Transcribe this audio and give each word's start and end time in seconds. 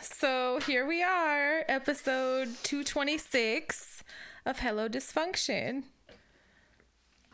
So 0.00 0.58
here 0.66 0.86
we 0.86 1.02
are, 1.02 1.64
episode 1.68 2.48
226 2.62 4.02
of 4.46 4.60
Hello 4.60 4.88
Dysfunction. 4.88 5.84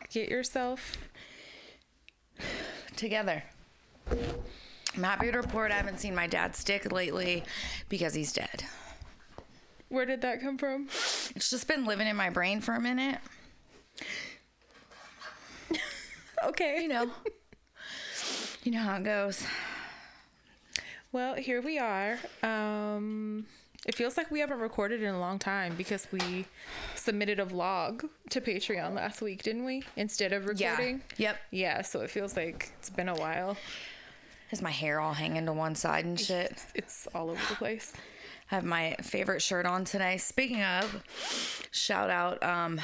Get 0.09 0.29
yourself. 0.29 0.97
Together. 3.01 3.43
I'm 4.95 5.03
happy 5.03 5.31
to 5.31 5.37
report 5.37 5.71
I 5.71 5.75
haven't 5.75 5.99
seen 5.99 6.13
my 6.13 6.27
dad 6.27 6.55
stick 6.55 6.91
lately 6.91 7.43
because 7.89 8.13
he's 8.13 8.31
dead. 8.31 8.63
Where 9.89 10.05
did 10.05 10.21
that 10.21 10.39
come 10.39 10.57
from? 10.59 10.87
It's 11.35 11.49
just 11.49 11.67
been 11.67 11.83
living 11.85 12.07
in 12.07 12.15
my 12.15 12.29
brain 12.29 12.61
for 12.61 12.75
a 12.75 12.79
minute. 12.79 13.17
Okay. 16.43 16.81
You 16.81 16.87
know. 16.87 17.11
you 18.63 18.71
know 18.71 18.79
how 18.79 18.95
it 18.95 19.03
goes. 19.03 19.45
Well, 21.11 21.35
here 21.35 21.61
we 21.61 21.77
are. 21.77 22.17
Um, 22.41 23.45
it 23.85 23.95
feels 23.95 24.15
like 24.17 24.29
we 24.29 24.39
haven't 24.39 24.59
recorded 24.59 25.01
in 25.01 25.13
a 25.13 25.19
long 25.19 25.39
time 25.39 25.75
because 25.75 26.07
we 26.11 26.45
submitted 26.95 27.39
a 27.39 27.45
vlog 27.45 28.07
to 28.29 28.39
Patreon 28.41 28.93
last 28.93 29.21
week, 29.21 29.43
didn't 29.43 29.65
we? 29.65 29.83
Instead 29.95 30.33
of 30.33 30.45
recording. 30.45 31.01
Yeah. 31.17 31.29
Yep. 31.29 31.37
Yeah, 31.51 31.81
so 31.81 32.01
it 32.01 32.09
feels 32.09 32.35
like 32.35 32.71
it's 32.79 32.89
been 32.89 33.09
a 33.09 33.15
while. 33.15 33.57
Has 34.49 34.61
my 34.61 34.69
hair 34.71 34.99
all 34.99 35.13
hanging 35.13 35.45
to 35.45 35.53
one 35.53 35.75
side 35.75 36.05
and 36.05 36.19
shit. 36.19 36.63
It's 36.75 37.07
all 37.15 37.29
over 37.29 37.41
the 37.49 37.55
place. 37.55 37.93
I 38.51 38.55
have 38.55 38.65
my 38.65 38.97
favorite 39.01 39.41
shirt 39.41 39.65
on 39.65 39.85
today. 39.85 40.17
Speaking 40.17 40.61
of, 40.61 41.03
shout 41.71 42.09
out 42.09 42.43
um 42.43 42.79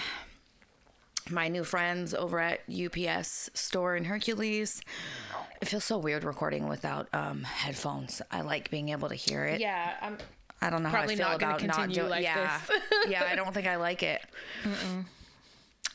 my 1.29 1.49
new 1.49 1.65
friends 1.65 2.13
over 2.13 2.39
at 2.39 2.61
UPS 2.69 3.49
store 3.53 3.97
in 3.97 4.05
Hercules. 4.05 4.81
It 5.61 5.67
feels 5.67 5.83
so 5.83 5.97
weird 5.97 6.23
recording 6.23 6.69
without 6.69 7.09
um 7.13 7.43
headphones. 7.43 8.21
I 8.31 8.41
like 8.41 8.71
being 8.71 8.89
able 8.89 9.09
to 9.09 9.15
hear 9.15 9.43
it. 9.45 9.59
Yeah, 9.59 9.93
I'm 10.01 10.17
I 10.61 10.69
don't 10.69 10.81
know 10.83 10.89
Probably 10.89 11.15
how 11.17 11.29
I 11.29 11.37
feel 11.37 11.47
not 11.47 11.61
about 11.61 11.77
not 11.77 11.89
doing. 11.91 12.09
like 12.09 12.23
yeah, 12.23 12.59
this. 12.67 12.81
yeah. 13.09 13.23
I 13.29 13.35
don't 13.35 13.53
think 13.53 13.67
I 13.67 13.75
like 13.75 14.01
it. 14.03 14.21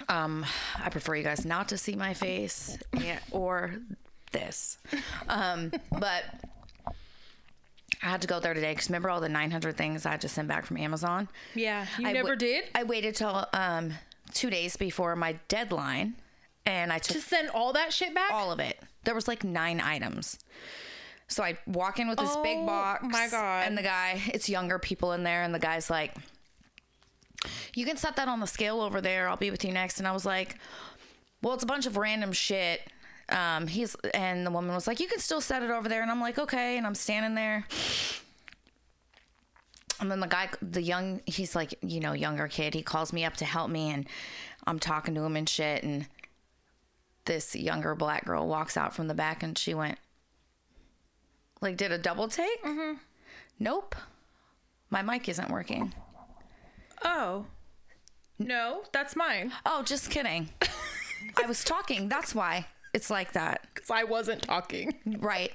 Um, 0.08 0.44
I 0.82 0.88
prefer 0.88 1.14
you 1.16 1.22
guys 1.24 1.44
not 1.44 1.68
to 1.68 1.78
see 1.78 1.94
my 1.96 2.14
face 2.14 2.78
yeah, 2.98 3.18
or 3.30 3.74
this. 4.32 4.78
Um, 5.28 5.72
but 5.90 6.24
I 8.02 8.06
had 8.06 8.22
to 8.22 8.26
go 8.28 8.40
there 8.40 8.54
today 8.54 8.72
because 8.72 8.88
remember 8.88 9.10
all 9.10 9.20
the 9.20 9.28
900 9.28 9.76
things 9.76 10.06
I 10.06 10.12
had 10.12 10.20
to 10.22 10.28
send 10.28 10.48
back 10.48 10.66
from 10.66 10.76
Amazon. 10.76 11.28
Yeah, 11.54 11.86
you 11.98 12.08
I 12.08 12.12
never 12.12 12.30
wa- 12.30 12.34
did. 12.36 12.64
I 12.74 12.82
waited 12.84 13.14
till 13.16 13.46
um 13.52 13.92
two 14.32 14.50
days 14.50 14.76
before 14.76 15.14
my 15.14 15.38
deadline, 15.48 16.14
and 16.66 16.92
I 16.92 16.98
took 16.98 17.16
to 17.16 17.22
send 17.22 17.50
all 17.50 17.72
that 17.74 17.92
shit 17.92 18.14
back. 18.14 18.32
all 18.32 18.50
of 18.50 18.58
it. 18.60 18.78
There 19.04 19.14
was 19.14 19.28
like 19.28 19.44
nine 19.44 19.80
items. 19.80 20.38
So 21.32 21.42
I 21.42 21.58
walk 21.66 21.98
in 21.98 22.08
with 22.08 22.18
this 22.18 22.30
Oh, 22.32 22.42
big 22.42 22.64
box. 22.66 23.02
my 23.08 23.28
God. 23.28 23.66
And 23.66 23.76
the 23.76 23.82
guy, 23.82 24.20
it's 24.32 24.48
younger 24.48 24.78
people 24.78 25.12
in 25.12 25.22
there, 25.22 25.42
and 25.42 25.54
the 25.54 25.58
guy's 25.58 25.88
like, 25.90 26.14
You 27.74 27.84
can 27.84 27.96
set 27.96 28.16
that 28.16 28.28
on 28.28 28.40
the 28.40 28.46
scale 28.46 28.80
over 28.80 29.00
there. 29.00 29.28
I'll 29.28 29.36
be 29.36 29.50
with 29.50 29.64
you 29.64 29.72
next. 29.72 29.98
And 29.98 30.06
I 30.06 30.12
was 30.12 30.24
like, 30.26 30.56
Well, 31.42 31.54
it's 31.54 31.62
a 31.62 31.66
bunch 31.66 31.86
of 31.86 31.96
random 31.96 32.32
shit. 32.32 32.80
Um, 33.28 33.66
he's 33.66 33.94
and 34.14 34.44
the 34.46 34.50
woman 34.50 34.74
was 34.74 34.86
like, 34.86 35.00
You 35.00 35.08
can 35.08 35.18
still 35.20 35.40
set 35.40 35.62
it 35.62 35.70
over 35.70 35.88
there. 35.88 36.02
And 36.02 36.10
I'm 36.10 36.20
like, 36.20 36.38
Okay. 36.38 36.76
And 36.76 36.86
I'm 36.86 36.94
standing 36.94 37.34
there. 37.34 37.66
And 40.00 40.10
then 40.10 40.20
the 40.20 40.26
guy, 40.26 40.48
the 40.60 40.82
young, 40.82 41.20
he's 41.26 41.54
like, 41.54 41.74
you 41.80 42.00
know, 42.00 42.12
younger 42.12 42.48
kid, 42.48 42.74
he 42.74 42.82
calls 42.82 43.12
me 43.12 43.24
up 43.24 43.36
to 43.36 43.44
help 43.44 43.70
me, 43.70 43.90
and 43.90 44.08
I'm 44.66 44.80
talking 44.80 45.14
to 45.14 45.22
him 45.22 45.36
and 45.36 45.48
shit. 45.48 45.84
And 45.84 46.06
this 47.24 47.54
younger 47.54 47.94
black 47.94 48.24
girl 48.24 48.48
walks 48.48 48.76
out 48.76 48.96
from 48.96 49.06
the 49.06 49.14
back 49.14 49.44
and 49.44 49.56
she 49.56 49.74
went, 49.74 49.98
like, 51.62 51.76
did 51.76 51.92
a 51.92 51.98
double 51.98 52.28
take? 52.28 52.62
Mm-hmm. 52.64 52.98
Nope. 53.58 53.94
My 54.90 55.00
mic 55.02 55.28
isn't 55.28 55.50
working. 55.50 55.94
Oh. 57.04 57.46
No, 58.38 58.82
that's 58.92 59.14
mine. 59.16 59.52
Oh, 59.64 59.82
just 59.82 60.10
kidding. 60.10 60.50
I 61.42 61.46
was 61.46 61.64
talking. 61.64 62.08
That's 62.08 62.34
why 62.34 62.66
it's 62.92 63.08
like 63.10 63.32
that. 63.32 63.66
Because 63.72 63.90
I 63.90 64.04
wasn't 64.04 64.42
talking 64.42 64.94
Right. 65.06 65.52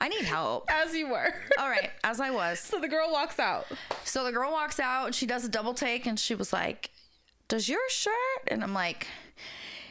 I 0.00 0.08
need 0.08 0.24
help. 0.24 0.64
as 0.72 0.94
you 0.94 1.08
were. 1.10 1.34
All 1.58 1.68
right, 1.68 1.90
as 2.04 2.20
I 2.20 2.30
was. 2.30 2.58
So 2.58 2.78
the 2.80 2.88
girl 2.88 3.10
walks 3.12 3.38
out. 3.38 3.66
So 4.04 4.24
the 4.24 4.32
girl 4.32 4.50
walks 4.50 4.80
out 4.80 5.06
and 5.06 5.14
she 5.14 5.26
does 5.26 5.44
a 5.44 5.48
double 5.48 5.74
take 5.74 6.06
and 6.06 6.18
she 6.18 6.34
was 6.34 6.52
like, 6.54 6.90
Does 7.48 7.68
your 7.68 7.80
shirt? 7.90 8.14
And 8.48 8.62
I'm 8.64 8.72
like, 8.72 9.08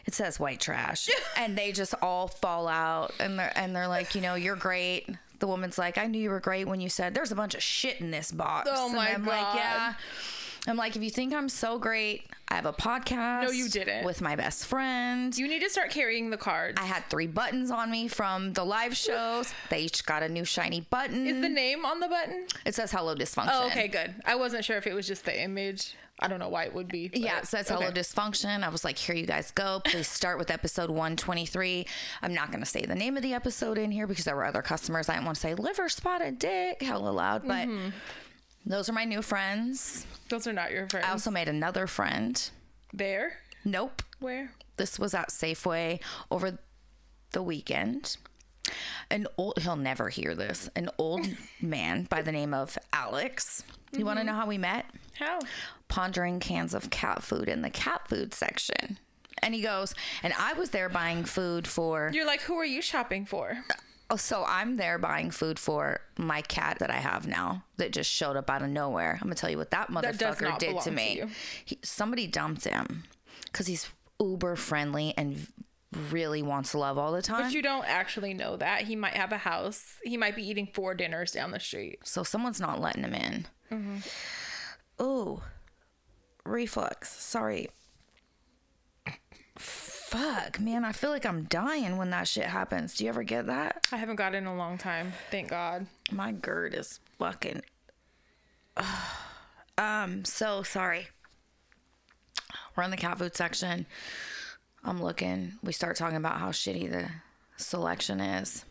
It 0.05 0.13
says 0.13 0.39
white 0.39 0.59
trash. 0.59 1.09
and 1.37 1.57
they 1.57 1.71
just 1.71 1.93
all 2.01 2.27
fall 2.27 2.67
out 2.67 3.13
and 3.19 3.37
they're 3.39 3.51
and 3.55 3.75
they're 3.75 3.87
like, 3.87 4.15
you 4.15 4.21
know, 4.21 4.35
you're 4.35 4.55
great. 4.55 5.07
The 5.39 5.47
woman's 5.47 5.77
like, 5.77 5.97
I 5.97 6.07
knew 6.07 6.19
you 6.21 6.29
were 6.29 6.39
great 6.41 6.67
when 6.67 6.81
you 6.81 6.89
said 6.89 7.13
there's 7.13 7.31
a 7.31 7.35
bunch 7.35 7.55
of 7.55 7.63
shit 7.63 8.01
in 8.01 8.11
this 8.11 8.31
box. 8.31 8.69
Oh 8.71 8.87
And 8.87 8.95
my 8.95 9.09
I'm 9.13 9.23
God. 9.23 9.31
like, 9.31 9.55
yeah. 9.55 9.93
I'm 10.67 10.75
like, 10.75 10.97
if 10.97 11.01
you 11.01 11.09
think 11.09 11.33
I'm 11.33 11.47
so 11.47 11.79
great, 11.79 12.25
I 12.49 12.55
have 12.55 12.65
a 12.65 12.73
podcast. 12.73 13.43
No, 13.43 13.49
you 13.49 13.69
didn't. 13.69 14.03
With 14.03 14.21
my 14.21 14.35
best 14.35 14.65
friend. 14.65 15.35
You 15.35 15.47
need 15.47 15.61
to 15.61 15.69
start 15.69 15.89
carrying 15.89 16.29
the 16.31 16.37
cards. 16.37 16.77
I 16.81 16.85
had 16.85 17.05
three 17.09 17.27
buttons 17.27 17.71
on 17.71 17.89
me 17.89 18.09
from 18.09 18.51
the 18.51 18.65
live 18.65 18.95
shows. 19.07 19.53
They 19.69 19.79
each 19.83 20.05
got 20.05 20.21
a 20.21 20.27
new 20.27 20.43
shiny 20.43 20.81
button. 20.81 21.25
Is 21.25 21.41
the 21.41 21.47
name 21.47 21.85
on 21.85 22.01
the 22.01 22.09
button? 22.09 22.45
it 22.65 22.75
says 22.75 22.91
hello 22.91 23.15
dysfunction. 23.15 23.49
Oh, 23.53 23.67
okay, 23.67 23.87
good. 23.87 24.13
I 24.25 24.35
wasn't 24.35 24.65
sure 24.65 24.75
if 24.77 24.85
it 24.85 24.93
was 24.93 25.07
just 25.07 25.23
the 25.23 25.41
image. 25.41 25.95
I 26.21 26.27
don't 26.27 26.39
know 26.39 26.49
why 26.49 26.65
it 26.65 26.73
would 26.73 26.87
be. 26.89 27.09
Yeah, 27.13 27.39
it 27.39 27.47
says 27.47 27.69
hello 27.69 27.87
okay. 27.87 27.99
dysfunction. 27.99 28.63
I 28.63 28.69
was 28.69 28.83
like, 28.83 28.97
here 28.97 29.15
you 29.15 29.25
guys 29.25 29.51
go. 29.51 29.81
Please 29.85 30.07
start 30.07 30.37
with 30.37 30.51
episode 30.51 30.89
123. 30.89 31.85
I'm 32.21 32.33
not 32.33 32.49
going 32.51 32.59
to 32.59 32.65
say 32.69 32.81
the 32.85 32.95
name 32.95 33.15
of 33.15 33.23
the 33.23 33.33
episode 33.33 33.77
in 33.77 33.89
here 33.91 34.05
because 34.05 34.25
there 34.25 34.35
were 34.35 34.43
other 34.45 34.61
customers. 34.61 35.07
I 35.07 35.13
didn't 35.13 35.25
want 35.25 35.35
to 35.37 35.41
say 35.41 35.53
liver 35.55 35.87
spotted 35.89 36.37
dick 36.39 36.81
hella 36.81 37.09
loud, 37.09 37.47
but 37.47 37.67
Mm-hmm. 37.67 37.89
those 38.65 38.89
are 38.89 38.93
my 38.93 39.05
new 39.05 39.21
friends. 39.21 40.05
Those 40.29 40.45
are 40.45 40.53
not 40.53 40.71
your 40.71 40.87
friends. 40.89 41.05
I 41.07 41.11
also 41.11 41.31
made 41.31 41.47
another 41.47 41.87
friend. 41.87 42.49
there? 42.93 43.37
Nope. 43.65 44.01
Where? 44.19 44.51
This 44.77 44.97
was 44.99 45.13
at 45.13 45.29
Safeway 45.29 46.01
over 46.31 46.59
the 47.31 47.41
weekend. 47.43 48.17
An 49.09 49.25
old, 49.37 49.57
he'll 49.59 49.75
never 49.75 50.09
hear 50.09 50.35
this, 50.35 50.69
an 50.75 50.89
old 50.97 51.27
man 51.61 52.03
by 52.09 52.21
the 52.21 52.31
name 52.31 52.53
of 52.53 52.77
Alex. 52.93 53.63
You 53.91 54.05
want 54.05 54.19
to 54.19 54.23
know 54.25 54.33
how 54.33 54.45
we 54.45 54.57
met? 54.59 54.85
How? 55.19 55.39
pondering 55.87 56.39
cans 56.39 56.73
of 56.73 56.89
cat 56.91 57.23
food 57.23 57.47
in 57.49 57.61
the 57.61 57.69
cat 57.69 58.07
food 58.07 58.33
section. 58.33 58.99
And 59.41 59.53
he 59.55 59.61
goes, 59.61 59.95
and 60.21 60.33
I 60.37 60.53
was 60.53 60.69
there 60.71 60.89
buying 60.89 61.23
food 61.23 61.67
for, 61.67 62.11
You're 62.13 62.25
like, 62.27 62.41
who 62.41 62.55
are 62.55 62.65
you 62.65 62.81
shopping 62.81 63.25
for? 63.25 63.57
oh, 64.11 64.15
so 64.17 64.43
I'm 64.47 64.77
there 64.77 64.97
buying 64.97 65.31
food 65.31 65.57
for 65.57 66.01
my 66.17 66.41
cat 66.41 66.77
that 66.79 66.91
I 66.91 66.97
have 66.97 67.25
now 67.27 67.63
that 67.77 67.91
just 67.91 68.11
showed 68.11 68.35
up 68.35 68.49
out 68.49 68.61
of 68.61 68.69
nowhere. 68.69 69.13
I'm 69.13 69.27
gonna 69.27 69.35
tell 69.35 69.49
you 69.49 69.57
what 69.57 69.71
that 69.71 69.87
That 69.93 70.15
motherfucker 70.15 70.41
not 70.41 70.59
did 70.59 70.77
to 70.77 70.83
to 70.83 70.91
me. 70.91 71.15
you. 71.17 71.29
he, 71.65 71.79
somebody 71.83 72.27
dumped 72.27 72.65
him 72.65 73.03
because 73.45 73.67
he's 73.67 73.89
uber 74.19 74.55
friendly 74.55 75.13
and 75.17 75.47
really 76.11 76.41
wants 76.43 76.75
love 76.75 76.97
all 76.97 77.11
the 77.11 77.21
time. 77.21 77.43
But 77.43 77.53
you 77.53 77.61
don't 77.61 77.85
actually 77.87 78.33
know 78.33 78.57
that. 78.57 78.83
He 78.83 78.95
might 78.95 79.13
have 79.13 79.31
a 79.31 79.37
house. 79.37 79.95
He 80.03 80.17
might 80.17 80.35
be 80.35 80.47
eating 80.47 80.67
four 80.73 80.93
dinners 80.93 81.31
down 81.31 81.51
the 81.51 81.59
street. 81.59 81.99
so 82.03 82.23
someone's 82.23 82.59
not 82.59 82.79
letting 82.81 83.03
him 83.03 83.13
in. 83.15 83.45
Mm-hmm. 83.71 83.97
Oh, 84.99 85.41
reflux. 86.45 87.09
Sorry. 87.09 87.69
Fuck, 89.57 90.59
man. 90.59 90.83
I 90.85 90.91
feel 90.91 91.09
like 91.09 91.25
I'm 91.25 91.43
dying 91.43 91.97
when 91.97 92.09
that 92.09 92.27
shit 92.27 92.45
happens. 92.45 92.95
Do 92.95 93.03
you 93.03 93.09
ever 93.09 93.23
get 93.23 93.47
that? 93.47 93.87
I 93.91 93.97
haven't 93.97 94.15
got 94.15 94.33
it 94.33 94.39
in 94.39 94.45
a 94.45 94.55
long 94.55 94.77
time. 94.77 95.13
Thank 95.29 95.49
God. 95.49 95.85
My 96.11 96.31
GERD 96.31 96.73
is 96.73 96.99
fucking. 97.19 97.61
um, 99.77 100.25
so 100.25 100.63
sorry. 100.63 101.07
We're 102.75 102.83
in 102.83 102.91
the 102.91 102.97
cat 102.97 103.19
food 103.19 103.35
section. 103.35 103.85
I'm 104.83 105.01
looking. 105.03 105.53
We 105.61 105.73
start 105.73 105.97
talking 105.97 106.17
about 106.17 106.39
how 106.39 106.49
shitty 106.49 106.89
the 106.89 107.09
selection 107.57 108.19
is. 108.21 108.63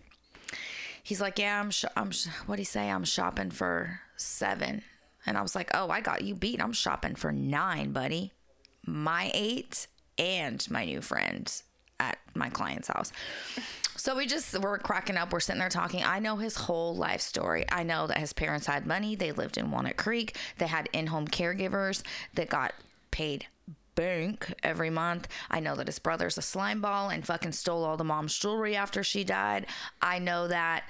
He's 1.03 1.21
like, 1.21 1.39
"Yeah, 1.39 1.61
I'm. 1.61 1.71
Sh- 1.71 1.85
I'm. 1.97 2.11
Sh- 2.11 2.29
what 2.47 2.57
do 2.57 2.63
you 2.63 2.67
say? 2.67 2.91
I'm 2.91 3.05
shopping 3.05 3.51
for 3.51 4.01
seven. 4.17 4.83
And 5.29 5.39
I 5.39 5.43
was 5.43 5.55
like, 5.55 5.71
"Oh, 5.75 5.91
I 5.91 6.01
got 6.01 6.23
you 6.23 6.35
beat. 6.35 6.63
I'm 6.63 6.73
shopping 6.73 7.15
for 7.15 7.31
nine, 7.31 7.93
buddy. 7.93 8.33
My 8.85 9.31
eight 9.35 9.87
and 10.19 10.67
my 10.71 10.85
new 10.85 11.01
friend 11.01 11.53
at 12.01 12.19
my 12.35 12.49
client's 12.49 12.89
house." 12.89 13.13
So 13.97 14.17
we 14.17 14.27
just 14.27 14.59
we're 14.59 14.79
cracking 14.79 15.17
up. 15.17 15.33
We're 15.33 15.41
sitting 15.41 15.59
there 15.59 15.69
talking. 15.69 16.05
I 16.05 16.21
know 16.21 16.37
his 16.37 16.57
whole 16.57 16.97
life 16.97 17.21
story. 17.21 17.65
I 17.71 17.83
know 17.83 18.07
that 18.07 18.19
his 18.19 18.33
parents 18.33 18.67
had 18.67 18.87
money. 18.87 19.17
They 19.17 19.33
lived 19.33 19.59
in 19.59 19.71
Walnut 19.71 19.97
Creek. 19.97 20.37
They 20.59 20.69
had 20.69 20.89
in-home 20.93 21.29
caregivers 21.29 22.03
that 22.35 22.49
got 22.49 22.75
paid 23.11 23.47
bank 23.97 24.55
every 24.63 24.91
month. 24.91 25.27
I 25.51 25.59
know 25.59 25.75
that 25.75 25.89
his 25.89 25.99
brother's 25.99 26.39
a 26.39 26.43
slime 26.43 26.81
ball 26.81 27.09
and 27.09 27.27
fucking 27.27 27.51
stole 27.51 27.85
all 27.85 27.97
the 27.97 28.05
mom's 28.05 28.39
jewelry 28.39 28.77
after 28.77 29.03
she 29.03 29.25
died. 29.25 29.67
I 30.01 30.21
know 30.21 30.47
that 30.47 30.85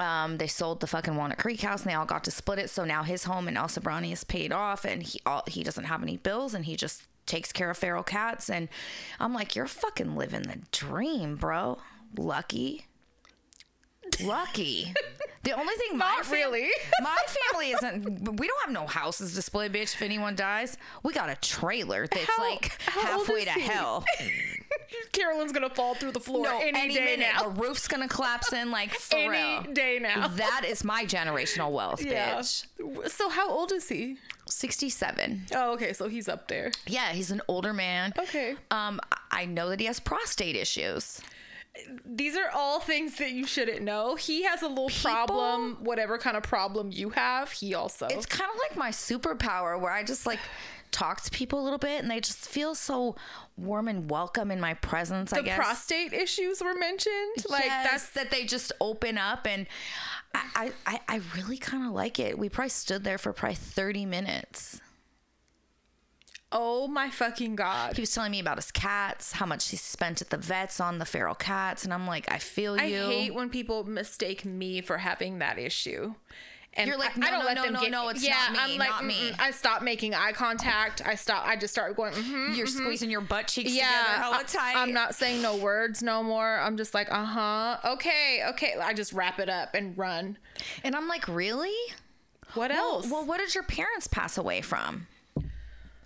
um, 0.00 0.38
they 0.38 0.46
sold 0.46 0.80
the 0.80 0.86
fucking 0.86 1.14
Walnut 1.16 1.38
Creek 1.38 1.60
house 1.60 1.82
and 1.82 1.90
they 1.90 1.94
all 1.94 2.06
got 2.06 2.24
to 2.24 2.30
split 2.30 2.58
it. 2.58 2.70
So 2.70 2.84
now 2.84 3.02
his 3.02 3.24
home 3.24 3.46
in 3.48 3.56
El 3.56 3.66
Sobrante 3.68 4.12
is 4.12 4.24
paid 4.24 4.52
off 4.52 4.84
and 4.84 5.02
he 5.02 5.20
all, 5.26 5.42
he 5.46 5.62
doesn't 5.62 5.84
have 5.84 6.02
any 6.02 6.16
bills 6.16 6.54
and 6.54 6.64
he 6.64 6.76
just 6.76 7.02
takes 7.26 7.52
care 7.52 7.70
of 7.70 7.78
feral 7.78 8.02
cats. 8.02 8.48
And 8.50 8.68
I'm 9.18 9.32
like, 9.34 9.54
you're 9.54 9.66
fucking 9.66 10.16
living 10.16 10.42
the 10.42 10.58
dream, 10.72 11.36
bro. 11.36 11.78
Lucky. 12.16 12.86
Lucky. 14.22 14.92
The 15.42 15.52
only 15.58 15.72
thing 15.76 15.96
my 15.96 16.16
Not 16.16 16.26
fam- 16.26 16.34
really. 16.34 16.68
my 17.00 17.16
family 17.26 17.70
isn't. 17.70 18.38
We 18.38 18.46
don't 18.46 18.60
have 18.60 18.70
no 18.74 18.86
houses 18.86 19.34
to 19.36 19.40
split, 19.40 19.72
bitch. 19.72 19.94
If 19.94 20.02
anyone 20.02 20.36
dies, 20.36 20.76
we 21.02 21.14
got 21.14 21.30
a 21.30 21.34
trailer 21.36 22.06
that's 22.06 22.26
How- 22.26 22.50
like 22.50 22.78
how 22.84 23.00
halfway 23.00 23.46
to 23.46 23.50
he? 23.52 23.60
hell. 23.62 24.04
Carolyn's 25.12 25.52
gonna 25.52 25.70
fall 25.70 25.94
through 25.94 26.12
the 26.12 26.20
floor 26.20 26.44
No, 26.44 26.58
any, 26.60 26.94
day 26.94 27.04
minute 27.04 27.26
now. 27.34 27.42
the 27.44 27.60
roof's 27.60 27.88
gonna 27.88 28.08
collapse 28.08 28.52
in. 28.52 28.70
Like 28.70 28.90
for 28.94 29.16
Any 29.16 29.28
real. 29.28 29.74
day 29.74 29.98
now. 30.00 30.28
That 30.28 30.64
is 30.66 30.84
my 30.84 31.04
generational 31.04 31.70
wealth, 31.72 32.04
yeah. 32.04 32.36
bitch. 32.38 32.66
So 33.10 33.28
how 33.28 33.50
old 33.50 33.72
is 33.72 33.88
he? 33.88 34.16
Sixty-seven. 34.46 35.46
Oh, 35.54 35.72
okay. 35.74 35.92
So 35.92 36.08
he's 36.08 36.28
up 36.28 36.48
there. 36.48 36.72
Yeah, 36.86 37.12
he's 37.12 37.30
an 37.30 37.40
older 37.48 37.72
man. 37.72 38.12
Okay. 38.18 38.56
Um, 38.70 39.00
I 39.30 39.44
know 39.46 39.68
that 39.70 39.80
he 39.80 39.86
has 39.86 40.00
prostate 40.00 40.56
issues. 40.56 41.20
These 42.04 42.36
are 42.36 42.50
all 42.52 42.80
things 42.80 43.16
that 43.18 43.30
you 43.30 43.46
shouldn't 43.46 43.82
know. 43.82 44.16
He 44.16 44.42
has 44.42 44.62
a 44.62 44.68
little 44.68 44.90
problem, 44.90 45.78
whatever 45.84 46.18
kind 46.18 46.36
of 46.36 46.42
problem 46.42 46.90
you 46.92 47.10
have. 47.10 47.52
He 47.52 47.74
also. 47.74 48.06
It's 48.08 48.26
kind 48.26 48.50
of 48.52 48.58
like 48.68 48.76
my 48.76 48.90
superpower 48.90 49.80
where 49.80 49.92
I 49.92 50.02
just 50.02 50.26
like 50.26 50.40
talk 50.90 51.20
to 51.22 51.30
people 51.30 51.60
a 51.60 51.64
little 51.64 51.78
bit 51.78 52.02
and 52.02 52.10
they 52.10 52.20
just 52.20 52.38
feel 52.38 52.74
so 52.74 53.16
warm 53.56 53.88
and 53.88 54.10
welcome 54.10 54.50
in 54.50 54.60
my 54.60 54.74
presence. 54.74 55.32
I 55.32 55.42
guess 55.42 55.56
prostate 55.56 56.12
issues 56.12 56.60
were 56.62 56.74
mentioned. 56.74 57.44
Like 57.48 57.64
Yes, 57.64 57.90
that's 57.90 58.10
that 58.10 58.30
they 58.30 58.44
just 58.44 58.72
open 58.80 59.18
up 59.18 59.46
and 59.46 59.66
I 60.34 60.72
I, 60.86 61.00
I 61.08 61.20
really 61.36 61.58
kind 61.58 61.86
of 61.86 61.92
like 61.92 62.18
it. 62.18 62.38
We 62.38 62.48
probably 62.48 62.70
stood 62.70 63.04
there 63.04 63.18
for 63.18 63.32
probably 63.32 63.56
thirty 63.56 64.04
minutes. 64.06 64.80
oh 66.52 66.88
my 66.88 67.08
fucking 67.10 67.54
god. 67.56 67.94
He 67.96 68.02
was 68.02 68.12
telling 68.12 68.32
me 68.32 68.40
about 68.40 68.56
his 68.58 68.72
cats, 68.72 69.32
how 69.32 69.46
much 69.46 69.68
he 69.68 69.76
spent 69.76 70.20
at 70.20 70.30
the 70.30 70.36
vets 70.36 70.80
on 70.80 70.98
the 70.98 71.04
feral 71.04 71.34
cats, 71.36 71.84
and 71.84 71.94
I'm 71.94 72.06
like, 72.06 72.30
I 72.30 72.38
feel 72.38 72.76
I 72.78 72.86
you. 72.86 73.04
hate 73.06 73.34
when 73.34 73.50
people 73.50 73.84
mistake 73.84 74.44
me 74.44 74.80
for 74.80 74.98
having 74.98 75.38
that 75.38 75.58
issue. 75.58 76.14
And 76.74 76.86
You're 76.86 76.98
like, 76.98 77.16
I, 77.16 77.20
no, 77.20 77.26
I 77.26 77.30
don't 77.30 77.40
no, 77.40 77.46
let 77.46 77.54
no, 77.56 77.62
them 77.64 77.72
no, 77.72 77.80
get, 77.80 77.90
no, 77.90 78.08
it's 78.10 78.24
yeah, 78.24 78.48
not 78.52 78.68
me, 78.68 78.74
I'm 78.74 78.78
like, 78.78 78.88
not 78.90 79.04
me. 79.04 79.32
I 79.40 79.50
stop 79.50 79.82
making 79.82 80.14
eye 80.14 80.30
contact. 80.30 81.02
I 81.04 81.16
stop. 81.16 81.44
I 81.44 81.56
just 81.56 81.74
start 81.74 81.96
going. 81.96 82.12
Mm-hmm. 82.12 82.54
You're 82.54 82.68
squeezing 82.68 83.10
your 83.10 83.20
butt 83.22 83.48
cheeks 83.48 83.72
Yeah, 83.72 83.88
together 83.88 84.22
hella 84.22 84.36
I- 84.38 84.42
tight. 84.44 84.76
I'm 84.76 84.92
not 84.92 85.16
saying 85.16 85.42
no 85.42 85.56
words 85.56 86.00
no 86.00 86.22
more. 86.22 86.58
I'm 86.60 86.76
just 86.76 86.94
like, 86.94 87.10
uh 87.10 87.24
huh, 87.24 87.76
okay, 87.94 88.44
okay. 88.50 88.74
I 88.80 88.94
just 88.94 89.12
wrap 89.12 89.40
it 89.40 89.48
up 89.48 89.74
and 89.74 89.98
run. 89.98 90.38
and 90.84 90.94
I'm 90.94 91.08
like, 91.08 91.26
really? 91.26 91.74
What 92.54 92.70
Well, 92.70 92.94
else? 92.96 93.10
well, 93.10 93.24
what 93.24 93.38
did 93.38 93.52
your 93.54 93.64
parents 93.64 94.06
pass 94.06 94.38
away 94.38 94.60
from? 94.60 95.08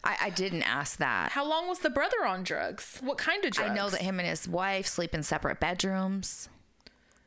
I, 0.02 0.16
I 0.24 0.30
didn't 0.30 0.62
ask 0.62 0.98
that. 0.98 1.32
How 1.32 1.46
long 1.48 1.68
was 1.68 1.78
the 1.80 1.88
brother 1.90 2.24
on 2.26 2.42
drugs? 2.42 2.98
What 3.02 3.16
kind 3.18 3.44
of 3.44 3.50
drugs? 3.52 3.70
I 3.70 3.74
know 3.74 3.88
that 3.90 4.00
him 4.02 4.18
and 4.18 4.28
his 4.28 4.46
wife 4.48 4.86
sleep 4.86 5.14
in 5.14 5.22
separate 5.22 5.60
bedrooms. 5.60 6.48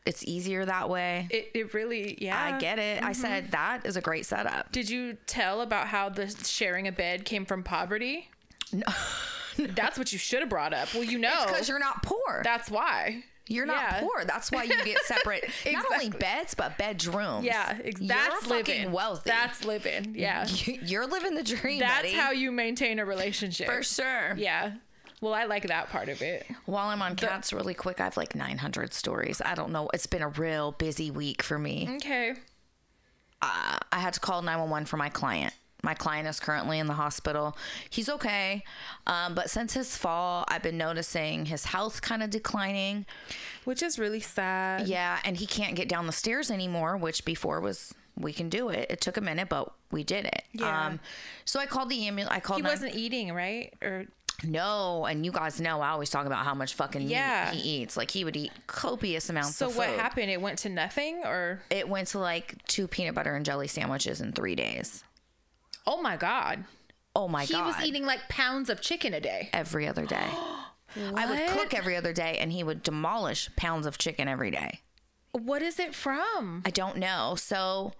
It's 0.08 0.24
easier 0.26 0.66
that 0.66 0.90
way. 0.90 1.28
It, 1.30 1.52
it 1.54 1.74
really, 1.74 2.18
yeah. 2.22 2.42
I 2.56 2.60
get 2.60 2.80
it. 2.80 2.98
Mm-hmm. 3.00 3.06
I 3.08 3.14
said 3.14 3.52
that 3.52 3.86
is 3.86 3.98
a 3.98 4.02
great 4.02 4.26
setup. 4.26 4.72
Did 4.72 4.90
you 4.90 5.18
tell 5.28 5.62
about 5.62 5.88
how 5.88 6.10
the 6.10 6.28
sharing 6.46 6.88
a 6.88 6.92
bed 6.92 7.26
came 7.26 7.46
from 7.46 7.64
poverty? 7.64 8.30
No. 8.72 8.84
That's 9.58 9.98
what 9.98 10.12
you 10.14 10.20
should 10.20 10.42
have 10.42 10.50
brought 10.50 10.74
up. 10.74 10.94
Well, 10.94 11.04
you 11.04 11.18
know. 11.18 11.46
Because 11.48 11.68
you're 11.68 11.80
not 11.80 12.04
poor. 12.04 12.42
That's 12.44 12.70
why. 12.70 13.24
You're 13.50 13.66
not 13.66 13.78
Yeah. 13.82 14.00
poor. 14.02 14.26
That's 14.26 14.52
why 14.52 14.64
you 14.64 14.84
get 14.84 15.02
separate, 15.04 15.50
not 15.72 15.86
only 15.92 16.10
beds 16.10 16.54
but 16.54 16.78
bedrooms. 16.78 17.46
Yeah, 17.46 17.78
ex- 17.84 18.02
You're 18.02 18.08
that's 18.10 18.46
living. 18.48 18.92
wealthy. 18.92 19.30
That's 19.30 19.64
living. 19.64 20.16
Yeah. 20.18 20.46
you're 20.66 21.08
living 21.08 21.34
the 21.36 21.44
dream. 21.44 21.80
That's 21.80 22.02
buddy. 22.02 22.14
how 22.14 22.32
you 22.32 22.52
maintain 22.52 23.00
a 23.00 23.06
relationship. 23.06 23.68
for 23.68 23.82
sure. 23.84 24.36
Yeah. 24.38 24.74
Well, 25.22 25.34
I 25.34 25.46
like 25.46 25.68
that 25.68 25.90
part 25.90 26.10
of 26.10 26.22
it. 26.22 26.46
While 26.66 26.90
I'm 26.90 27.02
on 27.02 27.16
cats, 27.16 27.52
really 27.52 27.74
quick, 27.74 28.00
I 28.00 28.04
have 28.06 28.18
like 28.18 28.36
900 28.36 28.94
stories. 28.94 29.42
I 29.44 29.56
don't 29.56 29.72
know. 29.72 29.90
It's 29.94 30.06
been 30.06 30.22
a 30.22 30.28
real 30.30 30.72
busy 30.74 31.10
week 31.10 31.42
for 31.42 31.58
me. 31.58 31.90
Okay. 31.96 32.34
uh, 33.42 33.78
I 33.92 34.00
had 34.00 34.14
to 34.14 34.20
call 34.20 34.42
911 34.42 34.86
for 34.86 34.98
my 34.98 35.10
client. 35.10 35.54
My 35.84 35.94
client 35.94 36.28
is 36.28 36.40
currently 36.40 36.80
in 36.80 36.88
the 36.88 36.94
hospital. 36.94 37.56
He's 37.90 38.10
okay. 38.10 38.64
Um, 39.06 39.36
but 39.36 39.50
since 39.50 39.74
his 39.74 39.96
fall, 39.96 40.44
I've 40.48 40.64
been 40.64 40.78
noticing 40.78 41.46
his 41.46 41.66
health 41.66 42.02
kind 42.02 42.22
of 42.24 42.30
declining. 42.32 43.06
Which 43.64 43.82
is 43.84 43.98
really 44.00 44.20
sad. 44.20 44.88
Yeah. 44.88 45.20
And 45.24 45.38
he 45.38 45.46
can't 45.46 45.76
get 45.76 45.88
down 45.88 46.08
the 46.08 46.14
stairs 46.14 46.50
anymore, 46.52 46.98
which 46.98 47.26
before 47.26 47.60
was, 47.62 47.94
we 48.20 48.34
can 48.34 48.50
do 48.50 48.70
it. 48.70 48.88
It 48.90 49.02
took 49.02 49.18
a 49.18 49.22
minute, 49.22 49.50
but 49.50 49.72
we 49.92 50.04
did 50.04 50.26
it. 50.26 50.44
Yeah. 50.52 50.88
Um, 50.88 51.00
so 51.46 51.60
I 51.60 51.68
called 51.68 51.90
the 51.90 52.08
ambulance. 52.08 52.36
I 52.36 52.40
called 52.40 52.60
He 52.60 52.68
wasn't 52.68 52.96
eating, 52.96 53.32
right? 53.32 53.74
Or 53.82 54.06
No. 54.44 55.06
And 55.06 55.26
you 55.26 55.32
guys 55.32 55.60
know 55.60 55.82
I 55.82 55.90
always 55.90 56.10
talk 56.10 56.26
about 56.26 56.46
how 56.46 56.54
much 56.54 56.74
fucking 56.76 57.04
Yeah. 57.10 57.52
meat 57.54 57.62
he 57.62 57.70
eats. 57.82 57.98
Like 57.98 58.12
he 58.12 58.24
would 58.24 58.36
eat 58.36 58.52
copious 58.68 59.30
amounts 59.30 59.56
so 59.58 59.68
of 59.68 59.74
food. 59.74 59.80
what 59.80 59.90
happened? 59.90 60.30
It 60.30 60.42
went 60.42 60.60
to 60.60 60.70
nothing 60.70 61.22
or 61.26 61.62
It 61.70 61.90
went 61.90 62.10
to 62.10 62.20
like 62.20 62.64
two 62.68 62.88
peanut 62.88 63.16
butter 63.16 63.36
and 63.36 63.46
jelly 63.46 63.68
sandwiches 63.68 64.22
in 64.22 64.32
three 64.34 64.56
days. 64.56 65.04
Oh 65.86 66.02
my 66.02 66.18
god. 66.18 66.66
Oh 67.16 67.28
my 67.28 67.46
He 67.46 67.54
God. 67.54 67.60
He 67.60 67.66
was 67.66 67.88
eating 67.88 68.06
like 68.06 68.28
pounds 68.30 68.70
of 68.70 68.82
chicken 68.82 69.14
a 69.14 69.20
day. 69.22 69.50
every 69.54 69.88
other 69.88 70.06
day. 70.06 70.28
I 71.16 71.26
would 71.30 71.60
cook 71.60 71.74
every 71.74 71.96
other 71.96 72.14
day 72.14 72.38
and 72.40 72.52
he 72.52 72.64
would 72.64 72.82
demolish 72.84 73.50
pounds 73.56 73.86
of 73.86 73.98
chicken 73.98 74.28
every 74.28 74.52
day. 74.52 74.82
What 75.32 75.62
is 75.62 75.80
it 75.80 75.94
from? 75.94 76.62
I 76.66 76.70
don't 76.70 76.98
know. 76.98 77.36
So 77.38 77.94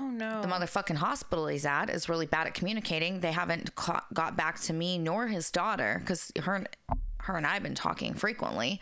Oh 0.00 0.04
no. 0.08 0.42
the 0.42 0.48
motherfucking 0.48 0.96
hospital 0.96 1.46
he's 1.46 1.64
at 1.64 1.88
is 1.88 2.08
really 2.08 2.26
bad 2.26 2.46
at 2.46 2.54
communicating. 2.54 3.20
They 3.20 3.32
haven't 3.32 3.74
ca- 3.76 4.04
got 4.12 4.36
back 4.36 4.58
to 4.62 4.72
me 4.72 4.98
nor 4.98 5.28
his 5.28 5.50
daughter 5.50 5.98
because 6.00 6.32
her, 6.42 6.54
and- 6.56 6.68
her 7.18 7.36
and 7.36 7.46
I 7.46 7.54
have 7.54 7.62
been 7.62 7.74
talking 7.76 8.12
frequently. 8.14 8.80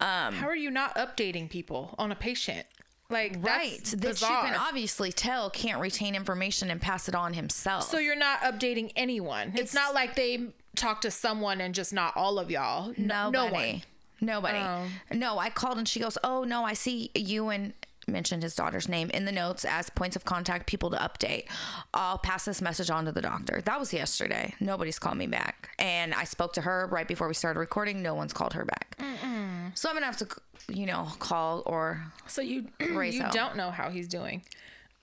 Um, 0.00 0.34
How 0.34 0.46
are 0.46 0.56
you 0.56 0.70
not 0.70 0.94
updating 0.94 1.50
people 1.50 1.94
on 1.98 2.12
a 2.12 2.14
patient? 2.14 2.66
Like 3.10 3.36
right. 3.40 3.84
That 3.84 4.20
you 4.22 4.26
can 4.26 4.54
obviously 4.54 5.12
tell 5.12 5.50
can't 5.50 5.80
retain 5.80 6.14
information 6.14 6.70
and 6.70 6.80
pass 6.80 7.08
it 7.08 7.14
on 7.14 7.34
himself. 7.34 7.84
So 7.90 7.98
you're 7.98 8.16
not 8.16 8.40
updating 8.40 8.92
anyone. 8.96 9.48
It's, 9.48 9.74
It's- 9.74 9.74
not 9.74 9.92
like 9.94 10.14
they 10.14 10.46
talk 10.76 11.02
to 11.02 11.10
someone 11.10 11.60
and 11.60 11.74
just 11.74 11.92
not 11.92 12.16
all 12.16 12.38
of 12.38 12.50
y'all. 12.50 12.94
No, 12.96 13.28
Nobody. 13.30 13.82
no 14.22 14.38
one. 14.38 14.56
Nobody. 14.56 14.58
Oh. 14.58 14.86
No, 15.14 15.38
I 15.38 15.50
called 15.50 15.76
and 15.78 15.86
she 15.88 15.98
goes, 16.00 16.16
Oh, 16.24 16.44
no, 16.44 16.64
I 16.64 16.72
see 16.74 17.10
you 17.14 17.48
and 17.50 17.74
mentioned 18.08 18.42
his 18.42 18.54
daughter's 18.54 18.88
name 18.88 19.10
in 19.10 19.24
the 19.24 19.32
notes 19.32 19.64
as 19.64 19.90
points 19.90 20.16
of 20.16 20.24
contact, 20.24 20.66
people 20.66 20.90
to 20.90 20.96
update. 20.96 21.44
I'll 21.94 22.18
pass 22.18 22.44
this 22.44 22.60
message 22.60 22.90
on 22.90 23.04
to 23.06 23.12
the 23.12 23.22
doctor. 23.22 23.60
That 23.62 23.78
was 23.78 23.92
yesterday. 23.92 24.54
Nobody's 24.60 24.98
called 24.98 25.16
me 25.16 25.26
back. 25.26 25.70
And 25.78 26.12
I 26.14 26.24
spoke 26.24 26.52
to 26.54 26.62
her 26.62 26.88
right 26.90 27.06
before 27.08 27.28
we 27.28 27.34
started 27.34 27.60
recording. 27.60 28.02
No 28.02 28.14
one's 28.14 28.32
called 28.32 28.52
her 28.54 28.64
back. 28.64 28.96
So 29.74 29.88
I'm 29.88 29.94
going 29.94 30.02
to 30.02 30.06
have 30.06 30.16
to, 30.18 30.28
you 30.68 30.86
know, 30.86 31.08
call 31.18 31.62
or 31.66 32.04
So 32.26 32.42
you 32.42 32.66
Raise 32.92 33.14
you 33.14 33.24
don't 33.32 33.56
know 33.56 33.70
how 33.70 33.88
he's 33.90 34.06
doing, 34.08 34.42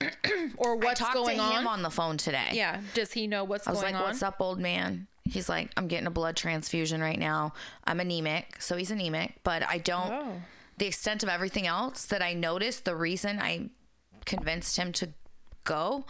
or 0.56 0.72
I 0.72 0.76
what's 0.76 1.00
talked 1.00 1.14
going 1.14 1.36
to 1.36 1.42
on. 1.42 1.52
him 1.52 1.66
on 1.66 1.82
the 1.82 1.90
phone 1.90 2.16
today. 2.16 2.48
yeah. 2.52 2.80
Does 2.94 3.12
he 3.12 3.26
know 3.26 3.44
what's 3.44 3.66
I 3.66 3.72
was 3.72 3.80
going 3.80 3.94
like, 3.94 4.02
on? 4.02 4.08
"What's 4.08 4.22
up, 4.22 4.36
old 4.40 4.58
man?" 4.60 5.06
He's 5.24 5.48
like, 5.48 5.70
"I'm 5.76 5.88
getting 5.88 6.06
a 6.06 6.10
blood 6.10 6.36
transfusion 6.36 7.00
right 7.00 7.18
now. 7.18 7.52
I'm 7.84 8.00
anemic, 8.00 8.60
so 8.62 8.76
he's 8.76 8.90
anemic, 8.90 9.34
but 9.44 9.62
I 9.62 9.78
don't." 9.78 10.12
Oh. 10.12 10.32
The 10.80 10.86
extent 10.86 11.22
of 11.22 11.28
everything 11.28 11.66
else 11.66 12.06
that 12.06 12.22
I 12.22 12.32
noticed, 12.32 12.86
the 12.86 12.96
reason 12.96 13.38
I 13.38 13.68
convinced 14.24 14.78
him 14.78 14.92
to 14.92 15.10
go, 15.64 16.06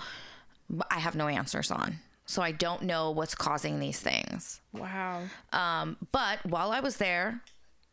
I 0.88 1.00
have 1.00 1.16
no 1.16 1.26
answers 1.26 1.72
on. 1.72 1.96
So 2.26 2.40
I 2.40 2.52
don't 2.52 2.82
know 2.82 3.10
what's 3.10 3.34
causing 3.34 3.80
these 3.80 3.98
things. 3.98 4.60
Wow. 4.72 5.22
Um, 5.52 5.96
but 6.12 6.38
while 6.46 6.70
I 6.70 6.78
was 6.78 6.98
there, 6.98 7.40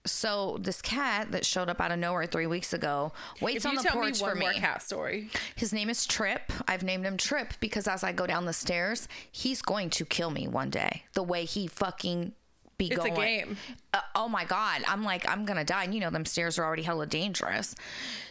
so 0.05 0.57
this 0.61 0.79
cat 0.83 1.31
that 1.31 1.47
showed 1.47 1.67
up 1.67 1.81
out 1.81 1.91
of 1.91 1.97
nowhere 1.97 2.27
three 2.27 2.45
weeks 2.45 2.71
ago 2.73 3.11
waits 3.41 3.65
If 3.65 3.65
on 3.65 3.71
you 3.73 3.77
the 3.79 3.83
tell 3.89 3.95
me 3.95 4.01
porch 4.09 4.21
one 4.21 4.29
for 4.29 4.35
more 4.39 4.51
me. 4.51 4.59
cat 4.59 4.83
story, 4.83 5.31
His 5.55 5.73
name 5.73 5.89
is 5.89 6.05
Trip. 6.05 6.53
I've 6.67 6.83
named 6.83 7.07
him 7.07 7.17
Trip 7.17 7.53
because 7.59 7.87
as 7.87 8.03
I 8.03 8.11
go 8.11 8.27
down 8.27 8.45
the 8.45 8.53
stairs, 8.53 9.07
he's 9.31 9.63
going 9.63 9.89
to 9.89 10.05
kill 10.05 10.29
me 10.29 10.47
one 10.47 10.69
day. 10.69 11.05
The 11.15 11.23
way 11.23 11.45
he 11.45 11.65
fucking 11.65 12.33
be 12.77 12.87
It's 12.87 13.03
a 13.03 13.09
going. 13.09 13.15
game. 13.15 13.57
Uh, 13.93 13.99
oh 14.15 14.27
my 14.29 14.45
god! 14.45 14.83
I'm 14.87 15.03
like 15.03 15.27
I'm 15.29 15.45
gonna 15.45 15.63
die. 15.63 15.83
And 15.83 15.93
you 15.93 15.99
know 15.99 16.09
them 16.09 16.25
stairs 16.25 16.59
are 16.59 16.63
already 16.65 16.83
hella 16.83 17.05
dangerous. 17.07 17.75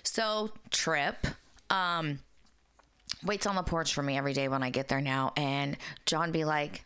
So 0.02 0.50
Trip, 0.70 1.26
um, 1.70 2.20
waits 3.24 3.46
on 3.46 3.56
the 3.56 3.62
porch 3.62 3.92
for 3.94 4.02
me 4.02 4.16
every 4.16 4.32
day 4.32 4.48
when 4.48 4.62
I 4.62 4.70
get 4.70 4.88
there 4.88 5.00
now, 5.00 5.32
and 5.36 5.76
John 6.06 6.32
be 6.32 6.44
like, 6.44 6.84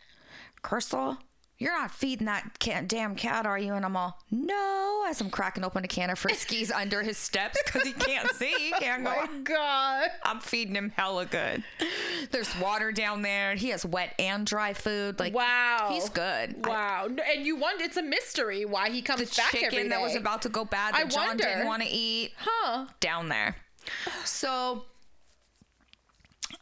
Crystal. 0.63 1.19
You're 1.61 1.79
not 1.79 1.91
feeding 1.93 2.25
that 2.27 2.59
can- 2.59 2.87
damn 2.89 3.15
cat, 3.15 3.45
are 3.47 3.59
you? 3.59 3.75
And 3.75 3.85
I'm 3.85 3.95
all, 3.97 4.19
no, 4.31 5.05
as 5.07 5.21
I'm 5.21 5.29
cracking 5.31 5.63
open 5.63 5.85
a 5.85 5.89
can 5.89 6.09
of 6.11 6.19
Friskies 6.21 6.73
under 6.75 7.03
his 7.03 7.19
steps 7.19 7.59
because 7.65 7.83
he 7.83 7.93
can't 7.93 8.29
see. 8.33 8.51
He 8.59 8.71
can't 8.73 9.05
go. 9.05 9.13
Oh 9.15 9.41
God. 9.45 10.09
I'm 10.25 10.41
feeding 10.41 10.75
him 10.75 10.91
hella 10.97 11.27
good. 11.27 11.63
There's 12.31 12.57
water 12.59 12.91
down 12.93 13.21
there. 13.23 13.55
He 13.57 13.69
has 13.69 13.85
wet 13.85 14.15
and 14.19 14.47
dry 14.47 14.73
food. 14.73 15.21
Like, 15.21 15.35
Wow. 15.35 15.89
he's 15.93 16.09
good. 16.09 16.65
Wow. 16.67 17.09
No, 17.11 17.23
and 17.23 17.45
you 17.45 17.57
wonder 17.57 17.85
it's 17.85 17.99
a 17.99 18.03
mystery 18.03 18.65
why 18.65 18.89
he 18.91 19.03
comes 19.03 19.21
the 19.29 19.37
back 19.37 19.55
every 19.55 19.69
chicken 19.69 19.89
that 19.91 20.01
was 20.01 20.17
about 20.17 20.43
to 20.43 20.49
go 20.49 20.65
bad 20.65 20.95
that 20.95 21.05
I 21.07 21.09
John 21.09 21.27
wonder. 21.29 21.45
didn't 21.45 21.67
want 21.67 21.83
to 21.83 21.89
eat 21.89 22.33
Huh. 22.39 22.87
down 23.01 23.29
there. 23.29 23.57
So, 24.25 24.85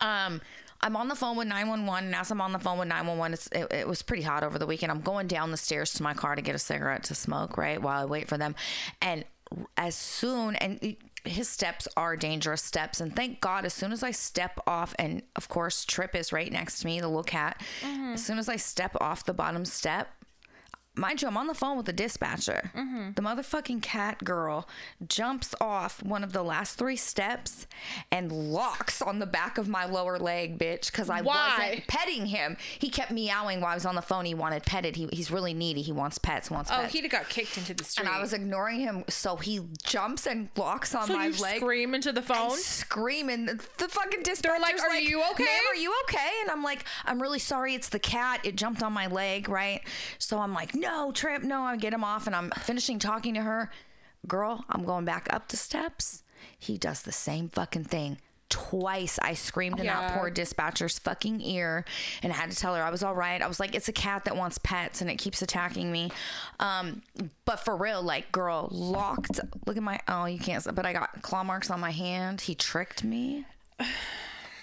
um, 0.01 0.41
I'm 0.81 0.97
on 0.97 1.09
the 1.09 1.15
phone 1.15 1.37
with 1.37 1.49
911, 1.49 2.07
and 2.07 2.15
as 2.15 2.31
I'm 2.31 2.41
on 2.41 2.53
the 2.53 2.59
phone 2.59 2.79
with 2.79 2.89
911, 2.89 3.39
it, 3.53 3.73
it 3.81 3.89
was 3.89 4.03
pretty 4.03 4.23
hot 4.23 4.45
over 4.45 4.59
the 4.59 4.67
weekend. 4.67 4.93
I'm 4.93 5.01
going 5.01 5.27
down 5.27 5.51
the 5.51 5.57
stairs 5.57 5.93
to 5.95 6.03
my 6.03 6.15
car 6.15 6.37
to 6.37 6.43
get 6.43 6.55
a 6.55 6.59
cigarette 6.59 7.05
to 7.05 7.15
smoke, 7.15 7.57
right, 7.57 7.81
while 7.81 8.03
I 8.03 8.05
wait 8.05 8.29
for 8.29 8.39
them. 8.39 8.55
And 9.03 9.25
as 9.77 9.95
soon, 9.95 10.57
and 10.57 10.97
his 11.25 11.49
steps 11.49 11.89
are 11.97 12.17
dangerous 12.17 12.63
steps. 12.63 13.01
And 13.01 13.15
thank 13.15 13.41
God, 13.41 13.65
as 13.65 13.75
soon 13.75 13.93
as 13.93 14.03
I 14.03 14.11
step 14.11 14.59
off, 14.67 14.95
and 14.99 15.23
of 15.37 15.49
course, 15.49 15.85
Trip 15.85 16.15
is 16.15 16.33
right 16.33 16.51
next 16.51 16.81
to 16.81 16.87
me, 16.87 17.01
the 17.01 17.09
little 17.09 17.23
cat. 17.23 17.63
Mm-hmm. 17.83 18.13
As 18.15 18.25
soon 18.25 18.39
as 18.39 18.49
I 18.49 18.57
step 18.57 18.97
off 19.01 19.25
the 19.25 19.35
bottom 19.35 19.65
step, 19.65 20.09
mind 20.99 21.23
you, 21.23 21.29
I'm 21.29 21.37
on 21.37 21.47
the 21.47 21.55
phone 21.55 21.77
with 21.77 21.87
the 21.87 21.93
dispatcher. 21.93 22.71
Mm-hmm. 22.77 23.13
The 23.15 23.23
motherfucking 23.23 23.83
cat 23.83 24.25
girl 24.25 24.69
jumps 25.07 25.55
off 25.61 26.03
one 26.03 26.25
of 26.25 26.33
the 26.33 26.43
last 26.43 26.77
three 26.79 26.97
steps 26.97 27.67
and 28.11 28.31
locks 28.33 29.01
on 29.01 29.19
the 29.19 29.27
back 29.27 29.59
of 29.59 29.69
my 29.69 29.85
lower 29.87 30.19
leg, 30.19 30.59
bitch, 30.59 30.91
because 30.91 31.09
I 31.09 31.21
Why? 31.21 31.59
wasn't 31.59 31.87
petting 31.87 32.27
him. 32.27 32.57
He 32.79 32.91
kept 32.91 33.11
meowing 33.11 33.61
while 33.61 33.71
I 33.73 33.75
was 33.75 33.87
on 33.87 33.95
the 33.95 34.03
phone. 34.03 34.25
He 34.25 34.35
wanted 34.35 34.65
petted. 34.65 34.97
He, 34.97 35.09
he's 35.13 35.31
really 35.31 35.55
needy. 35.55 35.83
He 35.83 35.93
wants 35.93 36.19
pets. 36.19 36.51
Wants 36.51 36.71
Oh, 36.73 36.77
pets. 36.81 36.93
he'd 36.93 37.03
have 37.03 37.13
got 37.13 37.29
kicked 37.29 37.57
into 37.57 37.75
the 37.75 37.85
street. 37.85 38.07
and 38.07 38.15
I 38.15 38.21
was 38.21 38.33
ignoring 38.33 38.81
him, 38.81 39.05
so 39.09 39.37
he 39.37 39.61
jumps 39.85 40.27
and 40.27 40.49
locks 40.57 40.95
on 40.95 41.07
so 41.07 41.17
my 41.17 41.27
you 41.27 41.37
leg 41.41 41.61
scream 41.61 41.95
into 41.95 42.13
the 42.13 42.23
phone. 42.23 42.57
screaming. 42.59 43.47
The, 43.47 43.55
the 43.79 43.89
fucking 43.89 44.23
dispatcher's 44.23 44.61
like, 44.61 44.81
"Are 44.81 44.95
you 44.97 45.23
okay?" 45.33 45.45
Ma'am, 45.45 45.63
are 45.71 45.77
you 45.77 45.95
okay? 46.05 46.31
And 46.43 46.51
I'm 46.51 46.63
like, 46.63 46.85
I'm 47.05 47.21
really 47.21 47.39
sorry. 47.39 47.75
It's 47.75 47.89
the 47.89 47.99
cat. 47.99 48.41
It 48.45 48.57
jumped 48.57 48.83
on 48.83 48.93
my 48.93 49.07
leg, 49.07 49.49
right? 49.49 49.81
So 50.19 50.39
I'm 50.39 50.53
like, 50.55 50.75
no, 50.75 50.88
Oh, 50.91 51.13
trip, 51.13 51.43
no. 51.43 51.63
I 51.63 51.77
get 51.77 51.93
him 51.93 52.03
off, 52.03 52.27
and 52.27 52.35
I'm 52.35 52.51
finishing 52.51 52.99
talking 52.99 53.35
to 53.35 53.43
her. 53.43 53.71
Girl, 54.27 54.65
I'm 54.69 54.85
going 54.85 55.05
back 55.05 55.29
up 55.31 55.49
the 55.49 55.57
steps. 55.57 56.23
He 56.59 56.79
does 56.79 57.03
the 57.03 57.13
same 57.13 57.49
fucking 57.49 57.85
thing. 57.85 58.19
Twice 58.49 59.19
I 59.21 59.35
screamed 59.35 59.79
in 59.79 59.87
that 59.87 60.15
poor 60.15 60.31
dispatcher's 60.31 60.99
fucking 60.99 61.43
ear 61.43 61.85
and 62.23 62.33
I 62.33 62.37
had 62.37 62.51
to 62.51 62.57
tell 62.57 62.75
her 62.75 62.83
I 62.83 62.89
was 62.89 63.03
all 63.03 63.15
right. 63.15 63.43
I 63.43 63.47
was 63.47 63.61
like, 63.61 63.75
it's 63.75 63.89
a 63.89 63.93
cat 63.93 64.25
that 64.25 64.37
wants 64.37 64.57
pets 64.57 65.03
and 65.03 65.11
it 65.11 65.17
keeps 65.17 65.43
attacking 65.43 65.93
me. 65.93 66.11
Um, 66.59 67.03
but 67.45 67.61
for 67.61 67.77
real, 67.77 68.01
like, 68.03 68.33
girl, 68.33 68.69
locked. 68.71 69.39
Look 69.67 69.77
at 69.77 69.83
my, 69.83 70.01
oh, 70.09 70.25
you 70.25 70.39
can't, 70.39 70.67
but 70.75 70.87
I 70.87 70.95
got 70.95 71.21
claw 71.21 71.45
marks 71.45 71.71
on 71.71 71.79
my 71.79 71.91
hand. 71.91 72.41
He 72.41 72.55
tricked 72.55 73.05
me. 73.05 73.45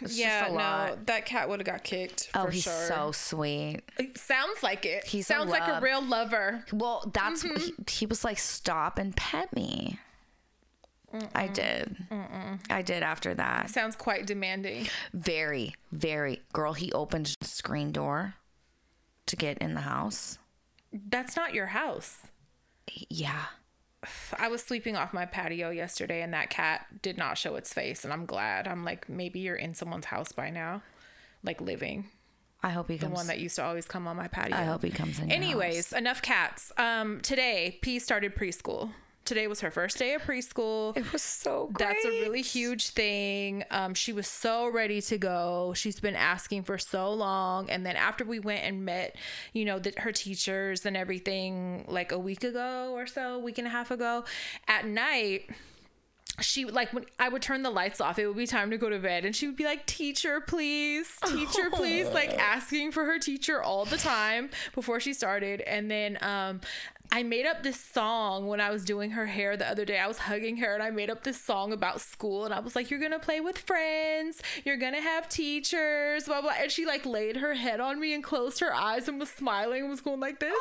It's 0.02 0.18
yeah, 0.18 0.48
no, 0.52 0.98
that 1.06 1.26
cat 1.26 1.48
would 1.50 1.60
have 1.60 1.66
got 1.68 1.84
kicked. 1.84 2.30
Oh, 2.36 2.46
for 2.46 2.52
he's 2.52 2.64
sure. 2.64 2.88
so 2.88 3.12
sweet. 3.12 3.82
It 3.98 4.18
sounds 4.18 4.62
like 4.64 4.86
it. 4.86 5.06
He's 5.06 5.26
a 5.26 5.34
sounds 5.34 5.52
like 5.52 5.68
a 5.68 5.80
real 5.82 6.02
lover. 6.04 6.64
Well, 6.74 7.10
that's 7.14 7.44
Mm-hmm. 7.44 7.58
he, 7.58 7.74
he 7.90 8.06
was 8.06 8.24
like, 8.24 8.38
stop 8.40 8.98
and 8.98 9.16
pet 9.16 9.54
me. 9.56 10.00
I 11.34 11.48
did. 11.48 11.96
I 12.70 12.82
did 12.82 13.02
after 13.04 13.34
that. 13.36 13.70
Sounds 13.70 13.96
quite 13.96 14.26
demanding. 14.28 14.88
Very, 15.14 15.74
very. 15.94 16.42
Girl, 16.52 16.74
he 16.74 16.92
opened 16.92 17.38
the 17.40 17.46
screen 17.48 17.94
door 17.94 18.34
to 19.28 19.36
get 19.38 19.58
in 19.60 19.76
the 19.76 19.82
house. 19.82 20.40
That's 20.92 21.38
not 21.38 21.54
your 21.54 21.68
house. 21.68 22.18
Yeah. 23.10 23.44
I 24.40 24.48
was 24.48 24.62
sleeping 24.64 24.96
off 24.96 25.14
my 25.14 25.26
patio 25.26 25.70
yesterday 25.70 26.22
and 26.22 26.34
that 26.34 26.50
cat 26.50 27.02
did 27.02 27.18
not 27.18 27.38
show 27.38 27.56
its 27.56 27.74
face 27.74 28.04
and 28.04 28.12
I'm 28.14 28.26
glad. 28.26 28.68
I'm 28.68 28.84
like 28.84 29.08
maybe 29.10 29.40
you're 29.40 29.56
in 29.56 29.74
someone's 29.74 30.06
house 30.06 30.32
by 30.32 30.50
now. 30.50 30.82
Like 31.44 31.62
living. 31.62 32.10
I 32.64 32.70
hope 32.70 32.90
he 32.90 32.98
The 32.98 33.06
comes. 33.06 33.16
one 33.16 33.28
that 33.28 33.40
used 33.40 33.56
to 33.58 33.64
always 33.64 33.86
come 33.86 34.08
on 34.08 34.16
my 34.18 34.28
patio. 34.28 34.56
I 34.58 34.64
hope 34.64 34.84
he 34.84 34.90
comes 34.90 35.20
in. 35.20 35.32
Anyways, 35.32 35.94
enough 35.94 36.22
cats. 36.22 36.72
Um 36.78 37.22
today 37.22 37.78
P 37.82 38.00
started 38.00 38.36
preschool. 38.36 38.92
Today 39.26 39.48
was 39.48 39.60
her 39.62 39.72
first 39.72 39.98
day 39.98 40.14
of 40.14 40.22
preschool. 40.22 40.96
it 40.96 41.12
was 41.12 41.24
so 41.24 41.70
great. 41.74 41.88
That's 41.88 42.06
a 42.06 42.10
really 42.10 42.44
huge 42.44 42.92
thing. 42.92 43.64
Um, 43.72 43.96
she 43.96 44.14
was 44.14 44.28
so 44.28 44.70
ready 44.70 45.02
to 45.02 45.18
go. 45.18 45.74
She's 45.76 46.00
been 46.00 46.16
asking 46.16 46.64
for 46.64 46.78
so 46.78 47.12
long. 47.12 47.68
And 47.72 47.84
then 47.84 47.96
after 47.96 48.24
we 48.24 48.40
went 48.40 48.64
and 48.64 48.86
met, 48.86 49.16
you 49.52 49.66
know, 49.66 49.80
the, 49.80 49.94
her 49.98 50.12
teachers 50.12 50.86
and 50.86 50.96
everything, 50.96 51.86
like 51.88 52.12
a 52.12 52.20
week 52.20 52.44
ago 52.44 52.92
or 52.94 53.08
so, 53.08 53.40
week 53.40 53.58
and 53.58 53.66
a 53.66 53.72
half 53.72 53.90
ago, 53.90 54.26
at 54.68 54.86
night, 54.86 55.50
she 56.42 56.66
like 56.66 56.92
when 56.94 57.06
I 57.18 57.30
would 57.30 57.42
turn 57.42 57.64
the 57.64 57.70
lights 57.70 58.02
off, 58.02 58.20
it 58.20 58.28
would 58.28 58.36
be 58.36 58.46
time 58.48 58.72
to 58.72 58.78
go 58.78 58.90
to 58.90 59.00
bed, 59.00 59.26
and 59.26 59.36
she 59.36 59.48
would 59.48 59.56
be 59.56 59.64
like, 59.64 59.86
"Teacher, 59.86 60.42
please, 60.42 61.08
teacher, 61.26 61.70
please," 61.72 62.08
like 62.10 62.30
asking 62.38 62.92
for 62.92 63.06
her 63.06 63.20
teacher 63.20 63.64
all 63.64 63.86
the 63.86 63.98
time 63.98 64.50
before 64.74 65.00
she 65.00 65.14
started. 65.14 65.62
And 65.62 65.90
then 65.90 66.18
um, 66.22 66.62
I 67.12 67.24
made 67.24 67.46
up 67.46 67.64
this 67.64 67.80
song 67.80 68.48
when 68.48 68.60
I 68.60 68.72
was 68.72 68.84
doing 68.84 69.12
her 69.12 69.26
hair 69.26 69.56
the 69.56 69.70
other 69.70 69.86
day. 69.86 70.00
I 70.00 70.08
was 70.08 70.18
hugging 70.18 70.58
her, 70.58 70.74
and 70.74 70.84
I 70.84 70.90
made 70.90 71.10
up 71.10 71.24
this 71.24 71.40
song 71.40 71.72
about 71.72 72.02
school, 72.02 72.44
and 72.46 72.54
I 72.54 72.60
was 72.60 72.76
like, 72.76 72.90
"You're 72.92 73.00
gonna 73.00 73.20
play 73.20 73.40
with 73.40 73.58
friends, 73.58 74.42
you're 74.66 74.76
gonna 74.78 75.02
have 75.02 75.30
teachers, 75.30 76.26
blah 76.26 76.42
blah." 76.42 76.54
And 76.60 76.72
she 76.72 76.86
like 76.86 77.06
laid 77.06 77.38
her 77.38 77.54
head 77.54 77.80
on 77.80 78.00
me 78.00 78.14
and 78.14 78.24
closed 78.24 78.60
her 78.60 78.74
eyes 78.74 79.08
and 79.08 79.20
was 79.20 79.30
smiling 79.30 79.82
and 79.82 79.90
was 79.90 80.02
going 80.02 80.20
like 80.20 80.40
this. 80.40 80.54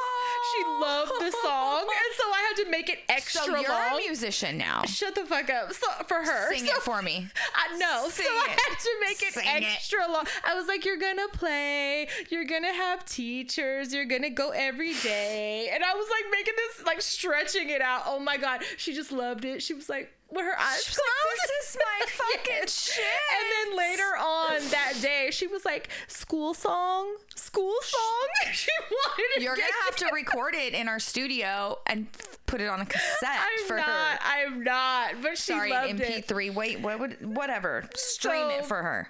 She 0.56 0.64
loved 0.64 1.12
the 1.18 1.32
song, 1.42 1.80
and 1.80 2.14
so 2.16 2.22
I 2.24 2.44
had 2.48 2.64
to 2.64 2.70
make 2.70 2.88
it 2.88 2.98
extra 3.08 3.40
So 3.42 3.56
you're 3.56 3.68
long. 3.68 3.94
a 3.94 4.06
musician 4.06 4.56
now. 4.58 4.82
Shut 4.84 5.14
the 5.14 5.24
fuck 5.24 5.50
up. 5.50 5.72
So 5.72 5.86
for 6.06 6.18
her. 6.22 6.54
Sing 6.54 6.66
so, 6.66 6.72
it 6.76 6.82
for 6.82 7.02
me. 7.02 7.26
I 7.54 7.76
know. 7.78 8.08
Sing 8.10 8.26
so 8.26 8.30
I 8.32 8.48
had 8.48 8.78
to 8.78 8.90
make 9.06 9.22
it 9.22 9.32
Sing 9.34 9.44
it. 9.46 9.64
extra 9.64 10.06
long. 10.10 10.26
I 10.44 10.54
was 10.54 10.68
like, 10.68 10.84
you're 10.84 10.98
gonna 10.98 11.28
play, 11.32 12.06
you're 12.30 12.44
gonna 12.44 12.72
have 12.72 13.04
teachers, 13.06 13.92
you're 13.92 14.04
gonna 14.04 14.30
go 14.30 14.50
every 14.50 14.94
day. 14.94 15.70
And 15.72 15.82
I 15.82 15.94
was 15.94 16.06
like 16.10 16.30
making 16.36 16.54
this 16.56 16.86
like 16.86 17.00
stretching 17.00 17.70
it 17.70 17.80
out. 17.80 18.02
Oh 18.06 18.18
my 18.18 18.36
god. 18.36 18.62
She 18.76 18.92
just 18.94 19.12
loved 19.12 19.44
it. 19.44 19.62
She 19.62 19.74
was 19.74 19.88
like 19.88 20.12
with 20.30 20.44
her 20.44 20.58
eyes 20.58 20.82
closed. 20.84 20.98
like, 20.98 21.48
"This 21.48 21.68
is 21.70 21.76
my 21.78 22.06
fucking 22.34 22.54
Yes. 22.62 22.92
shit." 22.92 23.04
And 23.04 23.70
then 23.70 23.78
later 23.78 24.16
on 24.18 24.70
that 24.70 24.94
day, 25.00 25.28
she 25.30 25.46
was 25.46 25.64
like, 25.64 25.88
school 26.08 26.54
song, 26.54 27.14
school 27.36 27.74
song. 27.82 28.28
she 28.52 28.70
wanted 28.90 29.34
to 29.36 29.42
You're 29.42 29.54
gonna 29.54 29.66
have 29.84 29.96
to 29.96 30.08
record 30.12 30.54
it 30.54 30.74
in 30.74 30.88
our 30.88 30.98
studio 30.98 31.78
and 31.86 32.06
put 32.46 32.60
it 32.60 32.68
on 32.68 32.80
a 32.80 32.86
cassette 32.86 33.28
I'm 33.38 33.66
for 33.66 33.76
not. 33.76 33.86
her. 33.86 34.18
I'm 34.22 34.64
not. 34.64 35.14
But 35.22 35.38
she 35.38 35.52
Sorry, 35.52 35.70
loved 35.70 36.00
it. 36.00 36.26
MP3. 36.26 36.52
Wait, 36.54 36.80
what 36.80 36.98
would 36.98 37.36
whatever? 37.36 37.88
Stream 37.94 38.50
it 38.50 38.64
for 38.64 38.82
her. 38.82 39.08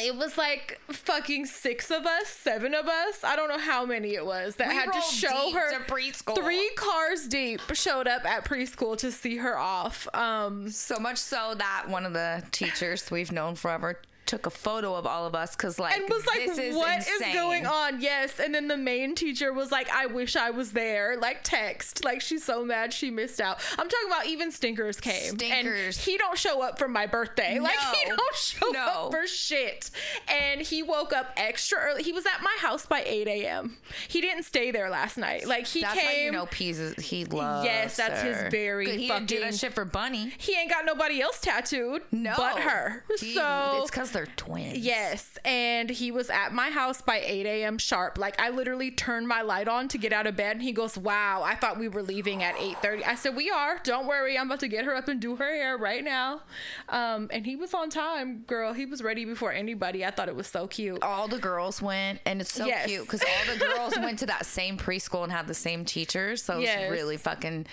It 0.00 0.16
was 0.16 0.36
like 0.36 0.80
fucking 0.88 1.46
six 1.46 1.90
of 1.90 2.04
us, 2.06 2.26
seven 2.28 2.74
of 2.74 2.86
us. 2.86 3.22
I 3.22 3.36
don't 3.36 3.48
know 3.48 3.58
how 3.58 3.86
many 3.86 4.14
it 4.14 4.26
was 4.26 4.56
that 4.56 4.68
We 4.68 4.74
had 4.74 4.92
to 4.92 5.00
show 5.00 5.52
her. 5.52 5.70
to 5.72 5.92
preschool. 5.92 6.34
Three 6.36 6.68
cars 6.76 7.28
deep 7.28 7.60
showed 7.74 8.08
up 8.08 8.24
at 8.24 8.44
preschool 8.44 8.96
to 8.98 9.12
see 9.12 9.36
her 9.36 9.56
off. 9.56 10.08
Um, 10.14 10.68
So 10.70 10.98
much 10.98 11.18
so 11.18 11.54
that 11.56 11.84
one 11.88 12.04
of 12.06 12.12
the 12.12 12.42
teachers 12.50 13.10
we've 13.10 13.30
known 13.32 13.54
forever 13.54 14.00
took 14.26 14.46
a 14.46 14.50
photo 14.50 14.94
of 14.94 15.06
all 15.06 15.26
of 15.26 15.34
us 15.34 15.54
because 15.54 15.78
like 15.78 15.96
and 15.96 16.08
was 16.08 16.26
like, 16.26 16.46
this 16.46 16.58
is 16.58 16.74
"What 16.76 16.98
is 16.98 17.08
insane. 17.08 17.34
going 17.34 17.66
on?" 17.66 18.00
Yes, 18.00 18.38
and 18.40 18.54
then 18.54 18.68
the 18.68 18.76
main 18.76 19.14
teacher 19.14 19.52
was 19.52 19.70
like, 19.70 19.88
"I 19.90 20.06
wish 20.06 20.36
I 20.36 20.50
was 20.50 20.72
there." 20.72 21.16
Like 21.18 21.40
text, 21.42 22.04
like 22.04 22.20
she's 22.20 22.42
so 22.44 22.64
mad 22.64 22.92
she 22.92 23.10
missed 23.10 23.40
out. 23.40 23.58
I'm 23.78 23.88
talking 23.88 24.08
about 24.08 24.26
even 24.26 24.50
stinkers 24.50 25.00
came, 25.00 25.34
Stinkers. 25.38 25.96
and 25.98 26.04
he 26.06 26.16
don't 26.16 26.38
show 26.38 26.62
up 26.62 26.78
for 26.78 26.88
my 26.88 27.06
birthday. 27.06 27.58
Like 27.58 27.78
he 27.78 28.06
don't 28.08 28.36
show 28.36 28.68
No. 28.70 28.80
up 28.80 29.10
for 29.12 29.26
shit. 29.26 29.90
And 30.28 30.60
he 30.60 30.82
woke 30.82 31.12
up 31.12 31.32
extra 31.36 31.78
early. 31.78 32.02
He 32.02 32.12
was 32.12 32.26
at 32.26 32.42
my 32.42 32.54
house 32.60 32.86
by 32.86 33.02
8 33.04 33.26
a.m. 33.28 33.76
He 34.08 34.20
didn't 34.20 34.44
stay 34.44 34.70
there 34.70 34.88
last 34.90 35.16
night. 35.18 35.46
Like 35.46 35.66
he 35.66 35.80
That's 35.82 36.00
came. 36.00 36.24
you 36.26 36.30
know 36.32 36.48
is 36.60 36.94
he 36.96 37.24
loves. 37.26 37.64
Yes, 37.66 37.96
that's 37.96 38.22
his 38.22 38.50
very 38.50 38.96
He 38.96 39.08
didn't 39.08 39.26
do 39.26 39.40
that 39.40 39.54
shit 39.54 39.74
for 39.74 39.84
Bunny. 39.84 40.32
he 40.38 40.54
ain't 40.56 40.70
got 40.70 40.84
nobody 40.86 41.20
else 41.20 41.40
tattooed 41.40 42.02
No, 42.10 42.34
but 42.36 42.60
her. 42.60 43.04
He- 43.20 43.34
so 43.34 43.80
it's 43.82 43.90
because 43.90 44.13
they're 44.14 44.26
twins. 44.36 44.78
Yes, 44.78 45.36
and 45.44 45.90
he 45.90 46.10
was 46.10 46.30
at 46.30 46.52
my 46.54 46.70
house 46.70 47.02
by 47.02 47.20
8 47.20 47.44
a.m. 47.44 47.76
sharp. 47.76 48.16
Like 48.16 48.40
I 48.40 48.48
literally 48.48 48.90
turned 48.90 49.28
my 49.28 49.42
light 49.42 49.68
on 49.68 49.88
to 49.88 49.98
get 49.98 50.14
out 50.14 50.26
of 50.26 50.34
bed, 50.36 50.52
and 50.56 50.62
he 50.62 50.72
goes, 50.72 50.96
"Wow, 50.96 51.42
I 51.44 51.54
thought 51.54 51.78
we 51.78 51.88
were 51.88 52.02
leaving 52.02 52.42
at 52.42 52.54
8:30." 52.56 53.04
I 53.04 53.14
said, 53.14 53.36
"We 53.36 53.50
are. 53.50 53.78
Don't 53.84 54.06
worry, 54.06 54.38
I'm 54.38 54.46
about 54.46 54.60
to 54.60 54.68
get 54.68 54.86
her 54.86 54.94
up 54.96 55.08
and 55.08 55.20
do 55.20 55.36
her 55.36 55.44
hair 55.54 55.76
right 55.76 56.02
now." 56.02 56.40
Um, 56.88 57.28
and 57.30 57.44
he 57.44 57.56
was 57.56 57.74
on 57.74 57.90
time, 57.90 58.44
girl. 58.46 58.72
He 58.72 58.86
was 58.86 59.02
ready 59.02 59.26
before 59.26 59.52
anybody. 59.52 60.04
I 60.04 60.10
thought 60.10 60.28
it 60.28 60.36
was 60.36 60.46
so 60.46 60.66
cute. 60.66 61.02
all 61.02 61.28
the 61.28 61.38
girls 61.38 61.82
went, 61.82 62.20
and 62.24 62.40
it's 62.40 62.52
so 62.54 62.64
Yes. 62.66 62.86
cute 62.86 63.02
because 63.04 63.22
all 63.22 63.52
the 63.54 63.58
girls 63.64 63.98
went 63.98 64.18
to 64.20 64.26
that 64.26 64.46
same 64.46 64.78
preschool 64.78 65.24
and 65.24 65.32
had 65.32 65.46
the 65.46 65.54
same 65.54 65.84
teachers. 65.84 66.42
So 66.42 66.58
Yes. 66.64 66.78
it's 66.82 66.90
really 66.92 67.16
fucking 67.18 67.66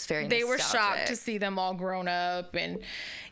It's 0.00 0.06
very 0.06 0.26
they 0.28 0.44
were 0.44 0.56
shocked 0.58 1.08
to 1.08 1.16
see 1.16 1.36
them 1.36 1.58
all 1.58 1.74
grown 1.74 2.08
up 2.08 2.54
and 2.54 2.78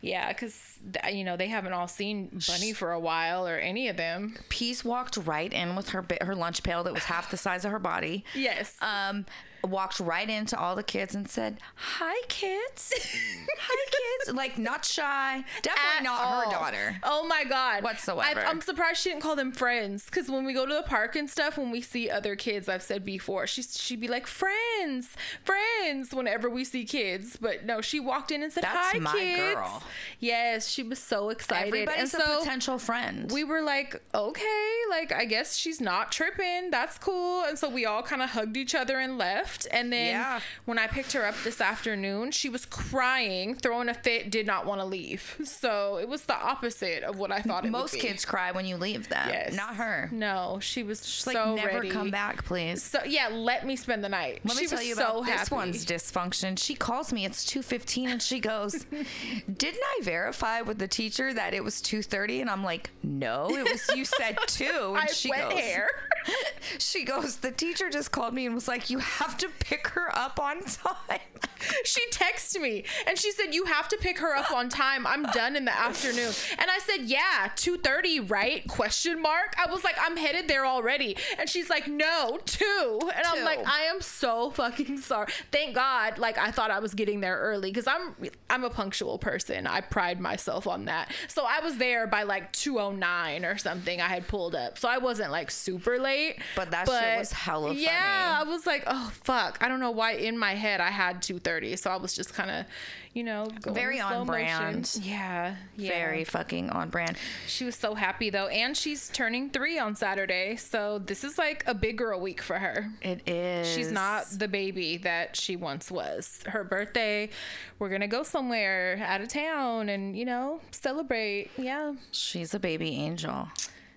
yeah 0.02 0.28
because 0.28 0.78
you 1.10 1.24
know 1.24 1.34
they 1.38 1.48
haven't 1.48 1.72
all 1.72 1.88
seen 1.88 2.42
bunny 2.46 2.74
for 2.74 2.92
a 2.92 3.00
while 3.00 3.48
or 3.48 3.56
any 3.56 3.88
of 3.88 3.96
them. 3.96 4.34
Peez 4.50 4.84
walked 4.84 5.16
right 5.16 5.50
in 5.50 5.76
with 5.76 5.88
her 5.90 6.04
her 6.20 6.34
lunch 6.34 6.62
pail 6.62 6.84
that 6.84 6.92
was 6.92 7.04
half 7.04 7.30
the 7.30 7.38
size 7.38 7.64
of 7.64 7.70
her 7.70 7.78
body. 7.78 8.22
yes. 8.34 8.76
Um, 8.82 9.24
walked 9.66 10.00
right 10.00 10.28
into 10.28 10.58
all 10.58 10.76
the 10.76 10.82
kids 10.82 11.14
and 11.14 11.28
said, 11.28 11.58
"Hi, 11.74 12.14
kids. 12.28 12.92
Hi, 13.58 13.90
kids." 13.90 14.36
Like 14.36 14.58
not 14.58 14.84
shy. 14.84 15.44
Definitely 15.62 15.96
At 15.98 16.02
not 16.02 16.20
all. 16.20 16.40
her 16.42 16.50
daughter. 16.50 16.96
Oh 17.02 17.26
my 17.26 17.44
god. 17.44 17.82
Whatsoever. 17.82 18.40
I, 18.40 18.50
am 18.50 18.60
surprised 18.60 19.00
she 19.00 19.10
didn't 19.10 19.22
call 19.22 19.36
them 19.36 19.52
friends 19.52 20.04
because 20.04 20.28
when 20.30 20.44
we 20.44 20.52
go 20.52 20.66
to 20.66 20.74
the 20.74 20.82
park 20.82 21.16
and 21.16 21.28
stuff, 21.28 21.58
when 21.58 21.70
we 21.70 21.80
see 21.80 22.10
other 22.10 22.36
kids, 22.36 22.68
I've 22.68 22.82
said 22.82 23.04
before, 23.04 23.46
she's 23.46 23.80
she'd 23.80 24.00
be 24.00 24.08
like 24.08 24.26
friends, 24.26 25.10
friends. 25.44 26.12
Whenever 26.12 26.48
we 26.50 26.64
see 26.64 26.84
kids, 26.84 27.36
but 27.40 27.64
no, 27.64 27.80
she 27.80 28.00
walked 28.00 28.30
in 28.30 28.42
and 28.42 28.52
said, 28.52 28.64
That's 28.64 28.92
"Hi, 28.92 28.98
my 28.98 29.12
kids." 29.12 29.54
girl. 29.54 29.82
Yes, 30.20 30.68
she 30.68 30.82
was 30.82 30.98
so 30.98 31.30
excited. 31.30 31.68
Everybody's 31.68 32.14
and 32.14 32.22
a 32.22 32.26
so 32.26 32.38
potential 32.40 32.78
friend. 32.78 33.30
we 33.30 33.44
were 33.44 33.62
like, 33.62 34.02
okay, 34.14 34.72
like 34.90 35.12
I 35.12 35.24
guess 35.24 35.56
she's 35.56 35.80
not 35.80 36.12
tripping. 36.12 36.70
That's 36.70 36.98
cool. 36.98 37.44
And 37.44 37.58
so 37.58 37.68
we 37.68 37.86
all 37.86 38.02
kind 38.02 38.22
of 38.22 38.30
hugged 38.30 38.56
each 38.56 38.74
other 38.74 38.98
and 38.98 39.18
left. 39.18 39.47
And 39.70 39.92
then 39.92 40.08
Yeah. 40.08 40.40
when 40.64 40.78
I 40.78 40.86
picked 40.86 41.12
her 41.12 41.24
up 41.26 41.34
this 41.44 41.60
afternoon, 41.60 42.30
she 42.32 42.48
was 42.48 42.64
crying, 42.64 43.54
throwing 43.54 43.88
a 43.88 43.94
fit, 43.94 44.30
did 44.30 44.46
not 44.46 44.66
want 44.66 44.80
to 44.80 44.84
leave. 44.84 45.36
So 45.44 45.98
it 45.98 46.08
was 46.08 46.22
the 46.24 46.36
opposite 46.36 47.02
of 47.02 47.18
what 47.18 47.30
I 47.32 47.40
thought 47.40 47.64
it 47.64 47.70
Most 47.70 47.92
would 47.92 48.00
be. 48.02 48.06
kids 48.08 48.24
cry 48.24 48.52
when 48.52 48.66
you 48.66 48.76
leave 48.76 49.08
them. 49.08 49.28
Yes. 49.30 49.54
Not 49.54 49.76
her. 49.76 50.08
No, 50.12 50.58
she 50.60 50.82
was 50.82 51.06
She's 51.08 51.24
so 51.24 51.32
like, 51.32 51.56
never 51.64 51.76
ready. 51.78 51.90
come 51.90 52.10
back, 52.10 52.44
please. 52.44 52.82
So 52.82 53.00
yeah, 53.04 53.28
let 53.28 53.66
me 53.66 53.76
spend 53.76 54.02
the 54.04 54.08
night. 54.08 54.40
Let 54.44 54.56
she 54.56 54.64
me 54.64 54.68
tell 54.68 54.82
you 54.82 54.94
so 54.94 55.02
about 55.20 55.26
happy. 55.26 55.38
this 55.40 55.50
one's 55.50 55.84
dysfunction. 55.86 56.58
She 56.58 56.74
calls 56.74 57.12
me. 57.12 57.24
It's 57.24 57.44
two 57.44 57.62
fifteen, 57.62 58.08
and 58.08 58.22
she 58.22 58.40
goes, 58.40 58.84
"Didn't 59.56 59.82
I 59.82 60.00
verify 60.02 60.60
with 60.60 60.78
the 60.78 60.88
teacher 60.88 61.32
that 61.34 61.54
it 61.54 61.62
was 61.64 61.80
two 61.80 62.02
30? 62.02 62.40
And 62.40 62.50
I'm 62.50 62.64
like, 62.64 62.90
"No, 63.02 63.48
it 63.56 63.68
was. 63.70 63.88
You 63.96 64.04
said 64.04 64.38
two. 64.46 64.64
And 64.98 64.98
I 64.98 65.06
she 65.06 65.30
wet 65.30 65.50
goes, 65.50 65.58
hair. 65.58 65.88
She 66.78 67.04
goes, 67.04 67.36
"The 67.36 67.50
teacher 67.50 67.88
just 67.90 68.12
called 68.12 68.34
me 68.34 68.44
and 68.46 68.54
was 68.54 68.68
like, 68.68 68.90
you 68.90 68.98
have 68.98 69.36
to 69.38 69.48
pick 69.60 69.88
her 69.88 70.14
up 70.16 70.38
on 70.38 70.62
time." 70.62 71.20
she 71.84 72.00
texted 72.10 72.60
me 72.60 72.84
and 73.06 73.18
she 73.18 73.30
said 73.32 73.54
you 73.54 73.64
have 73.64 73.88
to 73.88 73.96
pick 73.96 74.18
her 74.18 74.34
up 74.34 74.50
on 74.50 74.68
time. 74.68 75.06
I'm 75.06 75.24
done 75.24 75.56
in 75.56 75.64
the 75.64 75.76
afternoon. 75.76 76.32
And 76.58 76.70
i 76.70 76.78
said 76.78 77.06
yeah 77.06 77.50
2.30 77.56 78.30
right? 78.30 78.66
Question 78.68 79.20
mark? 79.20 79.54
I 79.58 79.70
was 79.70 79.84
like 79.84 79.96
i'm 80.00 80.16
headed 80.16 80.48
there 80.48 80.66
already. 80.66 81.16
And 81.38 81.48
she's 81.48 81.70
like 81.70 81.88
no 81.88 82.38
2 82.44 83.00
and 83.14 83.26
i'm 83.26 83.44
like 83.44 83.66
i 83.66 83.82
am 83.82 84.00
so 84.00 84.50
fucking 84.50 84.98
sorry. 84.98 85.28
Thank 85.52 85.74
god 85.74 86.18
like 86.18 86.38
i 86.38 86.50
thought 86.50 86.70
i 86.70 86.78
was 86.78 86.94
getting 86.94 87.20
there 87.20 87.38
early 87.38 87.70
because 87.70 87.86
i'm 87.86 88.14
i'm 88.50 88.64
a 88.64 88.70
punctual 88.70 89.18
person. 89.18 89.66
I 89.66 89.80
pride 89.80 90.20
myself 90.20 90.66
on 90.66 90.86
that. 90.86 91.12
So 91.28 91.44
i 91.48 91.60
was 91.60 91.76
there 91.78 92.06
by 92.06 92.22
like 92.22 92.52
209 92.52 93.44
or 93.44 93.58
something 93.58 94.00
i 94.00 94.08
had 94.08 94.28
pulled 94.28 94.54
up. 94.54 94.78
So 94.78 94.88
i 94.88 94.98
wasn't 94.98 95.30
like 95.30 95.50
super 95.50 95.98
late 95.98 96.17
But 96.56 96.70
that 96.70 96.88
shit 96.88 97.18
was 97.18 97.32
hella 97.32 97.68
funny. 97.68 97.82
yeah. 97.84 98.38
I 98.40 98.44
was 98.48 98.66
like, 98.66 98.84
oh 98.86 99.10
fuck. 99.22 99.58
I 99.60 99.68
don't 99.68 99.80
know 99.80 99.90
why 99.90 100.12
in 100.12 100.38
my 100.38 100.54
head 100.54 100.80
I 100.80 100.90
had 100.90 101.22
230. 101.22 101.76
So 101.76 101.90
I 101.90 101.96
was 101.96 102.14
just 102.14 102.34
kind 102.34 102.50
of, 102.50 102.66
you 103.14 103.24
know, 103.24 103.46
going 103.62 103.74
Very 103.74 104.00
on 104.00 104.26
brand. 104.26 104.76
motion. 104.76 105.02
Yeah, 105.02 105.56
yeah. 105.76 105.90
Very 105.90 106.24
fucking 106.24 106.70
on 106.70 106.90
brand. 106.90 107.16
She 107.46 107.64
was 107.64 107.74
so 107.76 107.94
happy 107.94 108.30
though, 108.30 108.46
and 108.48 108.76
she's 108.76 109.08
turning 109.10 109.50
three 109.50 109.78
on 109.78 109.94
Saturday. 109.96 110.56
So 110.56 110.98
this 110.98 111.24
is 111.24 111.38
like 111.38 111.64
a 111.66 111.74
big 111.74 111.98
girl 111.98 112.20
week 112.20 112.40
for 112.42 112.58
her. 112.58 112.90
It 113.02 113.28
is. 113.28 113.66
She's 113.72 113.90
not 113.92 114.26
the 114.30 114.48
baby 114.48 114.96
that 114.98 115.36
she 115.36 115.56
once 115.56 115.90
was. 115.90 116.40
Her 116.46 116.64
birthday, 116.64 117.30
we're 117.78 117.88
gonna 117.90 118.08
go 118.08 118.22
somewhere 118.22 119.02
out 119.04 119.20
of 119.20 119.28
town 119.28 119.88
and 119.88 120.16
you 120.16 120.24
know 120.24 120.60
celebrate. 120.70 121.50
Yeah, 121.56 121.94
She's 122.12 122.54
a 122.54 122.58
baby 122.60 122.90
angel, 122.96 123.48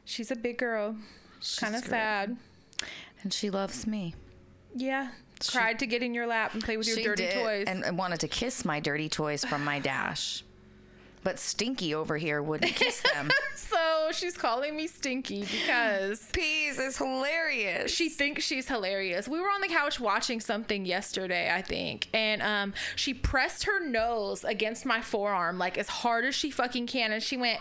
she's 0.06 0.32
a 0.32 0.36
big 0.36 0.58
girl. 0.58 0.96
Kind 1.60 1.76
of 1.76 1.84
sad. 1.84 2.38
and 3.24 3.34
she 3.34 3.50
loves 3.50 3.86
me. 3.88 4.16
Yeah, 4.76 5.10
cried 5.50 5.80
to 5.80 5.86
get 5.86 6.02
in 6.04 6.14
your 6.14 6.28
lap 6.28 6.54
and 6.54 6.64
play 6.64 6.78
with 6.78 6.88
your 6.88 6.98
she 6.98 7.04
dirty 7.04 7.24
did, 7.28 7.34
toys. 7.34 7.66
and 7.68 7.84
and 7.84 7.98
wanted 7.98 8.20
to 8.22 8.28
kiss 8.28 8.64
my 8.64 8.80
dirty 8.80 9.10
toys 9.10 9.44
from 9.44 9.66
my 9.66 9.80
dash, 9.80 10.44
but 11.24 11.40
Stinky 11.40 11.94
over 11.94 12.18
here 12.18 12.42
wouldn't 12.42 12.74
kiss 12.76 13.02
them. 13.14 13.30
So 13.56 14.10
she's 14.12 14.36
calling 14.36 14.76
me 14.76 14.88
stinky 14.88 15.42
because 15.42 16.20
Peez 16.34 16.78
is 16.78 16.98
hilarious. 16.98 17.90
she 17.94 18.10
thinks 18.10 18.44
she's 18.44 18.68
hilarious. 18.68 19.28
We 19.30 19.40
were 19.40 19.48
on 19.48 19.62
the 19.62 19.68
couch 19.70 19.98
watching 19.98 20.42
something 20.42 20.86
yesterday, 20.86 21.50
I 21.54 21.62
think, 21.62 22.10
and 22.14 22.42
um, 22.42 22.74
she 22.98 23.14
pressed 23.14 23.64
her 23.64 23.80
nose 23.86 24.44
against 24.44 24.86
my 24.86 25.00
forearm 25.02 25.58
like 25.58 25.78
as 25.78 25.88
hard 25.88 26.26
as 26.26 26.36
she 26.36 26.52
fucking 26.52 26.88
can, 26.88 27.14
and 27.14 27.24
she 27.24 27.38
went, 27.38 27.60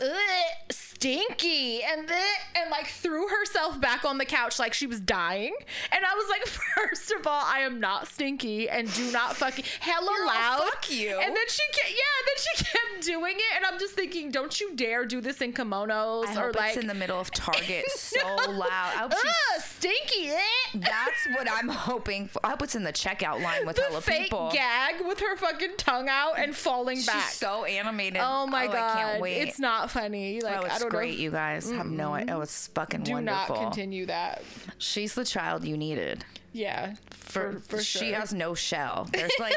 Ugh, 0.00 0.72
"Stinky," 1.00 1.82
and 1.82 2.06
then 2.08 2.34
and 2.54 2.70
like 2.70 2.86
threw 2.86 3.26
herself 3.28 3.80
back 3.80 4.04
on 4.04 4.18
the 4.18 4.24
couch 4.26 4.58
like 4.58 4.74
she 4.74 4.86
was 4.86 5.00
dying. 5.00 5.54
And 5.92 6.04
I 6.04 6.14
was 6.14 6.28
like, 6.28 6.46
first 6.86 7.10
of 7.12 7.26
all, 7.26 7.42
I 7.44 7.60
am 7.60 7.80
not 7.80 8.06
stinky, 8.08 8.68
and 8.68 8.92
do 8.92 9.10
not 9.10 9.34
fucking 9.36 9.64
hella 9.80 10.14
Girl, 10.16 10.26
loud. 10.26 10.60
fuck 10.70 10.90
you. 10.90 11.18
And 11.18 11.34
then 11.34 11.48
she 11.48 11.62
kept, 11.72 11.90
yeah, 11.90 11.96
then 12.26 12.36
she 12.36 12.64
kept 12.64 13.04
doing 13.06 13.36
it, 13.36 13.56
and 13.56 13.64
I'm 13.66 13.78
just 13.78 13.94
thinking, 13.94 14.30
don't 14.30 14.60
you 14.60 14.76
dare 14.76 15.06
do 15.06 15.20
this 15.22 15.40
in 15.40 15.52
kimonos 15.54 16.26
I 16.28 16.36
or 16.36 16.46
hope 16.48 16.56
like 16.56 16.68
it's 16.74 16.82
in 16.82 16.86
the 16.86 16.94
middle 16.94 17.18
of 17.18 17.30
Target 17.40 17.84
so 17.92 18.18
loud. 18.50 18.68
I 18.70 18.98
hope 18.98 19.12
Ugh, 19.12 19.62
stinky. 19.62 20.30
eh? 20.30 20.38
that's 20.74 21.26
what 21.34 21.48
I'm 21.50 21.68
hoping 21.68 22.28
for. 22.28 22.44
I 22.44 22.50
hope 22.50 22.62
it's 22.62 22.74
in 22.74 22.84
the 22.84 22.92
checkout 22.92 23.42
line 23.42 23.66
with 23.66 23.76
the 23.76 23.82
hella 23.82 24.00
fake 24.02 24.24
people. 24.24 24.50
gag 24.52 25.00
with 25.06 25.20
her 25.20 25.36
fucking 25.36 25.76
tongue 25.78 26.08
out 26.10 26.38
and 26.38 26.54
falling 26.54 26.98
She's 26.98 27.06
back. 27.06 27.30
so 27.30 27.64
animated. 27.64 28.20
oh 28.22 28.46
my 28.46 28.66
god, 28.66 28.76
I 28.76 29.00
can't 29.02 29.20
wait. 29.22 29.38
it's 29.48 29.58
not 29.58 29.90
funny. 29.90 30.40
Like 30.42 30.58
oh, 30.58 30.62
I 30.64 30.66
it's 30.66 30.84
great. 30.90 31.18
You 31.18 31.30
guys 31.30 31.70
have 31.70 31.86
no 31.86 32.14
idea. 32.14 32.36
Oh, 32.36 32.40
it's 32.42 32.66
fucking 32.68 33.02
Do 33.04 33.12
wonderful. 33.12 33.56
not 33.56 33.62
continue 33.64 34.06
that. 34.06 34.42
She's 34.78 35.14
the 35.14 35.24
child 35.24 35.64
you 35.64 35.76
needed. 35.76 36.24
Yeah, 36.52 36.94
for 37.10 37.60
for, 37.68 37.80
she 37.80 38.06
sure. 38.10 38.18
has 38.18 38.34
no 38.34 38.54
shell. 38.54 39.08
There's 39.12 39.30
like 39.38 39.56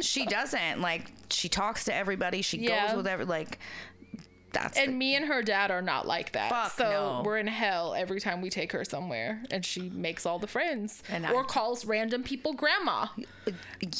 she 0.00 0.26
doesn't 0.26 0.80
like 0.80 1.12
she 1.30 1.48
talks 1.48 1.84
to 1.84 1.94
everybody. 1.94 2.42
She 2.42 2.58
Yeah. 2.58 2.88
goes 2.88 2.96
with 2.96 3.06
every 3.06 3.24
like 3.26 3.58
that's 4.52 4.76
And 4.76 4.88
the- 4.92 4.96
me 4.96 5.14
and 5.16 5.24
her 5.26 5.40
dad 5.42 5.70
are 5.70 5.80
not 5.80 6.06
like 6.06 6.32
that. 6.32 6.72
So 6.72 6.84
no. 6.84 7.22
we're 7.24 7.38
in 7.38 7.46
hell 7.46 7.94
every 7.94 8.20
time 8.20 8.42
we 8.42 8.50
take 8.50 8.72
her 8.72 8.84
somewhere, 8.84 9.42
and 9.50 9.64
she 9.64 9.88
makes 9.88 10.26
all 10.26 10.38
the 10.38 10.46
friends 10.46 11.02
And 11.08 11.24
or 11.26 11.40
I- 11.44 11.46
calls 11.46 11.86
random 11.86 12.22
people 12.22 12.52
grandma. 12.52 13.06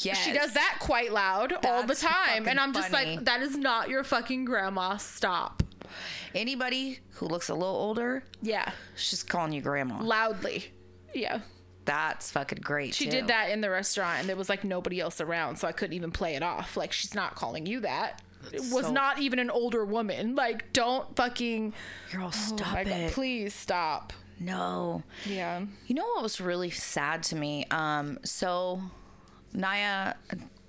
yes. 0.01 0.17
She 0.23 0.31
does 0.31 0.53
that 0.53 0.77
quite 0.79 1.11
loud 1.11 1.53
all 1.65 1.83
the 1.83 1.95
time, 1.95 2.47
and 2.47 2.59
I'm 2.59 2.71
just 2.73 2.91
like, 2.91 3.25
that 3.25 3.41
is 3.41 3.57
not 3.57 3.89
your 3.89 4.03
fucking 4.03 4.45
grandma. 4.45 4.97
Stop. 4.97 5.62
Anybody 6.35 6.99
who 7.11 7.27
looks 7.27 7.49
a 7.49 7.53
little 7.53 7.75
older, 7.75 8.23
Yeah, 8.41 8.71
she's 8.95 9.23
calling 9.23 9.53
you 9.53 9.61
grandma. 9.61 10.01
loudly. 10.01 10.71
Yeah. 11.13 11.39
That's 11.85 12.31
fucking 12.31 12.59
great. 12.61 12.93
She 12.93 13.05
too. 13.05 13.11
did 13.11 13.27
that 13.27 13.49
in 13.49 13.59
the 13.59 13.69
restaurant 13.69 14.19
and 14.21 14.29
there 14.29 14.37
was 14.37 14.47
like 14.47 14.63
nobody 14.63 14.99
else 15.01 15.19
around, 15.19 15.57
so 15.57 15.67
I 15.67 15.73
couldn't 15.73 15.93
even 15.95 16.11
play 16.11 16.35
it 16.35 16.41
off. 16.43 16.77
Like 16.77 16.93
she's 16.93 17.13
not 17.13 17.35
calling 17.35 17.65
you 17.65 17.81
that. 17.81 18.21
It 18.53 18.61
was 18.71 18.85
so- 18.85 18.91
not 18.91 19.19
even 19.19 19.37
an 19.39 19.49
older 19.49 19.83
woman. 19.85 20.33
Like 20.35 20.71
don't 20.73 21.13
fucking 21.15 21.73
Girl, 22.11 22.27
oh 22.27 22.31
stop 22.31 22.73
God, 22.75 22.87
it. 22.87 23.11
please 23.13 23.53
stop. 23.53 24.13
No. 24.39 25.03
Yeah. 25.25 25.65
You 25.87 25.95
know 25.95 26.05
what 26.05 26.23
was 26.23 26.39
really 26.41 26.69
sad 26.69 27.21
to 27.23 27.35
me? 27.35 27.65
Um, 27.69 28.17
so 28.23 28.81
Naya, 29.53 30.13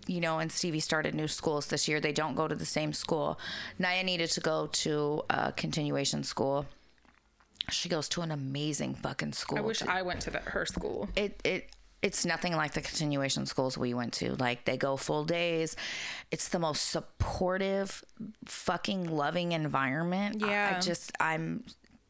you 0.07 0.21
know, 0.21 0.38
and 0.38 0.51
Stevie 0.51 0.81
started 0.81 1.14
new 1.14 1.29
schools 1.29 1.67
this 1.67 1.88
year. 1.88 2.01
They 2.01 2.12
don't 2.12 2.35
go 2.35 2.49
to 2.49 2.55
the 2.55 2.67
same 2.67 2.93
school. 2.93 3.38
Naya 3.79 4.03
needed 4.03 4.31
to 4.33 4.40
go 4.40 4.67
to 4.69 5.23
a 5.31 5.53
continuation 5.53 6.23
school. 6.25 6.67
She 7.71 7.88
goes 7.88 8.09
to 8.11 8.21
an 8.21 8.31
amazing 8.31 8.95
fucking 8.95 9.33
school. 9.33 9.59
I 9.59 9.62
wish 9.62 9.83
I 9.83 10.03
went 10.03 10.21
to 10.23 10.31
the, 10.31 10.38
her 10.40 10.67
school. 10.67 11.09
it 11.17 11.40
it 11.45 11.71
it's 12.03 12.27
nothing 12.27 12.55
like 12.55 12.75
the 12.75 12.83
continuation 12.83 13.47
schools 13.47 13.79
we 13.79 13.95
went 13.95 14.12
to. 14.14 14.35
Like 14.35 14.67
they 14.67 14.77
go 14.77 14.99
full 14.99 15.25
days. 15.25 15.75
It's 16.31 16.49
the 16.49 16.59
most 16.59 16.90
supportive, 16.90 18.05
fucking 18.45 19.05
loving 19.09 19.53
environment. 19.53 20.45
I- 20.45 20.77
I, 20.77 20.81
just 20.81 21.12
I'm 21.19 21.64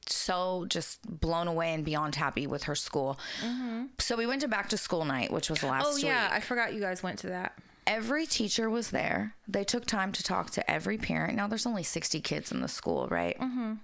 so 0.07 0.67
just 0.69 1.01
blown 1.21 1.47
away 1.49 1.73
and 1.73 1.85
beyond 1.85 2.17
happy 2.17 2.47
with 2.49 2.65
her 2.65 2.75
school. 2.75 3.19
Mm-hmm. 3.45 3.85
So 4.01 4.17
we 4.17 4.27
went 4.27 4.41
to 4.41 4.49
back 4.49 4.69
to 4.71 4.77
school 4.77 5.05
night, 5.05 5.33
which 5.33 5.49
was 5.49 5.63
last 5.63 5.87
Oh 5.89 5.97
yeah, 5.97 6.25
week. 6.25 6.33
I 6.33 6.41
forgot 6.41 6.75
you 6.75 6.81
guys 6.81 7.03
went 7.03 7.21
to 7.21 7.29
that. 7.29 7.57
Every 7.87 8.27
teacher 8.27 8.71
was 8.71 8.91
there. 8.91 9.35
They 9.47 9.65
took 9.65 9.85
time 9.87 10.13
to 10.13 10.23
talk 10.23 10.51
to 10.53 10.71
every 10.71 10.97
parent. 10.97 11.37
Now 11.37 11.47
there's 11.49 11.67
only 11.67 11.83
60 11.83 12.21
kids 12.21 12.51
in 12.51 12.61
the 12.61 12.69
school, 12.69 13.09
right? 13.11 13.39
Mm-hmm. 13.39 13.75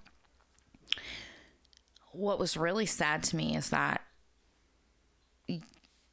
What 2.13 2.39
was 2.39 2.57
really 2.57 2.87
sad 2.87 3.23
to 3.25 3.37
me 3.37 3.57
is 3.57 3.71
that 3.71 4.03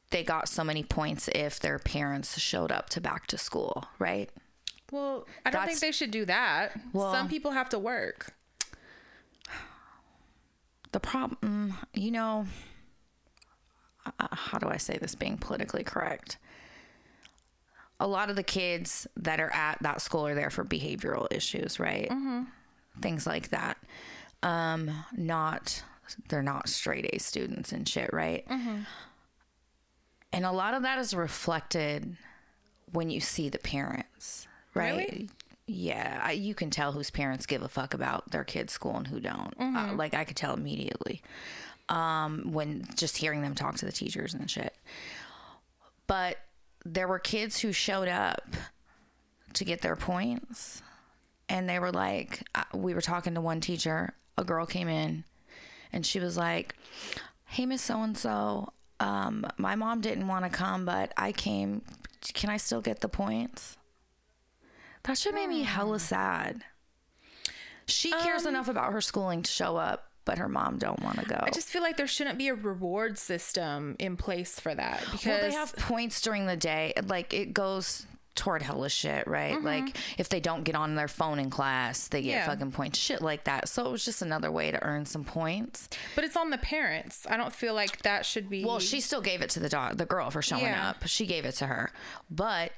they 0.09 0.23
got 0.23 0.47
so 0.47 0.63
many 0.63 0.83
points 0.83 1.27
if 1.33 1.59
their 1.59 1.79
parents 1.79 2.37
showed 2.39 2.71
up 2.71 2.89
to 2.91 3.01
back 3.01 3.27
to 3.27 3.37
school, 3.37 3.85
right? 3.99 4.29
Well, 4.91 5.25
I 5.45 5.49
don't 5.49 5.65
think 5.65 5.79
they 5.79 5.91
should 5.91 6.11
do 6.11 6.25
that. 6.25 6.79
Well- 6.93 7.11
Some 7.13 7.27
people 7.27 7.51
have 7.51 7.69
to 7.69 7.79
work. 7.79 8.33
The 10.93 10.99
problem, 11.01 11.77
you 11.93 12.11
know, 12.11 12.47
uh, 14.05 14.27
how 14.31 14.57
do 14.57 14.69
I 14.69 14.77
say 14.77 14.97
this 14.97 15.15
being 15.15 15.37
politically 15.37 15.83
correct? 15.83 16.37
A 17.99 18.07
lot 18.07 18.29
of 18.29 18.35
the 18.35 18.43
kids 18.43 19.07
that 19.17 19.39
are 19.39 19.51
at 19.53 19.77
that 19.81 20.01
school 20.01 20.25
are 20.27 20.35
there 20.35 20.49
for 20.49 20.63
behavioral 20.63 21.27
issues, 21.31 21.79
right? 21.79 22.07
Things 23.01 23.25
like 23.27 23.49
that. 23.49 23.77
Um, 24.43 24.91
not 25.15 25.83
they're 26.29 26.41
not 26.43 26.69
straight 26.69 27.09
A 27.13 27.19
students 27.19 27.71
and 27.71 27.87
shit, 27.87 28.11
right? 28.13 28.45
And 30.33 30.45
a 30.45 30.51
lot 30.51 30.73
of 30.73 30.83
that 30.83 30.99
is 30.99 31.13
reflected 31.13 32.15
when 32.91 33.09
you 33.09 33.19
see 33.19 33.49
the 33.49 33.57
parents, 33.59 34.47
right? 34.73 34.97
Really? 35.09 35.29
Yeah, 35.69 36.21
I, 36.23 36.31
you 36.31 36.53
can 36.55 36.69
tell 36.69 36.93
whose 36.93 37.09
parents 37.09 37.45
give 37.45 37.61
a 37.61 37.67
fuck 37.67 37.93
about 37.93 38.31
their 38.31 38.45
kids' 38.45 38.71
school 38.71 38.95
and 38.95 39.07
who 39.07 39.19
don't. 39.19 39.53
Uh, 39.59 39.93
like 39.95 40.13
I 40.13 40.23
could 40.23 40.37
tell 40.37 40.53
immediately 40.53 41.21
um, 41.89 42.53
when 42.53 42.87
just 42.95 43.17
hearing 43.17 43.41
them 43.41 43.53
talk 43.55 43.75
to 43.77 43.85
the 43.85 43.91
teachers 43.91 44.33
and 44.33 44.49
shit. 44.49 44.73
But 46.07 46.37
there 46.93 47.07
were 47.07 47.19
kids 47.19 47.59
who 47.59 47.71
showed 47.71 48.07
up 48.07 48.55
to 49.53 49.65
get 49.65 49.81
their 49.81 49.95
points, 49.95 50.81
and 51.49 51.67
they 51.67 51.79
were 51.79 51.91
like, 51.91 52.43
we 52.73 52.93
were 52.93 53.01
talking 53.01 53.33
to 53.33 53.41
one 53.41 53.59
teacher. 53.59 54.13
A 54.37 54.43
girl 54.43 54.65
came 54.65 54.87
in, 54.87 55.23
and 55.91 56.05
she 56.05 56.19
was 56.19 56.37
like, 56.37 56.75
"Hey, 57.45 57.65
Miss 57.65 57.81
So 57.81 58.01
and 58.03 58.17
So, 58.17 58.73
um, 58.99 59.45
my 59.57 59.75
mom 59.75 60.01
didn't 60.01 60.27
want 60.27 60.45
to 60.45 60.51
come, 60.51 60.85
but 60.85 61.11
I 61.17 61.31
came. 61.31 61.81
Can 62.33 62.49
I 62.49 62.57
still 62.57 62.81
get 62.81 63.01
the 63.01 63.09
points?" 63.09 63.77
That 65.03 65.17
should 65.17 65.33
make 65.33 65.49
me 65.49 65.63
hella 65.63 65.99
sad. 65.99 66.63
She 67.87 68.11
cares 68.11 68.45
enough 68.45 68.67
about 68.67 68.91
her 68.91 69.01
schooling 69.01 69.41
to 69.41 69.49
show 69.49 69.77
up, 69.77 70.06
but 70.27 70.37
her 70.37 70.47
mom 70.49 70.77
don't 70.77 71.01
want 71.01 71.17
to 71.19 71.25
go. 71.25 71.39
I 71.41 71.49
just 71.49 71.69
feel 71.69 71.81
like 71.81 71.97
there 71.97 72.05
shouldn't 72.05 72.37
be 72.37 72.49
a 72.49 72.53
reward 72.53 73.17
system 73.17 73.95
in 73.97 74.17
place 74.17 74.59
for 74.59 74.75
that 74.75 74.99
because 75.11 75.25
well, 75.25 75.41
they 75.41 75.51
have 75.53 75.73
points 75.77 76.21
during 76.21 76.45
the 76.45 76.57
day. 76.57 76.93
Like 77.05 77.33
it 77.33 77.53
goes 77.53 78.05
toward 78.35 78.61
hella 78.61 78.87
shit, 78.89 79.25
right? 79.25 79.55
Mm-hmm. 79.55 79.65
Like 79.65 79.97
if 80.19 80.29
they 80.29 80.39
don't 80.39 80.63
get 80.63 80.75
on 80.75 80.93
their 80.95 81.07
phone 81.07 81.39
in 81.39 81.49
class, 81.49 82.07
they 82.09 82.21
get 82.21 82.29
Yeah. 82.29 82.45
fucking 82.45 82.71
points, 82.71 82.99
shit 82.99 83.21
like 83.21 83.45
that. 83.45 83.67
So 83.69 83.85
it 83.87 83.91
was 83.91 84.05
just 84.05 84.21
another 84.21 84.51
way 84.51 84.69
to 84.69 84.83
earn 84.83 85.05
some 85.07 85.23
points. 85.23 85.89
but 86.13 86.23
it's 86.23 86.35
on 86.37 86.51
the 86.51 86.57
parents. 86.59 87.25
I 87.29 87.37
don't 87.37 87.51
feel 87.53 87.73
like 87.73 88.03
that 88.03 88.25
should 88.27 88.47
be 88.49 88.63
Well, 88.63 88.79
she 88.79 88.99
still 89.01 89.21
gave 89.21 89.41
it 89.41 89.49
to 89.51 89.59
the 89.59 89.69
dog, 89.69 89.97
the 89.97 90.05
girl 90.05 90.29
for 90.29 90.41
showing 90.43 90.63
Yeah. 90.65 90.89
up. 90.89 91.07
She 91.07 91.25
gave 91.25 91.45
it 91.45 91.53
to 91.53 91.65
her, 91.67 91.91
but 92.29 92.73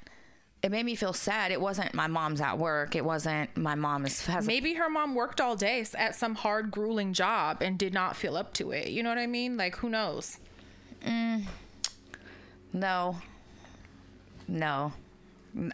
it 0.62 0.70
made 0.70 0.84
me 0.84 0.94
feel 0.94 1.12
sad. 1.12 1.52
It 1.52 1.60
wasn't 1.60 1.94
my 1.94 2.06
mom's 2.06 2.40
at 2.40 2.58
work. 2.58 2.94
It 2.94 3.04
wasn't 3.04 3.56
my 3.56 3.74
mom 3.74 4.04
is 4.04 4.26
has 4.26 4.46
Maybe 4.46 4.74
her 4.74 4.90
mom 4.90 5.14
worked 5.14 5.40
all 5.40 5.56
day 5.56 5.84
at 5.94 6.14
some 6.14 6.34
hard, 6.34 6.70
grueling 6.70 7.14
job 7.14 7.62
and 7.62 7.78
did 7.78 7.94
not 7.94 8.14
feel 8.14 8.36
up 8.36 8.52
to 8.54 8.72
it. 8.72 8.88
You 8.88 9.02
know 9.02 9.08
what 9.08 9.18
I 9.18 9.26
mean? 9.26 9.56
Like, 9.56 9.76
who 9.76 9.88
knows? 9.88 10.38
No. 12.72 13.16
No. 14.46 14.92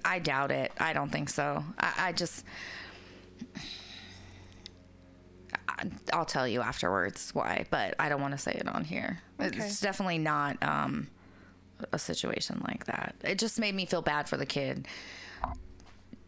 I 0.04 0.20
doubt 0.20 0.52
it. 0.52 0.72
I 0.78 0.92
don't 0.92 1.10
think 1.10 1.30
so. 1.30 1.64
I, 1.78 1.94
I 1.98 2.12
just. 2.12 2.44
I'll 6.12 6.24
tell 6.24 6.48
you 6.48 6.62
afterwards 6.62 7.34
why, 7.34 7.66
but 7.70 7.94
I 7.98 8.08
don't 8.08 8.20
want 8.20 8.32
to 8.32 8.38
say 8.38 8.52
it 8.52 8.66
on 8.66 8.84
here. 8.84 9.20
Okay. 9.38 9.58
It's 9.58 9.80
definitely 9.80 10.18
not 10.18 10.62
um, 10.62 11.08
a 11.92 11.98
situation 11.98 12.62
like 12.66 12.86
that. 12.86 13.14
It 13.22 13.38
just 13.38 13.58
made 13.58 13.74
me 13.74 13.86
feel 13.86 14.02
bad 14.02 14.28
for 14.28 14.36
the 14.36 14.46
kid. 14.46 14.86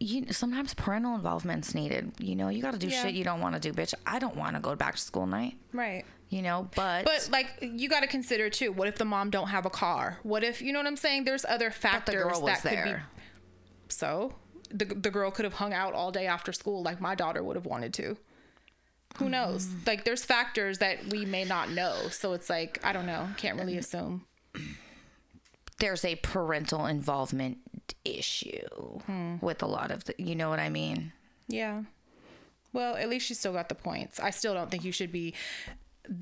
You 0.01 0.31
sometimes 0.31 0.73
parental 0.73 1.15
involvement's 1.15 1.75
needed. 1.75 2.13
You 2.19 2.35
know, 2.35 2.47
you 2.47 2.61
got 2.61 2.71
to 2.71 2.79
do 2.79 2.87
Yeah. 2.87 3.01
shit 3.03 3.15
you 3.15 3.25
don't 3.25 3.41
want 3.41 3.55
to 3.55 3.59
do, 3.59 3.73
bitch. 3.73 3.93
I 4.05 4.19
don't 4.19 4.35
want 4.37 4.55
to 4.55 4.61
go 4.61 4.73
back 4.75 4.95
to 4.95 5.01
school 5.01 5.27
night. 5.27 5.55
Right. 5.73 6.05
You 6.29 6.41
know, 6.41 6.69
but 6.75 7.03
But 7.05 7.27
like 7.31 7.47
you 7.61 7.89
got 7.89 8.01
to 8.01 8.07
consider 8.07 8.49
too. 8.49 8.71
What 8.71 8.87
if 8.87 8.95
the 8.97 9.03
mom 9.05 9.29
don't 9.29 9.49
have 9.49 9.65
a 9.65 9.69
car? 9.69 10.17
What 10.23 10.43
if 10.43 10.61
you 10.61 10.71
know 10.71 10.79
what 10.79 10.85
I'm 10.87 10.95
saying? 10.95 11.25
There's 11.25 11.43
other 11.43 11.69
the 11.69 11.75
factors 11.75 12.15
girl 12.15 12.41
was 12.41 12.61
that 12.61 12.61
could 12.61 12.69
be. 12.69 12.75
there. 12.75 13.03
So 13.89 14.35
the 14.71 14.85
the 14.85 15.09
girl 15.09 15.31
could 15.31 15.43
have 15.45 15.55
hung 15.55 15.73
out 15.73 15.93
all 15.93 16.11
day 16.11 16.27
after 16.27 16.53
school, 16.53 16.81
like 16.83 17.01
my 17.01 17.15
daughter 17.15 17.43
would 17.43 17.55
have 17.57 17.65
wanted 17.65 17.93
to. 17.95 18.15
Who 19.17 19.27
knows? 19.27 19.65
Mm-hmm. 19.65 19.79
Like 19.87 20.05
there's 20.05 20.23
factors 20.23 20.77
that 20.77 21.07
we 21.07 21.25
may 21.25 21.43
not 21.43 21.71
know. 21.71 22.07
So 22.09 22.33
it's 22.33 22.49
like 22.49 22.79
I 22.83 22.93
don't 22.93 23.07
know. 23.07 23.27
Can't 23.37 23.57
really 23.59 23.77
assume. 23.77 24.25
There's 25.79 26.03
a 26.05 26.15
parental 26.17 26.85
involvement 26.85 27.57
issue 28.05 28.67
Hmm. 29.05 29.37
with 29.41 29.61
a 29.63 29.65
lot 29.67 29.91
of 29.91 30.03
the, 30.05 30.15
you 30.17 30.35
know 30.35 30.49
what 30.49 30.59
I 30.59 30.69
mean? 30.69 31.11
Yeah. 31.47 31.83
Well, 32.73 32.95
at 32.95 33.09
least 33.09 33.25
she 33.25 33.33
still 33.33 33.53
got 33.53 33.69
the 33.69 33.75
points. 33.75 34.19
I 34.19 34.29
still 34.29 34.53
don't 34.53 34.69
think 34.69 34.83
you 34.83 34.91
should 34.91 35.11
be. 35.11 35.33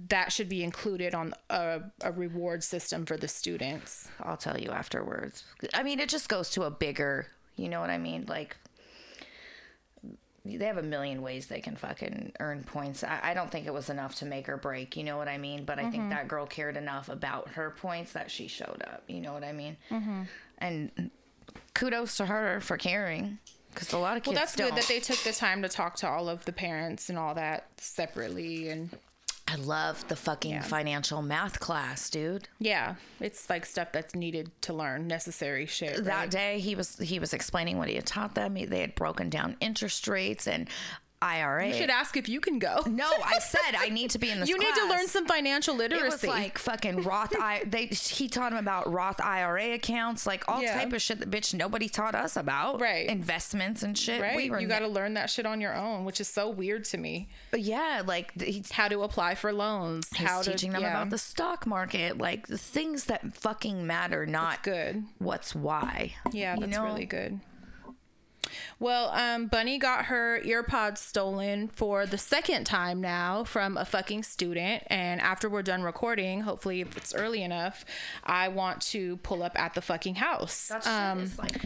That 0.09 0.31
should 0.31 0.49
be 0.49 0.63
included 0.63 1.13
on 1.15 1.33
a, 1.49 1.81
a 2.01 2.11
reward 2.11 2.63
system 2.63 3.05
for 3.05 3.17
the 3.17 3.27
students. 3.27 4.07
I'll 4.21 4.37
tell 4.37 4.59
you 4.59 4.69
afterwards. 4.71 5.43
I 5.73 5.83
mean, 5.83 5.99
it 5.99 6.09
just 6.09 6.27
goes 6.29 6.49
to 6.51 6.63
a 6.63 6.71
bigger, 6.71 7.27
you 7.55 7.69
know 7.69 7.79
what 7.81 7.89
I 7.89 7.97
mean? 7.97 8.25
Like, 8.27 8.57
they 10.55 10.65
have 10.65 10.77
a 10.77 10.83
million 10.83 11.21
ways 11.21 11.47
they 11.47 11.59
can 11.61 11.75
fucking 11.75 12.31
earn 12.39 12.63
points. 12.63 13.03
I, 13.03 13.19
I 13.23 13.33
don't 13.33 13.51
think 13.51 13.67
it 13.67 13.73
was 13.73 13.89
enough 13.89 14.15
to 14.15 14.25
make 14.25 14.47
or 14.47 14.57
break, 14.57 14.95
you 14.95 15.03
know 15.03 15.17
what 15.17 15.27
I 15.27 15.37
mean? 15.37 15.65
But 15.65 15.79
I 15.79 15.83
Mm-hmm. 15.83 15.91
think 15.91 16.09
that 16.11 16.27
girl 16.27 16.45
cared 16.45 16.77
enough 16.77 17.09
about 17.09 17.49
her 17.49 17.71
points 17.71 18.13
that 18.13 18.29
she 18.31 18.47
showed 18.47 18.83
up, 18.87 19.03
you 19.07 19.19
know 19.21 19.33
what 19.33 19.43
I 19.43 19.51
mean? 19.51 19.77
Mm-hmm. 19.89 20.21
And 20.59 21.11
kudos 21.73 22.17
to 22.17 22.25
her 22.25 22.59
for 22.61 22.77
caring. 22.77 23.39
Because 23.73 23.93
a 23.93 23.97
lot 23.99 24.17
of 24.17 24.23
kids 24.23 24.33
Well, 24.35 24.41
that's 24.41 24.55
don't. 24.55 24.69
good 24.69 24.77
that 24.79 24.87
they 24.87 24.99
took 24.99 25.19
the 25.19 25.33
time 25.33 25.61
to 25.61 25.69
talk 25.69 25.97
to 25.97 26.07
all 26.09 26.29
of 26.29 26.45
the 26.45 26.51
parents 26.53 27.09
and 27.09 27.17
all 27.19 27.35
that 27.35 27.67
separately. 27.77 28.69
And 28.69 28.89
I 29.49 29.55
love 29.55 30.05
the 30.09 30.15
fucking 30.17 30.61
financial 30.63 31.21
math 31.21 31.59
class, 31.61 32.09
dude. 32.09 32.49
yeah, 32.59 32.95
it's 33.21 33.49
like 33.49 33.65
stuff 33.65 33.93
that's 33.93 34.13
needed 34.13 34.51
to 34.63 34.73
learn, 34.73 35.07
necessary 35.07 35.65
shit. 35.65 36.03
that 36.03 36.19
right? 36.19 36.29
day 36.29 36.59
he 36.59 36.75
was 36.75 36.97
he 36.97 37.17
was 37.17 37.33
explaining 37.33 37.77
what 37.77 37.87
he 37.87 37.95
had 37.95 38.05
taught 38.05 38.35
them 38.35 38.55
He- 38.55 38.65
they 38.65 38.81
had 38.81 38.93
broken 38.95 39.29
down 39.29 39.55
interest 39.61 40.07
rates 40.07 40.47
and 40.47 40.67
ira 41.21 41.67
You 41.67 41.73
should 41.73 41.89
ask 41.89 42.15
if 42.15 42.29
you 42.29 42.39
can 42.39 42.59
go. 42.59 42.79
no 42.85 43.09
i 43.25 43.39
said 43.53 43.75
i 43.77 43.89
need 43.89 44.11
to 44.11 44.19
be 44.19 44.29
in 44.29 44.39
this 44.39 44.49
You 44.49 44.57
need 44.57 44.73
to 44.75 44.85
learn 44.87 45.07
some 45.07 45.25
financial 45.25 45.75
literacy. 45.75 46.05
it 46.05 46.11
was 46.11 46.23
like 46.23 46.57
fucking 46.57 47.03
Roth. 47.03 47.33
I 47.39 47.63
they 47.65 47.85
he 47.87 48.27
taught 48.27 48.51
him 48.51 48.57
about 48.59 48.91
Roth 48.91 49.19
IRA 49.21 49.73
accounts, 49.73 50.25
like 50.27 50.43
all 50.47 50.61
Yeah. 50.61 50.75
type 50.75 50.93
of 50.93 51.01
shit 51.01 51.19
that 51.19 51.29
bitch 51.31 51.53
nobody 51.53 51.89
taught 51.89 52.15
us 52.15 52.35
about, 52.37 52.79
Right. 52.79 53.07
Investments 53.09 53.83
and 53.83 53.97
shit. 53.97 54.21
right? 54.21 54.35
We 54.35 54.43
you 54.61 54.67
got 54.67 54.79
to 54.79 54.87
learn 54.87 55.15
that 55.15 55.29
shit 55.29 55.45
on 55.45 55.59
your 55.61 55.73
own, 55.75 56.05
which 56.05 56.19
is 56.21 56.27
so 56.27 56.49
weird 56.49 56.85
to 56.85 56.97
me. 56.97 57.29
But 57.51 57.61
yeah, 57.61 58.01
like 58.05 58.31
How 58.71 58.87
to 58.87 59.01
apply 59.03 59.35
for 59.35 59.51
loans, 59.53 60.07
he's 60.15 60.27
how 60.27 60.41
to 60.41 60.51
teaching 60.51 60.71
them 60.71 60.81
yeah. 60.81 60.91
about 60.91 61.09
the 61.09 61.17
stock 61.17 61.65
market, 61.65 62.17
like 62.17 62.47
the 62.47 62.57
things 62.57 63.05
that 63.05 63.35
fucking 63.35 63.85
matter, 63.87 64.25
not 64.25 64.63
good. 64.63 65.03
what's 65.19 65.55
why. 65.55 66.13
Yeah, 66.31 66.53
You 66.55 66.61
that's 66.61 66.71
know? 66.77 66.83
really 66.85 67.05
good. 67.05 67.39
Well, 68.79 69.09
um, 69.09 69.47
Bunny 69.47 69.77
got 69.77 70.05
her 70.05 70.39
earpods 70.43 70.99
stolen 70.99 71.67
for 71.69 72.05
the 72.05 72.17
second 72.17 72.65
time 72.65 73.01
now 73.01 73.43
from 73.43 73.77
a 73.77 73.85
fucking 73.85 74.23
student. 74.23 74.83
And 74.87 75.19
after 75.21 75.49
we're 75.49 75.63
done 75.63 75.83
recording, 75.83 76.41
hopefully 76.41 76.81
if 76.81 76.95
it's 76.97 77.13
early 77.13 77.43
enough, 77.43 77.85
I 78.23 78.47
want 78.49 78.81
to 78.83 79.17
pull 79.17 79.43
up 79.43 79.57
at 79.59 79.73
the 79.73 79.81
fucking 79.81 80.15
house. 80.15 80.67
That 80.67 80.83
shit 80.83 80.91
Um, 80.91 81.19
is 81.21 81.37
like, 81.39 81.61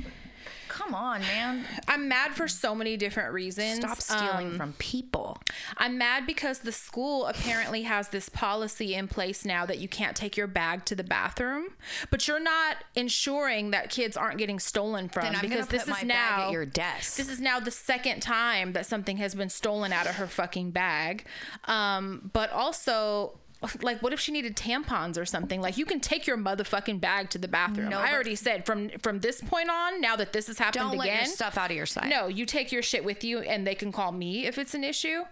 come 0.82 0.96
on, 0.96 1.22
man, 1.22 1.66
I'm 1.88 2.08
mad 2.08 2.32
for 2.34 2.48
so 2.48 2.74
many 2.74 2.98
different 2.98 3.34
reasons. 3.34 3.80
stop 3.80 4.02
stealing 4.02 4.48
Um, 4.48 4.58
from 4.58 4.74
people. 4.74 5.38
I'm 5.78 5.98
mad 5.98 6.26
because 6.26 6.60
the 6.60 6.72
school 6.72 7.26
apparently 7.28 7.84
has 7.84 8.10
this 8.10 8.30
policy 8.30 8.96
in 8.96 9.08
place 9.08 9.46
now 9.46 9.66
that 9.66 9.80
you 9.80 9.88
can't 9.88 10.16
take 10.16 10.36
your 10.38 10.48
bag 10.48 10.86
to 10.86 10.96
the 10.96 11.04
bathroom, 11.04 11.68
but 12.10 12.28
you're 12.28 12.40
not 12.40 12.78
ensuring 12.96 13.72
that 13.72 13.90
kids 13.90 14.18
aren't 14.18 14.38
getting 14.38 14.60
stolen 14.60 15.10
from 15.10 15.34
because 15.42 15.68
this 15.68 15.84
is 15.88 16.04
now 16.04 16.38
bag 16.38 16.40
at 16.48 16.52
your 16.52 16.66
desk. 16.66 17.18
This 17.18 17.30
is 17.30 17.40
now 17.40 17.60
the 17.60 17.72
second 17.72 18.22
time 18.22 18.74
that 18.74 18.86
something 18.86 19.18
has 19.18 19.36
been 19.36 19.50
stolen 19.50 19.94
out 19.94 20.08
of 20.08 20.16
her 20.16 20.28
fucking 20.28 20.72
bag. 20.72 21.26
Um, 21.66 22.30
but 22.34 22.52
also 22.52 23.38
like 23.82 24.02
what 24.02 24.12
if 24.14 24.20
she 24.20 24.32
needed 24.32 24.56
tampons 24.56 25.18
or 25.18 25.26
something 25.26 25.62
like 25.62 25.78
you 25.78 25.86
can 25.86 26.00
take 26.00 26.26
your 26.26 26.38
motherfucking 26.38 27.00
bag 27.00 27.30
to 27.30 27.38
the 27.38 27.48
bathroom 27.48 27.90
No, 27.90 28.00
i 28.00 28.12
already 28.14 28.36
said 28.36 28.66
from 28.66 28.90
from 29.00 29.20
this 29.20 29.42
point 29.42 29.70
on 29.70 30.02
now 30.02 30.16
that 30.16 30.34
this 30.34 30.48
has 30.48 30.58
happened 30.58 30.90
Don't 30.90 30.98
let 30.98 31.08
again 31.08 31.18
your 31.26 31.26
stuff 31.34 31.58
out 31.58 31.70
of 31.72 31.78
your 31.78 31.86
sight. 31.86 32.08
no, 32.10 32.28
you 32.28 32.46
take 32.46 32.72
your 32.72 32.82
shit 32.82 33.04
with 33.04 33.24
you, 33.24 33.40
and 33.40 33.66
they 33.68 33.76
can 33.76 33.92
call 33.92 34.12
me 34.12 34.46
if 34.48 34.58
it's 34.58 34.74
an 34.74 34.84
issue. 34.84 35.24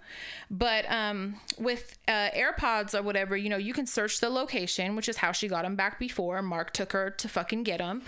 But 0.52 0.90
um, 0.92 1.40
with 1.60 1.98
uh, 2.08 2.30
AirPods 2.32 2.98
or 2.98 3.04
whatever, 3.04 3.38
you 3.38 3.50
know, 3.50 3.58
you 3.58 3.74
can 3.74 3.86
search 3.86 4.20
the 4.20 4.30
location, 4.30 4.96
which 4.96 5.08
is 5.08 5.18
how 5.18 5.32
she 5.32 5.48
got 5.48 5.64
them 5.64 5.76
back 5.76 6.00
before. 6.00 6.42
Mark 6.42 6.72
took 6.74 6.92
her 6.94 7.10
to 7.12 7.28
fucking 7.28 7.64
get 7.64 7.78
them, 7.80 8.02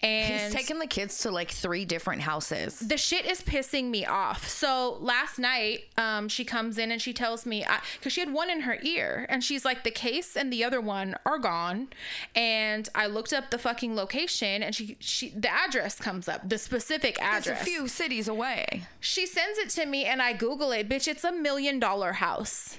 and 0.00 0.44
He's 0.44 0.52
taking 0.54 0.78
the 0.78 0.86
kids 0.86 1.18
to 1.20 1.30
like 1.30 1.50
three 1.50 1.84
different 1.84 2.22
houses. 2.22 2.78
the 2.78 2.96
shit 2.96 3.26
is 3.26 3.42
pissing 3.42 3.90
me 3.90 4.06
off. 4.06 4.48
So 4.48 4.96
last 5.00 5.38
night, 5.38 5.84
um, 5.96 6.28
she 6.28 6.44
comes 6.44 6.78
in 6.78 6.92
and 6.92 7.02
she 7.02 7.12
tells 7.12 7.44
me 7.44 7.66
because 7.98 8.12
she 8.12 8.20
had 8.20 8.32
one 8.32 8.50
in 8.50 8.60
her 8.60 8.78
ear, 8.82 9.26
and 9.28 9.42
she's 9.42 9.64
like, 9.64 9.82
the 9.84 9.90
case 9.90 10.36
and 10.36 10.52
the 10.52 10.62
other 10.62 10.80
one 10.80 11.16
are 11.26 11.38
gone. 11.38 11.88
And 12.34 12.88
I 12.94 13.06
looked 13.06 13.32
up 13.32 13.50
the 13.50 13.58
fucking 13.58 13.96
location, 13.96 14.62
and 14.62 14.74
she 14.74 14.96
she 15.00 15.30
the 15.30 15.50
address 15.50 15.98
comes 15.98 16.28
up, 16.28 16.48
the 16.48 16.58
specific 16.58 17.20
address. 17.20 17.60
It's 17.60 17.62
a 17.62 17.64
few 17.64 17.88
cities 17.88 18.28
away. 18.28 18.84
She 19.00 19.26
sends 19.26 19.58
it 19.58 19.70
to 19.70 19.86
me 19.86 20.04
and 20.04 20.22
I 20.22 20.32
Google 20.32 20.70
it. 20.72 20.88
Bitch, 20.88 21.08
it's 21.08 21.24
a 21.24 21.32
million 21.32 21.78
dollar 21.78 22.12
house. 22.12 22.78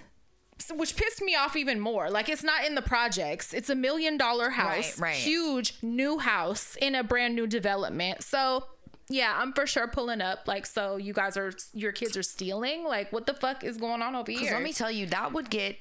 So- 0.59 0.75
which 0.75 0.95
pissed 0.95 1.21
me 1.21 1.35
off 1.35 1.55
even 1.55 1.79
more. 1.79 2.09
Like 2.09 2.29
it's 2.29 2.43
not 2.43 2.65
in 2.65 2.75
the 2.75 2.81
projects. 2.81 3.53
It's 3.53 3.69
a 3.69 3.75
million 3.75 4.17
dollar 4.17 4.49
house, 4.49 4.99
right. 4.99 5.15
huge 5.15 5.75
new 5.81 6.19
house 6.19 6.75
in 6.81 6.95
a 6.95 7.03
brand 7.03 7.35
new 7.35 7.47
development. 7.47 8.23
So 8.23 8.65
yeah, 9.09 9.35
I'm 9.37 9.53
for 9.53 9.65
sure 9.65 9.87
pulling 9.87 10.21
up. 10.21 10.47
Like, 10.47 10.65
so 10.67 10.97
you 10.97 11.13
guys 11.13 11.35
are 11.35 11.51
your 11.73 11.91
kids 11.91 12.15
are 12.15 12.23
stealing. 12.23 12.83
Like, 12.83 13.11
what 13.11 13.25
the 13.25 13.33
fuck 13.33 13.63
is 13.63 13.77
going 13.77 14.01
on 14.01 14.15
over 14.15 14.31
here? 14.31 14.53
let 14.53 14.61
me 14.61 14.71
tell 14.71 14.91
you, 14.91 15.07
that 15.07 15.33
would 15.33 15.49
get 15.49 15.77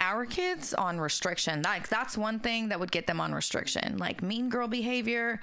our 0.00 0.24
kids 0.24 0.72
on 0.74 0.98
restriction. 0.98 1.62
Like 1.62 1.88
that's 1.88 2.16
one 2.16 2.40
thing 2.40 2.70
that 2.70 2.80
would 2.80 2.90
get 2.90 3.06
them 3.06 3.20
on 3.20 3.32
restriction. 3.32 3.98
Like 3.98 4.22
mean 4.22 4.48
girl 4.48 4.66
behavior, 4.66 5.40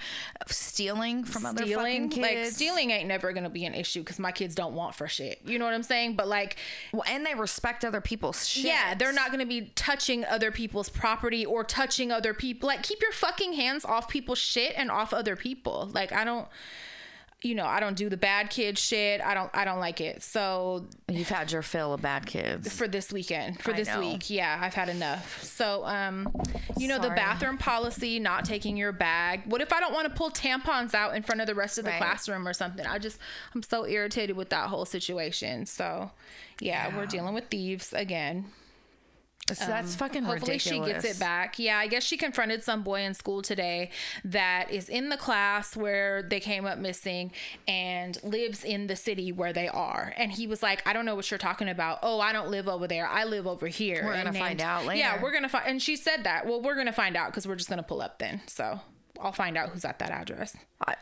stealing 0.47 1.23
from 1.23 1.45
other 1.45 1.65
fucking 1.65 2.09
kids. 2.09 2.21
like 2.21 2.45
stealing 2.51 2.91
ain't 2.91 3.07
never 3.07 3.31
gonna 3.33 3.49
be 3.49 3.65
an 3.65 3.73
issue 3.73 3.99
because 4.01 4.19
my 4.19 4.31
kids 4.31 4.55
don't 4.55 4.73
want 4.73 4.95
for 4.95 5.07
shit. 5.07 5.39
You 5.45 5.59
know 5.59 5.65
what 5.65 5.73
I'm 5.73 5.83
saying? 5.83 6.15
But 6.15 6.27
like, 6.27 6.57
Well, 6.91 7.03
and 7.07 7.25
they 7.25 7.35
respect 7.35 7.85
other 7.85 8.01
people's 8.01 8.47
shit. 8.47 8.65
yeah, 8.65 8.95
they're 8.95 9.13
not 9.13 9.31
gonna 9.31 9.45
be 9.45 9.71
touching 9.75 10.25
other 10.25 10.51
people's 10.51 10.89
property 10.89 11.45
or 11.45 11.63
touching 11.63 12.11
other 12.11 12.33
people. 12.33 12.67
Like, 12.67 12.83
keep 12.83 13.01
your 13.01 13.11
fucking 13.11 13.53
hands 13.53 13.85
off 13.85 14.07
people's 14.09 14.39
shit 14.39 14.73
and 14.75 14.89
off 14.89 15.13
other 15.13 15.35
people. 15.35 15.89
Like, 15.93 16.11
I 16.11 16.23
don't. 16.23 16.47
You 17.47 17.55
know, 17.55 17.65
I 17.65 17.79
don't 17.79 17.95
do 17.95 18.09
the 18.09 18.17
bad 18.17 18.49
kid 18.49 18.77
shit. 18.77 19.21
I 19.21 19.33
don't. 19.33 19.49
I 19.53 19.63
don't 19.65 19.79
like 19.79 20.01
it. 20.01 20.21
So 20.21 20.85
You've 21.07 21.29
had 21.29 21.51
your 21.51 21.61
fill 21.61 21.93
of 21.93 22.01
bad 22.01 22.25
kids. 22.25 22.71
for 22.73 22.87
this 22.87 23.11
weekend 23.13 23.61
for 23.61 23.71
I 23.73 23.77
this 23.77 23.87
know. 23.87 23.99
week 24.01 24.29
yeah 24.29 24.59
i've 24.61 24.73
had 24.73 24.89
enough 24.89 25.41
so 25.43 25.85
um 25.85 26.29
you 26.77 26.87
know 26.89 26.99
the 26.99 27.09
bathroom 27.09 27.57
policy 27.57 28.19
not 28.19 28.43
taking 28.43 28.75
your 28.75 28.91
bag 28.91 29.41
what 29.45 29.61
if 29.61 29.71
i 29.71 29.79
don't 29.79 29.93
want 29.93 30.07
to 30.09 30.13
pull 30.13 30.29
tampons 30.29 30.93
out 30.93 31.15
in 31.15 31.23
front 31.23 31.39
of 31.39 31.47
the 31.47 31.55
rest 31.55 31.77
of 31.77 31.85
the 31.85 31.91
Right. 31.91 31.97
classroom 31.97 32.45
or 32.47 32.51
something 32.53 32.85
i 32.85 32.97
just 32.99 33.17
i'm 33.55 33.63
so 33.63 33.85
irritated 33.87 34.35
with 34.35 34.49
that 34.49 34.67
whole 34.67 34.83
situation 34.85 35.65
so 35.65 36.11
yeah, 36.59 36.95
we're 36.97 37.05
dealing 37.05 37.33
with 37.33 37.45
thieves 37.49 37.93
again 37.93 38.45
So 39.53 39.65
that's 39.65 39.95
fucking 39.95 40.23
Um, 40.23 40.29
Hopefully 40.31 40.53
ridiculous. 40.53 40.87
she 40.87 40.93
gets 40.93 41.05
it 41.05 41.19
back. 41.19 41.57
Yeah, 41.57 41.77
I 41.77 41.87
guess 41.87 42.03
she 42.03 42.17
confronted 42.17 42.63
some 42.63 42.83
boy 42.83 43.01
in 43.01 43.13
school 43.13 43.41
today 43.41 43.91
that 44.25 44.69
is 44.71 44.89
in 44.89 45.09
the 45.09 45.17
class 45.17 45.75
where 45.75 46.21
they 46.21 46.39
came 46.39 46.65
up 46.65 46.77
missing 46.79 47.31
and 47.67 48.17
lives 48.23 48.63
in 48.63 48.87
the 48.87 48.95
city 48.95 49.31
where 49.31 49.53
they 49.53 49.67
are. 49.67 50.13
And 50.17 50.31
he 50.31 50.47
was 50.47 50.61
like, 50.61 50.85
I 50.87 50.93
don't 50.93 51.05
know 51.05 51.15
what 51.15 51.31
you're 51.31 51.37
talking 51.37 51.69
about. 51.69 51.99
Oh, 52.03 52.19
I 52.19 52.33
don't 52.33 52.49
live 52.49 52.67
over 52.67 52.87
there. 52.87 53.07
I 53.07 53.23
live 53.23 53.47
over 53.47 53.67
here. 53.67 54.03
We're 54.05 54.13
And 54.13 54.25
gonna 54.25 54.37
find 54.39 54.61
out 54.61 54.85
later. 54.85 54.99
Yeah, 54.99 55.21
we're 55.21 55.31
gonna 55.31 55.49
find. 55.49 55.65
And 55.67 55.81
she 55.81 55.95
said 55.95 56.23
that. 56.25 56.45
Well, 56.45 56.61
we're 56.61 56.75
gonna 56.75 56.91
find 56.91 57.15
out 57.15 57.27
because 57.31 57.47
we're 57.47 57.55
just 57.55 57.69
gonna 57.69 57.83
pull 57.83 58.01
up 58.01 58.19
then. 58.19 58.41
So 58.47 58.81
I'll 59.19 59.31
find 59.31 59.57
out 59.57 59.69
who's 59.69 59.85
at 59.85 59.99
that 59.99 60.11
address. 60.11 60.57
I- 60.85 60.95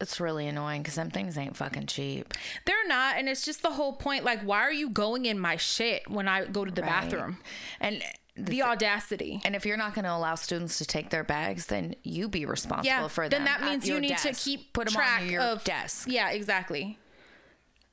it's 0.00 0.20
really 0.20 0.46
annoying 0.46 0.82
because 0.82 0.96
them 0.96 1.10
things 1.10 1.38
ain't 1.38 1.56
fucking 1.56 1.86
cheap. 1.86 2.34
They're 2.66 2.86
not, 2.88 3.16
and 3.16 3.28
it's 3.28 3.44
just 3.44 3.62
the 3.62 3.70
whole 3.70 3.94
point. 3.94 4.24
Like, 4.24 4.42
why 4.42 4.60
are 4.60 4.72
you 4.72 4.90
going 4.90 5.24
in 5.26 5.38
my 5.38 5.56
shit 5.56 6.10
when 6.10 6.28
I 6.28 6.44
go 6.46 6.64
to 6.64 6.70
the 6.70 6.82
Right. 6.82 6.88
bathroom? 7.02 7.38
And 7.80 8.02
The 8.36 8.62
audacity. 8.64 9.40
and 9.44 9.54
if 9.54 9.64
you're 9.64 9.76
not 9.76 9.94
going 9.94 10.04
to 10.04 10.12
allow 10.12 10.34
students 10.34 10.78
to 10.78 10.84
take 10.84 11.10
their 11.10 11.22
bags, 11.24 11.66
then 11.66 11.94
you 12.02 12.28
be 12.28 12.44
responsible 12.44 12.86
Yeah, 12.86 13.08
for 13.08 13.28
them. 13.28 13.44
then 13.44 13.44
that 13.44 13.62
means 13.62 13.88
you 13.88 14.00
need 14.00 14.18
to 14.18 14.32
keep 14.32 14.72
put 14.72 14.86
them 14.86 14.94
track 14.94 15.22
on 15.22 15.30
your 15.30 15.40
of 15.42 15.62
desk 15.64 16.08
Yeah, 16.10 16.30
exactly. 16.30 16.98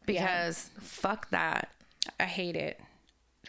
because 0.06 0.70
fuck 0.82 1.30
that. 1.30 1.70
I 2.20 2.24
hate 2.26 2.56
it. 2.56 2.80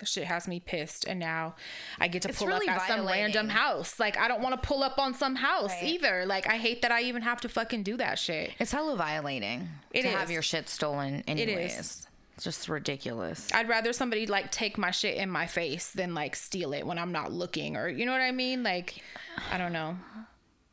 Shit 0.04 0.24
has 0.24 0.48
me 0.48 0.60
pissed, 0.60 1.06
and 1.06 1.18
now 1.20 1.54
I 1.98 2.08
get 2.08 2.22
to 2.22 2.28
It's 2.30 2.38
pull 2.38 2.48
really 2.48 2.68
up 2.68 2.80
at 2.80 2.88
some 2.88 3.06
random 3.06 3.48
house. 3.48 3.98
Like 4.00 4.16
I 4.18 4.28
don't 4.28 4.42
want 4.42 4.60
to 4.60 4.66
pull 4.66 4.82
up 4.82 4.98
on 4.98 5.14
some 5.14 5.36
house 5.36 5.70
Right. 5.70 5.84
either. 5.84 6.24
Like 6.26 6.48
I 6.48 6.56
hate 6.56 6.82
that 6.82 6.90
I 6.92 7.02
even 7.02 7.22
have 7.22 7.40
to 7.42 7.48
fucking 7.48 7.82
do 7.82 7.96
that 7.98 8.18
shit. 8.18 8.52
It's 8.58 8.72
hella 8.72 8.96
violating 8.96 9.68
It 9.92 10.02
to 10.02 10.08
have 10.08 10.30
your 10.30 10.42
shit 10.42 10.68
stolen. 10.68 11.22
Anyways, 11.26 11.78
is. 11.78 12.06
it's 12.36 12.44
just 12.44 12.68
ridiculous. 12.68 13.48
I'd 13.54 13.68
rather 13.68 13.92
somebody 13.92 14.26
like 14.26 14.50
take 14.50 14.78
my 14.78 14.90
shit 14.90 15.16
in 15.16 15.30
my 15.30 15.46
face 15.46 15.90
than 15.92 16.14
like 16.14 16.34
steal 16.36 16.72
it 16.72 16.86
when 16.86 16.98
I'm 16.98 17.12
not 17.12 17.32
looking, 17.32 17.76
or 17.76 17.88
you 17.88 18.06
know 18.06 18.12
what 18.12 18.20
I 18.20 18.32
mean? 18.32 18.62
Like 18.62 19.02
I 19.50 19.58
don't 19.58 19.72
know. 19.72 19.96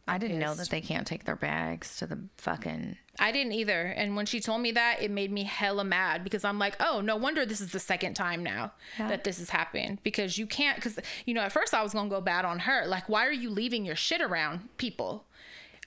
I 0.09 0.17
didn't 0.17 0.39
know 0.39 0.53
that 0.55 0.69
they 0.69 0.81
can't 0.81 1.05
take 1.05 1.25
their 1.25 1.35
bags 1.35 1.97
to 1.97 2.07
the 2.07 2.19
fucking. 2.37 2.97
I 3.19 3.31
didn't 3.31 3.53
either. 3.53 3.81
And 3.81 4.15
when 4.15 4.25
she 4.25 4.39
told 4.39 4.61
me 4.61 4.71
that, 4.71 5.01
it 5.01 5.11
made 5.11 5.31
me 5.31 5.43
hella 5.43 5.83
mad 5.83 6.23
because 6.23 6.43
I'm 6.43 6.57
like, 6.57 6.75
oh, 6.79 7.01
no 7.01 7.15
wonder 7.15 7.45
this 7.45 7.61
is 7.61 7.71
the 7.71 7.79
second 7.79 8.15
time 8.15 8.43
now 8.43 8.71
that 8.97 9.23
this 9.23 9.39
has 9.39 9.49
happened 9.49 9.99
because 10.03 10.37
you 10.37 10.47
can't. 10.47 10.75
Because, 10.75 10.99
you 11.25 11.33
know, 11.33 11.41
at 11.41 11.51
first 11.51 11.73
I 11.73 11.83
was 11.83 11.93
going 11.93 12.09
to 12.09 12.15
go 12.15 12.21
bad 12.21 12.45
on 12.45 12.59
her. 12.59 12.85
Like, 12.85 13.09
why 13.09 13.25
are 13.27 13.31
you 13.31 13.49
leaving 13.49 13.85
your 13.85 13.95
shit 13.95 14.21
around 14.21 14.69
people? 14.77 15.25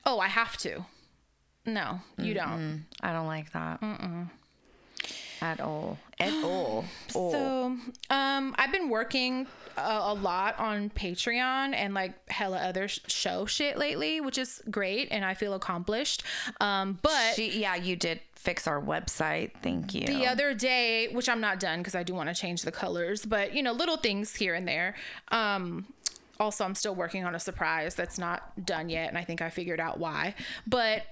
Oh, 0.05 0.19
I 0.21 0.29
have 0.29 0.57
to. 0.59 0.85
No, 1.65 2.01
you 2.19 2.35
don't. 2.35 2.87
I 3.03 3.13
don't 3.13 3.27
like 3.27 3.53
that. 3.53 3.81
At 5.43 5.61
all. 5.61 5.99
At 6.21 6.33
all. 6.45 6.85
So, 7.09 7.77
um, 8.11 8.55
I've 8.57 8.71
been 8.73 8.89
working 8.89 9.47
a, 9.77 9.81
a 9.81 10.15
lot 10.15 10.57
on 10.59 10.89
Patreon 10.91 11.75
and 11.75 11.95
like 11.95 12.15
hella 12.31 12.59
other 12.59 12.87
sh- 12.87 13.01
show 13.09 13.45
shit 13.45 13.77
lately, 13.77 14.21
which 14.21 14.39
is 14.39 14.63
great 14.71 15.09
and 15.11 15.25
I 15.25 15.35
feel 15.35 15.55
accomplished. 15.55 16.23
Um, 16.61 16.99
but 17.03 17.35
She, 17.35 17.61
yeah, 17.61 17.75
you 17.75 17.97
did 17.97 18.21
fix 18.37 18.69
our 18.69 18.81
website. 18.81 19.51
Thank 19.63 19.95
you. 19.95 20.07
the 20.07 20.27
other 20.27 20.55
day, 20.55 21.09
which 21.09 21.29
I'm 21.29 21.41
not 21.41 21.59
done 21.59 21.81
because 21.81 21.97
I 21.97 22.05
do 22.05 22.15
want 22.15 22.29
to 22.29 22.35
change 22.35 22.63
the 22.63 22.73
colors, 22.73 23.25
but 23.27 23.53
you 23.53 23.63
know, 23.65 23.73
little 23.73 23.97
things 23.97 24.37
here 24.37 24.55
and 24.55 24.67
there. 24.67 24.95
Um, 25.33 25.87
also, 26.41 26.65
I'm 26.65 26.75
still 26.75 26.95
working 26.95 27.25
on 27.25 27.35
a 27.37 27.39
surprise 27.39 27.95
that's 27.95 28.19
not 28.19 28.65
done 28.67 28.89
yet, 28.89 29.09
and 29.09 29.17
I 29.19 29.23
think 29.23 29.41
I 29.43 29.49
figured 29.51 29.79
out 29.79 29.99
why. 29.99 30.35
But 30.67 31.03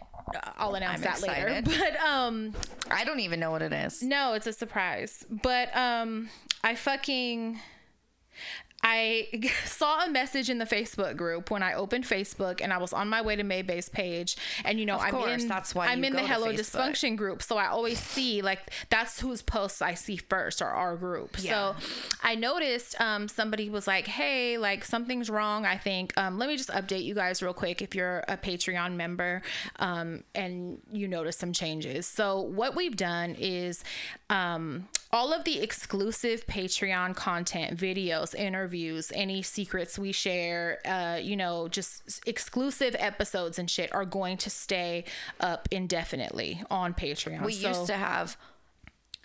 I'll 0.59 0.75
announce 0.75 0.99
I'm 0.99 1.03
that 1.03 1.23
later. 1.23 1.62
But 1.81 2.01
um, 2.01 2.55
I 2.90 3.05
don't 3.05 3.21
even 3.21 3.40
know 3.40 3.51
what 3.51 3.62
it 3.62 3.73
is. 3.73 4.03
no, 4.03 4.35
it's 4.35 4.47
a 4.47 4.53
surprise. 4.53 5.25
But 5.31 5.75
um, 5.77 6.29
I 6.62 6.75
fucking. 6.75 7.59
I 8.83 9.29
saw 9.64 10.05
a 10.05 10.11
message 10.11 10.51
in 10.51 10.59
the 10.59 10.64
Facebook 10.64 11.16
group 11.16 11.51
when 11.51 11.62
I 11.62 11.75
opened 11.75 12.05
Facebook 12.05 12.61
and 12.62 12.73
I 12.73 12.79
was 12.79 12.93
on 12.93 13.09
my 13.09 13.23
way 13.23 13.37
to 13.37 13.45
Maybay's 13.45 13.88
page 13.88 14.37
and 14.64 14.79
you 14.79 14.87
know 14.87 14.99
I'm 14.99 15.12
course, 15.12 15.43
in 15.43 15.49
that's 15.49 15.75
why 15.75 15.87
I'm 15.87 16.05
in 16.05 16.12
the 16.12 16.27
Hello. 16.27 16.53
Dysfunction 16.53 17.16
group 17.16 17.43
so 17.43 17.57
I 17.57 17.66
always 17.66 17.99
see 17.99 18.43
like 18.43 18.61
that's 18.88 19.21
whose 19.21 19.43
posts 19.43 19.83
I 19.83 19.95
see 19.95 20.16
first 20.16 20.62
or 20.62 20.66
our 20.66 20.97
group. 20.97 21.37
Yeah. 21.40 21.75
So 21.75 21.87
I 22.23 22.35
noticed 22.35 23.01
um, 23.01 23.29
somebody 23.29 23.71
was 23.71 23.87
like, 23.87 24.07
"Hey, 24.07 24.59
like 24.59 24.85
something's 24.85 25.31
wrong. 25.31 25.64
I 25.64 25.77
think 25.77 26.16
um, 26.16 26.38
let 26.38 26.49
me 26.49 26.57
just 26.57 26.71
update 26.71 27.05
you 27.05 27.14
guys 27.14 27.43
real 27.43 27.55
quick 27.55 27.83
if 27.83 27.95
you're 27.95 28.25
a 28.29 28.37
Patreon 28.37 28.95
member 28.95 29.43
um, 29.79 30.25
and 30.35 30.79
you 30.93 31.09
notice 31.09 31.37
some 31.37 31.53
changes." 31.53 32.07
So 32.07 32.40
what 32.40 32.77
we've 32.77 32.97
done 32.97 33.37
is 33.38 33.85
um, 34.29 34.88
all 35.12 35.33
of 35.33 35.42
the 35.44 35.61
exclusive 35.61 36.46
Patreon 36.46 37.16
content, 37.16 37.77
videos, 37.77 38.35
interviews, 38.35 39.11
any 39.14 39.42
secrets 39.42 39.99
we 39.99 40.12
share, 40.12 40.79
uh, 40.85 41.18
you 41.20 41.37
know, 41.37 41.66
just 41.68 42.20
exclusive 42.27 42.94
episodes 42.99 43.59
and 43.59 43.68
shit 43.68 43.92
are 43.92 44.05
going 44.05 44.37
to 44.37 44.51
stay 44.51 45.05
up 45.40 45.68
indefinitely 45.73 46.62
on 46.70 46.94
Patreon. 46.94 47.42
We 47.44 47.55
So- 47.55 47.68
used 47.68 47.87
to 47.87 47.94
have 47.96 48.37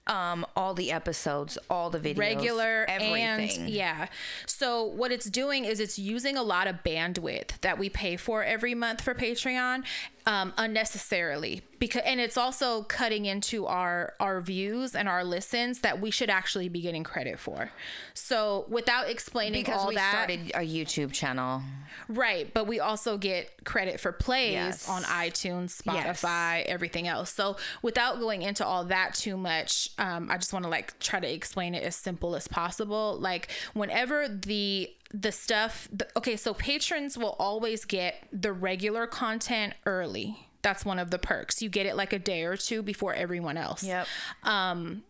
um 0.07 0.45
all 0.55 0.75
the 0.75 0.91
episodes, 0.91 1.57
all 1.67 1.89
the 1.89 1.97
videos, 1.99 2.19
regular 2.19 2.85
everything. 2.87 3.49
and 3.63 3.69
yeah 3.71 4.05
so 4.45 4.83
what 4.83 5.11
it's 5.11 5.25
doing 5.25 5.65
is 5.65 5.79
it's 5.79 5.97
using 5.97 6.37
a 6.37 6.43
lot 6.43 6.67
of 6.67 6.83
bandwidth 6.83 7.59
that 7.61 7.79
we 7.79 7.89
pay 7.89 8.15
for 8.15 8.43
every 8.43 8.75
month 8.75 9.01
for 9.01 9.15
patreon 9.15 9.83
um, 10.27 10.53
unnecessarily 10.57 11.61
because 11.77 12.01
and 12.05 12.19
it's 12.19 12.37
also 12.37 12.83
cutting 12.83 13.25
into 13.25 13.65
our 13.67 14.13
our 14.19 14.41
views 14.41 14.95
and 14.95 15.07
our 15.07 15.23
listens 15.23 15.81
that 15.81 16.01
we 16.01 16.09
should 16.09 16.29
actually 16.29 16.67
be 16.69 16.81
getting 16.81 17.03
credit 17.03 17.37
for 17.37 17.69
so 18.13 18.65
without 18.69 19.09
explaining 19.09 19.61
because 19.63 19.81
all 19.81 19.89
we 19.89 19.95
that 19.95 20.11
started 20.11 20.51
a 20.55 20.59
YouTube 20.65 21.11
channel. 21.11 21.61
Right, 22.07 22.53
but 22.53 22.67
we 22.67 22.79
also 22.79 23.17
get 23.17 23.63
credit 23.65 23.99
for 23.99 24.11
plays 24.11 24.53
Yes. 24.53 24.89
on 24.89 25.03
iTunes, 25.03 25.81
Yes. 25.85 26.21
Spotify, 26.21 26.63
everything 26.65 27.07
else. 27.07 27.31
So 27.33 27.57
without 27.81 28.19
going 28.19 28.41
into 28.41 28.65
all 28.65 28.85
that 28.85 29.15
too 29.15 29.37
much, 29.37 29.89
um, 29.97 30.29
I 30.29 30.37
just 30.37 30.53
want 30.53 30.63
to 30.63 30.69
like 30.69 30.97
try 30.99 31.19
to 31.19 31.31
explain 31.31 31.73
it 31.73 31.83
as 31.83 31.95
simple 31.95 32.35
as 32.35 32.47
possible. 32.47 33.17
Like 33.19 33.49
whenever 33.73 34.27
the 34.27 34.91
the 35.21 35.31
stuff, 35.31 35.87
the, 35.91 36.07
okay, 36.17 36.35
so 36.35 36.53
patrons 36.53 37.17
will 37.17 37.35
always 37.39 37.85
get 37.85 38.27
the 38.31 38.51
regular 38.51 39.07
content 39.07 39.73
early. 39.85 40.37
That's 40.61 40.83
one 40.83 40.99
of 40.99 41.11
the 41.11 41.19
perks. 41.19 41.61
You 41.61 41.69
get 41.69 41.85
it 41.85 41.95
like 41.95 42.11
a 42.11 42.19
day 42.19 42.43
or 42.43 42.57
two 42.57 42.81
before 42.81 43.13
everyone 43.13 43.55
else 43.55 43.83
Yep. 43.83 44.07
Um, 44.43 45.03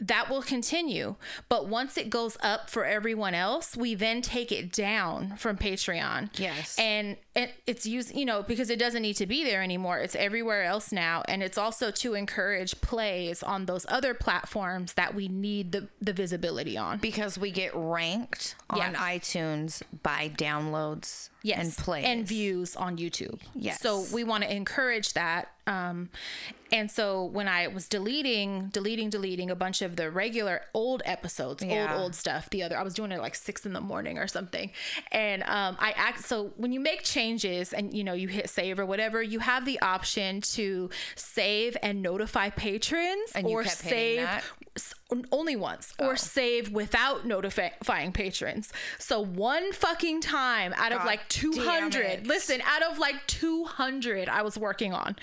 that 0.00 0.28
will 0.28 0.42
continue. 0.42 1.16
But 1.48 1.68
once 1.68 1.96
it 1.96 2.10
goes 2.10 2.36
up 2.42 2.68
for 2.68 2.84
everyone 2.84 3.34
else, 3.34 3.76
we 3.76 3.94
then 3.94 4.20
take 4.22 4.52
it 4.52 4.72
down 4.72 5.36
from 5.36 5.56
Patreon. 5.56 6.38
Yes. 6.38 6.78
And 6.78 7.16
it, 7.34 7.54
it's 7.66 7.86
used, 7.86 8.14
you 8.14 8.24
know, 8.24 8.42
because 8.42 8.68
it 8.70 8.78
doesn't 8.78 9.02
need 9.02 9.14
to 9.14 9.26
be 9.26 9.44
there 9.44 9.62
anymore. 9.62 9.98
It's 9.98 10.14
everywhere 10.14 10.64
else 10.64 10.92
now. 10.92 11.22
And 11.28 11.42
it's 11.42 11.58
also 11.58 11.90
to 11.90 12.14
encourage 12.14 12.80
plays 12.80 13.42
on 13.42 13.66
those 13.66 13.86
other 13.88 14.12
platforms 14.14 14.92
that 14.94 15.14
we 15.14 15.28
need 15.28 15.72
the, 15.72 15.88
the 16.00 16.12
visibility 16.12 16.76
on. 16.76 16.98
Because 16.98 17.38
we 17.38 17.50
get 17.50 17.70
ranked 17.74 18.54
on 18.68 18.78
Yeah. 18.78 18.92
iTunes 18.94 19.82
by 20.02 20.28
downloads 20.28 21.30
yes, 21.46 21.58
and 21.60 21.76
plays. 21.76 22.04
and 22.04 22.26
views 22.26 22.76
on 22.76 22.96
YouTube. 22.96 23.40
Yes. 23.54 23.80
So 23.80 24.04
we 24.12 24.24
want 24.24 24.42
to 24.44 24.54
encourage 24.54 25.12
that. 25.14 25.48
Um, 25.68 26.10
and 26.70 26.88
so 26.90 27.24
when 27.24 27.48
I 27.48 27.66
was 27.66 27.88
deleting, 27.88 28.68
deleting, 28.72 29.10
deleting 29.10 29.50
a 29.50 29.56
bunch 29.56 29.82
of 29.82 29.96
the 29.96 30.10
regular 30.10 30.62
old 30.74 31.02
episodes, 31.04 31.62
Yeah. 31.62 31.92
old 31.92 32.00
old 32.02 32.14
stuff, 32.14 32.48
the 32.50 32.62
other 32.62 32.78
I 32.78 32.82
was 32.82 32.94
doing 32.94 33.10
it 33.12 33.20
like 33.20 33.34
six 33.34 33.66
in 33.66 33.72
the 33.72 33.80
morning 33.80 34.16
or 34.18 34.28
something, 34.28 34.70
and 35.10 35.42
um, 35.44 35.76
I 35.80 35.92
act. 35.96 36.24
So 36.24 36.52
when 36.56 36.72
you 36.72 36.78
make 36.80 37.02
changes 37.02 37.72
and 37.72 37.92
you 37.92 38.04
know 38.04 38.12
you 38.14 38.28
hit 38.28 38.48
save 38.48 38.78
or 38.78 38.86
whatever, 38.86 39.22
you 39.22 39.40
have 39.40 39.64
the 39.64 39.80
option 39.80 40.40
to 40.42 40.90
save 41.16 41.76
and 41.82 42.00
notify 42.02 42.50
patrons 42.50 43.32
And 43.34 43.46
or 43.46 43.64
save 43.64 44.28
only 45.30 45.54
once 45.54 45.94
Oh. 46.00 46.06
or 46.06 46.16
save 46.16 46.72
without 46.72 47.24
notifying 47.24 48.10
patrons. 48.12 48.72
So 48.98 49.20
one 49.20 49.72
fucking 49.72 50.20
time 50.20 50.74
out 50.76 50.90
of 50.92 51.04
like 51.04 51.28
200, 51.28 52.26
listen, 52.26 52.60
out 52.66 52.82
of 52.82 52.98
like 52.98 53.24
200 53.28 54.28
I 54.28 54.42
was 54.42 54.58
working 54.58 54.92
on, 54.92 55.14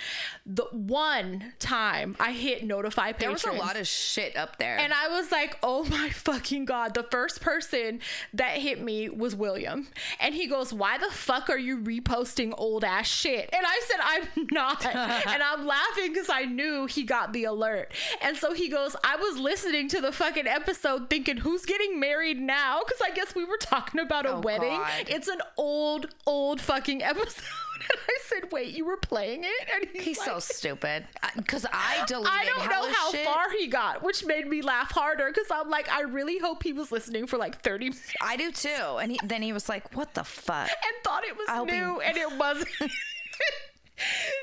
the 0.45 0.63
one 0.71 1.51
time 1.59 2.15
I 2.17 2.31
hit 2.31 2.63
notify 2.63 3.11
patrons. 3.11 3.41
There 3.43 3.51
was 3.51 3.61
a 3.61 3.63
lot 3.65 3.75
of 3.77 3.85
shit 3.85 4.37
up 4.37 4.57
there. 4.57 4.77
and 4.79 4.93
I 4.93 5.09
was 5.09 5.31
like, 5.33 5.57
oh 5.61 5.83
my 5.89 6.09
fucking 6.09 6.63
God. 6.65 6.93
The 6.93 7.03
first 7.03 7.41
person 7.41 7.99
that 8.33 8.57
hit 8.59 8.81
me 8.81 9.09
was 9.09 9.35
William. 9.35 9.87
And 10.21 10.33
he 10.33 10.47
goes, 10.47 10.71
why 10.73 10.97
the 10.97 11.11
fuck 11.11 11.49
are 11.49 11.57
you 11.57 11.77
reposting 11.79 12.53
old 12.57 12.85
ass 12.85 13.07
shit? 13.07 13.49
And 13.51 13.65
I 13.65 13.81
said, 13.85 13.99
I'm 14.01 14.47
not. 14.51 14.85
and 15.27 15.43
I'm 15.43 15.65
laughing 15.65 16.13
because 16.13 16.29
I 16.29 16.43
knew 16.45 16.85
he 16.85 17.03
got 17.03 17.33
the 17.33 17.43
alert. 17.43 17.91
And 18.21 18.37
so 18.37 18.53
he 18.53 18.69
goes, 18.69 18.95
I 19.03 19.17
was 19.17 19.37
listening 19.37 19.72
to 19.73 19.99
the 20.01 20.11
fucking 20.11 20.45
episode 20.47 21.09
thinking, 21.09 21.37
who's 21.37 21.65
getting 21.65 21.99
married 21.99 22.39
now? 22.39 22.81
Because 22.85 23.01
I 23.03 23.09
guess 23.11 23.33
we 23.35 23.43
were 23.43 23.57
talking 23.57 23.99
about 23.99 24.25
a 24.27 24.33
Oh, 24.35 24.39
wedding. 24.41 24.69
God. 24.77 25.05
It's 25.07 25.27
an 25.27 25.39
old, 25.57 26.07
old 26.27 26.61
fucking 26.61 27.01
episode. 27.03 27.43
And 27.83 27.99
I 28.07 28.17
said, 28.27 28.49
wait, 28.53 28.73
you 28.73 28.85
were 28.85 28.95
playing 28.95 29.43
it? 29.43 29.67
And 29.75 29.89
he's, 29.91 30.03
He's 30.05 30.23
so 30.23 30.39
stupid. 30.39 31.05
Because 31.35 31.65
I 31.73 32.05
deleted 32.07 32.31
I 32.31 32.45
don't 32.45 32.69
know 32.69 32.89
how 32.93 33.11
shit. 33.11 33.25
far 33.25 33.51
he 33.51 33.67
got, 33.67 34.01
which 34.01 34.23
made 34.25 34.47
me 34.47 34.61
laugh 34.61 34.91
harder 34.91 35.27
because 35.27 35.47
I'm 35.51 35.69
like, 35.69 35.91
I 35.91 36.01
really 36.03 36.37
hope 36.39 36.63
he 36.63 36.71
was 36.71 36.93
listening 36.93 37.27
for 37.27 37.35
like 37.37 37.61
30 37.61 37.89
minutes 37.89 38.13
I 38.21 38.37
do 38.37 38.53
too. 38.53 38.69
And 38.69 39.11
he, 39.11 39.19
then 39.21 39.41
he 39.41 39.51
was 39.51 39.67
like, 39.67 39.93
"What 39.97 40.13
the 40.13 40.23
fuck?" 40.23 40.69
and 40.69 41.03
thought 41.03 41.25
it 41.25 41.35
was 41.35 41.45
I 41.49 41.55
hope 41.57 41.69
he- 41.71 41.77
new, 41.77 41.99
and 41.99 42.15
it 42.15 42.37
wasn't. 42.37 42.69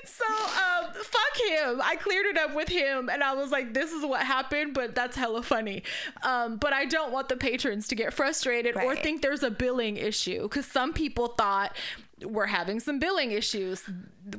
so, 0.05 0.25
um, 0.27 0.93
fuck 0.93 1.49
him. 1.49 1.81
I 1.83 1.97
cleared 1.97 2.27
it 2.27 2.39
up 2.39 2.55
with 2.55 2.69
him, 2.69 3.09
and 3.09 3.23
I 3.23 3.35
was 3.35 3.51
like, 3.51 3.75
this 3.75 3.93
is 3.93 4.05
what 4.05 4.23
happened, 4.23 4.75
but 4.75 4.95
that's 4.95 5.17
hella 5.17 5.43
funny. 5.43 5.83
Um, 6.23 6.57
but 6.57 6.73
I 6.73 6.85
don't 6.85 7.13
want 7.13 7.29
the 7.29 7.37
patrons 7.37 7.89
to 7.89 7.95
get 7.95 8.13
frustrated 8.13 8.77
or 8.77 8.97
think 8.97 9.23
there's 9.23 9.43
a 9.43 9.51
billing 9.51 9.97
issue 9.97 10.43
because 10.43 10.67
some 10.67 10.93
people 10.93 11.29
thought 11.29 11.77
we're 12.25 12.47
having 12.47 12.81
some 12.81 12.99
billing 12.99 13.33
issues 13.33 13.89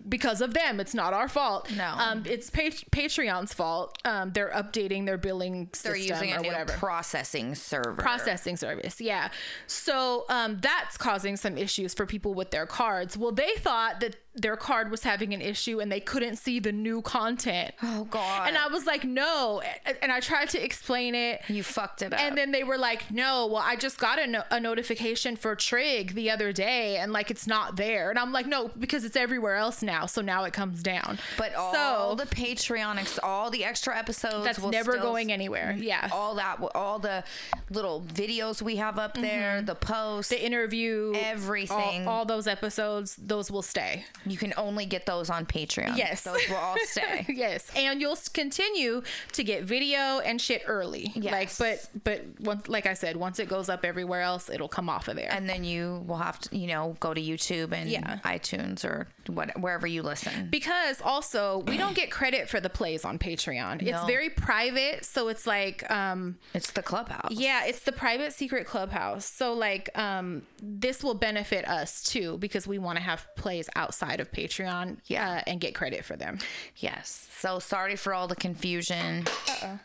because 0.08 0.42
of 0.42 0.54
them. 0.54 0.80
It's 0.80 0.94
not 0.94 1.14
our 1.14 1.28
fault. 1.28 1.70
No. 1.76 1.94
Um, 1.98 2.24
it's 2.26 2.50
pa- 2.50 2.62
Patreon's 2.92 3.54
fault. 3.54 3.98
Um, 4.06 4.32
they're 4.32 4.50
updating 4.52 5.06
their 5.06 5.18
billing 5.18 5.70
system 5.74 5.92
They're 5.92 6.02
using 6.02 6.34
or 6.34 6.38
a 6.38 6.42
whatever 6.44 6.74
processing 6.74 7.56
server. 7.56 7.94
processing 8.02 8.58
service 8.58 9.00
yeah 9.02 9.30
so 9.68 10.26
um, 10.30 10.60
that's 10.62 10.98
causing 10.98 11.36
some 11.38 11.58
issues 11.58 11.94
for 11.94 12.06
people 12.06 12.34
with 12.34 12.52
their 12.52 12.66
cards 12.66 13.18
well 13.18 13.32
they 13.32 13.52
thought 13.58 14.00
that 14.00 14.16
their 14.34 14.56
card 14.56 14.90
was 14.90 15.04
having 15.04 15.34
an 15.34 15.42
issue 15.42 15.80
and 15.82 15.92
they 15.92 16.00
couldn't 16.00 16.38
see 16.38 16.60
the 16.60 16.72
new 16.72 17.02
content 17.02 17.74
Oh 17.84 18.06
God. 18.10 18.48
and 18.48 18.58
i 18.58 18.68
was 18.68 18.86
like 18.86 19.04
no 19.04 19.62
and 20.02 20.12
i 20.12 20.20
tried 20.22 20.50
to 20.50 20.64
explain 20.64 21.16
it 21.16 21.42
you 21.50 21.64
fucked 21.64 22.02
it 22.02 22.14
up. 22.14 22.20
and 22.20 22.38
then 22.38 22.52
they 22.52 22.64
were 22.64 22.78
like, 22.78 23.12
no, 23.12 23.48
well, 23.48 23.64
I 23.66 23.76
just 23.76 23.98
got 24.00 24.20
a, 24.20 24.28
no- 24.28 24.44
a 24.52 24.60
notification 24.60 25.36
for 25.36 25.56
Trig 25.56 26.14
the 26.14 26.30
other 26.32 26.52
day 26.54 26.98
and 26.98 27.12
like 27.12 27.30
it's 27.32 27.46
not 27.48 27.76
there. 27.76 28.10
And 28.10 28.18
I'm 28.18 28.32
like, 28.32 28.46
no, 28.48 28.70
because 28.80 29.04
it's 29.06 29.16
everywhere 29.16 29.56
else 29.56 29.71
now. 29.82 30.06
So 30.08 30.22
now 30.22 30.44
it 30.44 30.54
comes 30.54 30.82
down. 30.84 31.20
but 31.38 31.54
all 31.56 31.74
so, 31.74 32.16
the 32.16 32.26
Patreon, 32.26 32.98
ex- 32.98 33.20
all 33.22 33.50
the 33.52 33.64
extra 33.64 33.96
episodes, 33.98 34.44
that's 34.44 34.60
never 34.60 34.98
going 34.98 35.32
anywhere. 35.32 35.76
Yeah. 35.78 36.10
All 36.12 36.36
that, 36.36 36.60
all 36.76 37.00
the 37.00 37.24
little 37.70 38.02
videos 38.02 38.62
we 38.62 38.78
have 38.78 38.98
up 39.00 39.14
mm-hmm. 39.14 39.22
there, 39.22 39.62
the 39.62 39.76
posts. 39.76 40.30
the 40.30 40.44
interview, 40.44 41.14
Everything. 41.16 42.08
all, 42.08 42.20
all 42.20 42.26
those 42.26 42.48
episodes, 42.48 43.16
those 43.16 43.52
will 43.52 43.62
stay. 43.62 44.06
you 44.26 44.38
can 44.38 44.54
only 44.58 44.86
get 44.86 45.06
those 45.06 45.30
on 45.30 45.46
Patreon. 45.46 45.98
Yes. 45.98 46.24
those 46.24 46.40
will 46.50 46.58
all 46.58 46.76
stay. 46.84 47.26
yes, 47.30 47.70
and 47.76 48.02
you'll 48.02 48.18
continue 48.34 49.02
to 49.34 49.44
get 49.44 49.64
video 49.64 50.20
and 50.20 50.40
shit 50.42 50.64
early. 50.68 51.12
Like, 51.16 51.24
Yes. 51.24 51.58
but 51.58 52.04
but 52.04 52.26
once, 52.40 52.68
like 52.68 52.86
I 52.86 52.94
said, 52.94 53.16
once 53.18 53.40
it 53.40 53.48
goes 53.48 53.70
up 53.70 53.86
everywhere 53.86 54.22
else, 54.22 54.50
it'll 54.50 54.68
come 54.68 54.90
off 54.90 55.08
of 55.08 55.16
there. 55.16 55.32
and 55.32 55.48
then 55.50 55.64
you 55.64 56.04
will 56.08 56.18
have 56.18 56.40
to, 56.40 56.58
you 56.58 56.68
know, 56.68 56.96
go 57.00 57.14
to 57.14 57.22
YouTube 57.22 57.72
and 57.74 57.90
Yeah. 57.90 58.20
iTunes 58.24 58.84
or 58.86 59.08
what, 59.28 59.58
wherever 59.62 59.86
you 59.88 60.02
listen. 60.04 60.50
because 60.50 61.02
also 61.02 61.60
we 61.68 61.78
don't 61.78 61.96
get 61.96 62.12
credit 62.12 62.50
for 62.50 62.60
the 62.60 62.70
plays 62.70 63.06
on 63.06 63.18
Patreon. 63.20 63.82
It's 63.82 64.04
very 64.06 64.30
private, 64.30 65.06
so 65.06 65.28
it's 65.30 65.46
like 65.48 65.90
um 65.92 66.38
It's 66.54 66.72
the 66.72 66.82
clubhouse. 66.82 67.32
yeah, 67.32 67.66
it's 67.66 67.82
the 67.82 67.92
private 67.92 68.34
secret 68.34 68.66
clubhouse. 68.66 69.26
So 69.26 69.54
like 69.54 69.90
um 69.98 70.44
this 70.62 71.04
will 71.04 71.14
benefit 71.16 71.68
us 71.68 72.04
too 72.04 72.38
because 72.38 72.68
we 72.68 72.78
want 72.78 72.98
to 72.98 73.04
have 73.04 73.28
plays 73.36 73.70
outside 73.76 74.20
of 74.20 74.32
Patreon 74.32 74.98
Yeah. 75.06 75.30
uh, 75.38 75.42
and 75.48 75.60
get 75.60 75.76
credit 75.76 76.06
for 76.06 76.16
them. 76.16 76.40
Yes. 76.78 77.28
So 77.38 77.60
sorry 77.60 77.96
for 77.96 78.14
all 78.14 78.28
the 78.28 78.36
confusion. 78.36 79.26
Uh-uh. 79.50 79.78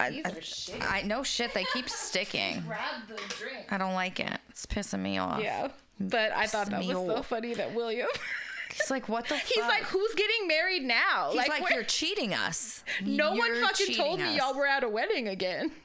I, 0.00 0.10
These 0.10 0.24
I, 0.24 0.30
are 0.30 0.40
shit. 0.40 0.82
I 0.90 1.02
no 1.02 1.22
shit. 1.22 1.52
They 1.54 1.64
keep 1.72 1.88
sticking. 2.06 2.62
Grab 2.66 3.06
the 3.08 3.20
drink. 3.38 3.70
I 3.70 3.76
don't 3.78 3.92
like 3.94 4.20
it. 4.20 4.38
It's 4.48 4.64
pissing 4.66 5.00
me 5.00 5.18
off. 5.18 5.40
Yeah. 5.42 5.68
But 6.00 6.32
I 6.32 6.46
thought 6.46 6.70
that 6.70 6.80
was 6.84 6.96
so 6.96 7.22
funny 7.22 7.54
that 7.54 7.74
William 7.74 8.08
He's 8.74 8.90
like, 8.90 9.08
what 9.08 9.28
the? 9.28 9.36
He's 9.36 9.56
fuck? 9.58 9.68
like, 9.68 9.82
who's 9.84 10.14
getting 10.14 10.48
married 10.48 10.82
now? 10.82 11.30
He's 11.32 11.48
like, 11.48 11.62
where- 11.62 11.72
you're 11.74 11.82
cheating 11.84 12.34
us. 12.34 12.82
no 13.04 13.30
one 13.30 13.38
You're 13.48 13.56
fucking 13.62 13.94
told 13.94 14.18
cheating 14.18 14.32
me 14.32 14.38
y'all 14.38 14.54
were 14.54 14.66
at 14.66 14.82
a 14.84 14.88
wedding 14.88 15.28
again. 15.28 15.72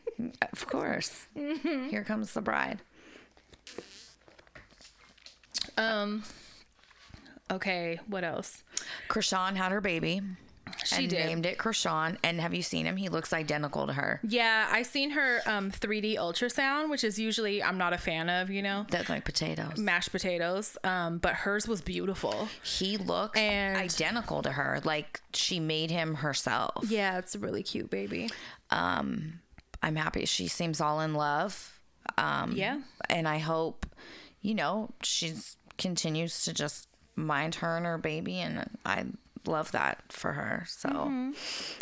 Of 0.52 0.65
course. 0.65 1.28
Mm-hmm. 1.38 1.89
Here 1.89 2.04
comes 2.04 2.34
the 2.34 2.41
bride. 2.41 2.80
Um. 5.78 6.23
Okay, 7.52 8.00
what 8.08 8.23
else? 8.23 8.63
Krishan 9.10 9.56
had 9.56 9.71
her 9.71 9.80
baby. 9.80 10.21
She 10.86 10.95
and 11.03 11.10
did. 11.10 11.25
named 11.25 11.45
it 11.45 11.58
Krishan. 11.58 12.17
And 12.23 12.39
have 12.41 12.53
you 12.53 12.62
seen 12.62 12.86
him? 12.86 12.97
He 12.97 13.10
looks 13.10 13.34
identical 13.34 13.88
to 13.88 13.93
her. 13.93 14.19
Yeah, 14.27 14.67
I 14.71 14.84
seen 14.84 15.12
her 15.12 15.39
um 15.45 15.71
3D 15.71 16.15
ultrasound, 16.17 16.89
which 16.89 17.03
is 17.03 17.17
usually 17.19 17.62
I'm 17.63 17.77
not 17.77 17.93
a 17.93 17.97
fan 17.97 18.30
of, 18.30 18.49
you 18.49 18.62
know, 18.62 18.86
That's 18.89 19.10
like 19.10 19.25
potatoes. 19.25 19.77
mashed 19.77 20.12
potatoes. 20.12 20.77
Um, 20.84 21.17
but 21.19 21.34
hers 21.34 21.67
was 21.67 21.82
beautiful. 21.82 22.47
He 22.63 22.97
looks 22.97 23.39
And- 23.39 23.77
identical 23.77 24.41
to 24.43 24.51
her. 24.51 24.82
Like 24.84 25.21
she 25.34 25.60
made 25.60 25.91
him 25.91 26.15
herself. 26.15 26.86
Yeah, 26.89 27.17
it's 27.17 27.36
a 27.36 27.39
really 27.39 27.63
cute 27.63 27.89
baby. 27.89 28.30
Um, 28.71 29.39
I'm 29.82 29.95
happy. 29.95 30.25
She 30.25 30.47
seems 30.47 30.82
all 30.82 31.01
in 31.01 31.13
love. 31.13 31.80
Um, 32.17 32.53
Yeah. 32.53 32.82
and 33.10 33.27
I 33.27 33.38
hope, 33.39 33.86
you 34.41 34.56
know, 34.56 34.91
she's 35.03 35.56
continues 35.77 36.43
to 36.45 36.53
just 36.53 36.88
mind 37.15 37.56
her 37.56 37.77
and 37.77 37.86
her 37.86 37.97
baby, 37.97 38.39
and 38.39 38.69
I 38.86 39.06
love 39.47 39.71
that 39.71 40.03
for 40.10 40.33
her. 40.33 40.65
So, 40.67 40.89
Mm-hmm. 40.89 41.31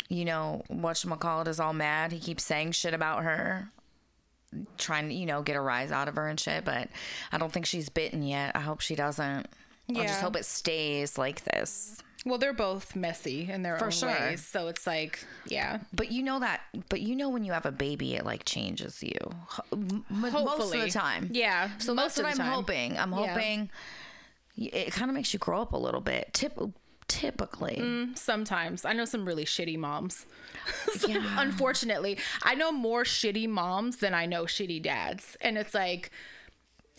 you 0.08 0.24
know, 0.24 0.62
whatchamacallit 0.70 1.48
is 1.48 1.60
all 1.60 1.72
mad. 1.72 2.12
He 2.12 2.18
keeps 2.20 2.44
saying 2.44 2.72
shit 2.72 2.94
about 2.94 3.24
her, 3.24 3.70
trying 4.78 5.08
to, 5.08 5.14
you 5.14 5.26
know, 5.26 5.42
get 5.42 5.56
a 5.56 5.60
rise 5.60 5.92
out 5.92 6.08
of 6.08 6.16
her 6.16 6.28
and 6.28 6.38
shit, 6.38 6.64
but 6.64 6.88
I 7.32 7.38
don't 7.38 7.52
think 7.52 7.66
she's 7.66 7.88
bitten 7.88 8.22
yet. 8.22 8.52
I 8.54 8.60
hope 8.60 8.80
she 8.80 8.94
doesn't. 8.94 9.46
I 9.90 10.04
just 10.06 10.20
hope 10.20 10.34
it 10.36 10.44
stays 10.44 11.16
like 11.16 11.44
this. 11.44 12.02
Well, 12.24 12.38
they're 12.38 12.52
both 12.52 12.96
messy 12.96 13.48
in 13.48 13.62
their 13.62 13.78
For 13.78 13.84
own 13.84 13.90
sure. 13.92 14.08
ways, 14.10 14.44
so 14.44 14.66
it's 14.66 14.84
like, 14.84 15.24
yeah. 15.46 15.78
But 15.92 16.10
you 16.10 16.24
know 16.24 16.40
that, 16.40 16.60
but 16.88 17.00
you 17.00 17.14
know 17.14 17.28
when 17.28 17.44
you 17.44 17.52
have 17.52 17.66
a 17.66 17.70
baby, 17.70 18.16
it 18.16 18.24
like 18.24 18.44
changes 18.44 19.00
you 19.00 19.14
m- 19.72 20.04
most 20.10 20.34
of 20.60 20.70
the 20.72 20.90
time. 20.90 21.28
Yeah, 21.32 21.70
So 21.78 21.94
most 21.94 22.16
that's 22.16 22.24
what 22.26 22.32
of 22.32 22.36
the 22.38 22.42
I'm 22.42 22.48
time. 22.48 22.56
hoping. 22.56 22.98
I'm 22.98 23.12
hoping 23.12 23.70
y- 24.58 24.70
it 24.72 24.92
kind 24.92 25.08
of 25.08 25.14
makes 25.14 25.32
you 25.32 25.38
grow 25.38 25.62
up 25.62 25.72
a 25.72 25.76
little 25.76 26.00
bit. 26.00 26.30
Tip, 26.32 26.58
typically, 27.08 27.76
Sometimes 28.14 28.84
I 28.84 28.92
know 28.92 29.04
some 29.04 29.24
really 29.24 29.44
shitty 29.44 29.78
moms. 29.78 30.26
Yeah. 31.06 31.22
Unfortunately, 31.38 32.18
I 32.42 32.54
know 32.54 32.72
more 32.72 33.04
shitty 33.04 33.48
moms 33.48 33.98
than 33.98 34.14
I 34.14 34.26
know 34.26 34.44
shitty 34.44 34.82
dads, 34.82 35.36
and 35.40 35.56
it's 35.58 35.74
like. 35.74 36.10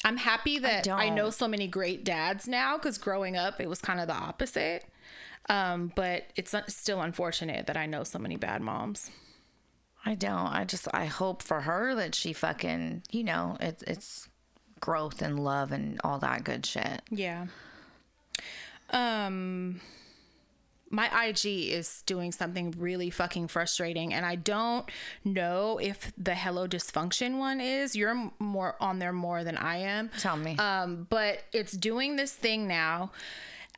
I'm 0.06 0.18
happy 0.18 0.60
that 0.60 0.88
I, 0.88 1.10
know 1.10 1.32
so 1.32 1.48
many 1.48 1.68
great 1.68 2.06
dads 2.06 2.48
now 2.48 2.78
because 2.78 3.00
growing 3.00 3.36
up 3.36 3.60
it 3.60 3.68
was 3.68 3.82
kind 3.82 4.00
of 4.00 4.06
the 4.06 4.14
opposite. 4.14 4.86
Um, 5.50 5.92
but 5.96 6.26
it's 6.36 6.54
still 6.68 7.02
unfortunate 7.02 7.66
that 7.66 7.78
I 7.78 7.88
know 7.88 8.04
so 8.04 8.20
many 8.20 8.38
bad 8.38 8.62
moms. 8.62 9.10
I 10.06 10.16
don't. 10.16 10.48
I 10.48 10.66
just 10.66 10.88
I 10.94 11.06
hope 11.06 11.42
for 11.42 11.62
her 11.62 11.96
that 11.96 12.16
she 12.16 12.32
fucking 12.32 13.04
you 13.12 13.24
know 13.24 13.58
it's 13.60 13.84
it's 13.84 14.30
growth 14.80 15.22
and 15.22 15.44
love 15.44 15.72
and 15.72 16.00
all 16.04 16.20
that 16.20 16.44
good 16.44 16.66
shit. 16.66 17.02
Yeah. 17.10 17.48
Um 18.90 19.82
my 20.90 21.28
IG 21.28 21.46
is 21.46 22.02
doing 22.06 22.32
something 22.32 22.74
really 22.78 23.10
fucking 23.10 23.50
frustrating, 23.50 24.14
and 24.14 24.26
I 24.26 24.36
don't 24.36 24.90
know 25.24 25.80
if 25.82 26.14
the 26.18 26.36
Hello 26.36 26.68
Dysfunction 26.68 27.38
one 27.38 27.60
is. 27.60 27.96
You're 27.96 28.32
more 28.40 28.76
on 28.80 29.00
there 29.00 29.14
more 29.14 29.44
than 29.44 29.58
I 29.58 29.78
am. 29.78 30.10
Tell 30.20 30.38
me. 30.38 30.56
Um, 30.58 31.08
but 31.10 31.44
it's 31.52 31.74
doing 31.74 32.16
this 32.16 32.32
thing 32.34 32.68
now 32.68 33.12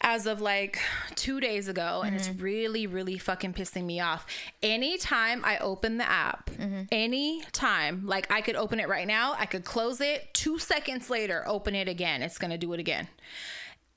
as 0.02 0.26
of 0.26 0.40
like 0.40 0.80
two 1.16 1.40
days 1.40 1.68
ago, 1.68 2.04
and 2.06 2.16
it's 2.16 2.30
really, 2.30 2.88
really 2.88 3.18
fucking 3.18 3.54
pissing 3.54 3.86
me 3.86 4.00
off. 4.00 4.26
Anytime 4.64 5.44
I 5.44 5.58
open 5.58 5.98
the 5.98 6.10
app, 6.10 6.50
anytime, 6.92 8.06
like 8.06 8.32
I 8.32 8.42
could 8.42 8.56
open 8.56 8.80
it 8.80 8.88
right 8.88 9.08
now, 9.08 9.36
I 9.38 9.46
could 9.46 9.66
close 9.66 10.00
it, 10.00 10.34
two 10.34 10.58
seconds 10.58 11.10
later, 11.10 11.44
open 11.48 11.76
it 11.76 11.90
again. 11.90 12.22
It's 12.22 12.38
gonna 12.38 12.58
do 12.58 12.72
it 12.74 12.80
again. 12.80 13.08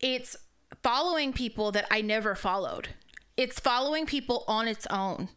It's 0.01 0.37
following 0.83 1.33
people 1.33 1.72
that 1.72 1.87
I 1.91 2.01
never 2.01 2.35
followed. 2.35 2.89
It's 3.37 3.59
following 3.59 4.05
people 4.05 4.45
on 4.47 4.68
its 4.68 4.87
own 4.91 5.28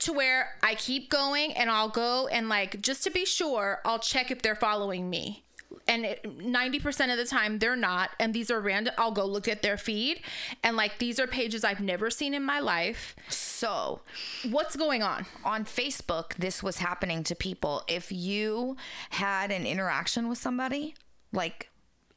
to 0.00 0.12
where 0.12 0.56
I 0.62 0.74
keep 0.76 1.10
going 1.10 1.52
and 1.54 1.70
I'll 1.70 1.88
go 1.88 2.28
and 2.28 2.48
like 2.48 2.80
just 2.80 3.02
to 3.04 3.10
be 3.10 3.24
sure, 3.24 3.80
I'll 3.84 3.98
check 3.98 4.30
if 4.30 4.42
they're 4.42 4.54
following 4.54 5.10
me. 5.10 5.44
And 5.88 6.04
it, 6.04 6.22
90% 6.22 7.10
of 7.10 7.16
the 7.18 7.24
time 7.24 7.58
they're 7.58 7.74
not. 7.74 8.10
And 8.20 8.32
these 8.32 8.50
are 8.50 8.60
random. 8.60 8.94
I'll 8.96 9.10
go 9.10 9.24
look 9.24 9.48
at 9.48 9.62
their 9.62 9.76
feed 9.76 10.20
and 10.62 10.76
like 10.76 10.98
these 10.98 11.18
are 11.18 11.26
pages 11.26 11.64
I've 11.64 11.80
never 11.80 12.08
seen 12.10 12.32
in 12.34 12.44
my 12.44 12.60
life. 12.60 13.16
So, 13.28 14.02
What's 14.48 14.76
going 14.76 15.02
on? 15.02 15.26
on 15.44 15.64
Facebook, 15.64 16.34
this 16.34 16.62
was 16.62 16.78
happening 16.78 17.24
to 17.24 17.34
people. 17.34 17.82
If 17.88 18.12
you 18.12 18.76
had 19.10 19.50
an 19.50 19.66
interaction 19.66 20.28
with 20.28 20.38
somebody, 20.38 20.94
like 21.32 21.70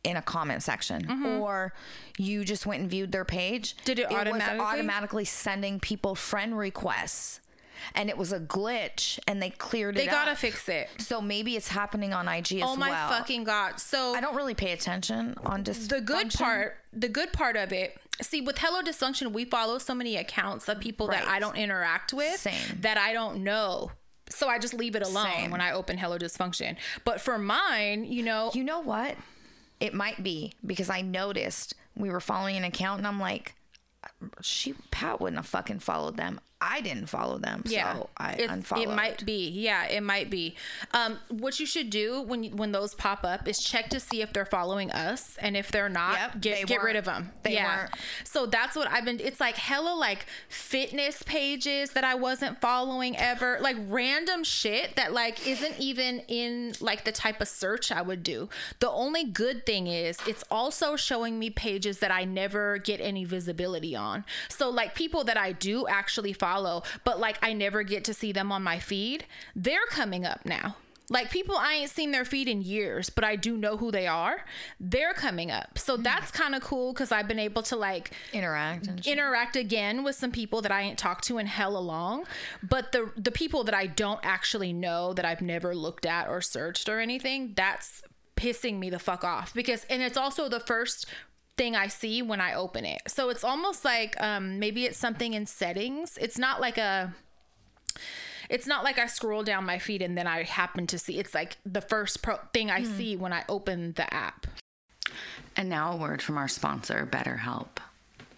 in 0.06 0.16
a 0.16 0.22
comment 0.22 0.64
section, 0.64 1.26
or 1.26 1.74
you 2.18 2.46
just 2.46 2.66
went 2.66 2.82
and 2.82 2.90
viewed 2.90 3.12
their 3.12 3.26
page, 3.26 3.76
Mm-hmm. 3.76 3.86
Did 3.86 4.00
it 4.00 4.10
was 4.10 4.18
automatically? 4.20 4.60
automatically 4.66 5.26
sending 5.26 5.80
people 5.80 6.16
friend 6.16 6.58
requests, 6.58 7.42
and 7.94 8.10
it 8.10 8.18
was 8.18 8.32
a 8.32 8.40
glitch, 8.40 9.20
and 9.28 9.42
they 9.42 9.50
cleared 9.50 9.96
They 9.96 10.04
it 10.04 10.06
They 10.06 10.12
gotta 10.12 10.32
up. 10.32 10.38
fix 10.38 10.70
it. 10.70 10.90
So 11.00 11.20
maybe 11.22 11.56
it's 11.56 11.68
happening 11.70 12.14
on 12.14 12.28
IG 12.28 12.54
as 12.54 12.62
well. 12.62 12.70
Oh 12.72 12.76
my 12.76 12.90
well. 12.92 13.10
fucking 13.10 13.44
god. 13.44 13.80
So 13.80 14.16
I 14.16 14.22
don't 14.22 14.36
really 14.36 14.54
pay 14.56 14.72
attention 14.72 15.36
on 15.44 15.64
just 15.64 15.90
the 15.90 16.02
good 16.02 16.32
part 16.34 16.78
the 16.94 17.10
good 17.10 17.34
part 17.34 17.58
of 17.58 17.74
it 17.74 17.98
see 18.22 18.40
with 18.40 18.58
hello 18.60 18.82
dysfunction 18.82 19.34
we 19.34 19.44
follow 19.44 19.78
so 19.78 19.94
many 19.94 20.16
accounts 20.16 20.70
of 20.70 20.80
people 20.80 21.08
that 21.08 21.28
i 21.28 21.38
don't 21.38 21.58
interact 21.58 22.14
with 22.14 22.38
Same. 22.40 22.78
that 22.80 22.98
i 22.98 23.12
don't 23.12 23.44
know 23.44 23.92
so 24.30 24.48
i 24.48 24.58
just 24.58 24.74
leave 24.74 24.96
it 24.96 25.04
alone 25.06 25.28
Same. 25.36 25.52
when 25.52 25.60
i 25.60 25.74
open 25.74 25.98
hello 25.98 26.18
dysfunction 26.18 26.78
but 27.04 27.20
for 27.20 27.38
mine 27.38 28.06
you 28.06 28.24
know 28.24 28.52
You 28.54 28.64
know 28.64 28.80
what? 28.80 29.18
It 29.80 29.94
might 29.94 30.24
be 30.24 30.54
because 30.66 30.90
I 30.90 31.02
noticed 31.02 31.74
we 31.96 32.10
were 32.10 32.20
following 32.20 32.56
an 32.56 32.64
account 32.64 33.00
and 33.00 33.08
I'm 33.08 33.20
like, 33.20 33.56
she 34.42 34.74
Pat 34.92 35.20
wouldn't 35.20 35.38
have 35.38 35.46
fucking 35.46 35.80
followed 35.80 36.18
them. 36.18 36.40
I 36.62 36.82
didn't 36.82 37.08
follow 37.08 37.38
them, 37.38 37.64
yeah. 37.66 37.94
So 37.96 38.10
I 38.18 38.32
it, 38.34 38.50
unfollowed. 38.50 38.88
it 38.90 38.96
might 38.96 39.26
be. 39.26 39.50
Yeah 39.50 39.86
it 39.88 40.02
might 40.02 40.30
be. 40.30 40.56
Um 40.94 41.20
what 41.30 41.60
you 41.60 41.66
should 41.66 41.90
do 41.90 42.22
when 42.22 42.56
when 42.58 42.72
those 42.72 42.96
pop 42.96 43.24
up 43.24 43.48
is 43.48 43.60
check 43.60 43.90
to 43.90 44.00
see 44.00 44.22
if 44.22 44.32
they're 44.34 44.46
following 44.46 44.90
us 44.92 45.38
and 45.42 45.56
if 45.58 45.70
they're 45.72 45.90
not 45.90 46.18
Yep, 46.18 46.42
get 46.42 46.68
get 46.68 46.82
rid 46.82 46.96
of 46.96 47.06
them 47.06 47.32
They 47.44 47.54
yeah. 47.54 47.78
weren't. 47.82 47.92
so 48.24 48.46
that's 48.46 48.76
what 48.76 48.90
i've 48.90 49.04
been 49.06 49.20
it's 49.20 49.40
like 49.40 49.56
hella 49.58 49.94
like 49.96 50.26
fitness 50.48 51.22
pages 51.24 51.92
that 51.92 52.04
i 52.06 52.16
wasn't 52.16 52.60
following 52.62 53.16
ever 53.18 53.58
like 53.62 53.76
random 53.88 54.44
shit 54.44 54.96
that 54.96 55.12
like 55.14 55.46
isn't 55.46 55.78
even 55.80 56.20
in 56.28 56.74
like 56.80 57.04
the 57.06 57.12
type 57.12 57.42
of 57.42 57.48
search 57.48 57.92
i 57.92 58.02
would 58.02 58.24
do. 58.24 58.50
The 58.80 58.90
only 58.90 59.26
good 59.26 59.66
thing 59.66 59.88
is 59.88 60.18
it's 60.28 60.44
also 60.50 60.96
showing 60.96 61.38
me 61.38 61.50
pages 61.50 62.00
that 62.00 62.12
i 62.12 62.24
never 62.24 62.78
get 62.78 63.02
any 63.02 63.26
visibility 63.26 63.96
on. 63.96 64.24
So 64.50 64.70
like 64.70 64.96
people 64.96 65.24
that 65.26 65.38
i 65.38 65.52
do 65.52 65.86
actually 65.88 66.32
follow 66.34 66.55
but 67.04 67.20
like 67.20 67.38
i 67.42 67.54
never 67.54 67.84
get 67.84 68.04
to 68.04 68.14
see 68.14 68.32
them 68.32 68.52
on 68.52 68.64
my 68.64 68.80
feed 68.80 69.26
they're 69.56 69.86
coming 69.90 70.26
up 70.26 70.46
now 70.46 70.76
like 71.10 71.30
people 71.30 71.56
I 71.56 71.74
ain't 71.74 71.90
seen 71.90 72.12
their 72.12 72.26
feed 72.26 72.48
in 72.48 72.62
years, 72.62 73.10
but 73.10 73.24
I 73.24 73.36
do 73.36 73.58
know 73.58 73.78
who 73.78 73.92
they 73.92 74.08
are. 74.08 74.44
They're 74.80 75.14
coming 75.14 75.52
up. 75.52 75.78
So 75.78 75.98
hmm. 75.98 76.04
that's 76.04 76.32
kind 76.32 76.56
of 76.56 76.64
cool 76.64 76.94
because 76.94 77.12
I've 77.12 77.28
been 77.28 77.40
able 77.40 77.62
to 77.64 77.76
like 77.76 78.12
interact 78.34 78.88
and 78.88 79.06
interact 79.06 79.56
again 79.56 80.04
with 80.04 80.16
some 80.16 80.32
people 80.32 80.62
that 80.62 80.72
I 80.72 80.82
ain't 80.82 80.98
talked 80.98 81.26
to 81.26 81.38
in 81.38 81.46
hell 81.46 81.80
long. 81.82 82.26
But 82.64 82.92
the 82.92 83.12
the 83.16 83.32
people 83.32 83.64
that 83.66 83.76
I 83.76 83.88
don't 83.88 84.20
actually 84.24 84.74
know 84.74 85.14
that 85.14 85.26
I've 85.26 85.42
never 85.42 85.76
looked 85.76 86.06
at 86.06 86.28
or 86.28 86.42
searched 86.42 86.90
or 86.90 87.00
anything, 87.00 87.54
that's 87.56 88.02
pissing 88.36 88.80
me 88.80 88.90
the 88.90 89.00
fuck 89.00 89.24
off 89.24 89.54
because 89.54 89.86
and 89.90 90.02
it's 90.02 90.18
also 90.18 90.50
the 90.50 90.60
first 90.60 91.06
thing 91.58 91.76
I 91.76 91.88
see 91.88 92.22
when 92.22 92.42
I 92.42 92.54
open 92.54 92.86
it. 92.86 93.02
So 93.08 93.30
it's 93.30 93.44
almost 93.44 93.86
like 93.86 94.20
um 94.22 94.60
maybe 94.60 94.86
it's 94.86 94.98
something 94.98 95.34
in 95.34 95.46
settings. 95.46 96.18
It's 96.20 96.38
not 96.38 96.62
like 96.62 96.78
a 96.78 97.14
it's 98.50 98.68
not 98.68 98.84
like 98.84 99.00
I 99.00 99.08
scroll 99.08 99.44
down 99.44 99.66
my 99.66 99.80
feed 99.80 100.02
and 100.02 100.18
then 100.18 100.28
I 100.28 100.44
happen 100.44 100.88
to 100.88 101.00
see. 101.00 101.18
It's 101.20 101.34
like 101.34 101.58
the 101.66 101.82
first 101.82 102.22
pro- 102.22 102.40
thing 102.54 102.70
I 102.70 102.84
see 102.84 103.16
when 103.16 103.34
I 103.34 103.44
open 103.50 103.94
the 103.94 104.12
app. 104.14 104.48
And 105.56 105.70
now 105.70 105.94
a 105.94 105.96
word 105.96 106.22
from 106.22 106.38
our 106.38 106.48
sponsor, 106.48 107.08
BetterHelp. 107.10 107.78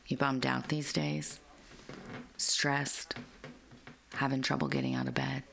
You 0.07 0.17
bummed 0.17 0.45
out 0.45 0.69
these 0.69 0.93
days? 0.93 1.39
Stressed? 2.37 3.15
Having 4.13 4.43
trouble 4.43 4.67
getting 4.67 4.95
out 4.95 5.07
of 5.07 5.13
bed? 5.13 5.43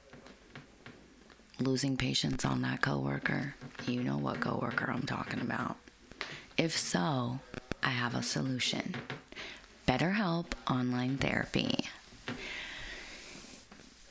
Losing 1.59 1.97
patience 1.97 2.45
on 2.45 2.62
that 2.62 2.83
coworker? 2.83 3.55
You 3.87 4.03
know 4.03 4.19
what 4.19 4.41
coworker 4.41 4.91
I'm 4.91 5.07
talking 5.07 5.41
about. 5.41 5.77
If 6.57 6.78
so, 6.78 7.40
I 7.82 7.88
have 7.88 8.14
a 8.14 8.22
solution. 8.22 8.94
BetterHelp 9.88 10.46
Online 10.70 11.18
Therapy. 11.18 11.88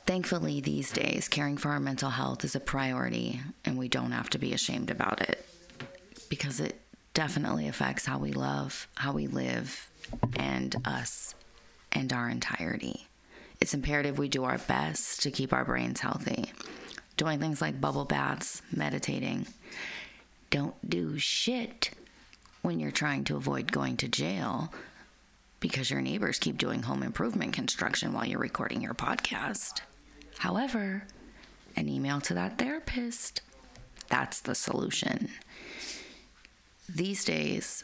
Thankfully, 0.05 0.59
these 0.59 0.91
days, 0.91 1.29
caring 1.29 1.55
for 1.55 1.69
our 1.69 1.79
mental 1.79 2.09
health 2.09 2.43
is 2.43 2.53
a 2.53 2.59
priority, 2.59 3.39
and 3.63 3.77
we 3.77 3.87
don't 3.87 4.11
have 4.11 4.29
to 4.31 4.37
be 4.37 4.53
ashamed 4.53 4.91
about 4.91 5.21
it 5.21 5.45
because 6.27 6.59
it 6.59 6.81
definitely 7.13 7.69
affects 7.69 8.05
how 8.05 8.17
we 8.17 8.33
love, 8.33 8.89
how 8.95 9.13
we 9.13 9.27
live, 9.27 9.89
and 10.35 10.75
us 10.83 11.35
and 11.93 12.11
our 12.11 12.29
entirety. 12.29 13.07
It's 13.61 13.73
imperative 13.73 14.17
we 14.17 14.27
do 14.27 14.43
our 14.43 14.57
best 14.57 15.21
to 15.21 15.31
keep 15.31 15.53
our 15.53 15.63
brains 15.63 16.01
healthy. 16.01 16.51
Doing 17.15 17.39
things 17.39 17.61
like 17.61 17.79
bubble 17.79 18.03
baths, 18.03 18.61
meditating. 18.69 19.47
Don't 20.49 20.89
do 20.89 21.17
shit 21.17 21.91
when 22.64 22.80
you're 22.80 22.91
trying 22.91 23.26
to 23.26 23.36
avoid 23.36 23.72
going 23.72 23.97
to 23.97 24.07
jail 24.07 24.74
because 25.59 25.91
your 25.91 26.01
neighbors 26.01 26.39
keep 26.39 26.57
doing 26.57 26.84
home 26.84 27.03
improvement 27.03 27.53
construction 27.53 28.14
while 28.14 28.26
you're 28.26 28.39
recording 28.39 28.82
your 28.82 28.93
podcast. 28.93 29.82
However, 30.39 31.05
an 31.76 31.88
email 31.89 32.22
to 32.22 32.34
that 32.34 32.57
therapist, 32.57 33.41
that's 34.07 34.39
the 34.41 34.55
solution. 34.55 35.30
These 36.88 37.26
days, 37.26 37.84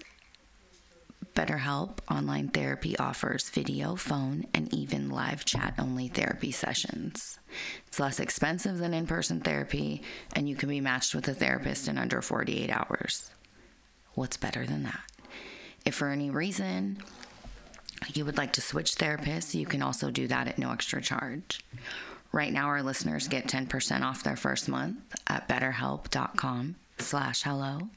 BetterHelp 1.36 2.00
Online 2.10 2.48
Therapy 2.48 2.98
offers 2.98 3.50
video, 3.50 3.96
phone, 3.96 4.46
and 4.54 4.74
even 4.74 5.10
live 5.10 5.46
chat 5.46 5.74
only 5.78 6.08
therapy 6.08 6.52
sessions. 6.52 7.40
It's 7.88 8.00
less 8.00 8.20
expensive 8.20 8.78
than 8.78 8.94
in 8.94 9.08
person 9.08 9.42
therapy, 9.42 10.02
and 10.36 10.48
you 10.48 10.56
can 10.56 10.70
be 10.70 10.82
matched 10.82 11.16
with 11.16 11.28
a 11.28 11.34
therapist 11.34 11.88
in 11.88 11.98
under 11.98 12.22
48 12.22 12.70
hours. 12.70 13.32
What's 14.14 14.38
better 14.38 14.66
than 14.66 14.84
that? 14.84 15.02
If 15.86 15.96
for 15.96 16.10
any 16.10 16.30
reason 16.30 16.98
you 18.14 18.26
would 18.26 18.38
like 18.38 18.54
to 18.54 18.62
switch 18.62 18.96
therapists, 18.96 19.54
you 19.54 19.66
can 19.66 19.82
also 19.82 20.12
do 20.12 20.28
that 20.28 20.48
at 20.48 20.58
no 20.58 20.72
extra 20.72 21.02
charge. 21.02 21.62
Right 22.32 22.54
now, 22.54 22.68
our 22.68 22.84
listeners 22.84 23.28
get 23.28 23.48
10% 23.48 24.02
off 24.04 24.24
their 24.24 24.36
first 24.36 24.70
month 24.70 25.00
at 25.28 25.48
betterhelp.com 25.48 26.76
slash 26.98 27.44
hello. 27.44 27.90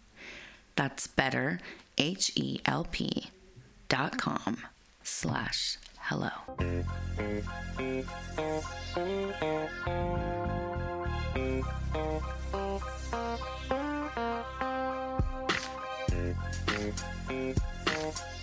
That's 0.76 1.06
better, 1.06 1.60
H-E-L-P 1.98 3.30
dot 3.88 4.16
com 4.16 4.56
slash 5.02 5.76
hello. 5.98 6.30
Thank 17.26 17.56
you. 17.86 18.41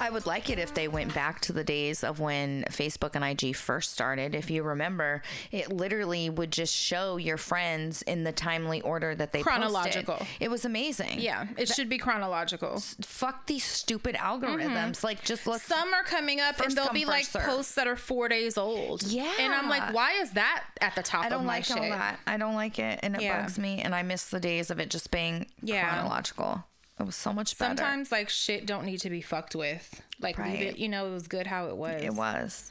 I 0.00 0.10
would 0.10 0.26
like 0.26 0.48
it 0.50 0.58
if 0.58 0.72
they 0.74 0.88
went 0.88 1.14
back 1.14 1.40
to 1.42 1.52
the 1.52 1.62
days 1.62 2.02
of 2.02 2.18
when 2.20 2.64
Facebook 2.70 3.14
and 3.14 3.24
IG 3.24 3.54
first 3.54 3.92
started. 3.92 4.34
If 4.34 4.50
you 4.50 4.62
remember, 4.62 5.22
it 5.52 5.70
literally 5.70 6.30
would 6.30 6.50
just 6.50 6.74
show 6.74 7.16
your 7.18 7.36
friends 7.36 8.02
in 8.02 8.24
the 8.24 8.32
timely 8.32 8.80
order 8.80 9.14
that 9.14 9.32
they 9.32 9.42
Chronological. 9.42 10.14
Posted. 10.16 10.36
It 10.40 10.50
was 10.50 10.64
amazing. 10.64 11.20
Yeah, 11.20 11.46
it 11.58 11.68
should 11.68 11.88
be 11.88 11.98
chronological. 11.98 12.80
Fuck 13.02 13.46
these 13.46 13.64
stupid 13.64 14.14
algorithms. 14.16 14.70
Mm-hmm. 14.96 15.06
Like, 15.06 15.22
just 15.22 15.46
look. 15.46 15.60
Some 15.60 15.92
are 15.92 16.02
coming 16.04 16.40
up 16.40 16.58
and 16.60 16.72
they'll 16.74 16.92
be 16.92 17.04
like 17.04 17.26
serve. 17.26 17.42
posts 17.44 17.74
that 17.74 17.86
are 17.86 17.96
four 17.96 18.28
days 18.28 18.56
old. 18.56 19.02
Yeah. 19.02 19.30
And 19.38 19.52
I'm 19.52 19.68
like, 19.68 19.92
why 19.94 20.12
is 20.22 20.30
that 20.32 20.64
at 20.80 20.94
the 20.94 21.02
top 21.02 21.24
I 21.26 21.28
don't 21.28 21.46
like 21.46 21.64
shit? 21.64 21.76
that. 21.76 22.18
I 22.26 22.36
don't 22.38 22.54
like 22.54 22.78
it, 22.78 23.00
and 23.02 23.14
it 23.16 23.22
Yeah. 23.22 23.42
bugs 23.42 23.58
me. 23.58 23.80
And 23.82 23.94
I 23.94 24.02
miss 24.02 24.24
the 24.24 24.40
days 24.40 24.70
of 24.70 24.80
it 24.80 24.88
just 24.90 25.10
being 25.10 25.46
Yeah. 25.62 25.88
chronological. 25.88 26.64
It 27.00 27.06
was 27.06 27.16
so 27.16 27.32
much 27.32 27.56
better. 27.58 27.76
Sometimes 27.76 28.12
like 28.12 28.28
shit 28.28 28.66
don't 28.66 28.84
need 28.84 28.98
to 29.00 29.10
be 29.10 29.20
fucked 29.22 29.56
with. 29.56 30.02
Like 30.20 30.38
leave 30.38 30.60
it, 30.60 30.78
you 30.78 30.88
know, 30.88 31.06
it 31.06 31.10
was 31.10 31.26
good 31.28 31.46
how 31.46 31.66
it 31.68 31.76
was. 31.76 32.02
it 32.02 32.12
was. 32.14 32.70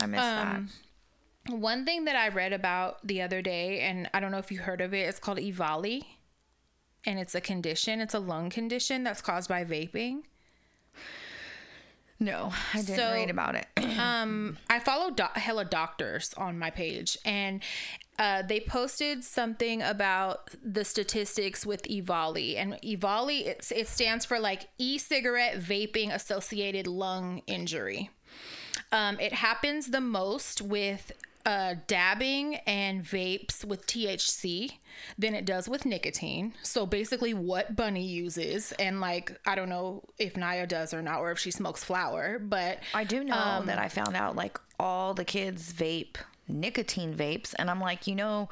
I 0.00 0.06
miss 0.06 0.20
Um, 0.20 0.70
One 1.50 1.84
thing 1.84 2.06
that 2.06 2.16
I 2.16 2.28
read 2.28 2.52
about 2.52 3.06
the 3.06 3.20
other 3.22 3.42
day, 3.42 3.80
and 3.80 4.08
I 4.14 4.20
don't 4.20 4.30
know 4.30 4.38
if 4.38 4.50
you 4.50 4.58
heard 4.60 4.80
of 4.80 4.94
it, 4.94 5.08
it's 5.08 5.18
called 5.18 5.38
EVALI. 5.38 6.02
And 7.04 7.18
it's 7.18 7.34
a 7.34 7.40
condition, 7.40 8.00
it's 8.00 8.14
a 8.14 8.18
lung 8.18 8.50
condition 8.50 9.04
that's 9.04 9.20
caused 9.20 9.48
by 9.48 9.64
vaping. 9.64 10.22
No, 12.20 12.52
I 12.74 12.78
didn't 12.82 12.96
So- 12.96 13.12
read 13.12 13.30
about 13.30 13.54
it. 13.54 13.66
um, 13.98 14.58
I 14.68 14.78
follow 14.80 15.10
do- 15.10 15.24
hella 15.34 15.64
doctors 15.64 16.34
on 16.34 16.58
my 16.58 16.70
page, 16.70 17.16
and 17.24 17.62
uh, 18.18 18.42
they 18.42 18.60
posted 18.60 19.22
something 19.22 19.80
about 19.80 20.50
the 20.62 20.84
statistics 20.84 21.64
with 21.64 21.82
EVALI. 21.84 22.56
And 22.56 22.74
EVALI, 22.82 23.46
it, 23.46 23.72
it 23.74 23.88
stands 23.88 24.24
for 24.24 24.38
like 24.40 24.68
e 24.78 24.98
cigarette 24.98 25.60
vaping 25.60 26.12
associated 26.12 26.86
lung 26.86 27.42
injury. 27.46 28.10
Um, 28.90 29.20
it 29.20 29.32
happens 29.32 29.90
the 29.90 30.00
most 30.00 30.62
with 30.62 31.12
uh, 31.46 31.76
dabbing 31.86 32.56
and 32.66 33.04
vapes 33.04 33.64
with 33.64 33.86
THC 33.86 34.72
than 35.16 35.34
it 35.34 35.44
does 35.44 35.68
with 35.68 35.86
nicotine. 35.86 36.54
So 36.62 36.84
basically, 36.86 37.32
what 37.32 37.76
Bunny 37.76 38.04
uses, 38.04 38.72
and 38.72 39.00
like, 39.00 39.38
I 39.46 39.54
don't 39.54 39.68
know 39.68 40.02
if 40.18 40.36
Naya 40.36 40.66
does 40.66 40.92
or 40.92 41.02
not, 41.02 41.20
or 41.20 41.30
if 41.30 41.38
she 41.38 41.50
smokes 41.50 41.84
flower, 41.84 42.38
but 42.38 42.80
I 42.92 43.04
do 43.04 43.22
know 43.22 43.36
Um, 43.36 43.66
that 43.66 43.78
I 43.78 43.88
found 43.88 44.16
out 44.16 44.36
like 44.36 44.58
all 44.78 45.14
the 45.14 45.24
kids 45.24 45.72
vape 45.72 46.16
nicotine 46.48 47.14
vapes, 47.14 47.54
and 47.58 47.70
I'm 47.70 47.80
like, 47.80 48.06
you 48.06 48.14
know, 48.14 48.48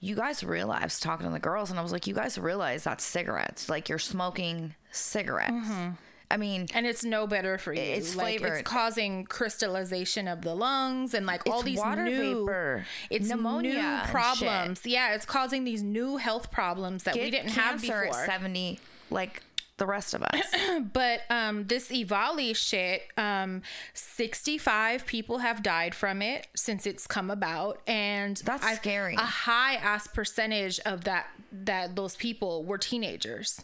you 0.00 0.14
guys 0.14 0.44
realize 0.44 1.00
talking 1.00 1.26
to 1.26 1.32
the 1.32 1.38
girls, 1.38 1.70
and 1.70 1.78
I 1.78 1.82
was 1.82 1.92
like, 1.92 2.06
you 2.06 2.14
guys 2.14 2.38
realize 2.38 2.84
that's 2.84 3.04
cigarettes. 3.04 3.68
Like 3.68 3.88
you're 3.88 3.98
smoking 3.98 4.74
cigarettes. 4.90 5.52
Mm-hmm. 5.52 5.90
I 6.30 6.36
mean, 6.36 6.66
and 6.74 6.86
it's 6.86 7.04
no 7.04 7.26
better 7.26 7.56
for 7.56 7.72
you. 7.72 7.80
It's 7.80 8.14
like, 8.14 8.38
flavored. 8.38 8.58
It's 8.58 8.68
causing 8.68 9.24
crystallization 9.24 10.28
of 10.28 10.42
the 10.42 10.54
lungs 10.54 11.14
and 11.14 11.24
like 11.24 11.46
all 11.48 11.60
It's 11.60 11.64
these 11.64 11.78
water 11.78 12.04
new 12.04 12.44
vapor, 12.44 12.86
it's 13.10 13.28
pneumonia 13.28 14.02
new 14.04 14.10
problems. 14.10 14.84
Yeah, 14.84 15.14
it's 15.14 15.24
causing 15.24 15.64
these 15.64 15.82
new 15.82 16.18
health 16.18 16.50
problems 16.50 17.04
that 17.04 17.14
we 17.14 17.30
didn't 17.30 17.50
have 17.50 17.80
before. 17.80 18.08
at 18.08 18.26
70, 18.26 18.78
like 19.10 19.42
the 19.78 19.86
rest 19.86 20.14
of 20.14 20.22
us. 20.22 20.42
But 20.92 21.22
um, 21.30 21.66
this 21.66 21.88
Evali 21.90 22.54
shit, 22.54 23.02
um, 23.16 23.62
65 23.94 25.06
people 25.06 25.38
have 25.38 25.62
died 25.62 25.94
from 25.94 26.22
it 26.22 26.46
since 26.54 26.86
it's 26.86 27.06
come 27.06 27.30
about, 27.30 27.80
and 27.86 28.36
That's 28.38 28.76
scary. 28.76 29.14
A 29.14 29.20
high 29.20 29.74
ass 29.74 30.06
percentage 30.06 30.78
of 30.80 31.04
that 31.04 31.26
that 31.50 31.96
those 31.96 32.14
people 32.14 32.64
were 32.64 32.76
teenagers, 32.78 33.62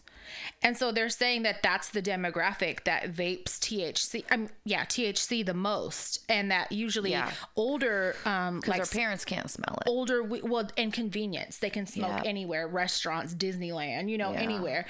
and 0.62 0.76
so 0.76 0.90
they're 0.90 1.08
saying 1.10 1.42
that 1.42 1.62
that's 1.62 1.90
the 1.90 2.00
demographic 2.00 2.84
that 2.84 3.12
vapes 3.12 3.58
THC. 3.60 4.24
Um, 4.30 4.48
yeah, 4.64 4.84
THC 4.86 5.44
the 5.44 5.52
most, 5.54 6.20
and 6.28 6.50
that 6.50 6.72
usually 6.72 7.10
Yeah. 7.10 7.30
older, 7.56 8.16
um, 8.24 8.60
like 8.66 8.80
our 8.80 8.86
parents 8.86 9.24
can't 9.24 9.50
smell 9.50 9.78
it. 9.82 9.88
older 9.88 10.22
we- 10.22 10.42
well 10.42 10.68
and 10.76 10.92
convenience 10.92 11.58
they 11.58 11.70
can 11.70 11.86
smoke 11.86 12.22
Yeah. 12.24 12.28
anywhere 12.30 12.66
restaurants 12.66 13.34
disneyland 13.34 14.08
you 14.08 14.16
know 14.18 14.32
Yeah. 14.32 14.40
anywhere 14.40 14.86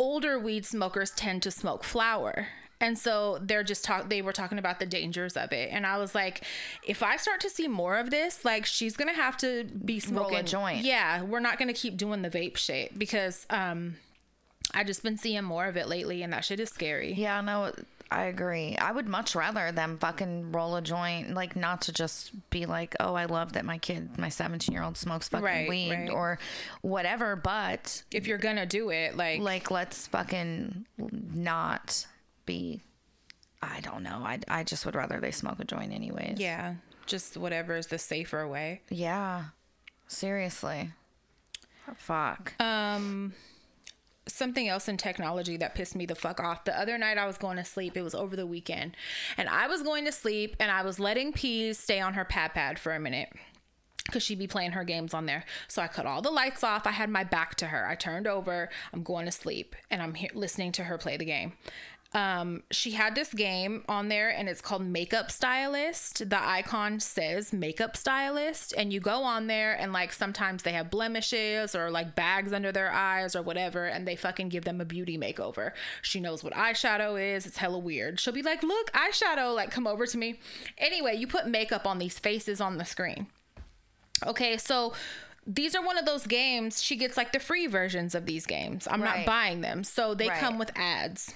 older 0.00 0.38
weed 0.38 0.64
smokers 0.64 1.10
tend 1.10 1.42
to 1.44 1.50
smoke 1.50 1.84
flower. 1.84 2.48
And 2.80 2.98
so 2.98 3.38
they're 3.42 3.62
just 3.62 3.84
talk 3.84 4.08
they 4.08 4.22
were 4.22 4.32
talking 4.32 4.58
about 4.58 4.78
the 4.80 4.86
dangers 4.86 5.36
of 5.36 5.52
it. 5.52 5.68
And 5.70 5.86
i 5.86 5.98
was 5.98 6.14
like 6.14 6.42
if 6.82 7.02
i 7.02 7.16
start 7.18 7.40
to 7.42 7.50
see 7.50 7.68
more 7.68 7.98
of 7.98 8.08
this 8.10 8.42
like 8.42 8.64
she's 8.64 8.96
gonna 8.96 9.12
have 9.14 9.36
to 9.36 9.64
be 9.84 9.94
Roll 9.94 9.98
a 9.98 10.00
smoking 10.00 10.46
joint. 10.46 10.84
yeah 10.84 11.22
we're 11.22 11.40
not 11.40 11.58
gonna 11.58 11.74
keep 11.74 11.98
doing 11.98 12.22
the 12.22 12.30
vape 12.30 12.56
shit 12.56 12.98
because 12.98 13.46
um 13.50 13.96
i 14.72 14.82
just 14.82 15.02
been 15.02 15.18
seeing 15.18 15.44
more 15.44 15.66
of 15.66 15.76
it 15.76 15.88
lately 15.88 16.22
and 16.22 16.32
that 16.32 16.42
shit 16.44 16.58
is 16.58 16.70
scary. 16.70 17.12
Yeah, 17.12 17.42
no, 17.42 17.70
I 18.12 18.24
agree. 18.24 18.76
I 18.76 18.90
would 18.90 19.06
much 19.06 19.36
rather 19.36 19.70
them 19.70 19.96
fucking 19.98 20.50
roll 20.50 20.74
a 20.74 20.82
joint, 20.82 21.32
like 21.34 21.54
not 21.54 21.82
to 21.82 21.92
just 21.92 22.32
be 22.50 22.66
like, 22.66 22.96
oh, 22.98 23.14
I 23.14 23.26
love 23.26 23.52
that 23.52 23.64
my 23.64 23.78
kid, 23.78 24.18
my 24.18 24.28
17 24.28 24.72
year 24.72 24.82
old 24.82 24.96
smokes 24.96 25.28
fucking 25.28 25.44
Right, 25.44 25.68
weed 25.68 25.92
right. 25.92 26.10
or 26.10 26.38
whatever, 26.82 27.36
but 27.36 28.02
if 28.10 28.26
you're 28.26 28.38
gonna 28.38 28.66
do 28.66 28.90
it 28.90 29.16
like 29.16 29.40
like 29.40 29.70
let's 29.70 30.06
fucking 30.08 30.86
not 30.98 32.06
be. 32.46 32.80
I 33.62 33.80
don't 33.80 34.02
know. 34.02 34.22
I, 34.24 34.40
I 34.48 34.64
just 34.64 34.86
would 34.86 34.94
rather 34.94 35.20
they 35.20 35.30
smoke 35.32 35.60
a 35.60 35.64
joint 35.64 35.92
anyways. 35.92 36.40
yeah 36.40 36.74
just 37.06 37.36
whatever 37.36 37.76
is 37.76 37.88
the 37.88 37.98
safer 37.98 38.46
way 38.48 38.80
Yeah. 38.88 39.44
Seriously. 40.08 40.90
Fuck. 41.96 42.54
Um, 42.60 43.34
something 44.32 44.68
else 44.68 44.88
in 44.88 44.96
technology 44.96 45.56
that 45.58 45.74
pissed 45.74 45.96
me 45.96 46.06
the 46.06 46.14
fuck 46.14 46.40
off. 46.40 46.64
The 46.64 46.78
other 46.78 46.98
night 46.98 47.18
I 47.18 47.26
was 47.26 47.38
going 47.38 47.56
to 47.56 47.64
sleep. 47.64 47.96
It 47.96 48.02
was 48.02 48.14
over 48.14 48.36
the 48.36 48.46
weekend, 48.46 48.96
and 49.36 49.48
I 49.48 49.66
was 49.66 49.82
going 49.82 50.04
to 50.04 50.12
sleep, 50.12 50.56
and 50.58 50.70
I 50.70 50.82
was 50.82 50.98
letting 50.98 51.32
Peez 51.32 51.76
stay 51.76 52.00
on 52.00 52.14
her 52.14 52.24
pad 52.24 52.54
pad 52.54 52.78
for 52.78 52.94
a 52.94 53.00
minute. 53.00 53.30
Cause 54.10 54.24
she'd 54.24 54.40
be 54.40 54.48
playing 54.48 54.72
her 54.72 54.82
games 54.82 55.14
on 55.14 55.26
there, 55.26 55.44
so 55.68 55.82
I 55.82 55.86
cut 55.86 56.04
all 56.04 56.20
the 56.20 56.32
lights 56.32 56.64
off. 56.64 56.84
I 56.84 56.90
had 56.90 57.10
my 57.10 57.22
back 57.22 57.54
to 57.56 57.66
her. 57.66 57.86
I 57.86 57.94
turned 57.94 58.26
over. 58.26 58.68
I'm 58.92 59.04
going 59.04 59.26
to 59.26 59.30
sleep, 59.30 59.76
and 59.88 60.02
I'm 60.02 60.14
here 60.14 60.30
listening 60.34 60.72
to 60.72 60.84
her 60.84 60.98
play 60.98 61.16
the 61.16 61.24
game. 61.24 61.52
Um, 62.12 62.64
she 62.72 62.90
had 62.90 63.14
this 63.14 63.32
game 63.32 63.84
on 63.88 64.08
there, 64.08 64.30
and 64.30 64.48
it's 64.48 64.60
called 64.60 64.82
Makeup 64.84 65.30
Stylist. 65.30 66.28
The 66.28 66.42
icon 66.42 66.98
says 66.98 67.52
Makeup 67.52 67.96
Stylist, 67.96 68.74
and 68.76 68.92
you 68.92 68.98
go 68.98 69.22
on 69.22 69.46
there, 69.46 69.74
and 69.74 69.92
like 69.92 70.12
sometimes 70.12 70.64
they 70.64 70.72
have 70.72 70.90
blemishes 70.90 71.76
or 71.76 71.88
like 71.88 72.16
bags 72.16 72.52
under 72.52 72.72
their 72.72 72.90
eyes 72.90 73.36
or 73.36 73.42
whatever, 73.42 73.84
and 73.86 74.08
they 74.08 74.16
fucking 74.16 74.48
give 74.48 74.64
them 74.64 74.80
a 74.80 74.84
beauty 74.84 75.16
makeover. 75.16 75.70
She 76.02 76.18
knows 76.18 76.42
what 76.42 76.52
eyeshadow 76.54 77.36
is. 77.36 77.46
It's 77.46 77.58
hella 77.58 77.78
weird. 77.78 78.18
She'll 78.18 78.34
be 78.34 78.42
like, 78.42 78.64
"Look, 78.64 78.90
eyeshadow!" 78.92 79.54
Like, 79.54 79.70
come 79.70 79.86
over 79.86 80.04
to 80.06 80.18
me. 80.18 80.40
Anyway, 80.78 81.14
you 81.16 81.28
put 81.28 81.46
makeup 81.46 81.86
on 81.86 81.98
these 81.98 82.18
faces 82.18 82.60
on 82.60 82.78
the 82.78 82.84
screen. 82.84 83.28
Okay, 84.26 84.56
so 84.56 84.94
these 85.46 85.76
are 85.76 85.84
one 85.84 85.96
of 85.96 86.06
those 86.06 86.26
games. 86.26 86.82
She 86.82 86.96
gets 86.96 87.16
like 87.16 87.30
the 87.32 87.38
free 87.38 87.68
versions 87.68 88.16
of 88.16 88.26
these 88.26 88.46
games. 88.46 88.88
I'm 88.90 89.00
not 89.00 89.24
buying 89.24 89.60
them. 89.60 89.84
So 89.84 90.14
they 90.14 90.28
Right. 90.28 90.40
come 90.40 90.58
with 90.58 90.72
ads. 90.76 91.34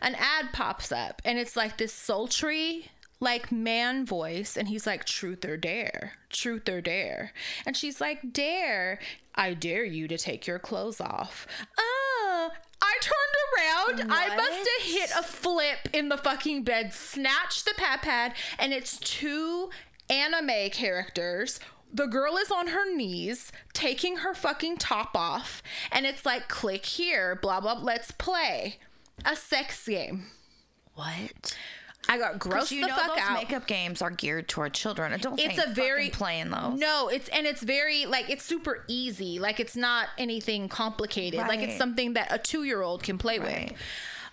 An 0.00 0.14
ad 0.16 0.52
pops 0.52 0.92
up 0.92 1.22
and 1.24 1.38
it's 1.38 1.56
like 1.56 1.76
this 1.76 1.92
sultry 1.92 2.90
like 3.20 3.52
man 3.52 4.04
voice 4.04 4.56
and 4.56 4.68
he's 4.68 4.86
like 4.86 5.04
truth 5.04 5.44
or 5.44 5.56
dare? 5.56 6.14
Truth 6.28 6.68
or 6.68 6.80
dare? 6.80 7.32
And 7.64 7.76
she's 7.76 8.00
like 8.00 8.32
dare? 8.32 8.98
I 9.34 9.54
dare 9.54 9.84
you 9.84 10.08
to 10.08 10.18
take 10.18 10.46
your 10.46 10.58
clothes 10.58 11.00
off. 11.00 11.46
Oh 11.78 12.50
i 12.82 12.98
turned 13.00 14.00
around. 14.02 14.12
I 14.12 14.36
must 14.36 14.68
have 14.68 14.92
hit 14.92 15.10
a 15.16 15.22
flip 15.22 15.88
in 15.92 16.08
the 16.08 16.18
fucking 16.18 16.64
bed 16.64 16.92
snatched 16.92 17.64
the 17.64 17.74
pad 17.76 18.02
pad 18.02 18.34
and 18.58 18.72
it's 18.72 18.98
two 18.98 19.70
anime 20.10 20.70
characters. 20.70 21.60
The 21.94 22.06
girl 22.06 22.36
is 22.36 22.50
on 22.50 22.68
her 22.68 22.94
knees 22.94 23.52
taking 23.72 24.18
her 24.18 24.34
fucking 24.34 24.78
top 24.78 25.16
off 25.16 25.62
and 25.90 26.06
it's 26.06 26.26
like 26.26 26.48
click 26.48 26.86
here 26.86 27.38
blah 27.40 27.60
blah 27.60 27.78
let's 27.80 28.10
play 28.10 28.78
a 29.24 29.36
sex 29.36 29.86
game 29.86 30.24
what? 30.94 31.56
i 32.08 32.18
got 32.18 32.38
grossed 32.38 32.70
you 32.72 32.80
the 32.82 32.88
know 32.88 32.96
fuck 32.96 33.08
those 33.14 33.18
out 33.18 33.34
makeup 33.34 33.66
games 33.66 34.02
are 34.02 34.10
geared 34.10 34.48
toward 34.48 34.74
children. 34.74 35.12
I 35.12 35.16
don't 35.18 35.38
it's 35.38 35.64
a 35.64 35.70
very 35.72 36.10
playing 36.10 36.50
those. 36.50 36.78
no 36.78 37.08
it's 37.08 37.28
and 37.28 37.46
it's 37.46 37.62
very 37.62 38.06
like 38.06 38.28
it's 38.28 38.44
super 38.44 38.84
easy 38.88 39.38
like 39.38 39.60
it's 39.60 39.76
not 39.76 40.08
anything 40.18 40.68
complicated 40.68 41.38
like 41.40 41.60
it's 41.60 41.78
something 41.78 42.14
that 42.14 42.28
a 42.32 42.38
two-year-old 42.38 43.02
can 43.04 43.18
play 43.18 43.38
Right. 43.38 43.70
with 43.70 43.78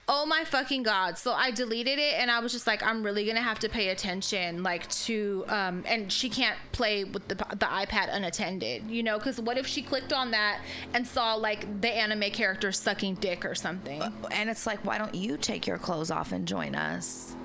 oh 0.10 0.26
my 0.26 0.44
fucking 0.44 0.84
god. 0.84 1.18
So 1.18 1.32
i 1.32 1.52
deleted 1.52 2.00
it 2.00 2.16
and 2.16 2.30
i 2.30 2.40
was 2.40 2.52
just 2.52 2.68
like 2.68 2.84
i'm 2.84 3.04
really 3.04 3.26
gonna 3.26 3.42
have 3.42 3.60
to 3.60 3.70
pay 3.70 3.90
attention 3.90 4.64
like 4.64 4.90
to 4.90 5.46
um 5.48 5.84
and 5.88 6.12
she 6.12 6.30
can't 6.30 6.58
play 6.72 7.04
with 7.04 7.28
the, 7.28 7.36
the 7.36 7.66
ipad 7.66 8.10
unattended 8.12 8.90
you 8.90 9.04
know? 9.04 9.18
Because 9.18 9.40
what 9.40 9.58
if 9.58 9.68
she 9.68 9.82
clicked 9.82 10.12
on 10.12 10.32
that 10.32 10.62
and 10.94 11.08
saw 11.08 11.36
like 11.36 11.82
the 11.82 11.90
anime 11.90 12.32
character 12.32 12.72
sucking 12.72 13.16
dick 13.16 13.46
or 13.46 13.56
something? 13.56 14.02
And 14.32 14.50
it's 14.50 14.66
like, 14.66 14.84
why 14.84 14.98
don't 14.98 15.16
you 15.16 15.38
take 15.38 15.68
your 15.68 15.78
clothes 15.78 16.12
off 16.12 16.32
and 16.32 16.48
join 16.48 16.76
us? 16.76 17.36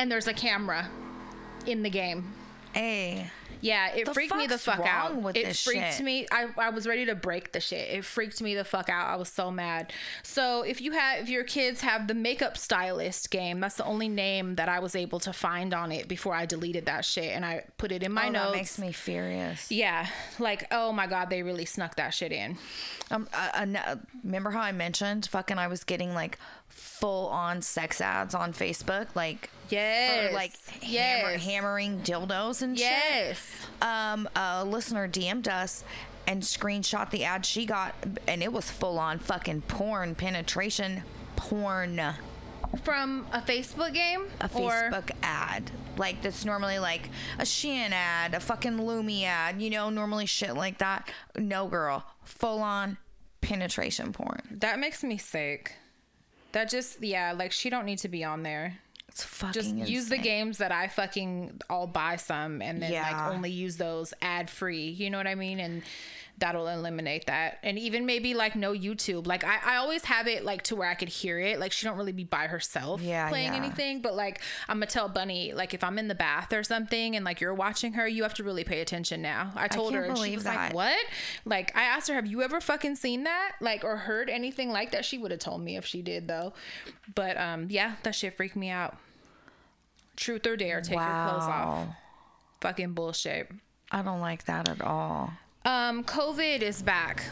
and 0.00 0.10
there's 0.10 0.26
a 0.26 0.32
camera 0.32 0.88
in 1.66 1.82
the 1.82 1.90
game. 1.90 2.32
Hey, 2.72 3.30
Yeah, 3.60 3.94
it 3.94 4.06
The 4.06 4.14
freaked 4.14 4.34
me 4.34 4.46
the 4.46 4.58
fuck 4.58 4.80
out. 4.80 5.16
with 5.16 5.36
it 5.36 5.56
freaked 5.56 5.94
shit? 5.94 6.04
me. 6.04 6.26
I, 6.30 6.48
I 6.56 6.70
was 6.70 6.86
ready 6.86 7.06
to 7.06 7.14
break 7.14 7.52
the 7.52 7.60
shit. 7.60 7.90
It 7.90 8.04
freaked 8.04 8.40
me 8.40 8.54
the 8.54 8.64
fuck 8.64 8.88
out. 8.88 9.08
I 9.08 9.16
was 9.16 9.28
so 9.28 9.50
mad. 9.50 9.92
So 10.22 10.62
if 10.62 10.80
you 10.80 10.92
have 10.92 11.22
if 11.22 11.28
your 11.28 11.44
kids 11.44 11.80
have 11.82 12.08
the 12.08 12.14
makeup 12.14 12.56
stylist 12.56 13.30
game, 13.30 13.60
that's 13.60 13.76
the 13.76 13.84
only 13.84 14.08
name 14.08 14.56
that 14.56 14.68
I 14.68 14.80
was 14.80 14.94
able 14.94 15.20
to 15.20 15.32
find 15.32 15.74
on 15.74 15.92
it 15.92 16.08
before 16.08 16.34
I 16.34 16.46
deleted 16.46 16.86
that 16.86 17.04
shit 17.04 17.34
and 17.34 17.44
I 17.44 17.64
put 17.78 17.92
it 17.92 18.02
in 18.02 18.12
my 18.12 18.28
oh, 18.28 18.30
notes. 18.30 18.50
that 18.50 18.56
makes 18.56 18.78
me 18.78 18.92
furious. 18.92 19.70
yeah, 19.70 20.06
like 20.38 20.66
oh 20.70 20.92
my 20.92 21.06
god, 21.06 21.30
they 21.30 21.42
really 21.42 21.64
snuck 21.64 21.96
that 21.96 22.10
shit 22.14 22.32
in. 22.32 22.56
Um, 23.10 23.28
uh, 23.34 23.66
uh, 23.76 23.96
remember 24.24 24.50
how 24.50 24.60
I 24.60 24.72
mentioned 24.72 25.26
fucking 25.26 25.58
I 25.58 25.66
was 25.66 25.84
getting 25.84 26.14
like 26.14 26.38
full 26.70 27.26
on 27.28 27.60
sex 27.62 28.00
ads 28.00 28.34
on 28.34 28.52
Facebook, 28.52 29.08
like 29.14 29.50
Yes, 29.68 30.30
for, 30.30 30.34
like 30.34 30.52
hammer, 30.82 31.32
yes. 31.32 31.44
hammering 31.44 32.00
dildos 32.00 32.62
and 32.62 32.76
shit. 32.78 32.88
Yes. 32.88 33.40
um, 33.82 34.28
a 34.34 34.64
listener 34.64 35.06
DM'd 35.08 35.46
us 35.48 35.84
and 36.26 36.42
screenshot 36.42 37.10
the 37.10 37.24
ad 37.24 37.44
she 37.46 37.66
got, 37.66 37.94
and 38.26 38.42
it 38.42 38.52
was 38.52 38.70
full 38.70 38.98
on 38.98 39.18
fucking 39.18 39.62
porn 39.62 40.14
penetration 40.14 41.02
porn. 41.36 42.00
From 42.84 43.26
a 43.32 43.40
Facebook 43.40 43.92
game? 43.94 44.26
A 44.40 44.48
Or- 44.54 44.70
Facebook 44.70 45.10
ad. 45.22 45.70
Like 45.96 46.22
that's 46.22 46.44
normally 46.44 46.78
like 46.78 47.10
a 47.38 47.42
Shein 47.42 47.90
ad, 47.90 48.32
a 48.34 48.40
fucking 48.40 48.78
Lumi 48.78 49.24
ad, 49.24 49.60
you 49.60 49.70
know, 49.70 49.90
normally 49.90 50.26
shit 50.26 50.54
like 50.54 50.78
that. 50.78 51.10
No 51.36 51.66
girl. 51.66 52.04
Full 52.24 52.60
on 52.62 52.96
penetration 53.40 54.12
porn. 54.12 54.58
That 54.60 54.78
makes 54.78 55.02
me 55.02 55.18
sick. 55.18 55.74
That 56.52 56.68
just 56.70 57.02
yeah, 57.02 57.32
like 57.32 57.52
she 57.52 57.70
don't 57.70 57.84
need 57.84 57.98
to 57.98 58.08
be 58.08 58.24
on 58.24 58.42
there. 58.42 58.78
It's 59.08 59.24
fucking 59.24 59.52
Just 59.52 59.74
use 59.90 60.08
the 60.08 60.18
games 60.18 60.58
that 60.58 60.70
I 60.70 60.86
fucking 60.86 61.60
I'll 61.68 61.88
buy 61.88 62.14
some 62.16 62.62
and 62.62 62.80
then 62.80 62.92
Yeah. 62.92 63.10
like 63.10 63.34
only 63.34 63.50
use 63.50 63.76
those 63.76 64.14
ad 64.22 64.48
free. 64.48 64.88
You 64.88 65.10
know 65.10 65.18
what 65.18 65.26
I 65.26 65.34
mean? 65.34 65.58
And 65.58 65.82
that'll 66.40 66.66
eliminate 66.68 67.26
that. 67.26 67.58
And 67.62 67.78
even 67.78 68.06
maybe 68.06 68.34
like 68.34 68.56
no 68.56 68.72
YouTube. 68.72 69.26
Like 69.26 69.44
I, 69.44 69.58
I 69.64 69.76
always 69.76 70.04
have 70.06 70.26
it 70.26 70.44
like 70.44 70.62
to 70.64 70.76
where 70.76 70.88
I 70.88 70.94
could 70.94 71.08
hear 71.08 71.38
it. 71.38 71.60
Like 71.60 71.70
she 71.70 71.86
don't 71.86 71.96
really 71.96 72.12
be 72.12 72.24
by 72.24 72.46
herself 72.48 73.00
Yeah, 73.00 73.28
playing 73.28 73.52
yeah. 73.52 73.58
anything. 73.58 74.00
But 74.02 74.14
like 74.16 74.40
I'm 74.68 74.76
gonna 74.76 74.86
tell 74.86 75.08
Bunny, 75.08 75.52
like 75.52 75.74
if 75.74 75.84
I'm 75.84 75.98
in 75.98 76.08
the 76.08 76.14
bath 76.14 76.52
or 76.52 76.62
something 76.64 77.14
and 77.14 77.24
like 77.24 77.40
you're 77.40 77.54
watching 77.54 77.92
her, 77.92 78.08
you 78.08 78.22
have 78.24 78.34
to 78.34 78.44
really 78.44 78.64
pay 78.64 78.80
attention 78.80 79.22
now. 79.22 79.52
I 79.54 79.68
told 79.68 79.94
her 79.94 80.02
and 80.04 80.18
she 80.18 80.34
was 80.34 80.44
that. 80.44 80.56
like, 80.56 80.74
What? 80.74 80.98
Like 81.44 81.76
I 81.76 81.82
asked 81.82 82.08
her, 82.08 82.14
Have 82.14 82.26
you 82.26 82.42
ever 82.42 82.60
fucking 82.60 82.96
seen 82.96 83.24
that? 83.24 83.52
Like 83.60 83.84
or 83.84 83.96
heard 83.98 84.28
anything 84.30 84.70
like 84.70 84.90
that? 84.92 85.04
She 85.04 85.18
would 85.18 85.30
have 85.30 85.40
told 85.40 85.62
me 85.62 85.76
if 85.76 85.84
she 85.86 86.02
did 86.02 86.26
though. 86.26 86.52
But 87.14 87.36
um 87.38 87.66
yeah, 87.70 87.96
that 88.02 88.14
shit 88.14 88.36
freaked 88.36 88.56
me 88.56 88.70
out. 88.70 88.96
Truth 90.16 90.46
or 90.46 90.56
dare, 90.56 90.80
take 90.80 90.96
your 90.98 91.04
clothes 91.06 91.44
off. 91.44 91.88
Fucking 92.60 92.92
bullshit. 92.92 93.50
I 93.90 94.02
don't 94.02 94.20
like 94.20 94.44
that 94.44 94.68
at 94.68 94.82
all. 94.82 95.32
Um, 95.64 96.04
COVID 96.04 96.62
is 96.62 96.82
back 96.82 97.24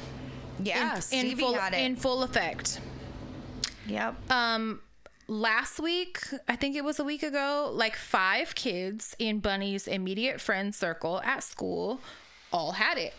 Yeah, 0.62 0.96
in, 0.96 1.00
Stevie 1.02 1.30
in 1.30 1.38
full 1.38 1.54
in 1.74 1.96
full 1.96 2.22
effect. 2.22 2.80
yep. 3.86 4.14
Um, 4.30 4.80
last 5.28 5.80
week, 5.80 6.20
I 6.46 6.56
think 6.56 6.76
it 6.76 6.84
was 6.84 6.98
a 6.98 7.04
week 7.04 7.22
ago, 7.22 7.70
like 7.72 7.96
five 7.96 8.54
kids 8.54 9.16
in 9.18 9.38
Bunny's 9.40 9.86
immediate 9.88 10.40
friend 10.40 10.74
circle 10.74 11.20
at 11.24 11.42
school 11.42 12.00
all 12.52 12.72
had 12.72 12.98
it. 12.98 13.14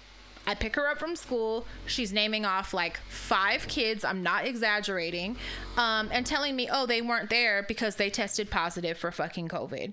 I 0.48 0.56
pick 0.56 0.76
her 0.78 0.88
up 0.90 0.98
from 0.98 1.16
school. 1.16 1.66
She's 1.86 2.12
naming 2.12 2.44
off 2.46 2.74
like 2.74 2.98
five 3.08 3.68
kids. 3.68 4.04
I'm 4.04 4.24
not 4.24 4.46
exaggerating. 4.48 5.36
Um, 5.78 6.10
and 6.12 6.26
telling 6.26 6.56
me, 6.56 6.68
oh, 6.72 6.88
they 6.88 7.02
weren't 7.02 7.30
there 7.30 7.64
because 7.68 7.98
they 7.98 8.10
tested 8.10 8.50
positive 8.50 8.98
for 8.98 9.12
fucking 9.12 9.48
COVID. 9.48 9.92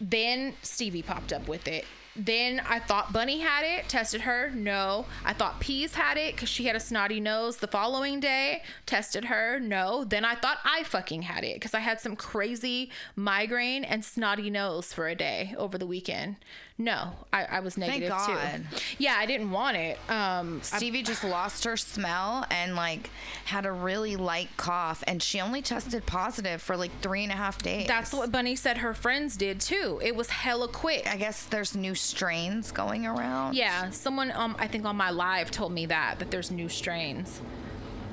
Then 0.00 0.54
Stevie 0.62 1.02
popped 1.02 1.32
up 1.32 1.46
with 1.46 1.68
it. 1.68 1.84
Then 2.18 2.60
I 2.68 2.80
thought 2.80 3.12
Bunny 3.12 3.38
had 3.38 3.62
it, 3.64 3.88
tested 3.88 4.22
her. 4.22 4.50
No. 4.50 5.06
I 5.24 5.32
thought 5.32 5.60
Peez 5.60 5.92
had 5.92 6.16
it 6.16 6.34
because 6.34 6.48
she 6.48 6.64
had 6.64 6.74
a 6.74 6.80
snotty 6.80 7.20
nose 7.20 7.58
the 7.58 7.68
following 7.68 8.18
day, 8.18 8.62
tested 8.86 9.26
her. 9.26 9.60
No. 9.60 10.02
Then 10.02 10.24
I 10.24 10.34
thought 10.34 10.58
I 10.64 10.82
fucking 10.82 11.22
had 11.22 11.44
it 11.44 11.54
because 11.54 11.74
I 11.74 11.78
had 11.78 12.00
some 12.00 12.16
crazy 12.16 12.90
migraine 13.14 13.84
and 13.84 14.04
snotty 14.04 14.50
nose 14.50 14.92
for 14.92 15.06
a 15.06 15.14
day 15.14 15.54
over 15.56 15.78
the 15.78 15.86
weekend. 15.86 16.36
No, 16.80 17.10
I, 17.32 17.44
I 17.44 17.60
was 17.60 17.76
negative 17.76 18.10
God. 18.10 18.62
too. 18.70 18.78
Yeah, 18.98 19.16
I 19.18 19.26
didn't 19.26 19.50
want 19.50 19.76
it. 19.76 19.98
Um, 20.08 20.60
I- 20.72 20.76
Stevie 20.76 21.02
just 21.02 21.24
lost 21.24 21.64
her 21.64 21.76
smell 21.76 22.46
and 22.52 22.76
like 22.76 23.10
had 23.46 23.66
a 23.66 23.72
really 23.72 24.14
light 24.14 24.48
cough, 24.56 25.02
and 25.08 25.20
she 25.20 25.40
only 25.40 25.60
tested 25.60 26.06
positive 26.06 26.62
for 26.62 26.76
like 26.76 26.92
three 27.02 27.24
and 27.24 27.32
a 27.32 27.34
half 27.34 27.60
days. 27.62 27.88
that's 27.88 28.12
what 28.14 28.30
Bunny 28.30 28.54
said 28.54 28.78
her 28.78 28.94
friends 28.94 29.36
did 29.36 29.60
too. 29.60 30.00
It 30.04 30.14
was 30.14 30.28
hella 30.30 30.68
quick. 30.68 31.04
I 31.08 31.16
guess 31.16 31.42
there's 31.46 31.74
new 31.74 31.96
strains 31.96 32.70
going 32.70 33.06
around. 33.06 33.56
Yeah, 33.56 33.90
someone 33.90 34.30
um 34.36 34.54
I 34.60 34.68
think 34.68 34.84
on 34.84 34.94
my 34.94 35.10
live 35.10 35.50
told 35.50 35.72
me 35.72 35.86
that 35.86 36.20
that 36.20 36.30
there's 36.30 36.52
new 36.52 36.68
strains. 36.68 37.40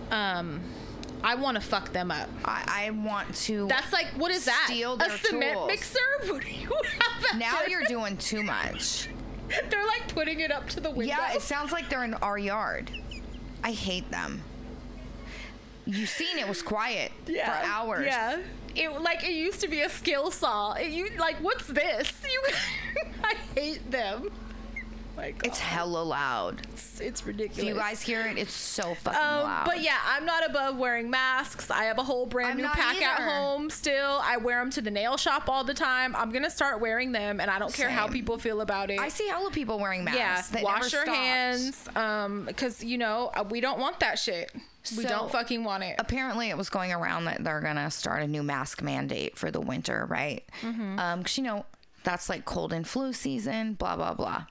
Um 0.10 0.62
I 1.24 1.36
want 1.36 1.56
to 1.56 1.62
fuck 1.62 1.92
them 1.92 2.12
up. 2.12 2.30
I, 2.44 2.86
I 2.88 2.90
want 2.92 3.34
to. 3.36 3.68
That's 3.68 3.92
like 3.92 4.08
what 4.16 4.32
is 4.32 4.46
that? 4.46 4.66
Steal 4.68 4.94
a 5.00 5.10
cement 5.10 5.54
tools. 5.54 5.68
mixer? 5.68 6.00
What 6.28 6.44
do 6.44 6.52
you 6.52 6.70
have 7.00 7.40
now 7.40 7.60
there? 7.60 7.70
you're 7.70 7.84
doing 7.86 8.18
too 8.18 8.44
much. 8.44 9.10
They're 9.70 9.86
like 9.86 10.14
putting 10.14 10.40
it 10.40 10.52
up 10.52 10.68
to 10.70 10.80
the 10.80 10.90
window. 10.90 11.16
Yeah, 11.18 11.34
it 11.34 11.42
sounds 11.42 11.72
like 11.72 11.90
they're 11.90 12.04
in 12.04 12.16
our 12.16 12.38
yard. 12.38 12.90
I 13.64 13.72
hate 13.72 14.10
them. 14.10 14.42
You 15.86 16.08
seen 16.08 16.40
it 16.40 16.48
was 16.48 16.64
quiet 16.64 17.12
for 17.26 17.52
hours. 17.52 18.08
Yeah. 18.08 18.42
It 18.76 18.90
like 19.02 19.24
it 19.24 19.34
used 19.34 19.62
to 19.62 19.68
be 19.68 19.82
a 19.82 19.90
skill 19.90 20.32
saw. 20.32 20.74
It, 20.74 20.90
you 20.90 21.10
like 21.18 21.36
what's 21.38 21.68
this? 21.68 22.12
You 22.32 22.42
I 23.24 23.36
hate 23.56 23.92
them. 23.92 24.32
My 25.16 25.32
God. 25.32 25.46
It's 25.48 25.60
hella 25.60 26.00
loud. 26.04 26.62
it's, 26.74 27.00
it's 27.00 27.26
ridiculous. 27.26 27.60
If 27.60 27.64
you 27.66 27.74
guys 27.76 28.02
hear 28.02 28.22
it, 28.22 28.38
it's 28.38 28.52
so 28.54 28.96
fucking 28.96 29.20
Um, 29.20 29.44
loud. 29.44 29.66
but 29.66 29.82
yeah, 29.82 29.98
I'm 30.06 30.26
not 30.26 30.46
above 30.50 30.78
wearing 30.78 31.10
masks. 31.10 31.72
I 31.72 31.86
have 31.86 31.98
a 31.98 32.04
whole 32.04 32.26
brand 32.26 32.52
I'm 32.52 32.58
new 32.58 32.68
pack 32.68 33.02
at 33.02 33.22
home 33.22 33.70
still. 33.70 34.20
I 34.24 34.38
wear 34.38 34.60
them 34.60 34.70
to 34.72 34.82
the 34.82 34.92
nail 34.92 35.16
shop 35.18 35.48
all 35.48 35.64
the 35.64 35.74
time. 35.74 36.16
I'm 36.16 36.32
gonna 36.32 36.50
start 36.50 36.82
wearing 36.82 37.12
them, 37.14 37.40
and 37.40 37.50
I 37.50 37.60
don't 37.60 37.74
care 37.74 37.90
how 37.90 38.08
people 38.08 38.38
feel 38.38 38.60
about 38.62 38.92
it. 38.92 39.00
I 39.00 39.10
see 39.10 39.28
hella 39.28 39.52
people 39.52 39.80
wearing 39.80 40.04
masks. 40.04 40.20
yeah, 40.20 40.42
that 40.52 40.64
wash 40.64 40.82
never 40.92 40.96
your 40.96 41.04
stopped. 41.06 41.18
hands, 41.18 41.90
um, 41.96 42.44
because 42.46 42.84
you 42.84 42.98
know 42.98 43.32
uh, 43.36 43.44
we 43.50 43.62
don't 43.62 43.80
want 43.80 44.00
that 44.02 44.20
shit. 44.20 44.52
we 44.98 45.04
So- 45.04 45.10
don't 45.10 45.32
fucking 45.32 45.64
want 45.64 45.84
it. 45.84 45.96
apparently 45.98 46.50
it 46.50 46.58
was 46.58 46.70
going 46.70 46.92
around 46.92 47.26
that 47.26 47.44
they're 47.44 47.62
gonna 47.62 47.90
start 47.90 48.22
a 48.22 48.28
new 48.28 48.44
mask 48.44 48.82
mandate 48.82 49.38
for 49.38 49.50
the 49.50 49.62
winter, 49.62 50.06
right? 50.10 50.44
Mm-hmm. 50.62 51.00
Um, 51.00 51.24
'cause, 51.24 51.38
you 51.38 51.44
know 51.46 51.66
that's 52.04 52.30
like 52.30 52.46
cold 52.46 52.72
and 52.74 52.88
flu 52.88 53.14
season, 53.14 53.74
blah 53.76 53.96
blah 53.96 54.14
blah. 54.14 54.44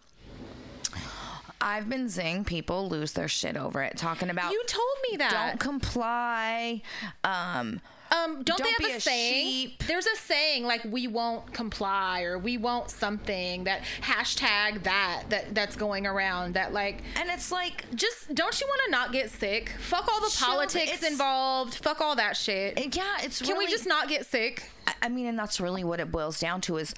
I've 1.64 1.88
been 1.88 2.08
seeing 2.10 2.44
people 2.44 2.88
lose 2.88 3.12
their 3.12 3.26
shit 3.28 3.56
over 3.56 3.82
it, 3.82 3.96
talking 3.96 4.28
about 4.30 4.52
you 4.52 4.62
told 4.66 4.96
me 5.10 5.16
that. 5.16 5.30
don't 5.32 5.58
comply. 5.60 6.82
Um, 7.24 7.80
Um, 8.12 8.42
don't, 8.44 8.58
Don't 8.58 8.62
they 8.62 8.74
be 8.78 8.84
have 8.84 8.92
a, 8.92 8.96
a 8.98 9.00
saying? 9.00 9.46
sheep. 9.46 9.82
There's 9.88 10.06
a 10.06 10.14
saying 10.16 10.64
like 10.64 10.84
we 10.84 11.08
won't 11.08 11.52
comply 11.52 12.22
or 12.22 12.38
we 12.38 12.58
won't 12.58 12.88
something 12.90 13.64
that 13.64 13.80
hashtag 14.02 14.84
that 14.84 15.24
that 15.30 15.52
that's 15.54 15.74
going 15.74 16.06
around 16.06 16.54
that 16.54 16.72
like 16.72 17.02
and 17.16 17.28
it's 17.30 17.50
like 17.50 17.86
just 17.96 18.32
don't 18.34 18.60
you 18.60 18.66
want 18.68 18.82
to 18.84 18.90
not 18.92 19.10
get 19.12 19.30
sick? 19.30 19.70
Fuck 19.80 20.06
all 20.12 20.20
the 20.20 20.36
politics 20.38 21.02
involved. 21.02 21.74
Fuck 21.74 22.00
all 22.00 22.14
that 22.16 22.36
shit. 22.36 22.78
yeah, 22.94 23.16
it's 23.22 23.40
really 23.40 23.52
Can 23.54 23.58
we 23.58 23.66
just 23.66 23.86
not 23.86 24.08
get 24.08 24.26
sick? 24.26 24.70
I- 24.86 24.94
I 25.02 25.08
mean, 25.08 25.26
and 25.26 25.38
that's 25.38 25.60
really 25.60 25.82
what 25.82 25.98
it 25.98 26.12
boils 26.12 26.38
down 26.38 26.60
to 26.62 26.76
is 26.76 26.94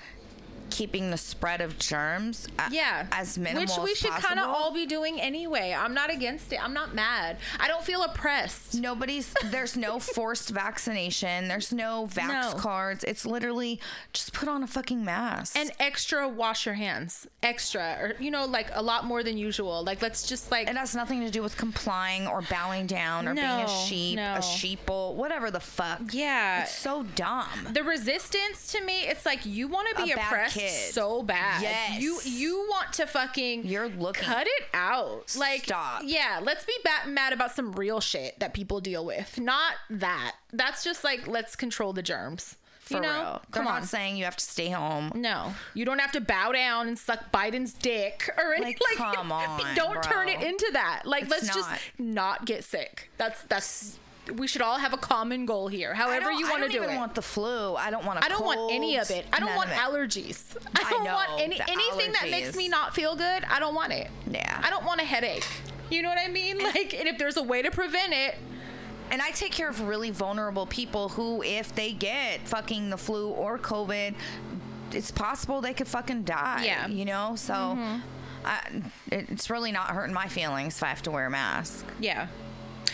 keeping 0.71 1.11
the 1.11 1.17
spread 1.17 1.61
of 1.61 1.79
germs 1.79 2.47
a- 2.59 2.71
Yeah. 2.71 3.07
as 3.13 3.39
minimal 3.39 3.63
Which 3.63 3.79
we 3.85 3.95
should 3.95 4.11
kind 4.11 4.39
of 4.41 4.49
all 4.49 4.73
be 4.73 4.87
doing 4.87 5.21
anyway. 5.21 5.75
I'm 5.77 5.95
not 5.95 6.11
against 6.11 6.53
it. 6.53 6.63
I'm 6.63 6.73
not 6.75 6.95
mad. 6.95 7.39
I 7.59 7.69
don't 7.69 7.85
feel 7.85 8.03
oppressed. 8.03 8.75
Nobody's 8.75 9.33
there's 9.47 9.77
no 9.77 9.99
forced 10.17 10.51
vaccination. 10.51 11.49
There's 11.49 11.73
no 11.73 12.09
vax 12.13 12.53
No. 12.53 12.59
cards. 12.59 13.05
It's 13.05 13.25
literally 13.27 13.81
just 14.13 14.33
put 14.33 14.49
on 14.49 14.63
a 14.63 14.67
fucking 14.67 15.05
mask. 15.05 15.57
And 15.57 15.71
extra 15.81 16.29
wash 16.29 16.67
your 16.67 16.75
hands. 16.75 17.27
Extra. 17.43 17.97
Or, 18.01 18.15
you 18.21 18.31
know, 18.31 18.45
like 18.45 18.69
a 18.73 18.83
lot 18.83 19.05
more 19.05 19.23
than 19.23 19.37
usual. 19.39 19.83
Like, 19.85 20.03
let's 20.03 20.27
just 20.27 20.51
like. 20.51 20.69
it 20.69 20.77
has 20.77 20.95
nothing 20.95 21.21
to 21.21 21.31
do 21.31 21.43
with 21.43 21.57
complying 21.57 22.27
or 22.27 22.43
bowing 22.43 22.87
down 22.87 23.27
or 23.29 23.35
being 23.35 23.47
a 23.47 23.69
sheep, 23.69 24.17
no. 24.17 24.35
a 24.35 24.39
sheeple, 24.39 25.15
whatever 25.15 25.51
the 25.51 25.61
fuck. 25.61 26.01
Yeah. 26.13 26.63
It's 26.63 26.75
so 26.77 27.05
dumb. 27.15 27.49
the 27.73 27.83
resistance 27.83 28.73
to 28.73 28.81
me, 28.83 29.03
it's 29.07 29.25
like 29.27 29.45
you 29.47 29.69
want 29.69 29.89
to 29.97 30.05
be 30.05 30.13
A 30.13 30.15
oppressed 30.15 30.56
kid. 30.59 30.93
so 30.95 31.23
bad. 31.23 31.63
Yes. 31.63 32.01
You 32.01 32.19
you 32.25 32.67
want 32.71 32.93
to 32.95 33.07
fucking 33.07 33.65
You're 33.67 33.89
looking- 33.89 34.25
cut 34.25 34.47
it 34.47 34.65
out. 34.75 35.35
Like 35.37 35.65
Stop. 35.65 36.03
Yeah, 36.05 36.41
let's 36.43 36.65
be 36.65 36.75
bat- 36.85 37.09
mad 37.09 37.33
about 37.33 37.55
some 37.55 37.73
real 37.73 38.01
shit 38.01 38.39
that 38.41 38.55
people 38.55 38.81
deal 38.81 39.05
with. 39.05 39.39
Not 39.39 39.75
that. 39.91 40.35
That's 40.53 40.83
just 40.85 41.05
like 41.05 41.27
let's 41.27 41.57
control 41.57 41.93
the 41.93 42.03
germs. 42.03 42.57
For 42.81 42.95
you 42.95 43.01
know? 43.01 43.09
real. 43.13 43.23
They're 43.33 43.41
Come 43.51 43.65
not 43.65 43.81
on. 43.83 43.87
saying 43.89 44.17
you 44.17 44.25
have 44.27 44.37
to 44.37 44.45
stay 44.45 44.71
home. 44.71 45.11
No, 45.17 45.55
you 45.75 45.85
don't 45.85 45.99
have 45.99 46.13
to 46.13 46.21
bow 46.21 46.53
down 46.53 46.87
and 46.87 46.97
suck 46.97 47.33
Biden's 47.33 47.73
dick 47.73 48.31
or 48.39 48.55
anything. 48.55 48.77
Like, 48.91 49.01
Like, 49.01 49.15
come 49.17 49.33
on, 49.33 49.75
don't 49.75 50.01
turn 50.05 50.29
it 50.29 50.41
into 50.41 50.71
that. 50.73 51.03
Like, 51.05 51.23
It's 51.25 51.31
let's 51.33 51.47
just 51.53 51.69
not. 51.69 51.81
not 51.99 52.45
get 52.47 52.63
sick. 52.63 53.11
That's 53.19 53.43
that's. 53.43 53.99
We 54.35 54.47
should 54.47 54.63
all 54.63 54.79
have 54.79 54.93
a 54.93 54.97
common 54.97 55.47
goal 55.47 55.69
here. 55.69 55.95
However 55.95 56.33
you 56.33 56.49
want 56.49 56.65
to 56.65 56.69
do 56.69 56.83
it. 56.83 56.85
I 56.85 56.87
don't 56.87 56.97
want 56.97 57.15
the 57.15 57.23
flu. 57.23 57.75
I 57.75 57.91
don't 57.91 58.05
want 58.05 58.19
a 58.19 58.25
I 58.25 58.29
don't 58.29 58.45
want 58.45 58.73
any 58.73 58.97
of 58.99 59.11
it. 59.11 59.27
I 59.33 59.41
don't 59.41 59.55
want 59.55 59.71
allergies. 59.71 60.43
I 60.75 60.83
I 60.87 60.91
don't 60.91 61.05
want 61.05 61.31
know, 61.31 61.37
any 61.45 61.59
the 61.59 61.71
anything 61.71 62.13
that 62.13 62.31
makes 62.31 62.57
me 62.57 62.69
not 62.69 62.95
feel 62.95 63.15
good. 63.17 63.45
I 63.45 63.59
don't 63.61 63.75
want 63.75 63.93
it. 63.93 64.09
Yeah. 64.31 64.61
I 64.65 64.71
don't 64.71 64.85
want 64.85 65.01
a 65.01 65.05
headache. 65.05 65.47
You 65.91 66.03
know 66.03 66.09
what 66.09 66.19
I 66.19 66.29
mean? 66.29 66.59
Like, 66.59 66.95
and 66.95 67.07
if 67.07 67.19
there's 67.19 67.37
a 67.37 67.43
way 67.43 67.63
to 67.63 67.71
prevent 67.71 68.13
it, 68.13 68.35
And 69.11 69.23
I 69.23 69.31
take 69.31 69.53
care 69.53 69.69
of 69.69 69.83
really 69.83 70.11
vulnerable 70.11 70.67
people 70.67 71.11
who, 71.11 71.41
if 71.45 71.73
they 71.75 71.93
get 71.93 72.41
fucking 72.49 72.91
the 72.91 72.97
flu 72.97 73.29
or 73.29 73.57
COVID, 73.57 74.15
it's 74.91 75.13
possible 75.13 75.61
they 75.61 75.75
could 75.75 75.87
fucking 75.87 76.25
die. 76.25 76.65
Yeah. 76.65 76.85
Mm-hmm. 76.85 76.99
You 76.99 77.05
know? 77.05 77.37
So 77.37 77.79
I, 78.45 78.83
it's 79.13 79.49
really 79.49 79.71
not 79.73 79.91
hurting 79.91 80.15
my 80.15 80.27
feelings 80.27 80.77
if 80.77 80.83
I 80.83 80.89
have 80.89 81.03
to 81.03 81.11
wear 81.13 81.27
a 81.27 81.31
mask 81.31 81.85
yeah. 82.01 82.29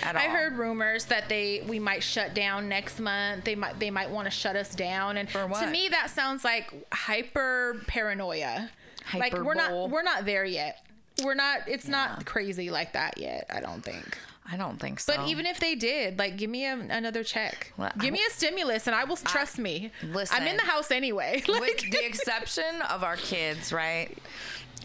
I 0.04 0.28
heard 0.28 0.54
rumors 0.56 1.04
that 1.06 1.28
they 1.28 1.62
we 1.66 1.78
might 1.78 2.02
shut 2.02 2.34
down 2.34 2.68
next 2.68 2.98
month. 3.00 3.44
They 3.44 3.54
might 3.54 3.78
they 3.78 3.90
might 3.90 4.10
want 4.10 4.26
to 4.26 4.30
shut 4.30 4.56
us 4.56 4.74
down. 4.74 5.16
And 5.16 5.28
For 5.30 5.48
to 5.48 5.66
me, 5.68 5.88
that 5.88 6.10
sounds 6.10 6.44
like 6.44 6.72
hyper 6.92 7.82
paranoia. 7.86 8.70
like 9.14 9.32
we're 9.32 9.54
Hyperbole. 9.54 9.56
not 9.56 9.90
we're 9.90 10.02
not 10.02 10.24
there 10.24 10.44
yet. 10.44 10.84
we're 11.24 11.34
not. 11.34 11.60
It's 11.66 11.88
not 11.88 12.24
crazy 12.24 12.70
like 12.70 12.92
that 12.94 13.18
yet. 13.18 13.46
I 13.50 13.60
don't 13.60 13.82
think. 13.82 14.16
I 14.50 14.56
don't 14.56 14.78
think 14.80 14.98
so. 14.98 15.14
But 15.16 15.28
even 15.28 15.46
if 15.46 15.60
they 15.60 15.76
did, 15.76 16.18
like, 16.18 16.36
give 16.36 16.50
me 16.50 16.66
a, 16.66 16.72
another 16.72 17.22
check. 17.22 17.72
Well, 17.76 17.92
give 18.00 18.08
I- 18.08 18.10
me 18.10 18.20
a 18.28 18.30
stimulus, 18.32 18.88
and 18.88 18.96
I 18.96 19.04
will 19.04 19.16
trust 19.16 19.56
me. 19.56 19.92
Listen, 20.02 20.36
I'm 20.40 20.48
in 20.48 20.56
the 20.56 20.64
house 20.64 20.90
anyway. 20.90 21.42
with 21.48 21.78
the 21.90 22.04
exception 22.04 22.82
of 22.90 23.04
our 23.04 23.14
kids, 23.16 23.72
right? 23.72 24.08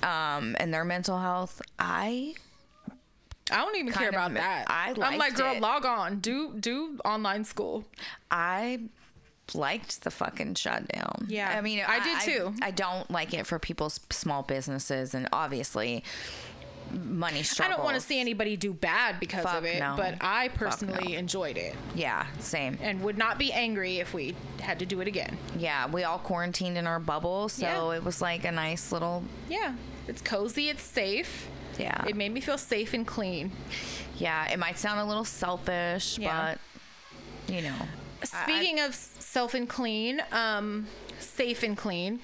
Um, 0.04 0.56
and 0.60 0.72
their 0.72 0.86
mental 0.86 1.18
health, 1.18 1.60
I 1.80 2.36
I 3.52 3.58
don't 3.58 3.76
even 3.78 3.94
care 3.94 4.10
about 4.10 4.34
that. 4.34 4.66
I 4.70 4.94
I'm 5.02 5.18
like, 5.18 5.36
girl, 5.36 5.56
it. 5.56 5.62
log 5.62 5.86
on. 5.86 6.20
Do 6.20 6.54
do 6.60 7.00
online 7.06 7.44
school. 7.46 7.86
I 8.30 8.80
liked 9.54 10.04
the 10.04 10.12
fucking 10.12 10.56
shutdown. 10.56 11.26
Yeah, 11.30 11.54
I 11.58 11.62
mean, 11.62 11.82
I 11.88 12.04
did 12.04 12.20
too. 12.34 12.54
I, 12.62 12.72
don't 12.72 13.10
like 13.10 13.34
it 13.34 13.48
for 13.48 13.60
people's 13.60 14.00
small 14.10 14.44
businesses, 14.44 15.14
and 15.14 15.30
obviously, 15.32 16.04
money 16.92 17.44
struggles. 17.44 17.74
I 17.74 17.78
don't 17.78 17.86
want 17.86 17.96
to 17.96 18.02
see 18.02 18.20
anybody 18.20 18.58
do 18.58 18.74
bad 18.74 19.20
because 19.20 19.44
Fuck 19.44 19.58
of 19.60 19.66
it, 19.66 19.80
no. 19.80 19.94
but 19.98 20.16
I 20.22 20.50
personally 20.50 21.14
no. 21.14 21.18
enjoyed 21.20 21.58
it 21.58 21.76
Yeah, 21.96 22.26
same. 22.40 22.78
and 22.82 23.02
would 23.04 23.18
not 23.18 23.38
be 23.38 23.52
angry 23.54 23.98
if 24.00 24.14
we 24.14 24.36
had 24.60 24.80
to 24.80 24.86
do 24.86 25.00
it 25.02 25.08
again. 25.08 25.38
Yeah, 25.58 25.88
we 25.90 26.04
all 26.04 26.20
quarantined 26.20 26.78
in 26.78 26.88
our 26.88 27.00
bubble, 27.00 27.50
so 27.50 27.66
Yeah. 27.92 27.98
it 27.98 28.04
was 28.04 28.22
like 28.22 28.46
a 28.46 28.52
nice 28.52 28.92
little. 28.92 29.24
Yeah, 29.50 29.74
it's 30.08 30.22
cozy, 30.22 30.70
it's 30.70 30.84
safe. 30.84 31.48
Yeah, 31.78 32.06
It 32.08 32.16
made 32.16 32.34
me 32.34 32.42
feel 32.42 32.58
safe 32.58 32.94
and 32.94 33.06
clean. 33.06 33.52
yeah. 34.18 34.48
It 34.52 34.58
might 34.60 34.78
sound 34.80 35.00
a 35.00 35.06
little 35.06 35.26
selfish, 35.26 36.18
Yeah. 36.18 36.56
but 37.48 37.54
you 37.54 37.62
know. 37.62 37.76
I- 37.80 37.88
I- 38.24 38.44
Speaking 38.44 38.80
of 38.80 38.96
self 38.96 39.54
and 39.54 39.70
clean, 39.70 40.22
um, 40.32 40.88
safe 41.20 41.62
and 41.64 41.78
clean, 41.78 42.20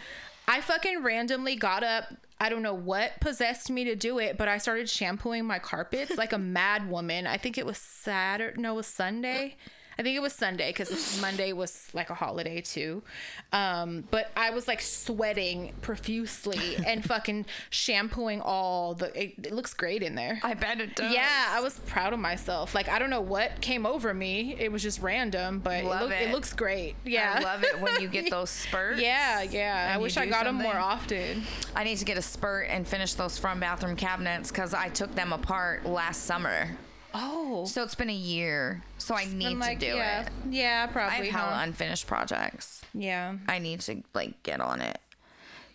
I 0.47 0.59
fucking 0.61 1.03
randomly 1.03 1.55
got 1.55 1.83
up. 1.83 2.05
I 2.41 2.49
don't 2.49 2.61
know 2.63 2.73
what 2.73 3.19
possessed 3.21 3.69
me 3.69 3.83
to 3.85 3.95
do 3.95 4.19
it, 4.19 4.37
but 4.37 4.47
I 4.47 4.57
started 4.57 4.89
shampooing 4.89 5.45
my 5.45 5.59
carpets 5.59 6.17
like 6.17 6.33
a 6.33 6.37
mad 6.39 6.89
woman. 6.89 7.25
I 7.27 7.37
think 7.37 7.57
it 7.57 7.65
was 7.65 7.77
Saturday. 7.77 8.59
No, 8.59 8.73
it 8.73 8.77
was 8.77 8.87
Sunday. 8.87 9.55
I 9.97 10.03
think 10.03 10.15
it 10.15 10.21
was 10.21 10.33
Sunday 10.33 10.69
because 10.69 11.21
Monday 11.21 11.53
was 11.53 11.89
like 11.93 12.09
a 12.09 12.13
holiday 12.13 12.61
too. 12.61 13.03
Um, 13.51 14.03
but 14.11 14.31
I 14.35 14.51
was 14.51 14.67
like 14.67 14.81
sweating 14.81 15.73
profusely 15.81 16.77
and 16.85 17.03
fucking 17.05 17.45
shampooing 17.69 18.41
all 18.41 18.95
the. 18.95 19.07
It, 19.21 19.33
it 19.43 19.51
looks 19.51 19.73
great 19.73 20.03
in 20.03 20.15
there. 20.15 20.39
I 20.43 20.53
bet 20.53 20.79
it 20.81 20.95
does. 20.95 21.13
Yeah, 21.13 21.47
I 21.49 21.61
was 21.61 21.79
proud 21.79 22.13
of 22.13 22.19
myself. 22.19 22.73
Like 22.75 22.89
I 22.89 22.99
don't 22.99 23.09
know 23.09 23.21
what 23.21 23.61
came 23.61 23.85
over 23.85 24.13
me. 24.13 24.55
It 24.57 24.71
was 24.71 24.81
just 24.81 25.01
random, 25.01 25.59
but 25.59 25.83
it, 25.83 25.85
look, 25.85 26.11
it. 26.11 26.31
looks 26.31 26.53
great. 26.53 26.95
Yeah, 27.05 27.35
I 27.37 27.43
love 27.43 27.63
it 27.63 27.79
when 27.79 28.01
you 28.01 28.07
get 28.07 28.29
those 28.29 28.49
spurts. 28.49 29.01
Yeah, 29.01 29.41
yeah. 29.43 29.91
I 29.93 29.97
wish 29.97 30.17
I 30.17 30.25
got 30.25 30.45
them 30.45 30.55
more 30.55 30.77
often. 30.77 31.43
I 31.75 31.83
need 31.83 31.97
to 31.97 32.05
get 32.05 32.17
a 32.17 32.21
spurt 32.21 32.67
and 32.69 32.87
finish 32.87 33.13
those 33.13 33.37
front 33.37 33.59
bathroom 33.59 33.95
cabinets 33.95 34.51
because 34.51 34.73
I 34.73 34.89
took 34.89 35.13
them 35.15 35.33
apart 35.33 35.85
last 35.85 36.23
summer. 36.23 36.69
Oh, 37.13 37.65
So 37.65 37.83
it's 37.83 37.95
been 37.95 38.09
a 38.09 38.13
year. 38.13 38.81
So 38.97 39.15
I 39.15 39.25
need 39.25 39.57
like, 39.57 39.79
to 39.79 39.91
do 39.91 39.95
yeah, 39.95 40.21
it. 40.23 40.29
yeah, 40.49 40.87
probably. 40.87 41.11
I 41.29 41.31
have 41.31 41.41
hella 41.41 41.55
huh? 41.55 41.63
unfinished 41.63 42.07
projects. 42.07 42.81
yeah, 42.93 43.35
I 43.47 43.59
need 43.59 43.81
to 43.81 44.01
like 44.13 44.41
get 44.43 44.59
on 44.61 44.81
it. 44.81 44.99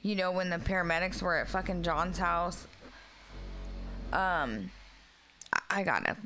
You 0.03 0.15
know, 0.17 0.31
when 0.33 0.51
the 0.51 0.57
paramedics 0.59 1.23
were 1.23 1.37
at 1.37 1.49
fucking 1.49 1.83
John's 1.83 2.19
house, 2.19 2.67
um, 4.13 4.71
I- 5.53 5.63
I 5.81 5.83
gotta 5.83 6.17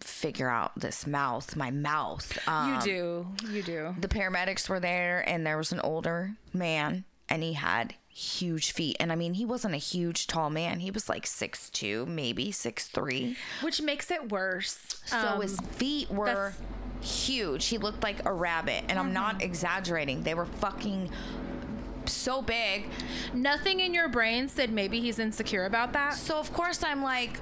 figure 0.00 0.48
out 0.48 0.72
this 0.78 1.06
mouth, 1.06 1.56
my 1.56 1.70
mouth. 1.70 2.38
Um, 2.48 2.74
you 2.76 2.80
do, 2.82 3.26
you 3.50 3.62
do. 3.62 3.94
the 3.98 4.08
paramedics 4.08 4.68
were 4.68 4.78
there 4.80 5.24
and 5.28 5.44
there 5.46 5.56
was 5.56 5.72
an 5.72 5.80
older 5.80 6.32
man 6.52 7.04
and 7.28 7.42
he 7.42 7.54
had 7.54 7.94
huge 8.18 8.72
feet 8.72 8.96
and 8.98 9.12
i 9.12 9.14
mean 9.14 9.34
he 9.34 9.44
wasn't 9.44 9.74
a 9.74 9.76
huge 9.78 10.26
tall 10.26 10.48
man. 10.48 10.80
He 10.80 10.90
was 10.90 11.06
like 11.06 11.26
six 11.26 11.68
two 11.68 12.06
maybe 12.06 12.50
six 12.50 12.88
three. 12.88 13.36
Which 13.60 13.82
makes 13.82 14.10
it 14.10 14.30
worse. 14.32 15.00
so 15.04 15.18
Um, 15.18 15.42
his 15.42 15.60
feet 15.60 16.10
were 16.10 16.52
Mm-hmm. 16.54 17.02
huge. 17.02 17.66
He 17.66 17.76
looked 17.76 18.02
like 18.02 18.24
a 18.24 18.32
rabbit. 18.32 18.84
And 18.88 18.98
i'm 18.98 19.12
not 19.12 19.42
exaggerating. 19.42 20.22
They 20.22 20.32
were 20.32 20.46
fucking 20.46 21.10
so 22.06 22.40
big. 22.40 22.86
Nothing 23.34 23.80
in 23.80 23.92
your 23.92 24.08
brain 24.08 24.48
said 24.48 24.72
maybe 24.72 25.00
he's 25.00 25.18
insecure 25.18 25.66
about 25.66 25.92
that. 25.92 26.14
so 26.14 26.38
of 26.38 26.50
course 26.54 26.82
i'm 26.82 27.02
like 27.02 27.38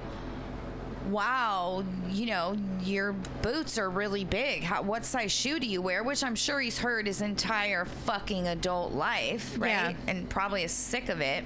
wow 1.09 1.83
you 2.09 2.25
know 2.25 2.57
your 2.83 3.13
boots 3.41 3.77
are 3.77 3.89
really 3.89 4.23
big 4.23 4.63
How, 4.63 4.81
what 4.81 5.05
size 5.05 5.31
shoe 5.31 5.59
do 5.59 5.67
you 5.67 5.81
wear 5.81 6.03
which 6.03 6.23
i'm 6.23 6.35
sure 6.35 6.59
he's 6.59 6.77
heard 6.79 7.05
his 7.07 7.21
entire 7.21 7.85
fucking 7.85 8.47
adult 8.47 8.91
life 8.93 9.55
right 9.59 9.69
Yeah. 9.69 9.93
and 10.07 10.29
probably 10.29 10.63
is 10.63 10.71
sick 10.71 11.09
of 11.09 11.21
it 11.21 11.43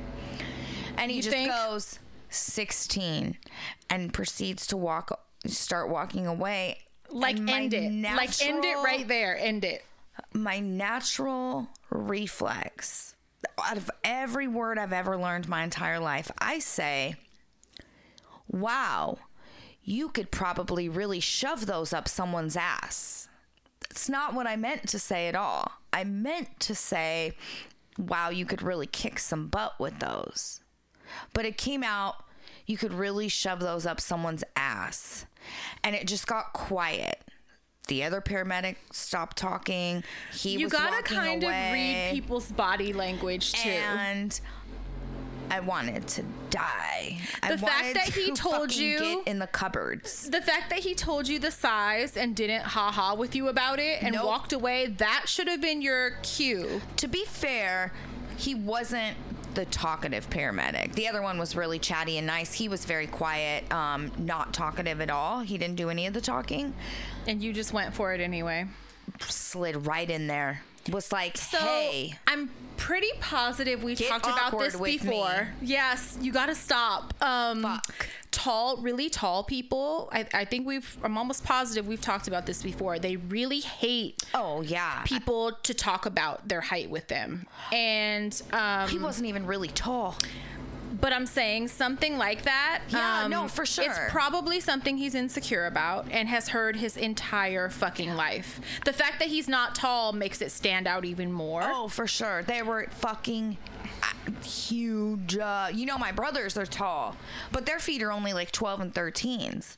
and 0.97 1.11
he 1.11 1.17
You 1.17 1.23
just 1.23 1.35
think? 1.35 1.51
goes 1.51 1.99
16 2.29 3.37
and 3.89 4.13
proceeds 4.13 4.67
to 4.67 4.77
walk 4.77 5.19
start 5.45 5.89
walking 5.89 6.27
away 6.27 6.77
Like 7.09 7.37
end 7.37 7.73
it. 7.73 7.91
like 8.15 8.41
end 8.41 8.63
it 8.65 8.75
right 8.83 9.07
there. 9.07 9.37
End 9.37 9.63
it. 9.65 9.83
my 10.33 10.59
natural 10.59 11.67
reflex 11.89 13.15
out 13.63 13.77
of 13.77 13.89
every 14.03 14.47
word 14.47 14.77
I've 14.77 14.93
ever 14.93 15.17
learned 15.17 15.47
my 15.47 15.63
entire 15.63 15.99
life, 15.99 16.29
I 16.37 16.59
say, 16.59 17.15
wow, 18.47 19.17
you 19.83 20.09
could 20.09 20.31
probably 20.31 20.87
really 20.89 21.19
shove 21.19 21.65
those 21.65 21.93
up 21.93 22.07
someone's 22.07 22.55
ass. 22.55 23.27
That's 23.81 24.07
not 24.09 24.33
what 24.33 24.47
I 24.47 24.55
meant 24.55 24.87
to 24.89 24.99
say 24.99 25.27
at 25.27 25.35
all. 25.35 25.71
I 25.91 26.03
meant 26.03 26.59
to 26.61 26.75
say, 26.75 27.33
wow, 27.97 28.29
you 28.29 28.45
could 28.45 28.61
really 28.61 28.85
kick 28.87 29.17
some 29.19 29.47
butt 29.47 29.79
with 29.79 29.99
those. 29.99 30.61
But 31.33 31.45
it 31.45 31.57
came 31.57 31.83
out, 31.83 32.23
you 32.67 32.77
could 32.77 32.93
really 32.93 33.27
shove 33.29 33.59
those 33.59 33.85
up 33.85 33.99
someone's 33.99 34.43
ass. 34.55 35.25
And 35.83 35.95
it 35.95 36.07
just 36.07 36.27
got 36.27 36.53
quiet. 36.53 37.19
The 37.87 38.03
other 38.03 38.21
paramedic 38.21 38.75
stopped 38.91 39.37
talking. 39.37 40.03
He 40.31 40.51
You 40.59 40.65
was 40.65 40.73
gotta 40.73 41.01
kind 41.01 41.43
away, 41.43 41.67
of 41.69 41.73
read 41.73 42.11
people's 42.13 42.51
body 42.51 42.93
language 42.93 43.53
too. 43.53 43.69
and 43.69 44.39
I 45.51 45.59
wanted 45.61 46.07
to 46.09 46.23
die. 46.49 47.17
I 47.41 47.51
The 47.51 47.57
fact 47.57 47.93
that 47.95 48.03
he 48.13 48.27
to 48.31 48.33
told 48.35 48.75
you- 48.75 48.99
get 48.99 49.27
in 49.27 49.39
the 49.39 49.47
cupboards. 49.47 50.29
the 50.29 50.41
fact 50.41 50.69
that 50.69 50.79
he 50.79 50.93
told 50.95 51.27
you 51.27 51.39
the 51.39 51.51
size 51.51 52.15
and 52.17 52.35
didn't 52.35 52.63
ha 52.63 52.91
ha 52.91 53.13
with 53.15 53.35
you 53.35 53.47
about 53.47 53.79
it 53.79 54.01
and 54.03 54.13
Nope. 54.15 54.25
walked 54.25 54.53
away, 54.53 54.87
that 54.87 55.23
should 55.27 55.47
have 55.47 55.61
been 55.61 55.81
your 55.81 56.11
cue. 56.23 56.81
To 56.97 57.07
be 57.07 57.25
fair, 57.25 57.91
he 58.37 58.53
wasn't 58.55 59.17
the 59.55 59.65
talkative 59.65 60.29
paramedic. 60.29 60.93
The 60.93 61.07
other 61.07 61.21
one 61.23 61.39
was 61.39 61.55
really 61.55 61.79
chatty 61.79 62.17
and 62.19 62.27
nice. 62.27 62.53
He 62.53 62.69
was 62.69 62.85
very 62.85 63.07
quiet, 63.07 63.69
um, 63.73 64.11
not 64.17 64.53
talkative 64.53 65.01
at 65.01 65.09
all. 65.09 65.39
He 65.39 65.57
didn't 65.57 65.75
do 65.75 65.89
any 65.89 66.05
of 66.05 66.13
the 66.13 66.21
talking. 66.21 66.73
And 67.27 67.41
you 67.41 67.51
just 67.51 67.73
went 67.73 67.93
for 67.95 68.13
it 68.13 68.21
anyway. 68.21 68.67
Slid 69.27 69.87
right 69.87 70.09
in 70.09 70.27
there. 70.27 70.61
Was 70.91 71.11
like, 71.11 71.37
So 71.37 71.57
hey, 71.57 72.13
I'm 72.27 72.49
pretty 72.77 73.09
positive 73.19 73.83
we 73.83 73.95
talked 73.95 74.25
about 74.25 74.57
this 74.57 74.79
before. 74.79 75.49
Yes, 75.61 76.17
you 76.21 76.31
gotta 76.31 76.55
stop. 76.55 77.13
Um 77.21 77.63
Fuck. 77.63 78.07
tall, 78.31 78.77
really 78.77 79.09
tall 79.09 79.43
people. 79.43 80.09
I, 80.11 80.25
I 80.33 80.45
think 80.45 80.65
we've 80.65 80.97
I'm 81.03 81.17
almost 81.17 81.43
positive 81.43 81.87
we've 81.87 82.01
talked 82.01 82.27
about 82.27 82.45
this 82.45 82.63
before. 82.63 82.97
They 82.97 83.17
really 83.17 83.59
hate 83.59 84.23
oh 84.33 84.61
yeah, 84.61 85.03
people 85.03 85.51
to 85.63 85.73
talk 85.73 86.05
about 86.05 86.47
their 86.47 86.61
height 86.61 86.89
with 86.89 87.07
them. 87.07 87.45
And 87.71 88.41
um 88.53 88.89
he 88.89 88.97
wasn't 88.97 89.27
even 89.27 89.45
really 89.45 89.67
tall. 89.69 90.15
But 91.01 91.13
I'm 91.13 91.25
saying 91.25 91.69
something 91.69 92.17
like 92.17 92.43
that. 92.43 92.81
Yeah, 92.89 93.23
um, 93.23 93.31
no, 93.31 93.47
for 93.47 93.65
sure. 93.65 93.85
It's 93.85 93.99
probably 94.09 94.59
something 94.59 94.97
he's 94.97 95.15
insecure 95.15 95.65
about 95.65 96.07
and 96.11 96.27
has 96.27 96.49
heard 96.49 96.75
his 96.75 96.97
entire 96.97 97.69
fucking 97.69 98.15
life. 98.15 98.59
The 98.85 98.93
fact 98.93 99.19
that 99.19 99.29
he's 99.29 99.47
not 99.47 99.75
tall 99.75 100.13
makes 100.13 100.41
it 100.41 100.51
stand 100.51 100.87
out 100.87 101.05
even 101.05 101.31
more. 101.31 101.61
Oh, 101.63 101.87
for 101.87 102.07
sure. 102.07 102.43
They 102.43 102.61
were 102.61 102.87
fucking 102.91 103.57
uh, 104.03 104.31
huge. 104.43 105.37
Uh, 105.37 105.69
you 105.73 105.85
know, 105.85 105.97
my 105.97 106.11
brothers 106.11 106.57
are 106.57 106.65
tall, 106.65 107.15
but 107.51 107.65
their 107.65 107.79
feet 107.79 108.01
are 108.03 108.11
only 108.11 108.33
like 108.33 108.51
12 108.51 108.81
and 108.81 108.93
13s. 108.93 109.77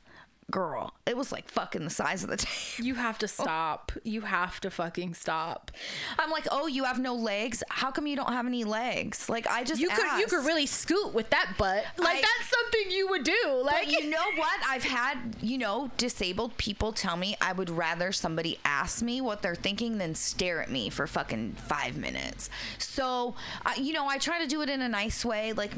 Girl, 0.50 0.92
it 1.06 1.16
was 1.16 1.32
like 1.32 1.48
fucking 1.48 1.84
the 1.84 1.90
size 1.90 2.22
of 2.24 2.28
the 2.30 2.36
table. 2.38 2.84
You 2.86 2.94
have 2.96 3.16
to 3.18 3.28
stop. 3.28 3.90
You 4.02 4.22
have 4.22 4.60
to 4.60 4.70
fucking 4.70 5.14
stop. 5.14 5.70
I'm 6.18 6.30
like, 6.30 6.46
oh, 6.50 6.66
you 6.66 6.84
have 6.84 6.98
no 6.98 7.14
legs? 7.14 7.62
How 7.70 7.90
come 7.90 8.06
you 8.06 8.16
don't 8.16 8.32
have 8.32 8.46
any 8.46 8.64
legs? 8.64 9.28
Like, 9.30 9.46
I 9.46 9.64
just 9.64 9.80
You 9.80 9.88
could 9.88 10.04
you 10.18 10.26
could 10.26 10.44
really 10.44 10.66
scoot 10.66 11.14
with 11.14 11.30
that 11.30 11.54
butt. 11.56 11.84
Like 11.96 12.16
I- 12.16 12.20
that's 12.20 12.50
something 12.50 12.90
you 12.90 13.08
would 13.08 13.24
do. 13.24 13.62
Like 13.64 13.90
you 13.90 14.10
know 14.10 14.24
what? 14.36 14.60
I've 14.68 14.84
had, 14.84 15.16
you 15.40 15.56
know, 15.58 15.90
disabled 15.96 16.56
people 16.58 16.92
tell 16.92 17.16
me 17.16 17.36
I 17.40 17.52
would 17.52 17.70
rather 17.70 18.12
somebody 18.12 18.58
ask 18.64 19.00
me 19.02 19.20
what 19.20 19.40
they're 19.42 19.54
thinking 19.54 19.98
than 19.98 20.14
stare 20.14 20.60
at 20.60 20.70
me 20.70 20.90
for 20.90 21.06
fucking 21.06 21.52
five 21.66 21.96
minutes. 21.96 22.50
So, 22.78 23.34
I 23.64 23.76
you 23.76 23.92
know, 23.94 24.06
I 24.06 24.18
try 24.18 24.40
to 24.42 24.46
do 24.46 24.60
it 24.60 24.68
in 24.68 24.82
a 24.82 24.88
nice 24.88 25.24
way, 25.24 25.52
like 25.54 25.72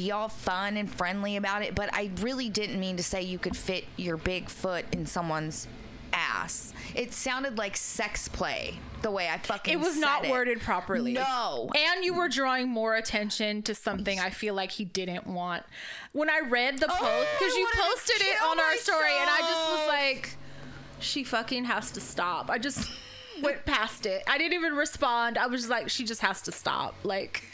be 0.00 0.10
all 0.12 0.28
fun 0.28 0.78
and 0.78 0.90
friendly 0.90 1.36
about 1.36 1.62
it. 1.62 1.74
But 1.74 1.90
I 1.92 2.10
really 2.20 2.48
didn't 2.48 2.80
mean 2.80 2.96
to 2.96 3.02
say 3.02 3.22
you 3.22 3.38
could 3.38 3.56
fit 3.56 3.84
your 3.96 4.16
big 4.16 4.48
foot 4.48 4.86
in 4.92 5.04
someone's 5.04 5.68
ass. 6.14 6.72
It 6.94 7.12
sounded 7.12 7.58
like 7.58 7.76
sex 7.76 8.26
play 8.26 8.78
the 9.02 9.10
way 9.10 9.28
I 9.28 9.36
fucking. 9.36 9.74
It 9.74 9.78
was 9.78 9.98
not 9.98 10.24
it. 10.24 10.30
worded 10.30 10.60
properly. 10.60 11.12
No. 11.12 11.68
And 11.76 12.02
you 12.02 12.14
were 12.14 12.28
drawing 12.28 12.68
more 12.68 12.96
attention 12.96 13.62
to 13.64 13.74
something 13.74 14.18
I 14.18 14.30
feel 14.30 14.54
like 14.54 14.70
he 14.70 14.86
didn't 14.86 15.26
want. 15.26 15.64
When 16.12 16.30
I 16.30 16.40
read 16.40 16.78
the 16.78 16.88
post, 16.88 17.02
oh, 17.02 17.26
because 17.38 17.54
I 17.54 17.58
you 17.58 17.68
posted 17.74 18.22
it 18.22 18.42
on 18.42 18.58
our 18.58 18.76
story, 18.78 19.12
and 19.20 19.28
I 19.28 19.38
just 19.38 19.70
was 19.70 19.88
like, 19.88 20.36
she 20.98 21.24
fucking 21.24 21.64
has 21.66 21.90
to 21.92 22.00
stop. 22.00 22.48
I 22.50 22.56
just 22.56 22.90
went 23.42 23.66
past 23.66 24.06
it. 24.06 24.22
I 24.26 24.38
didn't 24.38 24.54
even 24.54 24.72
respond. 24.74 25.36
I 25.36 25.46
was 25.46 25.60
just 25.60 25.70
like, 25.70 25.90
she 25.90 26.04
just 26.04 26.22
has 26.22 26.40
to 26.42 26.52
stop. 26.52 26.94
Like, 27.04 27.44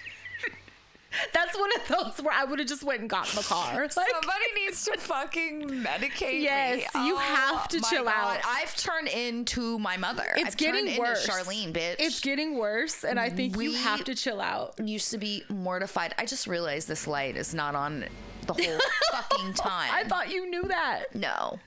that's 1.32 1.56
one 1.58 1.70
of 1.76 1.88
those 1.88 2.24
where 2.24 2.34
I 2.34 2.44
would 2.44 2.58
have 2.58 2.68
just 2.68 2.82
went 2.84 3.00
and 3.00 3.10
got 3.10 3.28
in 3.30 3.36
the 3.36 3.42
car. 3.42 3.74
Like, 3.82 3.92
Somebody 3.92 4.44
needs 4.54 4.84
to 4.84 4.98
fucking 4.98 5.68
medicate 5.82 6.42
Yes, 6.42 6.94
me. 6.94 7.06
you 7.06 7.16
have 7.16 7.68
to 7.68 7.80
chill 7.80 8.08
out. 8.08 8.38
I've 8.46 8.74
turned 8.76 9.08
into 9.08 9.78
my 9.78 9.96
mother. 9.96 10.24
it's 10.36 10.48
I've 10.48 10.56
getting 10.56 10.98
worse. 10.98 11.24
Into 11.26 11.32
Charlene, 11.38 11.72
bitch. 11.72 11.96
It's 11.98 12.20
getting 12.20 12.56
worse, 12.58 13.04
and 13.04 13.18
I 13.20 13.30
think 13.30 13.54
you 13.54 13.58
We- 13.58 13.74
have 13.76 14.04
to 14.04 14.14
chill 14.14 14.40
out. 14.40 14.74
used 14.82 15.10
to 15.12 15.18
be 15.18 15.44
mortified. 15.48 16.14
I 16.18 16.26
just 16.26 16.46
realized 16.46 16.88
this 16.88 17.06
light 17.06 17.36
is 17.36 17.54
not 17.54 17.74
on 17.74 18.04
the 18.46 18.52
whole 18.54 18.78
fucking 19.12 19.54
time. 19.54 19.90
I 19.92 20.04
thought 20.04 20.30
you 20.30 20.48
knew 20.48 20.62
that. 20.64 21.14
no, 21.14 21.58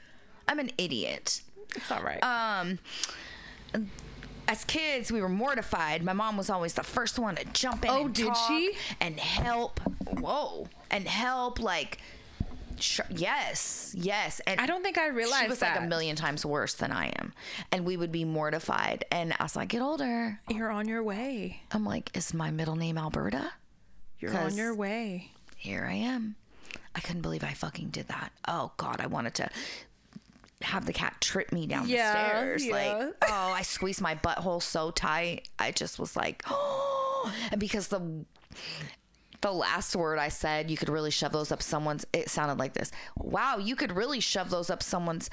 I'm 0.47 0.59
an 0.59 0.71
idiot. 0.77 1.41
It's 1.75 1.91
all 1.91 2.01
right. 2.01 2.21
Um, 2.23 2.79
as 4.49 4.65
kids, 4.65 5.11
we 5.11 5.21
were 5.21 5.29
mortified. 5.29 6.03
My 6.03 6.13
mom 6.13 6.35
was 6.35 6.49
always 6.49 6.73
the 6.73 6.83
first 6.83 7.19
one 7.19 7.35
to 7.35 7.45
jump 7.53 7.85
in. 7.85 7.91
Oh, 7.91 8.05
and 8.05 8.13
did 8.15 8.35
she? 8.47 8.73
And 8.99 9.19
help. 9.19 9.79
Whoa, 10.19 10.67
and 10.91 11.07
help 11.07 11.59
like. 11.59 11.99
Sh- 12.81 13.01
yes, 13.09 13.93
yes, 13.97 14.39
and 14.47 14.59
I 14.59 14.65
don't 14.65 14.81
think 14.81 14.97
I 14.97 15.07
realized 15.07 15.43
she 15.43 15.49
was 15.49 15.59
that. 15.59 15.75
like 15.75 15.85
a 15.85 15.87
million 15.87 16.15
times 16.15 16.45
worse 16.45 16.73
than 16.75 16.93
I 16.93 17.07
am, 17.19 17.33
and 17.73 17.83
we 17.85 17.97
would 17.97 18.11
be 18.11 18.23
mortified. 18.23 19.03
And 19.11 19.33
as 19.37 19.57
I 19.57 19.65
get 19.65 19.81
older, 19.81 20.39
You're 20.49 20.69
on 20.71 20.87
your 20.87 21.03
way. 21.03 21.61
I'm 21.71 21.83
like, 21.83 22.15
is 22.15 22.33
my 22.33 22.51
middle 22.51 22.77
name 22.77 22.97
Alberta? 22.97 23.51
You're 24.19 24.37
on 24.37 24.55
your 24.55 24.73
way. 24.73 25.31
here 25.57 25.85
I 25.89 25.95
am. 25.95 26.35
I 26.95 27.01
couldn't 27.01 27.21
believe 27.21 27.43
I 27.43 27.53
fucking 27.53 27.89
did 27.89 28.07
that. 28.07 28.31
Oh 28.47 28.71
God, 28.77 29.01
I 29.01 29.07
wanted 29.07 29.33
to 29.35 29.49
have 30.61 30.85
the 30.85 30.93
cat 30.93 31.15
trip 31.21 31.51
me 31.51 31.67
down 31.67 31.87
Yeah, 31.87 32.13
the 32.13 32.29
stairs. 32.29 32.65
yeah. 32.65 32.73
Like, 32.73 33.15
oh, 33.29 33.53
I 33.53 33.61
squeezed 33.61 34.01
my 34.01 34.15
butthole 34.15 34.61
so 34.61 34.91
tight. 34.91 35.47
I 35.57 35.71
just 35.71 35.99
was 35.99 36.15
like, 36.15 36.43
oh, 36.47 37.33
and 37.51 37.59
because 37.59 37.87
the 37.87 38.25
the 39.41 39.51
last 39.53 39.95
word 39.95 40.19
I 40.19 40.27
said, 40.27 40.69
you 40.69 40.75
could 40.75 40.89
really 40.89 41.11
shove 41.11 41.31
those 41.31 41.49
up 41.51 41.61
someone's. 41.61 42.05
It 42.11 42.29
sounded 42.29 42.59
like 42.59 42.73
this. 42.73 42.91
Wow, 43.17 43.57
you 43.57 43.75
could 43.77 43.93
really 43.93 44.19
shove 44.19 44.49
those 44.49 44.69
up 44.69 44.83
someone's 44.83 45.29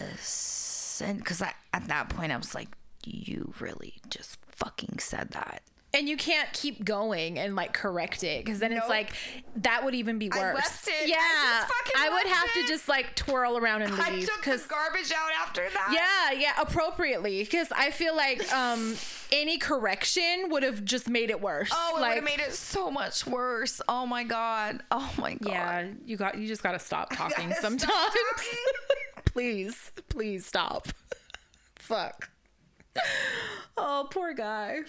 ass. 0.00 1.02
And 1.04 1.18
because 1.18 1.42
at 1.42 1.54
that 1.88 2.08
point, 2.10 2.30
I 2.32 2.36
was 2.36 2.54
like, 2.54 2.68
you 3.04 3.52
really 3.58 3.94
just 4.10 4.38
fucking 4.52 4.98
said 4.98 5.30
that. 5.30 5.62
And 5.92 6.08
you 6.08 6.16
can't 6.16 6.52
keep 6.52 6.84
going 6.84 7.36
and 7.36 7.56
like 7.56 7.72
correct 7.72 8.22
it 8.22 8.44
because 8.44 8.60
then 8.60 8.70
it's 8.72 8.88
like 8.88 9.10
that 9.56 9.84
would 9.84 9.94
even 9.96 10.20
be 10.20 10.28
worse. 10.28 10.86
it. 10.86 10.92
I 10.92 11.04
Yeah, 11.06 11.64
fucking 11.66 11.92
I 11.96 12.08
would 12.10 12.26
have 12.32 12.52
to 12.54 12.66
just 12.68 12.88
like 12.88 13.16
twirl 13.16 13.58
around 13.58 13.82
and 13.82 13.90
leave. 13.92 14.00
I 14.00 14.20
took 14.20 14.44
the 14.44 14.64
garbage 14.68 15.10
out 15.10 15.30
after 15.42 15.62
that. 15.74 16.30
yeah, 16.32 16.38
yeah, 16.38 16.52
appropriately 16.62 17.42
because 17.42 17.72
I 17.72 17.90
feel 17.90 18.14
like 18.16 18.52
um 18.52 18.94
any 19.32 19.58
correction 19.58 20.46
would 20.50 20.62
have 20.62 20.84
just 20.84 21.08
made 21.08 21.28
it 21.28 21.40
worse. 21.40 21.70
Oh, 21.72 21.96
it 21.96 22.00
would 22.00 22.14
have 22.14 22.24
made 22.24 22.38
it 22.40 22.52
so 22.52 22.88
much 22.88 23.26
worse. 23.26 23.80
Oh 23.88 24.06
my 24.06 24.22
god. 24.22 24.84
Oh 24.92 25.12
my 25.18 25.34
god. 25.34 25.50
Yeah, 25.50 25.86
you 26.06 26.16
got 26.16 26.38
you 26.38 26.46
just 26.46 26.62
got 26.62 26.72
to 26.72 26.78
stop 26.78 27.10
talking 27.16 27.48
gotta 27.48 27.54
stop 27.58 27.62
sometimes. 27.70 27.90
talking. 27.90 28.22
please, 29.24 29.90
please 30.08 30.46
stop. 30.46 30.86
Fuck. 31.76 32.30
Oh, 33.76 34.08
poor 34.10 34.34
guy. 34.34 34.80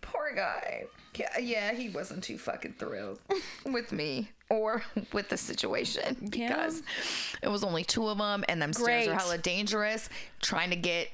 Poor 0.00 0.32
guy. 0.34 0.84
Yeah, 1.14 1.38
yeah, 1.38 1.72
he 1.72 1.88
wasn't 1.90 2.22
too 2.24 2.38
fucking 2.38 2.74
thrilled 2.78 3.18
with 3.66 3.92
me 3.92 4.30
or 4.48 4.82
with 5.12 5.28
the 5.28 5.36
situation 5.36 6.28
because 6.30 6.82
it 7.42 7.48
was 7.48 7.64
only 7.64 7.84
two 7.84 8.08
of 8.08 8.18
them, 8.18 8.44
and 8.48 8.62
them 8.62 8.72
stairs 8.72 9.08
are 9.08 9.14
hella 9.14 9.38
dangerous. 9.38 10.08
Trying 10.40 10.70
to 10.70 10.76
get 10.76 11.08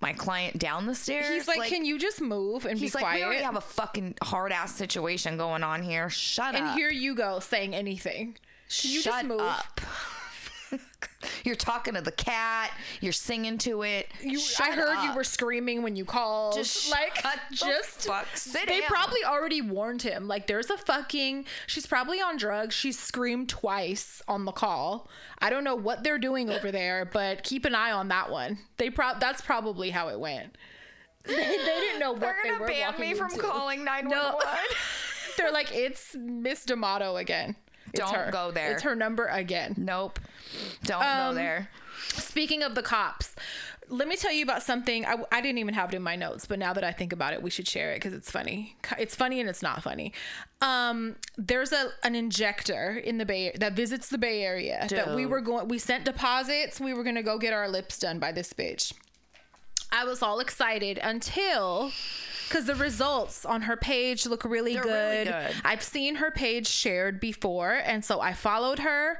my 0.00 0.12
client 0.12 0.58
down 0.58 0.86
the 0.86 0.94
stairs. 0.94 1.28
He's 1.28 1.48
like, 1.48 1.68
"Can 1.68 1.84
you 1.84 1.98
just 1.98 2.20
move 2.20 2.66
and 2.66 2.74
be 2.74 2.80
He's 2.80 2.94
like, 2.94 3.14
we 3.14 3.24
already 3.24 3.42
have 3.42 3.56
a 3.56 3.60
fucking 3.62 4.16
hard 4.22 4.52
ass 4.52 4.74
situation 4.74 5.36
going 5.36 5.62
on 5.62 5.82
here. 5.82 6.10
Shut 6.10 6.54
and 6.54 6.64
up. 6.64 6.70
And 6.70 6.78
here 6.78 6.90
you 6.90 7.14
go 7.14 7.40
saying 7.40 7.74
anything. 7.74 8.36
Can 8.80 8.90
you 8.90 9.00
Shut 9.00 9.14
just 9.14 9.26
move? 9.26 9.40
up. 9.40 9.80
You're 11.44 11.54
talking 11.56 11.94
to 11.94 12.00
the 12.00 12.12
cat. 12.12 12.70
You're 13.00 13.12
singing 13.12 13.58
to 13.58 13.82
it. 13.82 14.08
You, 14.22 14.40
I 14.60 14.72
heard 14.72 15.04
you 15.04 15.14
were 15.14 15.24
screaming 15.24 15.82
when 15.82 15.96
you 15.96 16.04
called. 16.04 16.54
Just 16.54 16.90
like 16.90 17.16
shut 17.52 17.84
the 18.02 18.58
they 18.66 18.80
down. 18.80 18.88
probably 18.88 19.24
already 19.24 19.60
warned 19.62 20.02
him. 20.02 20.28
Like 20.28 20.46
there's 20.46 20.70
a 20.70 20.76
fucking 20.76 21.46
she's 21.66 21.86
probably 21.86 22.20
on 22.20 22.36
drugs. 22.36 22.74
She 22.74 22.92
screamed 22.92 23.48
twice 23.48 24.22
on 24.28 24.44
the 24.44 24.52
call. 24.52 25.08
I 25.38 25.50
don't 25.50 25.64
know 25.64 25.74
what 25.74 26.02
they're 26.04 26.18
doing 26.18 26.50
over 26.50 26.70
there, 26.70 27.04
but 27.04 27.42
keep 27.42 27.64
an 27.64 27.74
eye 27.74 27.92
on 27.92 28.08
that 28.08 28.30
one. 28.30 28.58
They 28.76 28.90
pro- 28.90 29.18
that's 29.18 29.40
probably 29.40 29.90
how 29.90 30.08
it 30.08 30.18
went. 30.20 30.56
They, 31.26 31.34
they 31.34 31.56
didn't 31.56 31.98
know 31.98 32.12
what 32.12 32.20
They're 32.20 32.36
gonna 32.44 32.60
were 32.60 32.68
ban 32.68 33.00
me 33.00 33.12
from 33.14 33.32
into. 33.32 33.42
calling 33.42 33.84
911. 33.84 34.46
They're 35.36 35.50
like 35.50 35.74
it's 35.74 36.14
Miss 36.14 36.64
D'Amato 36.64 37.16
again. 37.16 37.56
Don't 37.96 38.30
go 38.30 38.50
there. 38.50 38.72
It's 38.72 38.82
her 38.82 38.94
number 38.94 39.26
again. 39.26 39.74
nope. 39.76 40.18
Don't 40.84 41.02
Um, 41.02 41.30
go 41.30 41.34
there. 41.34 41.68
Speaking 42.08 42.62
of 42.62 42.74
the 42.74 42.82
cops, 42.82 43.34
let 43.88 44.06
me 44.08 44.16
tell 44.16 44.32
you 44.32 44.42
about 44.42 44.62
something. 44.62 45.04
I, 45.06 45.16
I 45.32 45.40
didn't 45.40 45.58
even 45.58 45.74
have 45.74 45.92
it 45.92 45.96
in 45.96 46.02
my 46.02 46.16
notes, 46.16 46.44
but 46.46 46.58
now 46.58 46.72
that 46.72 46.84
I 46.84 46.92
think 46.92 47.12
about 47.12 47.32
it, 47.34 47.42
we 47.42 47.50
should 47.50 47.68
share 47.68 47.92
it 47.92 47.96
because 47.96 48.12
it's 48.14 48.30
funny. 48.30 48.76
It's 48.98 49.14
funny 49.14 49.40
and 49.40 49.48
it's 49.48 49.62
not 49.62 49.82
funny. 49.82 50.12
Um, 50.60 51.16
there's 51.36 51.72
a 51.72 51.90
an 52.02 52.14
injector 52.14 53.00
in 53.02 53.18
the 53.18 53.24
Bay 53.26 53.52
that 53.58 53.72
visits 53.74 54.08
the 54.08 54.18
Bay 54.18 54.42
Area 54.42 54.86
that 54.90 55.14
we 55.14 55.24
were 55.26 55.40
going. 55.40 55.68
We 55.68 55.78
sent 55.78 56.04
deposits. 56.04 56.80
We 56.80 56.94
were 56.94 57.04
gonna 57.04 57.22
go 57.22 57.38
get 57.38 57.52
our 57.52 57.68
lips 57.68 57.98
done 57.98 58.18
by 58.18 58.32
this 58.32 58.52
bitch. 58.52 58.92
I 59.96 60.04
was 60.04 60.22
all 60.22 60.40
excited 60.40 60.98
until 60.98 61.90
because 62.46 62.66
the 62.66 62.74
results 62.74 63.46
on 63.46 63.62
her 63.62 63.78
page 63.78 64.26
look 64.26 64.44
really 64.44 64.74
good. 64.74 64.84
really 64.84 65.24
good. 65.24 65.54
I've 65.64 65.82
seen 65.82 66.16
her 66.16 66.30
page 66.30 66.66
shared 66.66 67.18
before, 67.18 67.72
and 67.72 68.04
so 68.04 68.20
I 68.20 68.34
followed 68.34 68.80
her. 68.80 69.18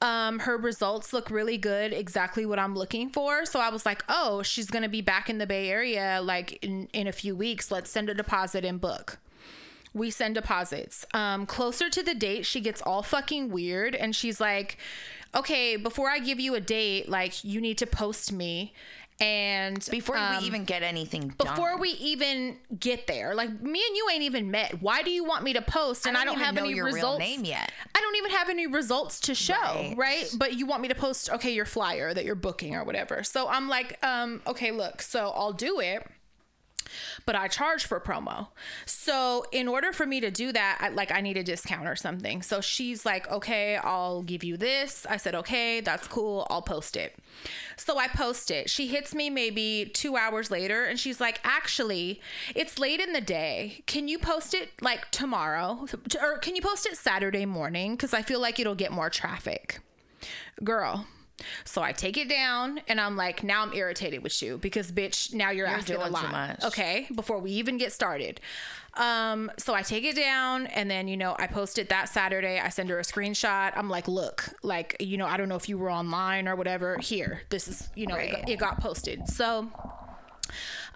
Um, 0.00 0.38
her 0.38 0.56
results 0.56 1.12
look 1.12 1.28
really 1.32 1.58
good, 1.58 1.92
exactly 1.92 2.46
what 2.46 2.60
I'm 2.60 2.76
looking 2.76 3.10
for. 3.10 3.44
So 3.44 3.58
I 3.58 3.70
was 3.70 3.84
like, 3.84 4.04
oh, 4.08 4.44
she's 4.44 4.70
gonna 4.70 4.88
be 4.88 5.00
back 5.00 5.28
in 5.28 5.38
the 5.38 5.46
Bay 5.46 5.68
Area 5.68 6.20
like 6.22 6.64
in, 6.64 6.88
in 6.92 7.08
a 7.08 7.12
few 7.12 7.34
weeks. 7.34 7.72
Let's 7.72 7.90
send 7.90 8.08
a 8.08 8.14
deposit 8.14 8.64
and 8.64 8.80
book. 8.80 9.18
We 9.92 10.12
send 10.12 10.36
deposits. 10.36 11.04
Um, 11.12 11.44
closer 11.44 11.90
to 11.90 12.02
the 12.04 12.14
date, 12.14 12.46
she 12.46 12.60
gets 12.60 12.80
all 12.82 13.02
fucking 13.02 13.48
weird 13.48 13.96
and 13.96 14.14
she's 14.14 14.40
like, 14.40 14.76
okay, 15.34 15.74
before 15.74 16.08
I 16.08 16.20
give 16.20 16.38
you 16.38 16.54
a 16.54 16.60
date, 16.60 17.08
like 17.08 17.42
you 17.42 17.60
need 17.60 17.78
to 17.78 17.86
post 17.86 18.30
me. 18.30 18.72
And 19.20 19.86
Before 19.90 20.16
um, 20.16 20.38
we 20.38 20.46
even 20.46 20.64
get 20.64 20.84
anything 20.84 21.34
before 21.38 21.76
we 21.76 21.90
even 21.90 22.56
get 22.78 23.08
there, 23.08 23.34
like 23.34 23.50
me 23.50 23.82
and 23.86 23.96
you 23.96 24.08
ain't 24.12 24.22
even 24.22 24.50
met. 24.52 24.80
Why 24.80 25.02
do 25.02 25.10
you 25.10 25.24
want 25.24 25.42
me 25.42 25.54
to 25.54 25.62
post 25.62 26.06
and 26.06 26.16
I 26.16 26.24
don't, 26.24 26.34
even 26.34 26.44
have 26.44 26.56
any 26.56 26.72
your 26.72 26.84
real 26.84 26.94
results? 26.94 27.18
name 27.18 27.44
yet. 27.44 27.72
I 27.96 28.00
don't 28.00 28.14
even 28.16 28.30
have 28.30 28.48
any 28.48 28.68
results 28.68 29.18
to 29.20 29.34
show, 29.34 29.54
Right. 29.54 29.94
right. 29.96 30.30
But 30.36 30.54
you 30.54 30.66
want 30.66 30.82
me 30.82 30.88
to 30.88 30.94
post, 30.94 31.30
okay, 31.30 31.50
your 31.52 31.64
flyer 31.64 32.14
that 32.14 32.24
you're 32.24 32.36
booking 32.36 32.76
or 32.76 32.84
whatever. 32.84 33.24
So 33.24 33.48
I'm 33.48 33.68
like, 33.68 33.98
um, 34.04 34.40
okay, 34.46 34.70
look, 34.70 35.02
so 35.02 35.32
I'll 35.34 35.52
do 35.52 35.80
it, 35.80 36.06
but 37.26 37.34
I 37.34 37.48
charge 37.48 37.86
for 37.86 38.00
promo. 38.00 38.48
So 38.86 39.44
in 39.52 39.68
order 39.68 39.92
for 39.92 40.06
me 40.06 40.20
to 40.20 40.30
do 40.30 40.52
that, 40.52 40.78
I, 40.80 40.88
like 40.88 41.12
I 41.12 41.20
need 41.20 41.36
a 41.36 41.42
discount 41.42 41.88
or 41.88 41.96
something. 41.96 42.42
So 42.42 42.60
she's 42.60 43.04
like, 43.04 43.30
okay, 43.30 43.76
I'll 43.76 44.22
give 44.22 44.44
you 44.44 44.56
this. 44.56 45.06
I 45.08 45.16
said, 45.16 45.34
okay, 45.34 45.80
that's 45.80 46.06
cool. 46.08 46.46
I'll 46.50 46.62
post 46.62 46.96
it. 46.96 47.16
So 47.76 47.98
I 47.98 48.08
post 48.08 48.50
it. 48.50 48.68
She 48.70 48.88
hits 48.88 49.14
me 49.14 49.30
maybe 49.30 49.90
two 49.92 50.16
hours 50.16 50.50
later 50.50 50.84
and 50.84 50.98
she's 50.98 51.20
like, 51.20 51.40
actually, 51.44 52.20
it's 52.54 52.78
late 52.78 53.00
in 53.00 53.12
the 53.12 53.20
day. 53.20 53.82
Can 53.86 54.08
you 54.08 54.18
post 54.18 54.54
it 54.54 54.70
like 54.80 55.10
tomorrow? 55.10 55.86
Or 56.20 56.38
can 56.38 56.56
you 56.56 56.62
post 56.62 56.86
it 56.86 56.96
Saturday 56.96 57.46
morning? 57.46 57.92
Because 57.92 58.14
I 58.14 58.22
feel 58.22 58.40
like 58.40 58.58
it'll 58.58 58.74
get 58.74 58.92
more 58.92 59.10
traffic. 59.10 59.80
Girl. 60.62 61.06
So 61.64 61.82
I 61.82 61.92
take 61.92 62.16
it 62.16 62.28
down 62.28 62.80
and 62.88 63.00
I'm 63.00 63.16
like, 63.16 63.42
now 63.42 63.62
I'm 63.62 63.72
irritated 63.72 64.22
with 64.22 64.42
you 64.42 64.58
because 64.58 64.90
bitch, 64.90 65.32
now 65.32 65.50
you're, 65.50 65.66
asking 65.66 65.96
a 65.96 65.98
doing 65.98 66.08
too 66.08 66.14
lot. 66.14 66.64
Okay. 66.64 67.06
Before 67.14 67.38
we 67.38 67.52
even 67.52 67.78
get 67.78 67.92
started. 67.92 68.40
Um, 68.94 69.50
so 69.58 69.74
I 69.74 69.82
take 69.82 70.04
it 70.04 70.16
down 70.16 70.66
and 70.66 70.90
then, 70.90 71.06
you 71.06 71.16
know, 71.16 71.36
I 71.38 71.46
post 71.46 71.78
it 71.78 71.88
that 71.90 72.08
Saturday. 72.08 72.58
I 72.58 72.68
send 72.68 72.90
her 72.90 72.98
a 72.98 73.02
screenshot. 73.02 73.72
I'm 73.76 73.88
like, 73.88 74.08
look, 74.08 74.44
like, 74.62 74.96
you 74.98 75.16
know, 75.16 75.26
I 75.26 75.36
don't 75.36 75.48
know 75.48 75.56
if 75.56 75.68
you 75.68 75.78
were 75.78 75.90
online 75.90 76.48
or 76.48 76.56
whatever. 76.56 76.98
Here, 76.98 77.42
this 77.50 77.68
is, 77.68 77.88
you 77.94 78.06
know, 78.06 78.16
it, 78.16 78.32
got, 78.32 78.48
it 78.48 78.58
got 78.58 78.80
posted. 78.80 79.28
So 79.28 79.70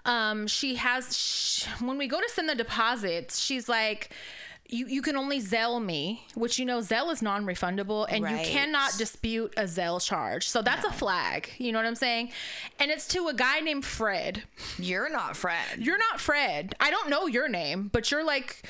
um 0.05 0.47
she 0.47 0.75
has 0.75 1.15
sh- 1.17 1.65
when 1.79 1.97
we 1.97 2.07
go 2.07 2.19
to 2.19 2.29
send 2.29 2.49
the 2.49 2.55
deposits 2.55 3.39
she's 3.39 3.69
like 3.69 4.09
you, 4.73 4.87
you 4.87 5.01
can 5.03 5.15
only 5.15 5.39
Zelle 5.39 5.83
me, 5.83 6.23
which 6.33 6.57
you 6.57 6.65
know 6.65 6.79
Zelle 6.79 7.11
is 7.11 7.21
non-refundable, 7.21 8.07
and 8.09 8.23
Right. 8.23 8.45
you 8.45 8.51
cannot 8.51 8.97
dispute 8.97 9.53
a 9.55 9.63
Zelle 9.63 10.03
charge. 10.03 10.49
So 10.49 10.61
that's 10.61 10.83
a 10.85 10.91
flag. 10.91 11.49
You 11.59 11.71
know 11.71 11.77
what 11.79 11.85
I'm 11.85 11.95
saying? 11.95 12.31
And 12.79 12.89
it's 12.89 13.07
to 13.09 13.27
a 13.27 13.33
guy 13.33 13.59
named 13.59 13.85
Fred. 13.85 14.43
You're 14.79 15.09
not 15.09 15.37
Fred. 15.37 15.77
You're 15.77 15.97
not 15.99 16.19
Fred. 16.19 16.73
I 16.79 16.89
don't 16.89 17.09
know 17.09 17.27
your 17.27 17.47
name, 17.47 17.89
but 17.93 18.09
you're 18.11 18.25
like 18.25 18.63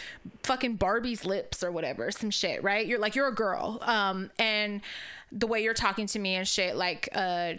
fucking 0.43 0.75
Barbie's 0.75 1.23
lips 1.25 1.63
or 1.63 1.71
whatever, 1.71 2.11
some 2.11 2.29
shit, 2.31 2.61
right? 2.63 2.85
You're 2.85 2.99
like 2.99 3.15
you're 3.15 3.27
a 3.29 3.33
girl. 3.35 3.79
Um 3.81 4.29
and 4.37 4.81
the 5.31 5.47
way 5.47 5.63
you're 5.63 5.73
talking 5.73 6.05
to 6.07 6.19
me 6.19 6.35
and 6.35 6.47
shit 6.47 6.75
like 6.75 7.07
uh 7.13 7.53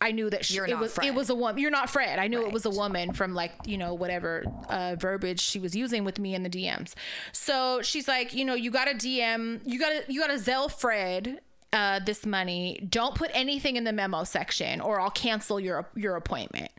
I 0.00 0.12
knew 0.12 0.30
that 0.30 0.44
she, 0.44 0.56
it 0.58 0.78
was 0.78 0.92
Fred. 0.94 1.06
it 1.08 1.14
was 1.14 1.28
a 1.30 1.34
woman. 1.34 1.58
You're 1.60 1.70
not 1.70 1.90
Fred. 1.90 2.18
I 2.18 2.28
knew 2.28 2.46
it 2.46 2.52
was 2.52 2.64
a 2.64 2.70
woman 2.70 3.12
from 3.12 3.34
like 3.34 3.52
you 3.66 3.76
know 3.78 3.94
whatever 3.94 4.44
uh, 4.68 4.96
verbiage 4.98 5.40
she 5.40 5.58
was 5.58 5.74
using 5.74 6.04
with 6.04 6.18
me 6.18 6.34
in 6.34 6.42
the 6.44 6.50
DMs. 6.50 6.94
So 7.32 7.82
she's 7.82 8.06
like, 8.06 8.32
you 8.34 8.44
know, 8.44 8.54
you 8.54 8.70
got 8.70 8.84
to 8.86 8.94
DM, 8.94 9.60
you 9.64 9.78
got 9.78 9.90
to 10.06 10.12
you 10.12 10.20
got 10.20 10.28
to 10.28 10.34
Zelle 10.50 10.70
Fred 10.70 11.40
uh, 11.72 12.00
this 12.04 12.24
money. 12.24 12.80
Don't 12.88 13.14
put 13.14 13.30
anything 13.34 13.76
in 13.76 13.84
the 13.84 13.92
memo 13.92 14.24
section, 14.24 14.80
or 14.80 15.00
I'll 15.00 15.10
cancel 15.10 15.58
your 15.58 15.88
your 15.96 16.16
appointment. 16.16 16.70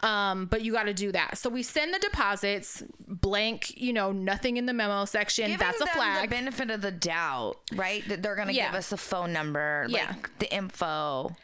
Um, 0.00 0.46
but 0.46 0.62
you 0.62 0.72
got 0.72 0.84
to 0.84 0.94
do 0.94 1.12
that. 1.12 1.36
So 1.36 1.50
we 1.50 1.62
send 1.62 1.92
the 1.92 1.98
deposits 1.98 2.82
blank. 3.06 3.78
You 3.78 3.92
know, 3.92 4.12
nothing 4.12 4.56
in 4.56 4.66
the 4.66 4.72
memo 4.72 5.04
section. 5.04 5.46
Giving 5.46 5.58
That's 5.58 5.80
a 5.80 5.86
flag. 5.86 6.28
The 6.30 6.34
benefit 6.34 6.70
of 6.70 6.80
the 6.82 6.90
doubt, 6.92 7.56
right? 7.74 8.06
That 8.08 8.22
they're 8.22 8.36
gonna 8.36 8.52
Yeah. 8.52 8.66
give 8.68 8.76
us 8.76 8.92
a 8.92 8.96
phone 8.96 9.32
number, 9.32 9.86
like 9.88 10.02
Yeah. 10.02 10.14
the 10.38 10.54
info. 10.54 11.34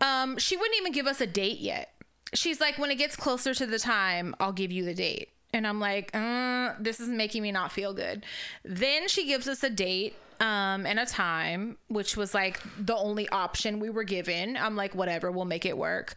Um, 0.00 0.38
she 0.38 0.56
wouldn't 0.56 0.76
even 0.78 0.92
give 0.92 1.06
us 1.06 1.20
a 1.20 1.26
date 1.26 1.58
yet. 1.58 1.92
She's 2.32 2.60
like, 2.60 2.78
when 2.78 2.90
it 2.90 2.96
gets 2.96 3.16
closer 3.16 3.54
to 3.54 3.66
the 3.66 3.78
time, 3.78 4.34
I'll 4.38 4.52
give 4.52 4.70
you 4.70 4.84
the 4.84 4.94
date. 4.94 5.30
And 5.52 5.66
I'm 5.66 5.80
like, 5.80 6.10
uh, 6.14 6.74
this 6.78 7.00
is 7.00 7.08
making 7.08 7.42
me 7.42 7.50
not 7.50 7.72
feel 7.72 7.92
good. 7.92 8.24
Then 8.64 9.08
she 9.08 9.26
gives 9.26 9.48
us 9.48 9.64
a 9.64 9.70
date 9.70 10.14
um, 10.38 10.86
and 10.86 10.98
a 10.98 11.06
time, 11.06 11.76
which 11.88 12.16
was 12.16 12.32
like 12.32 12.60
the 12.78 12.96
only 12.96 13.28
option 13.28 13.78
we 13.80 13.90
were 13.90 14.04
given. 14.04 14.56
I'm 14.56 14.76
like, 14.76 14.94
whatever, 14.94 15.30
we'll 15.30 15.44
make 15.44 15.66
it 15.66 15.76
work. 15.76 16.14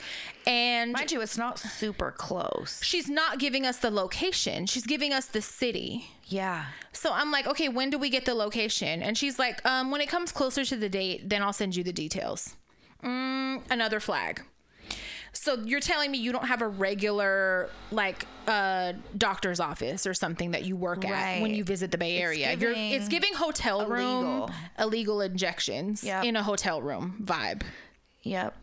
And 0.47 0.93
Mind 0.93 1.11
you, 1.11 1.21
it's 1.21 1.37
not 1.37 1.59
super 1.59 2.11
close. 2.11 2.79
she's 2.83 3.09
not 3.09 3.39
giving 3.39 3.65
us 3.65 3.77
the 3.77 3.91
location, 3.91 4.65
she's 4.65 4.85
giving 4.85 5.11
us 5.11 5.25
the 5.25 5.41
city. 5.41 6.05
Yeah. 6.27 6.65
So 6.93 7.11
I'm 7.11 7.31
like, 7.31 7.47
okay, 7.47 7.69
when 7.69 7.89
do 7.89 7.97
we 7.97 8.09
get 8.09 8.25
the 8.25 8.33
location? 8.33 9.01
And 9.01 9.17
she's 9.17 9.37
like, 9.37 9.63
um, 9.65 9.91
when 9.91 9.99
it 9.99 10.07
comes 10.09 10.31
closer 10.31 10.63
to 10.63 10.75
the 10.77 10.89
date, 10.89 11.27
then 11.27 11.41
I'll 11.43 11.53
send 11.53 11.75
you 11.75 11.83
the 11.83 11.91
details. 11.93 12.55
Mm, 13.03 13.61
another 13.69 13.99
flag. 13.99 14.43
So 15.35 15.55
you're 15.65 15.79
telling 15.79 16.11
me 16.11 16.19
you 16.19 16.31
don't 16.31 16.45
have 16.45 16.61
a 16.61 16.67
regular 16.67 17.69
like 17.91 18.25
uh 18.47 18.93
doctor's 19.17 19.59
office 19.59 20.05
or 20.05 20.13
something 20.13 20.51
that 20.51 20.63
you 20.63 20.75
work 20.75 21.03
at 21.05 21.41
when 21.41 21.53
you 21.53 21.63
visit 21.63 21.91
the 21.91 21.97
Bay 21.97 22.17
Area. 22.17 22.53
you're 22.55 22.71
it's 22.75 23.07
giving 23.07 23.33
hotel 23.33 23.85
room 23.87 24.25
illegal. 24.25 24.51
illegal 24.79 25.21
injections 25.21 26.03
Yep. 26.03 26.23
in 26.25 26.35
a 26.35 26.43
hotel 26.43 26.81
room 26.81 27.17
vibe. 27.23 27.63
Yep. 28.25 28.55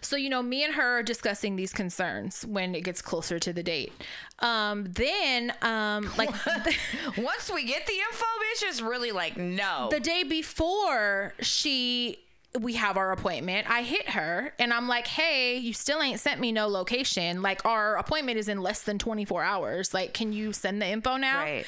So, 0.00 0.16
you 0.16 0.30
know, 0.30 0.42
me 0.42 0.64
and 0.64 0.72
her 0.74 1.00
are 1.00 1.02
discussing 1.02 1.56
these 1.56 1.70
concerns 1.72 2.46
when 2.46 2.74
it 2.74 2.82
gets 2.82 3.02
closer 3.02 3.38
to 3.40 3.52
the 3.52 3.62
date. 3.62 3.92
Um, 4.38 4.84
then, 4.84 5.52
um, 5.60 6.10
like 6.16 6.30
Once 7.18 7.50
we 7.52 7.64
get 7.66 7.86
the 7.86 7.92
info, 7.92 8.24
bitch, 8.24 8.62
it's 8.68 8.80
really 8.80 9.12
like 9.12 9.36
no. 9.36 9.88
the 9.90 10.00
day 10.00 10.22
before 10.22 11.34
she 11.40 12.20
we 12.60 12.74
have 12.74 12.96
our 12.98 13.12
appointment 13.12 13.66
i 13.70 13.82
hit 13.82 14.10
her 14.10 14.52
and 14.58 14.74
i'm 14.74 14.86
like 14.86 15.06
hey 15.06 15.56
you 15.56 15.72
still 15.72 16.02
ain't 16.02 16.20
sent 16.20 16.38
me 16.38 16.52
no 16.52 16.68
location 16.68 17.40
like 17.40 17.64
our 17.64 17.96
appointment 17.96 18.38
is 18.38 18.46
in 18.48 18.60
less 18.60 18.82
than 18.82 18.98
24 18.98 19.42
hours 19.42 19.94
like 19.94 20.12
can 20.12 20.32
you 20.34 20.52
send 20.52 20.80
the 20.82 20.86
info 20.86 21.16
now 21.16 21.40
Right. 21.40 21.64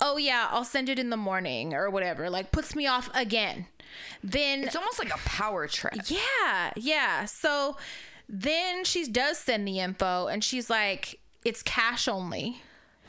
oh 0.00 0.18
yeah 0.18 0.46
i'll 0.52 0.64
send 0.64 0.88
it 0.88 0.98
in 1.00 1.10
the 1.10 1.16
morning 1.16 1.74
or 1.74 1.90
whatever 1.90 2.30
like 2.30 2.52
puts 2.52 2.76
me 2.76 2.86
off 2.86 3.10
again 3.14 3.66
then 4.22 4.62
it's 4.62 4.76
almost 4.76 5.00
like 5.00 5.12
a 5.12 5.18
power 5.18 5.66
trip. 5.66 5.94
yeah, 6.06 6.70
yeah. 6.76 7.24
So 7.24 7.76
then 8.28 8.84
she 8.84 9.04
does 9.08 9.36
send 9.36 9.66
the 9.66 9.80
info 9.80 10.28
and 10.28 10.44
she's 10.44 10.70
like, 10.70 11.18
it's 11.44 11.60
cash 11.64 12.06
only. 12.06 12.62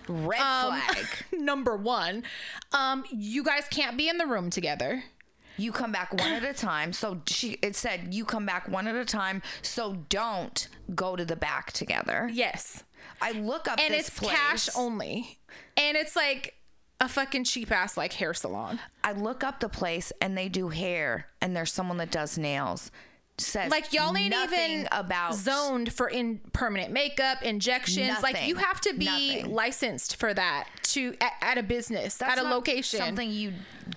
Red 0.08 0.40
Um, 0.42 0.82
flag. 0.82 1.06
Number 1.34 1.76
one, 1.78 2.24
um, 2.74 3.04
you 3.12 3.44
guys 3.44 3.66
can't 3.70 3.96
be 3.96 4.10
in 4.10 4.18
the 4.18 4.26
room 4.26 4.50
together. 4.50 5.04
You 5.58 5.72
come 5.72 5.92
back 5.92 6.14
one 6.14 6.32
at 6.32 6.44
a 6.44 6.54
time. 6.54 6.94
So 6.94 7.22
she 7.28 7.58
it 7.62 7.76
said 7.76 8.14
you 8.14 8.26
come 8.26 8.46
back 8.46 8.68
one 8.68 8.88
at 8.88 8.96
a 8.96 9.06
time. 9.06 9.42
So 9.62 9.98
don't 10.10 10.68
go 10.96 11.16
to 11.16 11.26
the 11.26 11.36
back 11.36 11.72
together. 11.72 12.30
Yes. 12.32 12.84
I 13.22 13.32
look 13.32 13.68
up 13.68 13.80
And 13.80 13.94
this 13.94 14.08
it's 14.08 14.20
place. 14.20 14.32
cash 14.36 14.70
only. 14.76 15.40
And 15.78 15.96
it's 15.98 16.16
like 16.16 16.56
a 17.00 17.08
fucking 17.10 17.44
cheap 17.44 17.72
ass 17.72 17.98
like 17.98 18.14
hair 18.14 18.34
salon. 18.34 18.80
I 19.04 19.12
look 19.14 19.44
up 19.44 19.60
the 19.60 19.70
place 19.70 20.12
and 20.22 20.38
they 20.38 20.50
do 20.50 20.70
hair 20.70 21.28
and 21.42 21.56
there's 21.56 21.74
someone 21.74 21.98
that 21.98 22.12
does 22.12 22.38
nails. 22.38 22.92
Says 23.42 23.72
Like 23.72 23.94
y'all 23.94 24.16
ain't 24.16 24.34
even 24.34 24.88
about 24.92 25.36
zoned 25.36 25.92
for 25.92 26.08
in 26.08 26.40
permanent 26.54 26.92
makeup, 26.92 27.42
injections. 27.44 28.22
Like 28.22 28.48
you 28.48 28.56
have 28.56 28.80
to 28.82 28.94
be 28.94 29.06
Nothing. 29.06 29.54
licensed 29.54 30.16
for 30.18 30.34
that 30.34 30.68
to 30.84 31.16
at, 31.22 31.34
at 31.42 31.58
a 31.58 31.64
business, 31.64 32.18
That's 32.18 32.34
at 32.34 32.40
a 32.40 32.44
not 32.44 32.54
location. 32.56 33.00
Something 33.00 33.32
you 33.32 33.54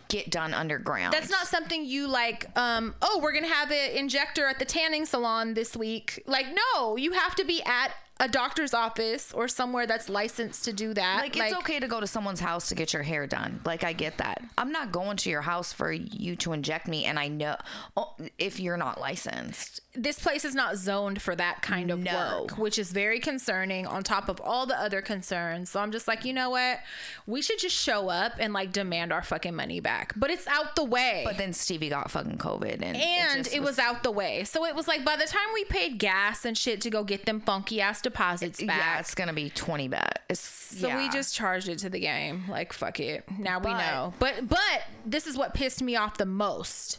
get 0.09 0.31
done 0.31 0.55
underground. 0.55 1.13
That's 1.13 1.31
not 1.31 1.47
something 1.47 1.85
you 1.85 2.09
like. 2.09 2.47
Um, 2.57 2.95
oh, 3.03 3.21
we're 3.23 3.33
gonna 3.33 3.49
have 3.49 3.71
an 3.71 3.91
injector 3.97 4.47
at 4.47 4.59
the 4.59 4.65
tanning 4.65 5.07
salon 5.07 5.55
this 5.55 5.77
week. 5.77 6.23
Like, 6.27 6.47
no, 6.75 6.97
you 6.97 7.13
have 7.13 7.35
to 7.37 7.45
be 7.45 7.63
at 7.63 7.91
a 8.21 8.29
doctor's 8.29 8.73
office 8.73 9.33
or 9.33 9.49
somewhere 9.49 9.87
that's 9.87 10.09
licensed 10.09 10.65
to 10.65 10.73
do 10.73 10.95
that. 10.95 11.19
like 11.21 11.37
it's 11.37 11.55
okay 11.57 11.81
to 11.81 11.89
go 11.89 12.01
to 12.01 12.07
someone's 12.07 12.41
house 12.41 12.69
to 12.69 12.75
get 12.75 12.93
your 12.93 13.03
hair 13.03 13.27
done. 13.27 13.61
Like 13.65 13.85
I 13.85 13.93
get 13.93 14.19
that. 14.19 14.43
I'm 14.57 14.71
not 14.71 14.93
going 14.93 15.17
to 15.19 15.31
your 15.31 15.43
house 15.43 15.73
for 15.73 15.91
you 15.91 16.37
to 16.37 16.53
inject 16.53 16.87
me, 16.87 17.05
and 17.05 17.19
I 17.19 17.29
know 17.29 17.57
oh, 17.97 18.15
if 18.39 18.61
you're 18.61 18.77
not 18.77 19.01
licensed. 19.01 19.81
This 19.97 20.19
place 20.19 20.45
is 20.45 20.55
not 20.55 20.77
zoned 20.77 21.23
for 21.23 21.37
that 21.37 21.63
kind 21.63 21.91
of 21.91 22.01
No. 22.01 22.43
work, 22.43 22.59
which 22.59 22.79
is 22.79 22.91
very 22.91 23.21
concerning. 23.21 23.87
On 23.87 24.03
top 24.03 24.29
of 24.29 24.41
all 24.41 24.67
the 24.67 24.79
other 24.79 25.01
concerns, 25.01 25.71
so 25.71 25.81
I'm 25.81 25.93
just 25.93 26.09
like, 26.09 26.25
you 26.25 26.33
know 26.33 26.51
what? 26.51 26.81
We 27.27 27.43
should 27.43 27.59
just 27.61 27.77
show 27.77 28.09
up 28.09 28.33
and 28.39 28.53
like 28.53 28.73
demand 28.73 29.13
our 29.13 29.23
fucking 29.23 29.55
money 29.55 29.81
back. 29.81 30.13
But 30.17 30.31
it's 30.31 30.47
out 30.49 30.75
the 30.75 30.85
way. 30.85 31.23
But 31.25 31.39
then 31.39 31.53
Stevie 31.53 31.91
got 31.91 32.11
fucking 32.11 32.39
COVID, 32.39 32.83
and 32.83 32.97
and 32.97 33.45
just 33.45 33.55
it 33.55 33.63
was 33.63 33.79
out 33.79 34.03
the 34.03 34.11
way. 34.11 34.45
So 34.45 34.65
it 34.65 34.75
was 34.75 34.89
like 34.89 35.05
by 35.05 35.17
the 35.17 35.27
time 35.27 35.47
we 35.55 35.65
paid 35.65 35.99
gas 35.99 36.45
and 36.45 36.59
shit 36.59 36.81
to 36.83 36.91
go 36.91 37.05
get 37.05 37.25
them 37.25 37.41
funky 37.41 37.81
ass 37.81 38.03
deposits 38.03 38.61
back. 38.63 38.77
yeah, 38.79 38.99
it's 38.99 39.15
gonna 39.15 39.33
be 39.33 39.51
twenty 39.51 39.87
bet. 39.89 40.23
So 40.33 40.89
yeah. 40.89 40.97
we 40.97 41.09
just 41.09 41.35
charged 41.35 41.69
it 41.69 41.79
to 41.81 41.89
the 41.89 42.01
game. 42.01 42.45
Like 42.49 42.73
fuck 42.73 42.99
it. 42.99 43.25
Now 43.39 43.61
we 43.61 43.71
know. 43.73 44.13
But 44.19 44.49
but 44.49 44.83
this 45.07 45.27
is 45.29 45.37
what 45.37 45.55
pissed 45.55 45.83
me 45.83 45.95
off 45.95 46.17
the 46.19 46.27
most. 46.27 46.99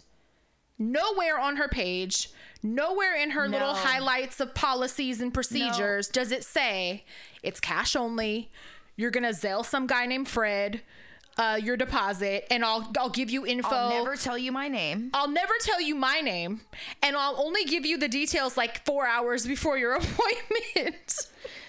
Nowhere 0.78 1.40
on 1.40 1.56
her 1.56 1.68
page, 1.70 2.30
nowhere 2.66 3.16
in 3.16 3.32
her 3.32 3.48
little 3.48 3.74
highlights 3.74 4.40
of 4.40 4.54
policies 4.56 5.22
and 5.22 5.34
procedures 5.34 6.08
does 6.08 6.32
it 6.32 6.44
say 6.44 7.04
it's 7.44 7.60
cash 7.60 7.96
only. 7.96 8.50
You're 8.98 9.12
gonna 9.12 9.30
Zelle 9.30 9.66
some 9.66 9.88
guy 9.88 10.06
named 10.06 10.28
Fred, 10.28 10.82
uh, 11.38 11.60
your 11.62 11.76
deposit, 11.78 12.48
and 12.50 12.64
I'll 12.64 12.92
I'll 12.98 13.10
give 13.10 13.30
you 13.30 13.46
info. 13.46 13.70
I'll 13.70 13.90
never 14.04 14.16
tell 14.16 14.38
you 14.38 14.52
my 14.52 14.68
name. 14.68 15.12
I'll 15.14 15.28
never 15.30 15.54
tell 15.62 15.82
you 15.82 15.96
my 15.96 16.22
name, 16.22 16.62
and 17.04 17.16
I'll 17.16 17.40
only 17.40 17.66
give 17.66 17.86
you 17.86 17.98
the 17.98 18.08
details 18.08 18.56
like 18.58 18.86
four 18.86 19.06
hours 19.06 19.46
before 19.46 19.78
your 19.78 19.94
appointment. 19.96 21.28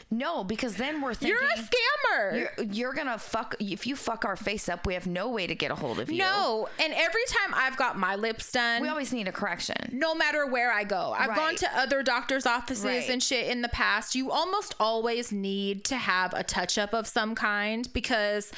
No, 0.08 0.44
because 0.44 0.76
then 0.76 1.00
we're 1.00 1.14
thinking 1.14 1.36
You're 1.36 1.48
a 1.48 1.58
scammer. 1.58 2.48
You're, 2.58 2.66
you're 2.72 2.92
gonna 2.92 3.18
fuck 3.18 3.56
if 3.58 3.88
you 3.88 3.96
fuck 3.96 4.24
our 4.24 4.36
face 4.36 4.68
up. 4.68 4.86
We 4.86 4.94
have 4.94 5.06
no 5.08 5.28
way 5.28 5.48
to 5.48 5.54
get 5.56 5.72
a 5.72 5.74
hold 5.74 5.98
of 5.98 6.08
you. 6.10 6.18
No, 6.18 6.68
and 6.80 6.92
every 6.94 7.24
time 7.28 7.52
I've 7.52 7.76
got 7.76 7.98
my 7.98 8.14
lips 8.14 8.52
done, 8.52 8.82
we 8.82 8.88
always 8.88 9.12
need 9.12 9.26
a 9.26 9.32
correction. 9.32 9.76
no 9.92 10.14
matter 10.14 10.46
where 10.46 10.72
I 10.72 10.84
go, 10.84 11.12
I've 11.18 11.34
gone 11.34 11.56
to 11.56 11.78
other 11.78 12.04
doctors' 12.04 12.46
offices 12.46 12.84
Right. 12.84 13.10
and 13.10 13.20
shit 13.20 13.48
in 13.48 13.62
the 13.62 13.68
past. 13.68 14.14
You 14.14 14.30
almost 14.30 14.76
always 14.78 15.32
need 15.32 15.84
to 15.86 15.96
have 15.96 16.32
a 16.34 16.44
touch 16.44 16.78
up 16.78 16.94
of 16.94 17.08
some 17.08 17.34
kind 17.34 17.88
because 17.92 18.52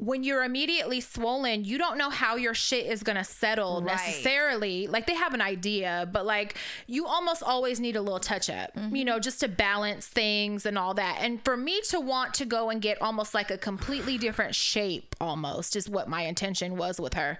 when 0.00 0.22
you're 0.22 0.44
immediately 0.44 1.00
swollen, 1.00 1.64
you 1.64 1.76
don't 1.78 1.98
know 1.98 2.08
how 2.10 2.36
your 2.36 2.54
shit 2.54 2.86
is 2.86 3.02
gonna 3.02 3.24
settle 3.24 3.82
Right. 3.82 3.96
necessarily. 3.96 4.86
Like 4.86 5.06
they 5.06 5.14
have 5.14 5.34
an 5.34 5.40
idea, 5.40 6.08
but 6.12 6.24
like 6.24 6.56
you 6.86 7.06
almost 7.06 7.42
always 7.42 7.80
need 7.80 7.96
a 7.96 8.00
little 8.00 8.20
touch 8.20 8.48
up, 8.48 8.74
Mm-hmm. 8.74 8.94
you 8.96 9.04
know, 9.04 9.18
just 9.18 9.40
to 9.40 9.48
balance 9.48 10.06
things 10.06 10.66
and 10.66 10.78
all 10.78 10.94
that. 10.94 11.18
And 11.20 11.44
for 11.44 11.56
me 11.56 11.80
to 11.88 11.98
want 12.00 12.34
to 12.34 12.44
go 12.44 12.70
and 12.70 12.80
get 12.80 13.00
almost 13.02 13.34
like 13.34 13.50
a 13.50 13.58
completely 13.58 14.18
different 14.18 14.54
shape, 14.54 15.16
almost 15.20 15.74
is 15.74 15.88
what 15.90 16.08
my 16.08 16.22
intention 16.22 16.76
was 16.76 17.00
with 17.00 17.14
her. 17.14 17.38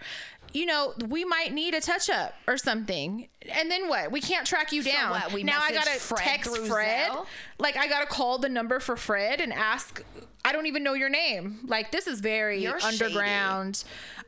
You 0.52 0.66
know, 0.66 0.94
we 1.08 1.24
might 1.24 1.52
need 1.52 1.74
a 1.74 1.80
touch 1.80 2.08
up 2.08 2.34
or 2.46 2.56
something. 2.56 3.28
And 3.50 3.70
then 3.70 3.88
what? 3.88 4.10
We 4.10 4.20
can't 4.20 4.46
track 4.46 4.72
you 4.72 4.82
down. 4.82 5.10
what, 5.10 5.32
we 5.32 5.42
now 5.42 5.60
I 5.62 5.72
gotta 5.72 5.90
Fred 5.98 6.20
text 6.20 6.56
Fred. 6.66 7.10
Zelle? 7.10 7.26
Like 7.58 7.76
I 7.76 7.86
gotta 7.88 8.06
call 8.06 8.38
the 8.38 8.48
number 8.48 8.80
for 8.80 8.96
Fred 8.96 9.40
and 9.40 9.52
ask. 9.52 10.02
I 10.44 10.52
don't 10.52 10.66
even 10.66 10.82
know 10.82 10.94
your 10.94 11.08
name. 11.10 11.60
Like 11.66 11.90
this 11.92 12.06
is 12.06 12.20
very 12.20 12.62
You're 12.62 12.80
shady. 12.80 13.04
underground, 13.04 13.84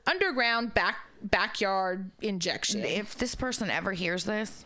underground 0.06 0.74
back 0.74 0.96
backyard 1.22 2.10
injection. 2.20 2.84
If 2.84 3.16
this 3.16 3.34
person 3.34 3.70
ever 3.70 3.92
hears 3.92 4.24
this, 4.24 4.64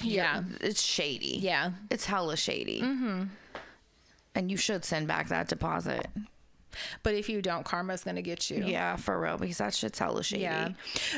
yeah, 0.00 0.42
it's 0.60 0.82
shady. 0.82 1.38
yeah. 1.40 1.72
It's 1.90 2.06
hella 2.06 2.36
shady. 2.36 2.80
Mm-hmm. 2.82 3.22
And 4.34 4.50
you 4.50 4.56
should 4.56 4.84
send 4.84 5.06
back 5.08 5.28
that 5.28 5.48
deposit. 5.48 6.06
But 7.02 7.14
if 7.14 7.28
you 7.28 7.42
don't, 7.42 7.64
karma's 7.64 8.04
gonna 8.04 8.22
get 8.22 8.50
you. 8.50 8.64
Yeah, 8.64 8.96
for 8.96 9.20
real, 9.20 9.36
because 9.38 9.58
that 9.58 9.74
shit's 9.74 9.98
hella 9.98 10.22
shady. 10.22 10.42
Yeah. 10.42 10.70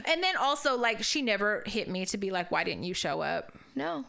And 0.07 0.23
then 0.23 0.37
also, 0.37 0.77
like, 0.77 1.03
she 1.03 1.23
never 1.23 1.63
hit 1.67 1.89
me 1.89 2.07
to 2.07 2.17
be 2.19 2.31
like, 2.31 2.51
why 2.51 2.65
didn't 2.65 2.85
you 2.85 2.95
show 2.95 3.21
up? 3.21 3.53
No, 3.75 4.05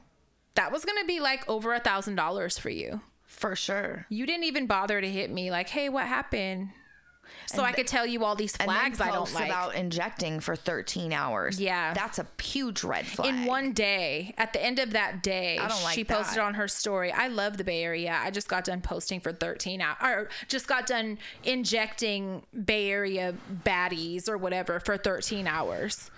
That 0.56 0.72
was 0.72 0.86
gonna 0.86 1.06
be 1.06 1.20
like 1.20 1.48
over 1.50 1.74
a 1.74 1.80
thousand 1.80 2.16
dollars 2.16 2.58
for 2.58 2.70
you. 2.70 3.02
for 3.26 3.56
sure. 3.56 4.06
You 4.10 4.26
didn't 4.26 4.46
even 4.46 4.66
bother 4.68 5.02
to 5.02 5.10
hit 5.10 5.30
me 5.30 5.52
like, 5.52 5.68
hey, 5.70 5.90
what 5.90 6.06
happened? 6.06 6.70
So 7.48 7.64
I 7.64 7.72
could 7.72 7.88
tell 7.88 8.06
you 8.06 8.24
all 8.24 8.36
these 8.36 8.56
flags 8.58 9.00
I 9.00 9.12
don't 9.12 9.34
like. 9.34 9.46
about 9.46 9.76
injecting 9.76 10.40
for 10.40 10.56
13 10.56 11.14
hours. 11.14 11.60
Yeah. 11.60 11.94
that's 11.94 12.20
a 12.20 12.28
huge 12.42 12.84
red 12.84 13.06
flag. 13.06 13.28
in 13.34 13.46
one 13.46 13.72
day, 13.74 14.34
at 14.38 14.54
the 14.54 14.64
end 14.64 14.80
of 14.80 14.92
that 14.92 15.24
day, 15.24 15.58
I 15.58 15.68
don't 15.68 15.84
like 15.84 15.96
she 15.96 16.04
posted 16.04 16.40
on 16.40 16.56
her 16.56 16.68
story. 16.68 17.12
I 17.12 17.28
love 17.28 17.58
the 17.58 17.64
Bay 17.64 17.84
Area. 17.84 18.18
I 18.22 18.32
just 18.32 18.48
got 18.48 18.64
done 18.66 18.82
posting 18.82 19.20
for 19.20 19.32
13 19.32 19.82
hours, 19.82 19.98
or 20.02 20.30
just 20.48 20.68
got 20.68 20.86
done 20.88 21.18
injecting 21.44 22.44
Bay 22.66 22.90
Area 22.90 23.34
baddies 23.64 24.28
or 24.30 24.38
whatever 24.38 24.80
for 24.80 24.98
13 24.98 25.48
hours. 25.48 26.12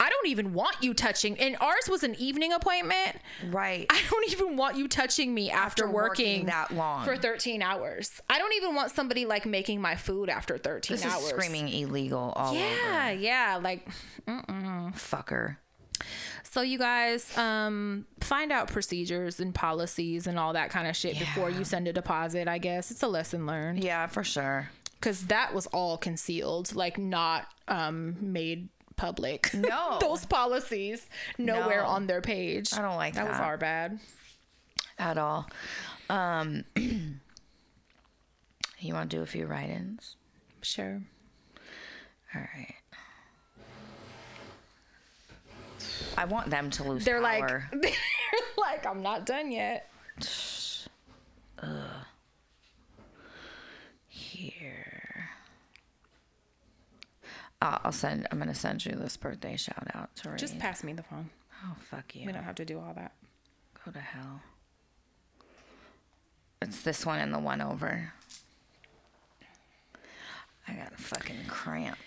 I 0.00 0.10
don't 0.10 0.26
even 0.28 0.52
want 0.52 0.76
you 0.80 0.92
touching. 0.94 1.38
And 1.38 1.56
ours 1.60 1.88
was 1.88 2.02
an 2.02 2.14
evening 2.16 2.52
appointment. 2.52 3.16
right. 3.50 3.86
I 3.90 4.00
don't 4.10 4.30
even 4.32 4.56
want 4.56 4.76
you 4.76 4.88
touching 4.88 5.32
me 5.32 5.50
after, 5.50 5.84
After 5.84 5.90
working 5.90 6.04
working, 6.40 6.46
that 6.46 6.74
long. 6.74 7.04
for 7.04 7.16
13 7.16 7.62
hours. 7.62 8.20
I 8.28 8.38
don't 8.38 8.52
even 8.54 8.74
want 8.74 8.90
somebody 8.90 9.24
like 9.24 9.46
making 9.46 9.80
my 9.80 9.94
food 9.96 10.28
after 10.28 10.53
13 10.58 10.96
this 10.96 11.04
hours. 11.06 11.22
is 11.24 11.28
screaming 11.30 11.68
illegal 11.68 12.32
all 12.36 12.54
Yeah, 12.54 13.10
yeah, 13.10 13.58
like 13.62 13.86
over. 14.28 14.92
Fucker. 14.94 15.56
So 16.42 16.60
you 16.62 16.78
guys 16.78 17.36
um 17.38 18.06
find 18.20 18.52
out 18.52 18.68
procedures 18.68 19.40
and 19.40 19.54
policies 19.54 20.26
and 20.26 20.38
all 20.38 20.52
that 20.52 20.70
kind 20.70 20.86
of 20.86 20.96
shit 20.96 21.18
before 21.18 21.50
you 21.50 21.64
send 21.64 21.88
a 21.88 21.92
deposit, 21.92 22.48
I 22.48 22.58
guess. 22.58 22.90
It's 22.90 23.02
a 23.02 23.08
lesson 23.08 23.46
learned 23.46 23.82
Yeah, 23.82 24.06
for 24.06 24.22
sure. 24.24 24.70
cuz 25.00 25.26
that 25.26 25.54
was 25.54 25.66
all 25.68 25.96
concealed, 25.98 26.74
like 26.74 26.98
not 26.98 27.46
um 27.68 28.16
made 28.20 28.68
public. 28.96 29.52
No. 29.54 29.98
Those 30.00 30.24
policies 30.26 31.08
nowhere 31.38 31.82
No. 31.82 31.88
on 31.88 32.06
their 32.06 32.20
page. 32.20 32.72
I 32.74 32.82
don't 32.82 32.96
like 32.96 33.14
that. 33.14 33.28
was 33.28 33.38
our 33.40 33.56
bad. 33.56 33.98
At 34.98 35.18
all. 35.18 35.48
Um, 36.08 36.64
you 36.76 37.18
want 38.94 39.10
to 39.10 39.16
do 39.16 39.22
a 39.22 39.26
few 39.26 39.46
write-ins? 39.46 40.16
Sure. 40.64 41.02
All 42.34 42.40
right. 42.40 42.74
I 46.16 46.24
want 46.24 46.48
them 46.50 46.70
to 46.70 46.84
lose 46.84 47.04
They're 47.04 47.20
power. 47.20 47.68
like 47.70 47.82
they're 47.82 47.92
like 48.56 48.86
I'm 48.86 49.02
not 49.02 49.26
done 49.26 49.52
yet. 49.52 49.90
here. 54.08 55.28
Uh, 57.60 57.78
I'll 57.84 57.92
send. 57.92 58.26
I'm 58.30 58.38
gonna 58.38 58.54
send 58.54 58.86
you 58.86 58.92
this 58.92 59.16
birthday 59.16 59.56
shout 59.56 59.86
out 59.94 60.14
to. 60.16 60.36
Just 60.36 60.58
pass 60.58 60.82
me 60.82 60.92
the 60.94 61.02
phone. 61.02 61.30
oh 61.64 61.76
fuck 61.78 62.14
you. 62.16 62.26
We 62.26 62.32
don't 62.32 62.44
have 62.44 62.54
to 62.56 62.64
do 62.64 62.78
all 62.78 62.94
that. 62.94 63.12
Go 63.84 63.90
to 63.92 64.00
hell. 64.00 64.40
It's 66.62 66.80
this 66.82 67.04
one 67.04 67.18
and 67.18 67.34
the 67.34 67.38
one 67.38 67.60
over. 67.60 68.12
I 70.68 70.72
got 70.72 70.92
a 70.92 71.02
fucking 71.02 71.46
cramp. 71.48 71.98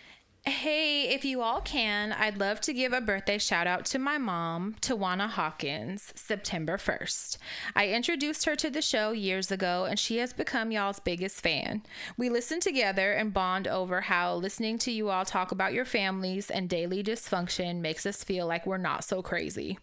Hey, 0.47 1.09
if 1.09 1.25
you 1.25 1.41
all 1.41 1.59
can, 1.59 2.13
I'd 2.13 2.37
love 2.37 2.61
to 2.61 2.73
give 2.73 2.93
a 2.93 3.01
birthday 3.01 3.37
shout 3.37 3.67
out 3.67 3.83
to 3.87 3.99
my 3.99 4.17
mom, 4.17 4.75
Tawana 4.79 5.27
Hawkins, 5.27 6.13
September 6.15 6.77
1st. 6.77 7.37
I 7.75 7.89
introduced 7.89 8.45
her 8.45 8.55
to 8.55 8.69
the 8.69 8.81
show 8.81 9.11
years 9.11 9.51
ago, 9.51 9.83
and 9.83 9.99
she 9.99 10.19
has 10.19 10.31
become 10.31 10.71
y'all's 10.71 11.01
biggest 11.01 11.41
fan. 11.41 11.83
We 12.17 12.29
listen 12.29 12.61
together 12.61 13.11
and 13.11 13.33
bond 13.33 13.67
over 13.67 13.99
how 13.99 14.35
listening 14.35 14.77
to 14.79 14.91
you 14.91 15.09
all 15.09 15.25
talk 15.25 15.51
about 15.51 15.73
your 15.73 15.83
families 15.83 16.49
and 16.49 16.69
daily 16.69 17.03
dysfunction 17.03 17.81
makes 17.81 18.05
us 18.05 18.23
feel 18.23 18.47
like 18.47 18.65
we're 18.65 18.77
not 18.77 19.03
so 19.03 19.21
crazy. 19.21 19.77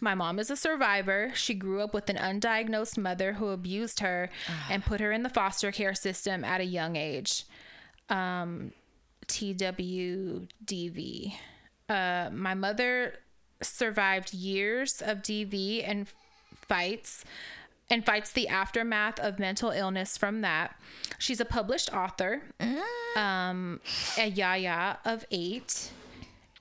My 0.00 0.16
mom 0.16 0.40
is 0.40 0.50
a 0.50 0.56
survivor. 0.56 1.30
She 1.36 1.54
grew 1.54 1.80
up 1.80 1.94
with 1.94 2.10
an 2.10 2.16
undiagnosed 2.16 2.98
mother 2.98 3.34
who 3.34 3.50
abused 3.50 4.00
her 4.00 4.30
and 4.68 4.84
put 4.84 5.00
her 5.00 5.12
in 5.12 5.22
the 5.22 5.28
foster 5.28 5.70
care 5.70 5.94
system 5.94 6.44
at 6.44 6.60
a 6.60 6.64
young 6.64 6.96
age. 6.96 7.44
Um, 8.10 8.72
TWDV. 9.26 10.46
Uh, 11.88 12.30
my 12.32 12.54
mother 12.54 13.14
survived 13.62 14.32
years 14.34 15.02
of 15.02 15.18
DV 15.18 15.84
and 15.86 16.08
fights 16.54 17.24
and 17.90 18.04
fights 18.04 18.32
the 18.32 18.48
aftermath 18.48 19.18
of 19.18 19.38
mental 19.38 19.70
illness 19.70 20.16
from 20.16 20.42
that. 20.42 20.78
She's 21.18 21.40
a 21.40 21.44
published 21.44 21.92
author, 21.92 22.42
um, 23.16 23.80
a 24.18 24.28
yaya 24.28 24.98
of 25.04 25.24
eight, 25.30 25.90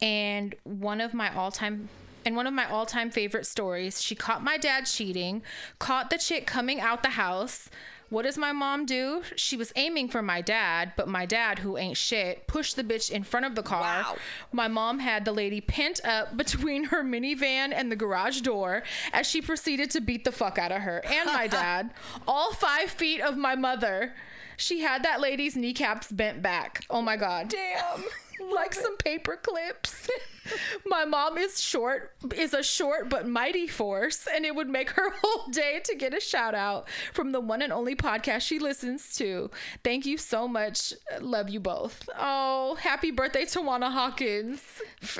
and 0.01 0.55
one 0.63 1.01
of 1.01 1.13
my 1.13 1.33
all-time 1.35 1.89
and 2.25 2.35
one 2.35 2.47
of 2.47 2.53
my 2.53 2.69
all-time 2.69 3.09
favorite 3.09 3.45
stories. 3.45 4.01
She 4.01 4.15
caught 4.15 4.43
my 4.43 4.57
dad 4.57 4.85
cheating, 4.85 5.43
caught 5.79 6.09
the 6.09 6.17
chick 6.17 6.45
coming 6.45 6.79
out 6.79 7.01
the 7.01 7.09
house. 7.09 7.69
What 8.09 8.23
does 8.23 8.37
my 8.37 8.53
mom 8.53 8.85
do? 8.85 9.23
She 9.35 9.57
was 9.57 9.73
aiming 9.75 10.07
for 10.09 10.21
my 10.21 10.41
dad, 10.41 10.93
but 10.95 11.07
my 11.09 11.25
dad, 11.25 11.59
who 11.59 11.77
ain't 11.77 11.97
shit, 11.97 12.47
pushed 12.47 12.77
the 12.77 12.83
bitch 12.83 13.11
in 13.11 13.23
front 13.23 13.45
of 13.45 13.55
the 13.55 13.63
car. 13.63 13.81
Wow. 13.81 14.15
My 14.53 14.67
mom 14.69 14.99
had 14.99 15.25
the 15.25 15.33
lady 15.33 15.59
pent 15.59 15.99
up 16.05 16.37
between 16.37 16.85
her 16.85 17.03
minivan 17.03 17.73
and 17.73 17.91
the 17.91 17.97
garage 17.97 18.41
door 18.41 18.83
as 19.11 19.27
she 19.27 19.41
proceeded 19.41 19.91
to 19.91 20.01
beat 20.01 20.23
the 20.23 20.31
fuck 20.31 20.57
out 20.57 20.71
of 20.71 20.83
her 20.83 21.03
and 21.05 21.25
my 21.25 21.47
dad. 21.61 21.91
All 22.27 22.53
five 22.53 22.89
feet 22.89 23.19
of 23.21 23.37
my 23.37 23.55
mother. 23.55 24.13
She 24.55 24.79
had 24.79 25.03
that 25.03 25.19
lady's 25.19 25.55
kneecaps 25.55 26.11
bent 26.11 26.41
back. 26.41 26.83
Oh 26.89 27.01
my 27.01 27.17
God. 27.17 27.49
Damn. 27.49 28.03
like 28.53 28.73
some 28.73 28.97
paper 28.97 29.37
clips. 29.41 30.07
my 30.85 31.03
mom 31.05 31.37
is 31.37 31.61
short, 31.61 32.13
is 32.35 32.53
a 32.53 32.63
short 32.63 33.09
but 33.09 33.27
mighty 33.27 33.67
force, 33.67 34.27
and 34.33 34.45
it 34.45 34.55
would 34.55 34.69
make 34.69 34.91
her 34.91 35.09
whole 35.21 35.47
day 35.51 35.81
to 35.83 35.95
get 35.95 36.13
a 36.13 36.19
shout 36.19 36.55
out 36.55 36.87
from 37.13 37.31
the 37.31 37.39
one 37.39 37.61
and 37.61 37.73
only 37.73 37.95
podcast 37.95 38.41
she 38.41 38.59
listens 38.59 39.15
to. 39.17 39.49
Thank 39.83 40.05
you 40.05 40.17
so 40.17 40.47
much. 40.47 40.93
Love 41.19 41.49
you 41.49 41.59
both. 41.59 42.07
Oh, 42.17 42.75
happy 42.79 43.11
birthday 43.11 43.45
to 43.45 43.59
Tawana 43.59 43.91
Hawkins. 43.91 44.61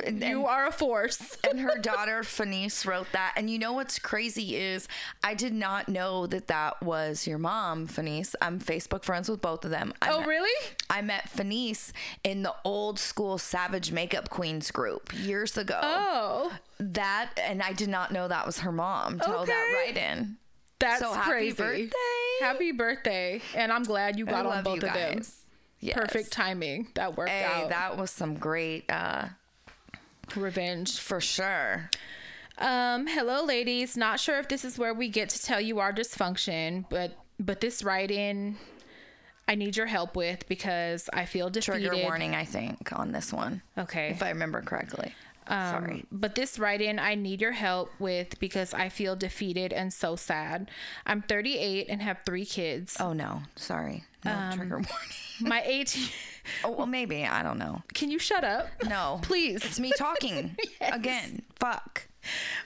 and- 0.06 0.24
you 0.24 0.46
are 0.46 0.68
a 0.68 0.72
force. 0.72 1.38
and 1.50 1.60
her 1.60 1.78
daughter 1.78 2.22
Fanice 2.22 2.86
wrote 2.86 3.08
that. 3.14 3.34
And 3.36 3.50
you 3.50 3.58
know 3.60 3.74
what's 3.74 4.00
crazy 4.00 4.56
is 4.56 4.88
I 5.24 5.34
did 5.34 5.54
not 5.54 5.88
know 5.90 6.28
that 6.28 6.48
that 6.48 6.82
was 6.82 7.26
your 7.28 7.38
mom, 7.38 7.88
Fanice. 7.88 8.34
I'm 8.42 8.60
Facebook 8.60 9.04
friends 9.04 9.30
with 9.30 9.42
both 9.42 9.64
of 9.66 9.72
them. 9.72 9.94
I 10.02 10.10
Oh, 10.12 10.20
met- 10.20 10.28
really? 10.28 10.70
I 10.90 11.02
met 11.02 11.30
Fanice 11.30 11.92
in 12.24 12.44
the 12.44 12.54
old 12.64 13.00
school 13.08 13.38
Savage 13.38 13.92
Makeup 13.92 14.30
Queens 14.30 14.70
group 14.72 15.12
years 15.18 15.58
ago. 15.58 15.80
Oh, 15.82 16.54
That 16.80 17.32
and 17.42 17.62
I 17.64 17.74
did 17.74 17.90
not 17.90 18.12
know 18.12 18.28
that 18.28 18.46
was 18.46 18.60
her 18.60 18.72
mom 18.72 19.18
that 19.18 19.28
Okay. 19.30 19.74
right 19.74 19.98
in. 19.98 20.38
that's 20.80 21.00
So 21.02 21.12
happy 21.14 21.30
crazy. 21.30 21.56
birthday. 21.58 21.90
Happy 22.42 22.72
birthday. 22.72 23.42
And 23.56 23.72
I'm 23.72 23.84
glad 23.84 24.18
you 24.20 24.26
got 24.26 24.46
on 24.46 24.64
both 24.64 24.84
of 24.84 24.94
them. 24.94 25.22
Yes. 25.80 25.96
Perfect 25.96 26.32
timing. 26.32 26.88
That 26.96 27.16
worked 27.18 27.30
Hey, 27.32 27.44
out. 27.44 27.70
that 27.70 27.98
was 27.98 28.12
some 28.12 28.36
great 28.36 28.86
uh 28.90 29.30
Revenge. 30.36 31.00
for 31.00 31.22
sure. 31.22 31.90
Um, 32.58 33.08
hello 33.08 33.44
ladies. 33.46 33.96
Not 33.96 34.20
sure 34.20 34.40
if 34.40 34.48
this 34.50 34.66
is 34.66 34.78
where 34.80 34.94
we 34.94 35.10
get 35.10 35.30
to 35.30 35.42
tell 35.42 35.62
you 35.62 35.80
our 35.80 35.94
dysfunction, 35.94 36.86
but 36.90 37.12
but 37.40 37.62
this 37.62 37.84
write 37.84 38.10
in 38.12 38.58
I 39.48 39.56
need 39.56 39.78
your 39.78 39.86
help 39.88 40.16
with 40.16 40.48
because 40.48 41.10
I 41.14 41.26
feel 41.26 41.50
defeated. 41.50 41.88
Trigger 41.90 42.04
warning, 42.04 42.36
I 42.36 42.44
think, 42.46 42.92
on 42.98 43.12
this 43.12 43.32
one. 43.32 43.62
Okay. 43.78 44.10
If 44.10 44.22
I 44.22 44.30
remember 44.30 44.62
correctly. 44.62 45.14
Sorry. 45.50 46.04
But 46.12 46.36
this 46.36 46.60
write 46.60 46.82
in 46.82 47.00
I 47.00 47.16
need 47.16 47.40
your 47.40 47.54
help 47.54 47.90
with 48.00 48.38
because 48.40 48.74
I 48.74 48.90
feel 48.90 49.16
defeated 49.16 49.72
and 49.72 49.94
so 49.94 50.18
sad. 50.18 50.70
I'm 51.06 51.22
38 51.22 51.88
and 51.90 52.02
have 52.02 52.18
three 52.26 52.46
kids. 52.46 52.98
Oh 53.00 53.14
no, 53.14 53.44
sorry. 53.56 54.04
No 54.26 54.34
Um, 54.34 54.58
trigger 54.58 54.76
warning. 54.76 54.90
My 55.40 55.62
18 55.66 56.10
Oh 56.66 56.72
well, 56.72 56.86
maybe 56.88 57.24
I 57.26 57.44
don't 57.44 57.58
know. 57.60 57.82
Can 57.94 58.12
you 58.12 58.20
shut 58.20 58.44
up? 58.44 58.68
No, 58.90 59.20
Please. 59.22 59.64
It's 59.64 59.80
me 59.80 59.94
talking 59.98 60.58
again. 60.82 61.44
Fuck. 61.60 62.08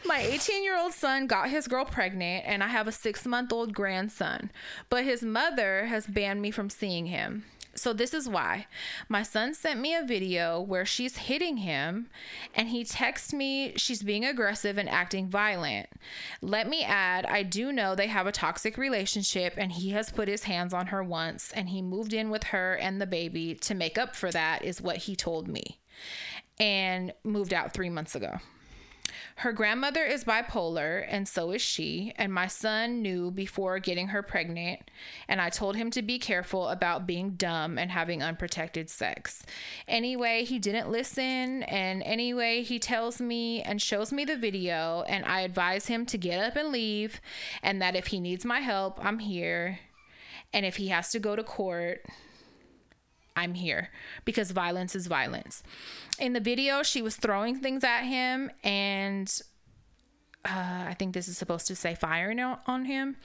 My 0.05 0.19
18 0.19 0.63
year 0.63 0.77
old 0.77 0.93
son 0.93 1.27
got 1.27 1.49
his 1.49 1.67
girl 1.67 1.85
pregnant, 1.85 2.45
and 2.45 2.63
I 2.63 2.67
have 2.67 2.87
a 2.87 2.91
six 2.91 3.25
month 3.25 3.53
old 3.53 3.73
grandson, 3.73 4.51
but 4.89 5.03
his 5.03 5.23
mother 5.23 5.85
has 5.85 6.07
banned 6.07 6.41
me 6.41 6.51
from 6.51 6.69
seeing 6.69 7.07
him. 7.07 7.45
So, 7.73 7.93
this 7.93 8.13
is 8.13 8.27
why. 8.27 8.67
My 9.07 9.23
son 9.23 9.53
sent 9.53 9.79
me 9.79 9.95
a 9.95 10.03
video 10.03 10.59
where 10.59 10.85
she's 10.85 11.15
hitting 11.15 11.57
him, 11.57 12.09
and 12.53 12.67
he 12.67 12.83
texts 12.83 13.33
me 13.33 13.73
she's 13.77 14.03
being 14.03 14.25
aggressive 14.25 14.77
and 14.77 14.89
acting 14.89 15.29
violent. 15.29 15.87
Let 16.41 16.67
me 16.67 16.83
add, 16.83 17.25
I 17.25 17.43
do 17.43 17.71
know 17.71 17.95
they 17.95 18.07
have 18.07 18.27
a 18.27 18.31
toxic 18.33 18.77
relationship, 18.77 19.53
and 19.55 19.71
he 19.71 19.91
has 19.91 20.11
put 20.11 20.27
his 20.27 20.43
hands 20.43 20.73
on 20.73 20.87
her 20.87 21.01
once, 21.01 21.51
and 21.53 21.69
he 21.69 21.81
moved 21.81 22.13
in 22.13 22.29
with 22.29 22.45
her 22.45 22.75
and 22.75 22.99
the 22.99 23.07
baby 23.07 23.55
to 23.55 23.73
make 23.73 23.97
up 23.97 24.17
for 24.17 24.31
that, 24.31 24.65
is 24.65 24.81
what 24.81 24.97
he 24.97 25.15
told 25.15 25.47
me, 25.47 25.79
and 26.59 27.13
moved 27.23 27.53
out 27.53 27.73
three 27.73 27.89
months 27.89 28.15
ago. 28.15 28.39
Her 29.41 29.53
grandmother 29.53 30.03
is 30.03 30.23
bipolar, 30.23 31.03
and 31.09 31.27
so 31.27 31.49
is 31.49 31.63
she. 31.63 32.13
And 32.15 32.31
my 32.31 32.45
son 32.45 33.01
knew 33.01 33.31
before 33.31 33.79
getting 33.79 34.09
her 34.09 34.21
pregnant, 34.21 34.91
and 35.27 35.41
I 35.41 35.49
told 35.49 35.75
him 35.75 35.89
to 35.91 36.03
be 36.03 36.19
careful 36.19 36.67
about 36.67 37.07
being 37.07 37.31
dumb 37.31 37.79
and 37.79 37.89
having 37.89 38.21
unprotected 38.21 38.87
sex. 38.87 39.43
Anyway, 39.87 40.43
he 40.43 40.59
didn't 40.59 40.91
listen, 40.91 41.63
and 41.63 42.03
anyway, 42.03 42.61
he 42.61 42.77
tells 42.77 43.19
me 43.19 43.63
and 43.63 43.81
shows 43.81 44.11
me 44.11 44.25
the 44.25 44.37
video, 44.37 45.03
and 45.07 45.25
I 45.25 45.39
advise 45.41 45.87
him 45.87 46.05
to 46.05 46.19
get 46.19 46.39
up 46.39 46.55
and 46.55 46.71
leave, 46.71 47.19
and 47.63 47.81
that 47.81 47.95
if 47.95 48.07
he 48.07 48.19
needs 48.19 48.45
my 48.45 48.59
help, 48.59 49.03
I'm 49.03 49.17
here. 49.17 49.79
And 50.53 50.67
if 50.67 50.75
he 50.75 50.89
has 50.89 51.09
to 51.13 51.19
go 51.19 51.35
to 51.35 51.43
court, 51.43 52.05
I'm 53.41 53.55
here 53.55 53.89
because 54.23 54.51
violence 54.51 54.95
is 54.95 55.07
violence. 55.07 55.63
In 56.19 56.33
the 56.33 56.39
video, 56.39 56.83
she 56.83 57.01
was 57.01 57.15
throwing 57.15 57.55
things 57.59 57.83
at 57.83 58.01
him, 58.03 58.51
and 58.63 59.41
uh, 60.45 60.85
I 60.87 60.95
think 60.97 61.13
this 61.13 61.27
is 61.27 61.37
supposed 61.37 61.67
to 61.67 61.75
say 61.75 61.95
firing 61.95 62.39
on 62.39 62.85
him. 62.85 63.17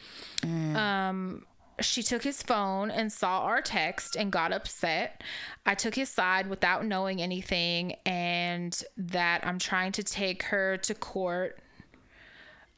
Um, 0.77 1.45
she 1.81 2.03
took 2.03 2.23
his 2.23 2.43
phone 2.43 2.91
and 2.91 3.13
saw 3.13 3.43
our 3.43 3.61
text 3.61 4.17
and 4.17 4.33
got 4.33 4.53
upset. 4.53 5.23
I 5.67 5.75
took 5.75 5.95
his 5.95 6.09
side 6.09 6.49
without 6.49 6.87
knowing 6.87 7.21
anything, 7.21 7.97
and 8.07 8.83
that 8.97 9.47
I'm 9.47 9.59
trying 9.59 9.93
to 9.93 10.03
take 10.03 10.45
her 10.45 10.79
to 10.79 10.95
court 10.95 11.61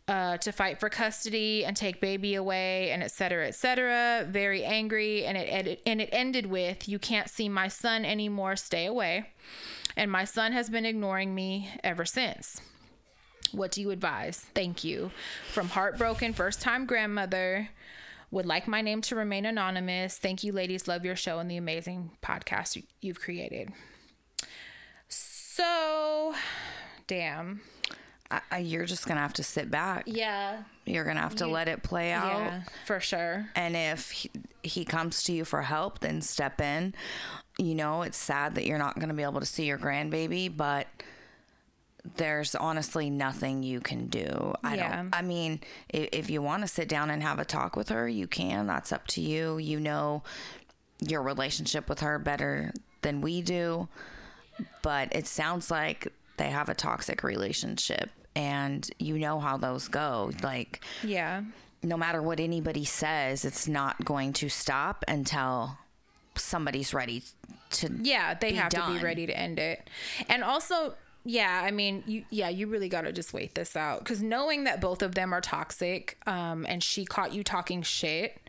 uh, 0.09 0.39
to 0.39 0.51
fight 0.51 0.81
for 0.81 0.89
custody 0.89 1.65
and 1.65 1.77
take 1.77 2.01
baby 2.01 2.35
away 2.35 2.91
and 2.91 3.03
et 3.03 3.13
cetera, 3.13 3.47
et 3.47 3.55
cetera. 3.55 4.27
Very 4.29 4.65
angry. 4.65 5.25
And 5.25 5.37
it, 5.37 5.67
it, 5.67 5.83
and 5.87 6.01
it 6.01 6.09
ended 6.11 6.47
with, 6.47 6.89
you 6.89 6.99
can't 6.99 7.29
see 7.29 7.49
my 7.49 7.69
son 7.69 8.05
anymore. 8.05 8.57
Stay 8.57 8.87
away. 8.87 9.31
And 9.97 10.11
my 10.11 10.25
son 10.25 10.53
has 10.53 10.71
been 10.71 10.87
ignoring 10.87 11.35
me 11.35 11.71
ever 11.85 12.05
since. 12.05 12.61
What 13.53 13.71
do 13.71 13.81
you 13.81 13.91
advise? 13.91 14.41
Thank 14.55 14.85
you. 14.85 15.11
From 15.53 15.69
heartbroken 15.69 16.33
first 16.33 16.61
time 16.61 16.87
grandmother. 16.87 17.69
Would 18.31 18.45
like 18.45 18.69
my 18.69 18.83
name 18.83 19.01
to 19.03 19.17
remain 19.17 19.47
anonymous. 19.47 20.19
Thank 20.19 20.45
you, 20.45 20.53
ladies. 20.53 20.87
Love 20.87 21.05
your 21.05 21.17
show 21.17 21.39
and 21.39 21.51
the 21.51 21.57
amazing 21.57 22.11
podcast 22.23 22.83
you've 23.01 23.21
created. 23.21 23.73
So, 25.09 26.35
damn. 27.07 27.63
I, 28.31 28.41
I, 28.51 28.59
you're 28.59 28.85
just 28.85 29.07
gonna 29.07 29.21
have 29.21 29.33
to 29.35 29.43
sit 29.43 29.71
back. 29.71 30.05
Yeah. 30.07 30.63
You're 30.85 31.05
gonna 31.05 31.21
have 31.21 31.37
to 31.37 31.47
you, 31.47 31.51
let 31.51 31.69
it 31.69 31.83
play 31.83 32.13
out. 32.13 32.41
Yeah, 32.41 32.63
for 32.85 33.01
sure. 33.01 33.49
And 33.55 33.75
if 33.75 34.11
he, 34.11 34.31
he 34.63 34.85
comes 34.85 35.23
to 35.25 35.33
you 35.33 35.45
for 35.45 35.63
help, 35.63 36.01
then 36.01 36.21
step 36.21 36.61
in. 36.61 36.95
You 37.59 37.75
know, 37.75 38.03
it's 38.03 38.19
sad 38.19 38.55
that 38.57 38.67
you're 38.67 38.79
not 38.79 38.99
gonna 38.99 39.15
be 39.15 39.23
able 39.23 39.41
to 39.41 39.47
see 39.47 39.65
your 39.65 39.79
grandbaby, 39.79 40.55
but 40.55 40.87
there's 42.17 42.55
honestly 42.55 43.11
nothing 43.11 43.63
you 43.63 43.81
can 43.81 44.07
do. 44.07 44.55
I 44.63 44.77
yeah. 44.77 44.97
don't. 44.97 45.15
I 45.15 45.23
mean, 45.23 45.61
if, 45.89 46.09
if 46.13 46.31
you 46.31 46.43
want 46.43 46.63
to 46.63 46.69
sit 46.69 46.89
down 46.89 47.11
and 47.11 47.23
have 47.23 47.39
a 47.39 47.45
talk 47.45 47.77
with 47.77 47.89
her, 47.89 48.09
you 48.09 48.27
can. 48.27 48.67
That's 48.67 48.93
up 48.93 49.07
to 49.09 49.21
you. 49.21 49.59
You 49.59 49.81
know 49.81 50.23
your 51.01 51.23
relationship 51.23 51.89
with 51.89 52.01
her 52.01 52.19
better 52.19 52.73
than 53.03 53.21
we 53.21 53.43
do. 53.43 53.89
But 54.83 55.15
it 55.15 55.27
sounds 55.27 55.71
like 55.71 56.09
they 56.37 56.51
have 56.51 56.69
a 56.69 56.75
toxic 56.75 57.23
relationship 57.23 58.11
and 58.35 58.89
you 58.99 59.19
know 59.19 59.41
how 59.41 59.57
those 59.57 59.89
go. 59.89 60.33
Like, 60.43 60.81
yeah, 61.03 61.43
no 61.83 61.97
matter 61.97 62.23
what 62.23 62.41
anybody 62.41 62.85
says, 62.85 63.45
it's 63.45 63.69
not 63.69 64.05
going 64.05 64.33
to 64.35 64.49
stop 64.49 65.05
until 65.09 65.79
somebody's 66.35 66.95
ready 66.95 67.23
to. 67.71 67.91
Yeah, 68.03 68.35
they 68.35 68.53
have 68.55 68.71
done. 68.71 68.95
to 68.95 68.99
be 68.99 69.05
ready 69.05 69.27
to 69.27 69.37
end 69.37 69.59
it. 69.59 69.89
And 70.29 70.43
also, 70.43 70.95
yeah, 71.25 71.63
I 71.65 71.71
mean, 71.71 72.03
you 72.07 72.25
yeah, 72.31 72.49
you 72.49 72.67
really 72.67 72.89
got 72.89 73.03
to 73.03 73.13
just 73.13 73.33
wait 73.33 73.55
this 73.55 73.77
out 73.77 74.05
cuz 74.05 74.23
knowing 74.23 74.65
that 74.65 74.81
both 74.81 75.03
of 75.03 75.15
them 75.15 75.33
are 75.33 75.41
toxic 75.41 76.19
um 76.27 76.65
and 76.69 76.83
she 76.83 77.05
caught 77.05 77.33
you 77.33 77.43
talking 77.45 77.83
shit 77.83 78.41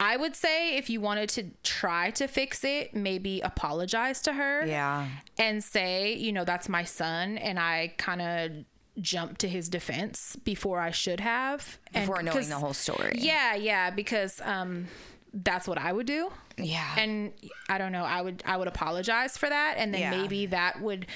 I 0.00 0.16
would 0.16 0.36
say 0.36 0.76
if 0.76 0.88
you 0.88 1.00
wanted 1.00 1.28
to 1.30 1.46
try 1.64 2.10
to 2.12 2.28
fix 2.28 2.62
it, 2.62 2.94
maybe 2.94 3.40
apologize 3.40 4.20
to 4.22 4.32
her. 4.32 4.64
Yeah. 4.64 5.08
And 5.38 5.62
say, 5.62 6.14
you 6.14 6.32
know, 6.32 6.44
that's 6.44 6.68
my 6.68 6.84
son 6.84 7.36
and 7.38 7.58
I 7.58 7.94
kind 7.96 8.22
of 8.22 8.50
jumped 9.00 9.40
to 9.40 9.48
his 9.48 9.68
defense 9.68 10.36
before 10.44 10.80
I 10.80 10.90
should 10.90 11.20
have. 11.20 11.78
Before 11.92 12.22
knowing 12.22 12.48
the 12.48 12.56
whole 12.56 12.74
story. 12.74 13.16
Yeah, 13.18 13.54
yeah, 13.54 13.90
because 13.90 14.40
um 14.44 14.88
that's 15.32 15.68
what 15.68 15.78
I 15.78 15.92
would 15.92 16.06
do. 16.06 16.30
Yeah. 16.56 16.94
And 16.96 17.32
I 17.68 17.78
don't 17.78 17.92
know, 17.92 18.04
I 18.04 18.22
would 18.22 18.42
I 18.46 18.56
would 18.56 18.68
apologize 18.68 19.36
for 19.36 19.48
that 19.48 19.74
and 19.78 19.92
then 19.92 20.00
yeah. 20.00 20.10
maybe 20.10 20.46
that 20.46 20.80
would 20.80 21.06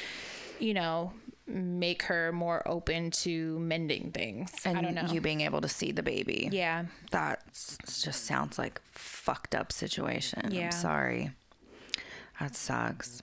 you 0.59 0.75
know 0.75 1.13
make 1.47 2.05
her 2.05 2.33
more 2.33 2.67
open 2.67 3.11
to 3.11 3.59
mending 3.59 4.11
things. 4.13 4.53
And 4.65 4.79
I 4.79 4.81
don't 4.81 4.95
know. 4.95 5.07
You 5.13 5.21
being 5.21 5.41
able 5.41 5.61
to 5.61 5.69
see 5.69 5.93
the 5.93 6.03
baby. 6.03 6.49
Yeah. 6.53 6.85
That 7.11 7.43
just 7.53 8.25
sounds 8.25 8.59
like 8.59 8.81
fucked 8.93 9.55
up 9.55 9.73
situation. 9.73 10.53
Yeah. 10.53 10.67
I'm 10.67 10.73
sorry. 10.73 11.33
That 12.41 12.55
sucks. 12.55 13.23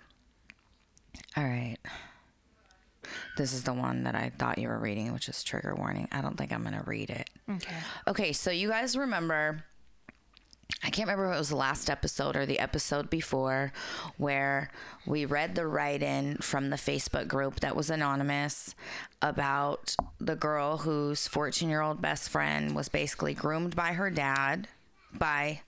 All 1.36 1.44
right. 1.44 1.78
This 3.38 3.54
is 3.54 3.64
the 3.64 3.74
one 3.74 4.04
that 4.04 4.16
I 4.16 4.32
thought 4.38 4.58
you 4.58 4.68
were 4.68 4.80
reading, 4.80 5.14
which 5.14 5.30
is 5.30 5.44
trigger 5.44 5.76
warning. 5.76 6.08
I 6.12 6.22
don't 6.22 6.38
think 6.38 6.52
I'm 6.52 6.64
going 6.64 6.78
to 6.78 6.84
read 6.86 7.10
it. 7.10 7.30
Okay. 7.50 7.76
Okay, 8.08 8.34
so 8.34 8.52
you 8.52 8.70
guys 8.70 8.98
remember 8.98 9.64
I 10.84 10.90
can't 10.92 11.08
remember 11.08 11.30
if 11.32 11.36
it 11.36 11.40
was 11.40 11.50
the 11.50 11.56
last 11.56 11.90
episode 11.90 12.36
or 12.36 12.46
the 12.46 12.60
episode 12.60 13.10
before 13.10 13.74
where 14.18 14.70
we 15.06 15.26
read 15.26 15.56
the 15.56 15.68
write 15.68 16.02
in 16.02 16.38
from 16.38 16.70
the 16.70 16.78
Facebook 16.78 17.28
group 17.28 17.60
that 17.60 17.76
was 17.76 17.90
anonymous 17.90 18.76
about 19.22 19.96
the 20.20 20.36
girl 20.36 20.78
whose 20.78 21.28
14 21.28 21.70
year 21.70 21.82
old 21.82 22.02
best 22.02 22.30
friend 22.30 22.76
was 22.76 22.88
basically 22.88 23.34
groomed 23.34 23.76
by 23.76 23.94
her 23.94 24.10
dad, 24.10 24.68
by 25.12 25.62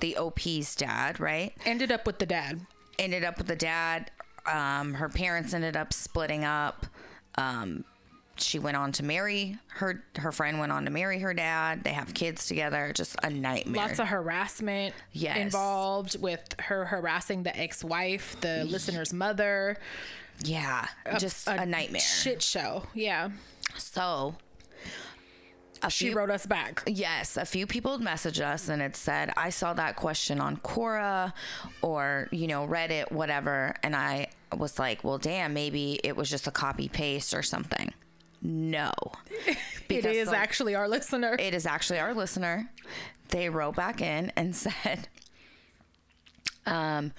the 0.00 0.16
OP's 0.16 0.76
dad, 0.76 1.18
right? 1.18 1.52
Ended 1.64 1.90
up 1.90 2.06
with 2.06 2.18
the 2.18 2.26
dad. 2.26 2.60
Ended 2.98 3.24
up 3.24 3.38
with 3.38 3.48
the 3.48 3.56
dad. 3.56 4.10
Um, 4.46 4.94
her 4.94 5.08
parents 5.08 5.54
ended 5.54 5.76
up 5.76 5.92
splitting 5.92 6.44
up. 6.44 6.86
Um, 7.36 7.84
she 8.36 8.58
went 8.58 8.76
on 8.76 8.92
to 8.92 9.04
marry 9.04 9.58
her 9.68 10.02
her 10.16 10.32
friend 10.32 10.58
went 10.58 10.72
on 10.72 10.84
to 10.86 10.90
marry 10.90 11.18
her 11.20 11.34
dad. 11.34 11.84
They 11.84 11.92
have 11.92 12.14
kids 12.14 12.46
together. 12.46 12.92
Just 12.94 13.16
a 13.22 13.30
nightmare. 13.30 13.86
Lots 13.86 13.98
of 13.98 14.08
harassment 14.08 14.94
yes. 15.12 15.36
involved 15.36 16.20
with 16.20 16.42
her 16.58 16.86
harassing 16.86 17.42
the 17.42 17.56
ex-wife 17.56 18.36
the 18.40 18.64
listener's 18.64 19.12
mother. 19.12 19.76
Yeah 20.42 20.86
a, 21.06 21.18
just 21.18 21.46
a, 21.46 21.62
a, 21.62 21.66
nightmare. 21.66 22.00
shit 22.00 22.42
show. 22.42 22.84
Yeah. 22.94 23.30
So 23.76 24.34
she 25.88 26.08
few, 26.08 26.16
wrote 26.16 26.30
us 26.30 26.46
back. 26.46 26.82
Yes, 26.86 27.36
a 27.36 27.44
few 27.44 27.66
people 27.66 27.98
had 27.98 28.06
messaged 28.06 28.40
us 28.40 28.68
and 28.68 28.82
it 28.82 28.96
said, 28.96 29.32
I 29.36 29.50
saw 29.50 29.72
that 29.74 29.96
question 29.96 30.40
on 30.40 30.56
Quora 30.58 31.32
or, 31.80 32.28
you 32.30 32.46
know, 32.46 32.66
Reddit, 32.66 33.10
whatever. 33.10 33.74
And 33.82 33.96
I 33.96 34.28
was 34.56 34.78
like, 34.78 35.02
well, 35.04 35.18
damn, 35.18 35.54
maybe 35.54 36.00
it 36.04 36.16
was 36.16 36.30
just 36.30 36.46
a 36.46 36.50
copy 36.50 36.88
paste 36.88 37.34
or 37.34 37.42
something 37.42 37.92
no. 38.42 38.92
it 39.88 40.04
is 40.04 40.28
actually 40.28 40.74
our 40.74 40.88
listener. 40.88 41.36
It 41.38 41.54
is 41.54 41.66
actually 41.66 42.00
our 42.00 42.12
listener. 42.12 42.70
They 43.28 43.48
wrote 43.48 43.76
back 43.76 44.00
in 44.00 44.32
and 44.36 44.54
said, 44.56 45.08
um, 46.66 47.12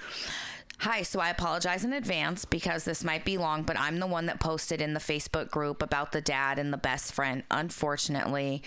Hi, 0.80 1.02
so 1.04 1.22
I 1.22 1.30
apologize 1.30 1.86
in 1.86 1.94
advance 1.94 2.44
because 2.44 2.84
this 2.84 3.04
might 3.04 3.24
be 3.24 3.38
long, 3.38 3.64
but 3.64 3.80
I'm 3.80 4.00
the 4.00 4.08
one 4.08 4.26
that 4.26 4.40
posted 4.40 4.82
in 4.82 4.94
the 4.94 5.00
Facebook 5.00 5.50
group 5.50 5.82
about 5.82 6.12
the 6.12 6.20
dad 6.20 6.60
and 6.60 6.74
the 6.74 6.78
best 6.78 7.14
friend. 7.14 7.44
Unfortunately, 7.50 8.62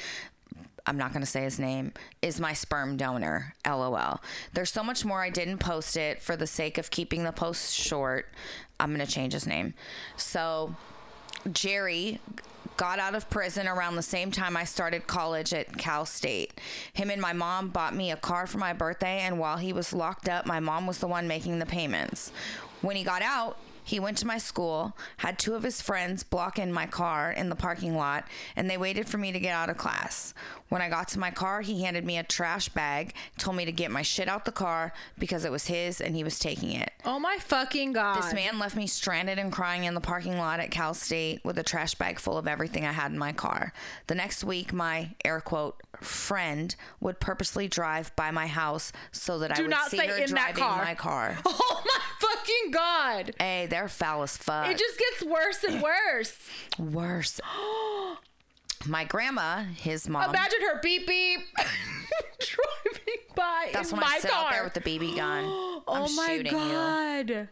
I'm 0.86 0.96
not 0.96 1.12
going 1.12 1.20
to 1.20 1.30
say 1.30 1.42
his 1.42 1.58
name, 1.58 1.92
is 2.22 2.40
my 2.40 2.54
sperm 2.54 2.96
donor. 2.96 3.54
LOL. 3.66 4.22
There's 4.54 4.70
so 4.70 4.82
much 4.82 5.04
more. 5.04 5.20
I 5.20 5.30
didn't 5.30 5.58
post 5.58 5.96
it 5.96 6.22
for 6.22 6.36
the 6.36 6.46
sake 6.46 6.78
of 6.78 6.90
keeping 6.90 7.24
the 7.24 7.32
post 7.32 7.74
short. 7.74 8.28
I'm 8.80 8.94
going 8.94 9.04
to 9.04 9.12
change 9.12 9.32
his 9.32 9.46
name. 9.46 9.74
So 10.16 10.74
Jerry 11.52 12.20
got 12.76 12.98
out 12.98 13.14
of 13.14 13.30
prison 13.30 13.66
around 13.66 13.96
the 13.96 14.02
same 14.02 14.30
time 14.30 14.56
I 14.56 14.64
started 14.64 15.06
college 15.06 15.52
at 15.54 15.76
Cal 15.78 16.04
State. 16.04 16.60
Him 16.92 17.10
and 17.10 17.20
my 17.20 17.32
mom 17.32 17.68
bought 17.68 17.94
me 17.94 18.10
a 18.10 18.16
car 18.16 18.46
for 18.46 18.58
my 18.58 18.72
birthday, 18.72 19.20
and 19.20 19.38
while 19.38 19.56
he 19.56 19.72
was 19.72 19.92
locked 19.92 20.28
up, 20.28 20.46
my 20.46 20.60
mom 20.60 20.86
was 20.86 20.98
the 20.98 21.06
one 21.06 21.26
making 21.26 21.58
the 21.58 21.66
payments. 21.66 22.30
When 22.82 22.96
he 22.96 23.04
got 23.04 23.22
out, 23.22 23.58
he 23.86 24.00
went 24.00 24.18
to 24.18 24.26
my 24.26 24.38
school, 24.38 24.96
had 25.18 25.38
two 25.38 25.54
of 25.54 25.62
his 25.62 25.80
friends 25.80 26.24
block 26.24 26.58
in 26.58 26.72
my 26.72 26.86
car 26.86 27.30
in 27.30 27.48
the 27.48 27.54
parking 27.54 27.96
lot, 27.96 28.24
and 28.56 28.68
they 28.68 28.76
waited 28.76 29.08
for 29.08 29.16
me 29.16 29.30
to 29.30 29.38
get 29.38 29.54
out 29.54 29.70
of 29.70 29.76
class. 29.76 30.34
When 30.68 30.82
I 30.82 30.88
got 30.88 31.08
to 31.08 31.18
my 31.18 31.30
car, 31.30 31.60
he 31.60 31.82
handed 31.82 32.04
me 32.04 32.18
a 32.18 32.22
trash 32.22 32.68
bag, 32.70 33.14
told 33.38 33.56
me 33.56 33.64
to 33.64 33.72
get 33.72 33.90
my 33.90 34.02
shit 34.02 34.28
out 34.28 34.44
the 34.44 34.52
car 34.52 34.92
because 35.18 35.44
it 35.44 35.52
was 35.52 35.66
his 35.66 36.00
and 36.00 36.16
he 36.16 36.24
was 36.24 36.38
taking 36.38 36.72
it. 36.72 36.90
Oh 37.04 37.18
my 37.18 37.38
fucking 37.40 37.92
God. 37.92 38.22
This 38.22 38.34
man 38.34 38.58
left 38.58 38.74
me 38.76 38.86
stranded 38.86 39.38
and 39.38 39.52
crying 39.52 39.84
in 39.84 39.94
the 39.94 40.00
parking 40.00 40.38
lot 40.38 40.58
at 40.60 40.70
Cal 40.70 40.94
State 40.94 41.44
with 41.44 41.58
a 41.58 41.62
trash 41.62 41.94
bag 41.94 42.18
full 42.18 42.36
of 42.36 42.48
everything 42.48 42.84
I 42.84 42.92
had 42.92 43.12
in 43.12 43.18
my 43.18 43.32
car. 43.32 43.72
The 44.08 44.14
next 44.16 44.42
week, 44.42 44.72
my 44.72 45.10
air 45.24 45.40
quote 45.40 45.80
friend 46.00 46.74
would 47.00 47.20
purposely 47.20 47.68
drive 47.68 48.14
by 48.16 48.30
my 48.30 48.46
house 48.46 48.92
so 49.12 49.38
that 49.38 49.52
I 49.52 49.54
Do 49.54 49.62
would 49.62 49.70
not 49.70 49.90
see 49.90 49.98
say 49.98 50.08
her 50.08 50.16
in 50.16 50.34
that 50.34 50.54
driving 50.54 50.62
car. 50.64 50.84
my 50.84 50.94
car. 50.94 51.38
Oh 51.46 51.82
my 51.84 52.28
fucking 52.28 52.70
god! 52.72 53.34
hey, 53.38 53.66
they're 53.68 53.88
foul 53.88 54.22
as 54.22 54.36
fuck. 54.36 54.68
It 54.68 54.78
just 54.78 54.98
gets 54.98 55.22
worse 55.24 55.64
and 55.64 55.82
worse. 55.82 56.36
Worse. 56.78 57.40
my 58.88 59.04
grandma, 59.04 59.62
his 59.62 60.08
mom. 60.08 60.30
Imagine 60.30 60.60
her 60.62 60.80
beep 60.82 61.06
beep 61.06 61.40
driving 62.38 63.22
by 63.34 63.70
that's 63.72 63.90
in 63.90 63.98
when 63.98 64.06
my 64.06 64.14
I 64.14 64.18
sit 64.20 64.30
car. 64.30 64.46
out 64.46 64.52
there 64.52 64.64
with 64.64 64.74
the 64.74 64.80
BB 64.80 65.16
gun. 65.16 65.44
oh 65.46 65.82
I'm 65.88 66.14
my 66.16 66.26
shooting 66.28 66.52
you. 66.52 66.58
god. 66.58 67.48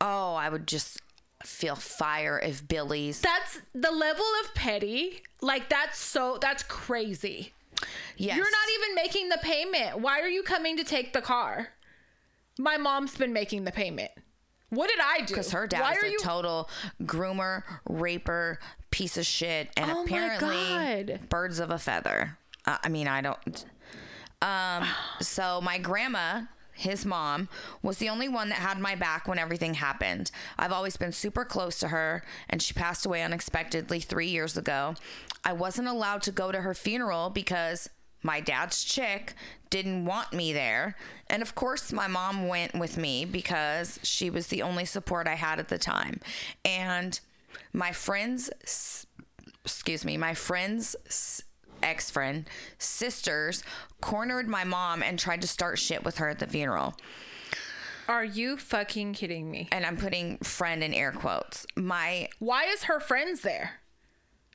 Oh, 0.00 0.34
I 0.34 0.48
would 0.48 0.66
just 0.66 1.00
feel 1.44 1.76
fire 1.76 2.40
if 2.42 2.66
Billy's. 2.66 3.20
That's 3.20 3.60
the 3.74 3.90
level 3.90 4.24
of 4.44 4.54
petty. 4.54 5.22
Like 5.40 5.68
that's 5.68 5.98
so 5.98 6.38
that's 6.40 6.62
crazy. 6.62 7.52
Yes. 8.16 8.36
You're 8.36 8.50
not 8.50 8.68
even 8.76 8.94
making 8.94 9.28
the 9.28 9.38
payment. 9.42 10.00
Why 10.00 10.20
are 10.20 10.28
you 10.28 10.42
coming 10.42 10.76
to 10.76 10.84
take 10.84 11.12
the 11.12 11.22
car? 11.22 11.68
My 12.58 12.76
mom's 12.76 13.16
been 13.16 13.32
making 13.32 13.64
the 13.64 13.72
payment. 13.72 14.10
What 14.72 14.88
did 14.88 15.00
I 15.00 15.18
do? 15.18 15.34
Because 15.34 15.52
her 15.52 15.66
dad 15.66 15.82
Why 15.82 15.92
is 15.92 16.02
a 16.02 16.10
you? 16.12 16.18
total 16.18 16.70
groomer, 17.02 17.62
raper, 17.86 18.58
piece 18.90 19.18
of 19.18 19.26
shit, 19.26 19.68
and 19.76 19.90
Oh 19.90 20.04
apparently 20.04 21.18
birds 21.28 21.58
of 21.58 21.70
a 21.70 21.78
feather. 21.78 22.38
Uh, 22.64 22.78
I 22.82 22.88
mean, 22.88 23.06
I 23.06 23.20
don't. 23.20 23.66
Um, 24.40 24.88
so 25.20 25.60
my 25.60 25.76
grandma, 25.76 26.44
his 26.72 27.04
mom, 27.04 27.50
was 27.82 27.98
the 27.98 28.08
only 28.08 28.30
one 28.30 28.48
that 28.48 28.60
had 28.60 28.78
my 28.78 28.94
back 28.94 29.28
when 29.28 29.38
everything 29.38 29.74
happened. 29.74 30.30
I've 30.58 30.72
always 30.72 30.96
been 30.96 31.12
super 31.12 31.44
close 31.44 31.78
to 31.80 31.88
her, 31.88 32.24
and 32.48 32.62
she 32.62 32.72
passed 32.72 33.04
away 33.04 33.22
unexpectedly 33.22 34.00
three 34.00 34.28
years 34.28 34.56
ago. 34.56 34.94
I 35.44 35.52
wasn't 35.52 35.88
allowed 35.88 36.22
to 36.22 36.32
go 36.32 36.50
to 36.50 36.62
her 36.62 36.72
funeral 36.72 37.28
because 37.28 37.90
my 38.22 38.40
dad's 38.40 38.84
chick 38.84 39.34
didn't 39.70 40.04
want 40.04 40.32
me 40.32 40.52
there. 40.52 40.96
And 41.28 41.42
of 41.42 41.54
course, 41.54 41.92
my 41.92 42.06
mom 42.06 42.46
went 42.48 42.74
with 42.74 42.96
me 42.96 43.24
because 43.24 43.98
she 44.02 44.30
was 44.30 44.48
the 44.48 44.62
only 44.62 44.84
support 44.84 45.26
I 45.26 45.34
had 45.34 45.58
at 45.58 45.68
the 45.68 45.78
time. 45.78 46.20
And 46.64 47.18
my 47.72 47.92
friends, 47.92 48.50
excuse 49.64 50.04
me, 50.04 50.16
my 50.16 50.34
friends, 50.34 51.42
ex 51.82 52.10
friend, 52.10 52.48
sisters 52.78 53.64
cornered 54.00 54.46
my 54.46 54.64
mom 54.64 55.02
and 55.02 55.18
tried 55.18 55.42
to 55.42 55.48
start 55.48 55.78
shit 55.78 56.04
with 56.04 56.18
her 56.18 56.28
at 56.28 56.38
the 56.38 56.46
funeral. 56.46 56.94
Are 58.08 58.24
you 58.24 58.56
fucking 58.56 59.14
kidding 59.14 59.50
me? 59.50 59.68
And 59.72 59.86
I'm 59.86 59.96
putting 59.96 60.38
friend 60.38 60.82
in 60.82 60.92
air 60.92 61.12
quotes. 61.12 61.66
My 61.76 62.28
Why 62.40 62.64
is 62.64 62.84
her 62.84 63.00
friends 63.00 63.40
there? 63.40 63.80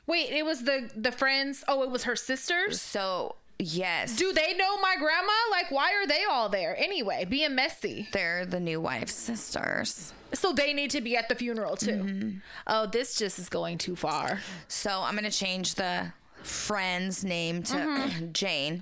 Wait, 0.05 0.29
it 0.31 0.45
was 0.45 0.63
the 0.63 0.89
the 0.95 1.11
friends. 1.11 1.63
Oh, 1.67 1.83
it 1.83 1.89
was 1.89 2.03
her 2.03 2.15
sisters. 2.15 2.81
so 2.81 3.35
yes, 3.59 4.15
Do 4.15 4.31
they 4.33 4.53
know 4.55 4.77
my 4.79 4.95
grandma? 4.99 5.31
Like, 5.51 5.71
why 5.71 5.93
are 5.93 6.07
they 6.07 6.23
all 6.29 6.49
there 6.49 6.75
anyway? 6.77 7.25
Being 7.25 7.55
messy. 7.55 8.07
they're 8.11 8.45
the 8.45 8.59
new 8.59 8.79
wife's 8.81 9.13
sisters. 9.15 10.13
So 10.33 10.51
they 10.51 10.73
need 10.73 10.91
to 10.91 11.01
be 11.01 11.15
at 11.15 11.29
the 11.29 11.35
funeral 11.35 11.75
too. 11.77 11.91
Mm-hmm. 11.91 12.37
Oh, 12.67 12.85
this 12.85 13.15
just 13.17 13.39
is 13.39 13.47
going 13.49 13.77
too 13.77 13.95
far. 13.95 14.41
So 14.67 15.01
I'm 15.03 15.15
gonna 15.15 15.31
change 15.31 15.75
the 15.75 16.11
friend's 16.43 17.23
name 17.23 17.63
to 17.63 18.29
Jane. 18.33 18.81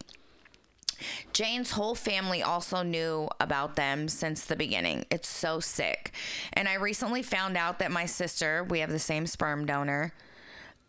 Jane's 1.33 1.71
whole 1.71 1.93
family 1.93 2.41
also 2.41 2.81
knew 2.81 3.27
about 3.39 3.75
them 3.75 4.07
since 4.07 4.45
the 4.45 4.55
beginning. 4.55 5.05
It's 5.11 5.27
so 5.27 5.59
sick. 5.59 6.11
And 6.53 6.67
I 6.69 6.75
recently 6.75 7.21
found 7.21 7.57
out 7.57 7.79
that 7.79 7.91
my 7.91 8.05
sister, 8.05 8.63
we 8.63 8.79
have 8.79 8.89
the 8.89 8.97
same 8.99 9.27
sperm 9.27 9.65
donor, 9.65 10.13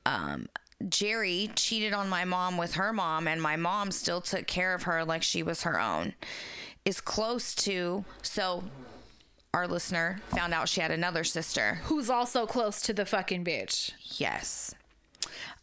um, 0.06 0.46
Jerry 0.88 1.50
cheated 1.56 1.92
on 1.92 2.08
my 2.08 2.24
mom 2.24 2.56
with 2.56 2.74
her 2.74 2.92
mom, 2.92 3.26
and 3.26 3.40
my 3.40 3.56
mom 3.56 3.90
still 3.90 4.20
took 4.20 4.46
care 4.46 4.74
of 4.74 4.84
her 4.84 5.04
like 5.04 5.22
she 5.22 5.42
was 5.42 5.62
her 5.62 5.80
own. 5.80 6.14
Is 6.84 7.00
close 7.00 7.54
to, 7.56 8.04
so 8.22 8.64
our 9.54 9.66
listener 9.66 10.20
found 10.28 10.52
out 10.52 10.68
she 10.68 10.80
had 10.80 10.90
another 10.90 11.24
sister. 11.24 11.80
Who's 11.84 12.10
also 12.10 12.46
close 12.46 12.80
to 12.82 12.92
the 12.92 13.06
fucking 13.06 13.44
bitch. 13.44 13.92
Yes. 14.20 14.74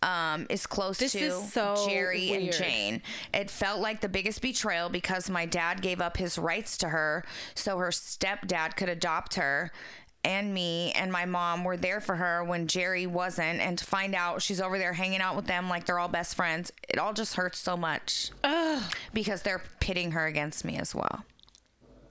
Um, 0.02 0.48
is 0.50 0.66
close 0.66 0.98
This 0.98 1.14
to 1.14 1.20
is 1.20 1.54
so 1.54 1.86
Jerry 1.88 2.34
and. 2.34 2.52
Jane. 2.52 3.02
It 3.34 3.50
felt 3.50 3.80
like 3.80 4.02
the 4.02 4.10
biggest 4.10 4.42
betrayal 4.42 4.90
because 4.90 5.30
my 5.30 5.46
dad 5.46 5.82
gave 5.82 6.02
up 6.02 6.18
his 6.18 6.38
rights 6.38 6.78
to 6.80 6.90
her 6.90 7.24
so 7.56 7.78
her 7.78 7.90
stepdad 7.90 8.76
could 8.76 8.90
adopt 8.90 9.36
her. 9.36 9.72
And 10.24 10.54
me 10.54 10.94
and 10.94 11.12
my 11.12 11.26
mom 11.26 11.66
were 11.66 11.76
there 11.76 12.00
for 12.00 12.16
her 12.16 12.44
when 12.44 12.68
Jerry 12.68 13.06
wasn't. 13.06 13.60
And 13.60 13.78
to 13.78 13.86
find 13.86 14.16
out 14.16 14.42
she's 14.42 14.62
over 14.62 14.78
there 14.78 14.94
hanging 14.94 15.20
out 15.20 15.36
with 15.36 15.48
them 15.48 15.70
like 15.70 15.86
they're 15.86 16.00
all 16.00 16.08
best 16.08 16.36
friends, 16.36 16.72
it 16.88 16.98
all 16.98 17.14
just 17.14 17.36
hurts 17.36 17.60
so 17.60 17.76
much 17.76 18.32
Ugh. 18.44 18.82
because 19.14 19.42
they're 19.42 19.62
pitting 19.80 20.12
her 20.12 20.26
against 20.26 20.64
me 20.64 20.78
as 20.78 20.96
well. 20.96 21.26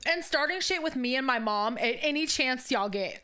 And 0.04 0.24
starting 0.24 0.60
shit 0.60 0.82
with 0.82 0.96
me 0.96 1.16
and 1.16 1.26
my 1.26 1.38
mom 1.38 1.78
at 1.78 1.96
any 2.02 2.26
chance 2.26 2.70
y'all 2.70 2.88
get. 2.88 3.22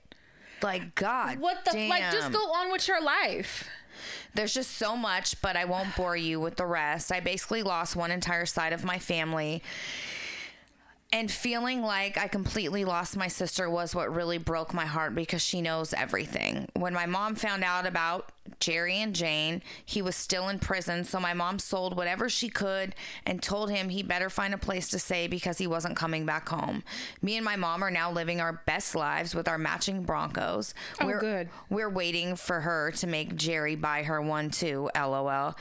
Like, 0.63 0.95
God. 0.95 1.39
What 1.39 1.65
the 1.65 1.73
damn. 1.73 1.89
like? 1.89 2.11
Just 2.11 2.33
go 2.33 2.39
on 2.39 2.73
with 2.73 2.89
your 2.89 3.03
life. 3.03 3.69
There's 4.35 4.55
just 4.55 4.73
so 4.73 4.97
much, 4.97 5.41
but 5.43 5.57
I 5.57 5.65
won't 5.65 5.97
bore 5.97 6.17
you 6.17 6.41
with 6.41 6.57
the 6.57 6.67
rest. 6.67 7.11
I 7.13 7.21
basically 7.21 7.63
lost 7.63 7.97
one 7.97 8.11
entire 8.11 8.47
side 8.47 8.73
of 8.73 8.85
my 8.85 8.99
family. 8.99 9.63
And 11.11 11.31
feeling 11.31 11.81
like 11.81 12.19
I 12.19 12.29
completely 12.29 12.85
lost 12.85 13.17
my 13.17 13.29
sister 13.29 13.71
was 13.71 13.95
what 13.95 14.15
really 14.15 14.37
broke 14.37 14.75
my 14.75 14.85
heart 14.85 15.15
because 15.15 15.41
she 15.41 15.63
knows 15.63 15.95
everything. 15.95 16.69
When 16.75 16.93
my 16.93 17.07
mom 17.07 17.35
found 17.35 17.65
out 17.65 17.87
about 17.87 18.31
Jerry 18.61 19.01
and 19.01 19.15
Jane, 19.15 19.63
he 19.85 20.03
was 20.03 20.17
still 20.17 20.49
in 20.49 20.59
prison, 20.59 21.05
so 21.05 21.21
my 21.21 21.35
mom 21.35 21.59
sold 21.59 21.97
whatever 21.97 22.29
she 22.29 22.49
could 22.49 22.95
and 23.27 23.43
told 23.43 23.71
him 23.71 23.89
he 23.89 24.03
better 24.03 24.31
find 24.31 24.55
a 24.55 24.59
place 24.59 24.89
to 24.91 24.99
stay 24.99 25.29
because 25.29 25.59
he 25.59 25.67
wasn't 25.67 25.97
coming 25.97 26.27
back 26.27 26.49
home. 26.49 26.83
Me 27.23 27.37
and 27.37 27.45
my 27.45 27.57
mom 27.57 27.83
are 27.83 27.91
now 27.91 28.11
living 28.11 28.41
our 28.41 28.63
best 28.67 28.95
lives 28.95 29.35
with 29.35 29.49
our 29.49 29.59
matching 29.59 30.03
Broncos. 30.03 30.75
Oh, 31.01 31.07
we're, 31.07 31.21
good. 31.21 31.49
We're 31.71 31.91
waiting 31.91 32.37
for 32.37 32.61
her 32.61 32.91
to 32.93 33.07
make 33.07 33.37
Jerry 33.37 33.77
buy 33.77 34.03
her 34.03 34.21
one 34.21 34.51
too, 34.51 34.91
lol. 34.95 35.55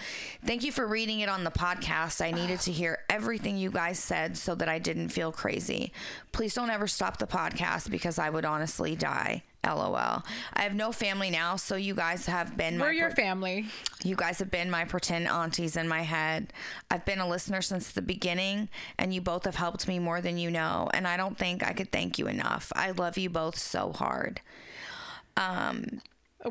Thank 0.45 0.64
you 0.64 0.72
for 0.72 0.88
reading 0.88 1.22
it 1.22 1.30
on 1.30 1.44
the 1.44 1.52
podcast. 1.52 2.22
I 2.24 2.32
needed 2.32 2.60
to 2.61 2.72
hear 2.72 2.99
everything 3.10 3.57
you 3.57 3.72
guys 3.72 3.99
said 3.99 4.38
so 4.38 4.56
that 4.56 4.69
I 4.69 4.80
didn't 4.80 5.10
feel 5.10 5.32
crazy. 5.38 5.94
Please 6.34 6.54
don't 6.54 6.70
ever 6.70 6.88
stop 6.88 7.18
the 7.18 7.28
podcast 7.28 7.90
because 7.90 8.20
I 8.20 8.30
would 8.30 8.44
honestly 8.44 8.96
die. 8.96 9.44
LOL. 9.66 10.24
I 10.54 10.62
have 10.62 10.76
no 10.76 10.92
family 10.94 11.30
now, 11.30 11.58
so 11.58 11.76
you 11.76 11.94
guys 11.94 12.26
have 12.28 12.56
been 12.56 12.80
We're 12.80 12.88
my 12.88 12.92
your 12.94 13.10
per- 13.10 13.16
family. 13.16 13.66
you 14.04 14.16
guys 14.16 14.40
have 14.40 14.50
been 14.50 14.70
my 14.72 14.86
pretend 14.86 15.28
aunties 15.28 15.76
in 15.76 15.88
my 15.90 16.04
head. 16.04 16.54
I've 16.90 17.04
been 17.04 17.20
a 17.20 17.28
listener 17.28 17.62
since 17.62 17.92
the 17.92 18.02
beginning, 18.02 18.70
and 18.98 19.14
you 19.14 19.20
both 19.20 19.44
have 19.46 19.56
helped 19.56 19.88
me 19.88 20.00
more 20.00 20.22
than 20.22 20.38
you 20.38 20.50
know. 20.52 20.90
And 20.94 21.06
I 21.08 21.18
don't 21.18 21.38
think 21.38 21.64
I 21.66 21.74
could 21.74 21.92
thank 21.92 22.18
you 22.18 22.28
enough. 22.28 22.72
I 22.76 22.92
love 22.92 23.18
you 23.18 23.30
both 23.30 23.58
so 23.58 23.92
hard. 23.92 24.40
Um, 25.36 26.02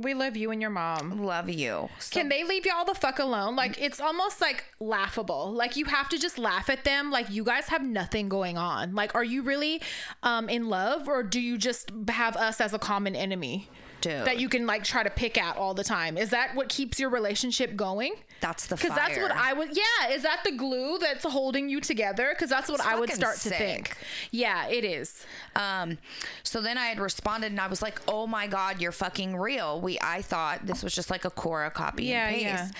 We 0.00 0.14
love 0.14 0.36
you 0.36 0.50
and 0.50 0.60
your 0.60 0.70
mom. 0.70 1.22
love 1.24 1.48
you. 1.48 1.88
So, 1.98 2.18
Can 2.20 2.28
they 2.28 2.42
leave 2.42 2.66
y'all 2.66 2.84
the 2.84 2.94
fuck 2.94 3.18
alone? 3.18 3.54
Like 3.54 3.80
it's 3.80 4.00
almost 4.00 4.40
like 4.40 4.64
laughable. 4.80 5.52
Like 5.52 5.76
you 5.76 5.84
have 5.84 6.08
to 6.08 6.18
just 6.18 6.38
laugh 6.38 6.68
at 6.68 6.84
them. 6.84 7.10
Like 7.10 7.30
you 7.30 7.44
guys 7.44 7.68
have 7.68 7.82
nothing 7.82 8.28
going 8.28 8.58
on. 8.58 8.94
Like 8.94 9.14
are 9.14 9.24
you 9.24 9.42
really 9.42 9.80
um 10.22 10.48
in 10.48 10.68
love 10.68 11.08
or 11.08 11.22
do 11.22 11.40
you 11.40 11.56
just 11.56 11.92
have 12.08 12.36
us 12.36 12.60
as 12.60 12.74
a 12.74 12.78
common 12.78 13.14
enemy? 13.14 13.68
Dude. 14.00 14.24
That 14.26 14.38
you 14.40 14.48
can 14.48 14.66
like 14.66 14.84
try 14.84 15.02
to 15.02 15.10
pick 15.10 15.38
at 15.38 15.56
all 15.56 15.72
the 15.72 15.84
time. 15.84 16.18
Is 16.18 16.30
that 16.30 16.54
what 16.54 16.68
keeps 16.68 17.00
your 17.00 17.08
relationship 17.10 17.76
going? 17.76 18.14
That's 18.40 18.66
the 18.66 18.76
Because 18.76 18.94
that's 18.94 19.16
what. 19.18 19.30
I 19.32 19.52
would. 19.52 19.70
Yeah, 19.76 20.10
is 20.12 20.22
that 20.22 20.40
the 20.44 20.52
glue 20.52 20.98
that's 20.98 21.24
holding 21.24 21.68
you 21.68 21.80
together? 21.80 22.28
Because 22.34 22.50
that's 22.50 22.68
what 22.68 22.80
It's 22.80 22.88
I 22.88 22.94
would 22.98 23.10
start 23.10 23.36
to 23.38 23.50
think. 23.50 23.96
Yeah, 24.30 24.66
it 24.68 24.84
is. 24.84 25.24
Um, 25.54 25.98
so 26.42 26.60
then 26.60 26.76
I 26.78 26.86
had 26.86 27.00
responded 27.00 27.52
and 27.52 27.60
I 27.60 27.66
was 27.66 27.80
like, 27.82 28.00
"Oh 28.06 28.26
my 28.26 28.46
god, 28.46 28.80
you're 28.80 28.92
fucking 28.92 29.36
real." 29.36 29.80
We 29.80 29.98
I 30.02 30.22
thought 30.22 30.66
this 30.66 30.82
was 30.82 30.94
just 30.94 31.10
like 31.10 31.24
a 31.24 31.30
Quora 31.30 31.72
copy 31.72 32.04
Yeah, 32.04 32.26
and 32.28 32.34
paste. 32.36 32.44
yeah. 32.44 32.70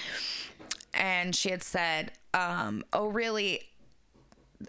And 0.94 1.34
she 1.36 1.50
had 1.50 1.62
said, 1.62 2.12
um, 2.34 2.84
"Oh 2.92 3.06
really?" 3.06 3.62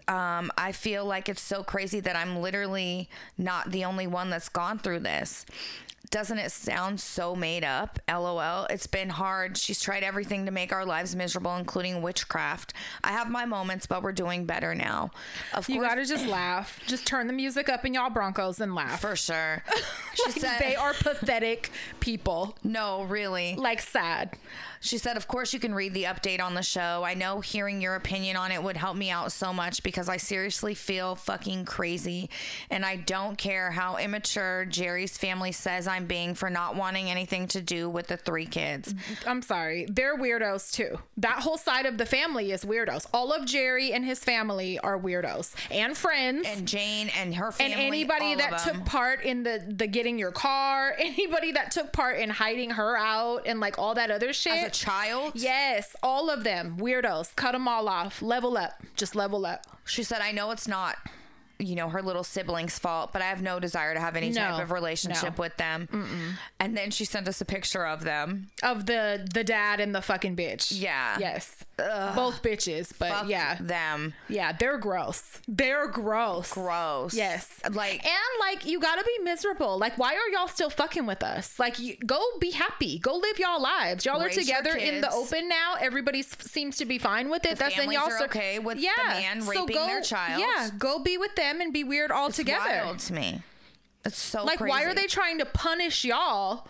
Um, 0.06 0.50
I 0.58 0.72
feel 0.72 1.04
like 1.04 1.28
it's 1.28 1.42
so 1.42 1.62
crazy 1.62 2.00
that 2.00 2.16
I'm 2.16 2.38
literally 2.40 3.08
not 3.36 3.70
the 3.70 3.84
only 3.84 4.06
one 4.06 4.30
that's 4.30 4.48
gone 4.48 4.78
through 4.78 5.00
this. 5.00 5.46
Doesn't 6.10 6.38
it 6.38 6.52
sound 6.52 7.00
so 7.00 7.36
made 7.36 7.64
up? 7.64 7.98
LOL. 8.08 8.64
It's 8.70 8.86
been 8.86 9.10
hard. 9.10 9.58
She's 9.58 9.78
tried 9.78 10.02
everything 10.02 10.46
to 10.46 10.50
make 10.50 10.72
our 10.72 10.86
lives 10.86 11.14
miserable, 11.14 11.54
including 11.56 12.00
witchcraft. 12.00 12.72
I 13.04 13.08
have 13.12 13.28
my 13.28 13.44
moments, 13.44 13.84
but 13.86 14.02
we're 14.02 14.12
doing 14.12 14.46
better 14.46 14.74
now. 14.74 15.10
Of 15.52 15.66
course, 15.66 15.68
You 15.68 15.74
course, 15.80 15.88
gotta 15.88 16.06
just 16.06 16.26
laugh. 16.26 16.80
Just 16.86 17.06
turn 17.06 17.26
the 17.26 17.34
music 17.34 17.68
up 17.68 17.84
in 17.84 17.92
y'all 17.92 18.08
Broncos 18.08 18.58
and 18.58 18.74
laugh. 18.74 19.00
for 19.02 19.16
sure. 19.16 19.62
She 20.14 20.30
Like, 20.30 20.40
said, 20.40 20.58
they 20.60 20.74
are 20.76 20.94
pathetic 20.94 21.70
people. 22.00 22.56
No, 22.64 23.02
really. 23.04 23.54
Like 23.56 23.80
sad. 23.82 24.30
She 24.80 24.98
said, 24.98 25.16
Of 25.16 25.26
course, 25.28 25.52
you 25.52 25.60
can 25.60 25.74
read 25.74 25.94
the 25.94 26.04
update 26.04 26.40
on 26.40 26.54
the 26.54 26.62
show. 26.62 27.02
I 27.04 27.14
know 27.14 27.40
hearing 27.40 27.80
your 27.80 27.94
opinion 27.94 28.36
on 28.36 28.52
it 28.52 28.62
would 28.62 28.76
help 28.76 28.96
me 28.96 29.10
out 29.10 29.32
so 29.32 29.52
much 29.52 29.82
because 29.82 30.08
I 30.08 30.16
seriously 30.16 30.74
feel 30.74 31.14
fucking 31.14 31.64
crazy 31.64 32.30
and 32.70 32.84
I 32.84 32.96
don't 32.96 33.36
care 33.36 33.70
how 33.70 33.96
immature 33.96 34.64
Jerry's 34.66 35.16
family 35.18 35.52
says 35.52 35.86
I'm 35.86 36.06
being 36.06 36.34
for 36.34 36.50
not 36.50 36.76
wanting 36.76 37.10
anything 37.10 37.48
to 37.48 37.60
do 37.60 37.88
with 37.90 38.06
the 38.08 38.16
three 38.16 38.46
kids. 38.46 38.94
I'm 39.26 39.42
sorry. 39.42 39.86
They're 39.90 40.16
weirdos 40.16 40.72
too. 40.72 40.98
That 41.16 41.40
whole 41.40 41.58
side 41.58 41.86
of 41.86 41.98
the 41.98 42.06
family 42.06 42.52
is 42.52 42.64
weirdos. 42.64 43.06
All 43.12 43.32
of 43.32 43.46
Jerry 43.46 43.92
and 43.92 44.04
his 44.04 44.20
family 44.20 44.78
are 44.78 44.98
weirdos 44.98 45.54
and 45.70 45.96
friends. 45.96 46.46
And 46.46 46.66
Jane 46.66 47.08
and 47.18 47.34
her 47.34 47.52
family. 47.52 47.72
and 47.74 47.82
anybody 47.82 48.34
that 48.36 48.58
took 48.58 48.84
part 48.84 49.22
in 49.22 49.42
the 49.42 49.64
the 49.68 49.86
getting 49.86 50.18
your 50.18 50.32
car, 50.32 50.94
anybody 50.98 51.52
that 51.52 51.70
took 51.70 51.92
part 51.92 52.18
in 52.18 52.30
hiding 52.30 52.70
her 52.70 52.96
out 52.96 53.42
and 53.46 53.60
like 53.60 53.78
all 53.78 53.94
that 53.94 54.10
other 54.10 54.32
shit. 54.32 54.67
A 54.68 54.70
child. 54.70 55.32
Yes, 55.34 55.96
all 56.02 56.28
of 56.28 56.44
them 56.44 56.76
weirdos. 56.78 57.34
Cut 57.34 57.52
them 57.52 57.66
all 57.66 57.88
off. 57.88 58.20
Level 58.20 58.58
up. 58.58 58.82
Just 58.96 59.16
level 59.16 59.46
up. 59.46 59.66
She 59.84 60.02
said, 60.02 60.20
I 60.20 60.30
know 60.32 60.50
it's 60.50 60.68
not, 60.68 60.96
you 61.58 61.74
know, 61.74 61.88
her 61.88 62.02
little 62.02 62.24
siblings' 62.24 62.78
fault, 62.78 63.12
but 63.12 63.20
I 63.20 63.26
have 63.26 63.42
no 63.42 63.58
desire 63.58 63.94
to 63.94 64.00
have 64.00 64.16
any 64.16 64.32
type 64.32 64.62
of 64.62 64.70
relationship 64.70 65.36
no. 65.36 65.42
with 65.42 65.56
them. 65.56 66.36
And 66.60 66.76
then 66.76 66.90
she 66.90 67.04
sent 67.04 67.26
us 67.26 67.40
a 67.40 67.44
picture 67.44 67.86
of 67.86 68.04
them. 68.04 68.50
Of 68.62 68.86
the 68.86 69.26
the 69.32 69.44
dad 69.44 69.80
and 69.80 69.94
the 69.94 70.02
fucking 70.02 70.36
bitch. 70.36 70.72
Yeah. 70.80 71.16
Yes. 71.18 71.64
Both 71.76 72.42
bitches, 72.42 72.92
but 72.98 73.10
Fuck 73.10 73.28
yeah. 73.28 73.56
them. 73.60 74.14
Yeah, 74.28 74.52
they're 74.52 74.78
gross. 74.78 75.40
They're 75.46 75.86
gross. 75.86 76.52
Gross. 76.52 77.14
Yes. 77.14 77.60
Like, 77.70 78.04
And 78.04 78.14
like 78.40 78.66
you 78.66 78.80
gotta 78.80 79.04
be 79.04 79.22
miserable. 79.22 79.78
Like, 79.78 79.96
why 79.96 80.14
are 80.14 80.28
y'all 80.32 80.48
still 80.48 80.70
fucking 80.70 81.06
with 81.06 81.22
us? 81.22 81.58
Like, 81.58 81.78
you, 81.78 81.96
go 82.04 82.20
be 82.40 82.50
happy. 82.50 82.98
Go 82.98 83.14
live 83.14 83.38
y'all 83.38 83.62
lives. 83.62 84.04
Y'all 84.04 84.20
are 84.20 84.28
together 84.28 84.76
in 84.76 85.00
the 85.00 85.10
open 85.12 85.48
now. 85.48 85.74
Everybody 85.80 86.22
seems 86.22 86.76
to 86.78 86.84
be 86.84 86.98
fine 86.98 87.30
with 87.30 87.46
it. 87.46 87.58
That's 87.58 87.78
in 87.78 87.92
y'all 87.92 88.10
are 88.10 88.24
okay 88.24 88.58
with 88.58 88.78
the 88.78 88.88
man 89.06 89.46
raping 89.46 89.74
go, 89.74 89.86
their 89.86 90.02
child. 90.02 90.40
Yeah, 90.40 90.70
go 90.78 90.98
be 90.98 91.16
with 91.16 91.34
them 91.36 91.47
and 91.60 91.72
be 91.72 91.84
weird 91.84 92.10
all 92.10 92.30
together. 92.30 92.82
wild 92.84 92.98
to 93.00 93.12
me. 93.14 93.42
It's 94.04 94.18
so 94.18 94.44
Like, 94.44 94.60
why 94.60 94.84
are 94.84 94.94
they 94.94 95.06
trying 95.06 95.38
to 95.38 95.44
punish 95.44 96.04
y'all 96.04 96.66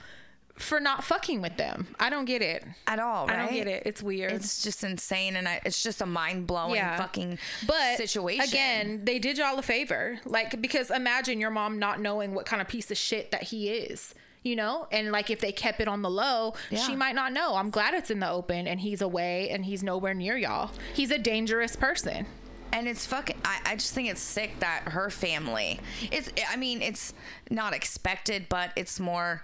for 0.56 0.80
not 0.80 1.04
fucking 1.04 1.40
with 1.42 1.56
them? 1.56 1.88
I 2.00 2.10
don't 2.10 2.24
get 2.24 2.42
it. 2.42 2.64
at 2.86 2.98
all? 2.98 3.26
Right? 3.26 3.38
I 3.38 3.44
don't 3.44 3.52
get 3.54 3.66
it. 3.68 3.82
It's 3.86 4.02
weird. 4.02 4.32
It's 4.32 4.62
just 4.62 4.82
insane, 4.82 5.36
and 5.36 5.46
I, 5.46 5.60
it's 5.64 5.82
just 5.82 6.00
a 6.00 6.06
mind 6.06 6.46
blowing 6.46 6.76
yeah. 6.76 6.96
fucking 6.96 7.38
but 7.66 7.96
situation. 7.98 8.42
Again, 8.42 9.04
they 9.04 9.18
did 9.18 9.38
y'all 9.38 9.58
a 9.58 9.62
favor. 9.62 10.18
Like 10.24 10.60
because 10.60 10.90
imagine 10.90 11.38
your 11.38 11.50
mom 11.50 11.78
not 11.78 12.00
knowing 12.00 12.34
what 12.34 12.46
kind 12.46 12.60
of 12.62 12.66
piece 12.68 12.90
of 12.90 12.96
shit 12.96 13.30
that 13.30 13.44
he 13.44 13.68
is. 13.70 14.14
You 14.44 14.54
know, 14.56 14.86
and 14.92 15.10
like 15.12 15.30
if 15.30 15.40
they 15.40 15.50
kept 15.52 15.80
it 15.80 15.88
on 15.88 16.00
the 16.00 16.08
low, 16.08 16.54
Yeah. 16.70 16.78
she 16.78 16.94
might 16.96 17.14
not 17.16 17.32
know. 17.32 17.56
I'm 17.56 17.70
glad 17.70 17.92
it's 17.92 18.08
in 18.10 18.20
the 18.20 18.30
open 18.30 18.66
and 18.68 18.80
he's 18.80 19.02
away 19.02 19.50
and 19.50 19.64
he's 19.64 19.82
nowhere 19.82 20.14
near 20.14 20.36
y'all. 20.38 20.70
He's 20.94 21.10
a 21.10 21.18
dangerous 21.18 21.74
person. 21.76 22.24
And 22.72 22.86
it's 22.88 23.06
fucking 23.06 23.36
I, 23.44 23.60
I 23.66 23.74
just 23.76 23.94
think 23.94 24.08
it's 24.10 24.20
sick 24.20 24.60
that 24.60 24.82
her 24.88 25.10
family 25.10 25.80
it's 26.12 26.30
i 26.50 26.56
mean 26.56 26.82
it's 26.82 27.12
not 27.50 27.74
expected 27.74 28.46
but 28.48 28.70
it's 28.76 28.98
more 29.00 29.42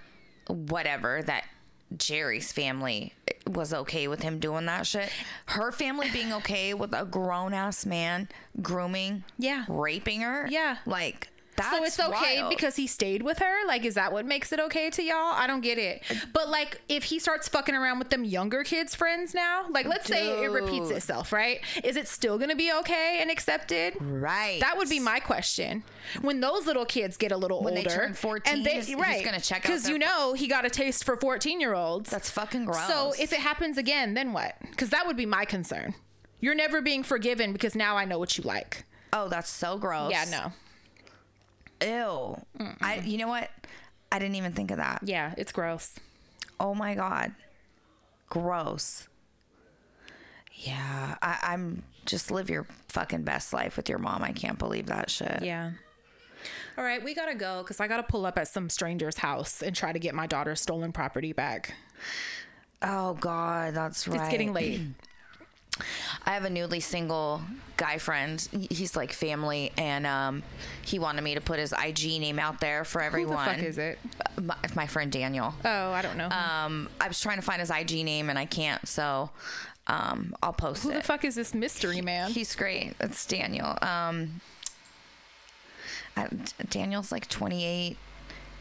whatever 0.49 1.23
that 1.23 1.45
jerry's 1.97 2.51
family 2.53 3.13
was 3.47 3.73
okay 3.75 4.09
with 4.09 4.23
him 4.23 4.39
doing 4.39 4.67
that 4.67 4.87
shit 4.87 5.11
her 5.47 5.71
family 5.71 6.11
being 6.11 6.33
okay 6.33 6.75
with 6.75 6.93
a 6.95 7.05
grown-ass 7.05 7.85
man 7.87 8.29
grooming 8.63 9.23
Yeah. 9.39 9.65
raping 9.69 10.23
her 10.23 10.47
Yeah. 10.51 10.79
like 10.87 11.29
that's 11.57 11.71
so 11.77 11.85
it's 11.85 12.01
okay 12.01 12.39
wild. 12.41 12.51
because 12.51 12.77
he 12.77 12.87
stayed 12.87 13.23
with 13.23 13.39
her? 13.39 13.67
Like, 13.67 13.85
is 13.85 13.95
that 13.95 14.13
what 14.13 14.27
makes 14.27 14.53
it 14.53 14.61
okay 14.61 14.91
to 14.91 15.03
y'all? 15.03 15.33
I 15.33 15.47
don't 15.47 15.61
get 15.61 15.79
it. 15.79 16.03
But 16.33 16.49
like, 16.49 16.81
if 16.89 17.05
he 17.05 17.19
starts 17.19 17.49
fucking 17.49 17.75
around 17.75 17.99
with 17.99 18.11
them 18.11 18.25
younger 18.25 18.65
kids' 18.65 18.95
friends 18.95 19.35
now, 19.35 19.67
like, 19.71 19.87
let's 19.87 20.07
say 20.07 20.43
it 20.45 20.51
repeats 20.51 20.91
itself, 20.91 21.33
right? 21.33 21.61
Is 21.83 21.97
it 21.97 22.09
still 22.09 22.39
gonna 22.39 22.57
be 22.57 22.73
okay 22.81 23.19
and 23.21 23.31
accepted? 23.31 23.95
right 24.01 24.61
That 24.61 24.77
would 24.77 24.89
be 24.89 25.01
my 25.01 25.21
question. 25.21 25.85
When 26.21 26.41
those 26.41 26.67
little 26.67 26.85
kids 26.85 27.17
get 27.17 27.33
a 27.33 27.37
little 27.37 27.63
When 27.63 27.75
they 27.75 27.85
turn 27.85 28.15
14, 28.15 28.55
and 28.55 28.65
they 28.65 28.75
he's- 28.81 28.87
he's 28.87 29.25
gonna 29.25 29.41
check 29.41 29.59
out 29.59 29.63
because 29.63 29.89
you 29.89 29.99
know 29.99 30.35
he 30.35 30.47
got 30.49 30.65
a 30.65 30.71
taste 30.71 31.05
for 31.05 31.17
fourteen 31.17 31.61
year 31.61 31.75
olds. 31.75 32.11
that's 32.11 32.31
fucking 32.31 32.65
gross 32.67 32.87
So 32.89 33.15
if 33.19 33.33
it 33.33 33.39
happens 33.41 33.79
again, 33.79 34.15
then 34.15 34.33
what? 34.33 34.57
Because 34.71 34.91
that 34.91 35.07
would 35.07 35.17
be 35.17 35.27
my 35.27 35.45
concern. 35.45 35.95
You're 36.41 36.55
never 36.55 36.83
being 36.83 37.03
forgiven 37.03 37.53
because 37.53 37.75
now 37.75 37.97
I 37.97 38.05
know 38.05 38.19
what 38.19 38.37
you 38.37 38.45
like. 38.45 38.85
oh 39.13 39.29
that's 39.29 39.49
so 39.49 39.79
gross 39.79 40.11
Yeah, 40.13 40.25
no. 40.31 40.53
Ew 41.83 42.41
i 42.81 42.97
you 43.05 43.19
know 43.19 43.29
what 43.29 43.51
i 44.13 44.19
didn't 44.19 44.37
even 44.37 44.53
think 44.53 44.71
of 44.71 44.77
that 44.79 45.01
Yeah, 45.03 45.35
it's 45.37 45.53
gross. 45.53 45.95
Oh 46.61 46.75
my 46.75 46.95
god, 46.95 47.33
gross. 48.29 49.09
Yeah, 50.53 51.17
I, 51.21 51.39
I'm 51.43 51.83
just 52.07 52.31
live 52.31 52.49
your 52.49 52.67
fucking 52.89 53.23
best 53.25 53.53
life 53.53 53.77
with 53.77 53.89
your 53.89 53.99
mom. 53.99 54.23
I 54.23 54.31
can't 54.33 54.59
believe 54.59 54.87
that 54.87 55.11
shit. 55.11 55.43
Yeah. 55.43 55.73
All 56.79 56.85
right, 56.85 57.03
we 57.03 57.15
gotta 57.15 57.35
go 57.35 57.63
because 57.63 57.81
I 57.81 57.89
gotta 57.89 58.05
pull 58.05 58.25
up 58.25 58.39
at 58.39 58.47
some 58.49 58.71
stranger's 58.71 59.19
house 59.19 59.63
and 59.63 59.75
try 59.75 59.93
to 59.93 59.99
get 59.99 60.15
my 60.15 60.27
daughter's 60.27 60.61
stolen 60.61 60.93
property 60.93 61.33
back. 61.33 61.75
Oh 62.83 63.15
god, 63.15 63.75
that's 63.75 64.07
right. 64.07 64.21
It's 64.21 64.31
getting 64.31 64.53
late. 64.53 64.81
I 66.25 66.31
have 66.35 66.45
a 66.45 66.51
newly 66.51 66.81
single 66.81 67.43
guy 67.77 67.99
friend. 67.99 68.41
He's 68.71 68.95
like 68.97 69.13
family, 69.13 69.73
and 69.77 70.07
um, 70.07 70.43
he 70.83 70.99
wanted 70.99 71.23
me 71.23 71.35
to 71.35 71.41
put 71.41 71.59
his 71.59 71.73
IG 71.73 72.21
name 72.21 72.39
out 72.39 72.61
there 72.61 72.85
for 72.85 73.01
everyone. 73.01 73.45
Who 73.49 73.51
the 73.51 73.57
fuck 73.57 73.65
is 73.65 73.79
it? 73.79 73.99
My, 74.41 74.57
my 74.75 74.87
friend 74.87 75.11
Daniel. 75.11 75.55
Oh, 75.65 75.91
I 75.93 76.03
don't 76.03 76.17
know. 76.17 76.29
Um, 76.29 76.89
I 77.01 77.09
was 77.09 77.21
trying 77.21 77.37
to 77.37 77.43
find 77.43 77.61
his 77.61 77.71
IG 77.71 78.05
name 78.05 78.31
and 78.31 78.39
I 78.39 78.47
can't, 78.47 78.87
so 78.87 79.31
um, 79.87 80.35
I'll 80.43 80.53
post 80.53 80.85
Who 80.85 80.91
it. 80.91 80.95
the 80.95 81.03
fuck 81.03 81.25
is 81.25 81.35
this 81.35 81.55
mystery 81.55 82.01
man? 82.01 82.31
He's 82.31 82.55
great. 82.55 82.95
It's 83.01 83.27
Daniel. 83.27 83.77
Um, 83.83 84.41
I, 86.17 86.29
Daniel's 86.71 87.11
like 87.11 87.29
28. 87.29 87.97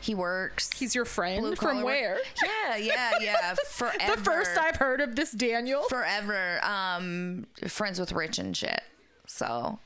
He 0.03 0.13
works. 0.15 0.69
He's 0.77 0.93
your 0.93 1.05
friend 1.05 1.57
from 1.57 1.77
work. 1.77 1.85
where? 1.85 2.17
Yeah, 2.43 2.75
yeah, 2.75 3.11
yeah. 3.21 3.53
Forever. 3.69 3.97
The 4.17 4.21
first 4.21 4.57
I've 4.57 4.75
heard 4.75 4.99
of 4.99 5.15
this 5.15 5.31
Daniel. 5.31 5.83
Forever. 5.83 6.59
Um, 6.63 7.47
friends 7.67 7.99
with 8.01 8.11
Rich 8.11 8.37
and 8.37 8.55
shit. 8.55 8.81
So, 9.27 9.79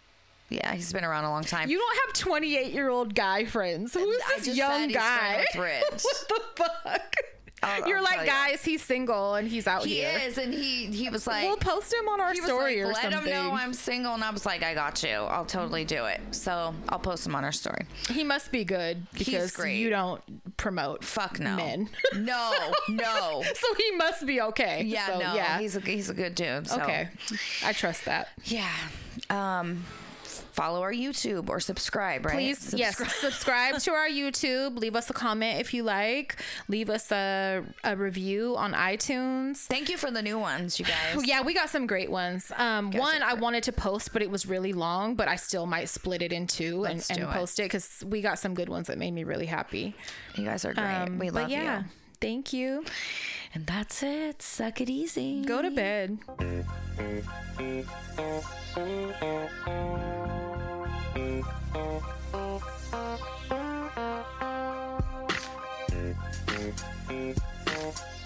yeah, 0.50 0.74
he's 0.74 0.92
been 0.92 1.06
around 1.06 1.26
a 1.26 1.30
long 1.30 1.44
time. 1.44 1.70
You 1.70 1.78
don't 1.78 1.98
have 2.08 2.14
28 2.14 2.74
year 2.74 2.90
old 2.90 3.14
guy 3.14 3.46
friends. 3.46 3.94
Who 3.94 4.10
is 4.10 4.22
I 4.28 4.40
this 4.40 4.58
young 4.58 4.88
guy? 4.90 5.46
with 5.54 5.62
Rich. 5.64 6.04
what 6.04 6.28
the 6.28 6.42
fuck? 6.84 7.16
I'll- 7.64 7.88
You're 7.88 7.98
I'll 7.98 8.04
like, 8.04 8.16
tell 8.16 8.26
you. 8.26 8.32
guys, 8.32 8.64
he's 8.64 8.84
single 8.84 9.34
and 9.36 9.48
he's 9.48 9.66
out 9.68 9.84
he 9.86 10.02
is, 10.02 10.38
and 10.38 10.54
he 10.54 10.86
he 10.88 11.10
was 11.10 11.26
like, 11.26 11.44
we'll 11.44 11.58
post 11.58 11.92
him 11.94 12.08
on 12.08 12.22
our 12.22 12.32
he 12.34 12.40
was 12.40 12.48
story 12.50 12.76
like, 12.78 12.84
or 12.84 12.88
let 12.94 13.14
something. 13.14 13.34
him 13.34 13.50
know 13.50 13.52
I'm 13.54 13.74
single, 13.74 14.14
and 14.14 14.24
I 14.24 14.30
was 14.30 14.46
like, 14.46 14.62
I 14.64 14.74
got 14.76 15.02
you. 15.04 15.10
I'll 15.10 15.46
totally 15.46 15.84
do 15.84 16.06
it. 16.06 16.22
So 16.32 16.74
I'll 16.90 17.00
post 17.00 17.26
him 17.26 17.36
on 17.36 17.44
our 17.44 17.52
story. 17.52 17.86
he 18.10 18.24
must 18.24 18.52
be 18.52 18.64
good 18.64 19.08
because 19.14 19.58
you 19.66 19.90
don't 19.90 20.22
promote 20.58 21.04
Fuck 21.04 21.40
no, 21.40 21.56
men. 21.56 21.90
no, 22.16 22.74
no. 22.90 23.44
so 23.56 23.68
he 23.76 23.92
must 23.98 24.26
be 24.26 24.40
okay. 24.42 24.84
Yeah, 24.86 25.08
So, 25.08 25.14
no, 25.20 25.34
yeah. 25.36 25.60
he's 25.60 25.76
a 25.76 25.80
he's 25.80 26.10
a 26.10 26.14
good 26.14 26.36
dude. 26.36 26.68
So. 26.68 26.82
okay. 26.82 27.10
I 27.66 27.74
trust 27.74 28.06
that. 28.06 28.30
Yeah. 28.46 28.70
Um, 29.30 29.84
follow 30.58 30.82
our 30.82 30.92
YouTube 30.92 31.50
or 31.50 31.60
subscribe. 31.60 32.26
Right? 32.26 32.34
Please, 32.34 32.74
yes, 32.76 32.98
Subscribe. 32.98 33.22
subscribe 33.32 33.80
to 33.80 33.92
our 33.92 34.10
YouTube. 34.10 34.78
Leave 34.80 34.96
us 34.96 35.10
a 35.10 35.14
comment 35.14 35.62
if 35.62 35.74
you 35.74 35.84
like. 35.84 36.36
Leave 36.68 36.90
us 36.90 37.12
a, 37.12 37.64
a 37.84 37.96
review 37.96 38.58
on 38.58 38.74
iTunes. 38.74 39.58
Thank 39.68 39.88
you 39.90 39.98
for 39.98 40.10
the 40.10 40.22
new 40.22 40.40
ones, 40.40 40.80
you 40.80 40.86
guys. 40.86 41.26
Yeah, 41.28 41.42
we 41.42 41.54
got 41.54 41.70
some 41.70 41.88
great 41.88 42.10
ones. 42.10 42.52
Um, 42.58 42.92
one 42.92 43.22
I 43.22 43.34
wanted 43.34 43.64
to 43.64 43.72
post, 43.72 44.14
but 44.14 44.22
it 44.22 44.32
was 44.32 44.46
really 44.46 44.74
long. 44.74 45.16
But 45.16 45.28
I 45.28 45.36
still 45.36 45.66
might 45.66 45.90
split 45.90 46.22
it 46.22 46.34
in 46.34 46.48
two 46.48 46.86
and, 46.86 46.96
Let's 46.96 47.10
and 47.10 47.20
do 47.20 47.26
it. 47.26 47.32
post 47.32 47.60
it 47.60 47.64
because 47.64 48.04
we 48.08 48.22
got 48.22 48.40
some 48.40 48.54
good 48.56 48.70
ones 48.70 48.88
that 48.88 48.98
made 48.98 49.12
me 49.12 49.24
really 49.24 49.46
happy. 49.46 49.94
You 50.36 50.46
guys 50.46 50.66
are 50.66 50.74
great. 50.74 50.86
Um, 50.86 51.20
we 51.20 51.30
but 51.30 51.42
love 51.42 51.50
yeah, 51.50 51.80
you. 51.80 51.86
thank 52.20 52.54
you. 52.54 52.84
And 53.54 53.66
that's 53.68 54.02
it. 54.04 54.42
Suck 54.42 54.82
it 54.82 54.90
easy. 54.90 55.44
Go 55.44 55.62
to 55.62 55.70
bed. 55.72 56.18
Thank 61.18 61.46
you. 67.10 68.17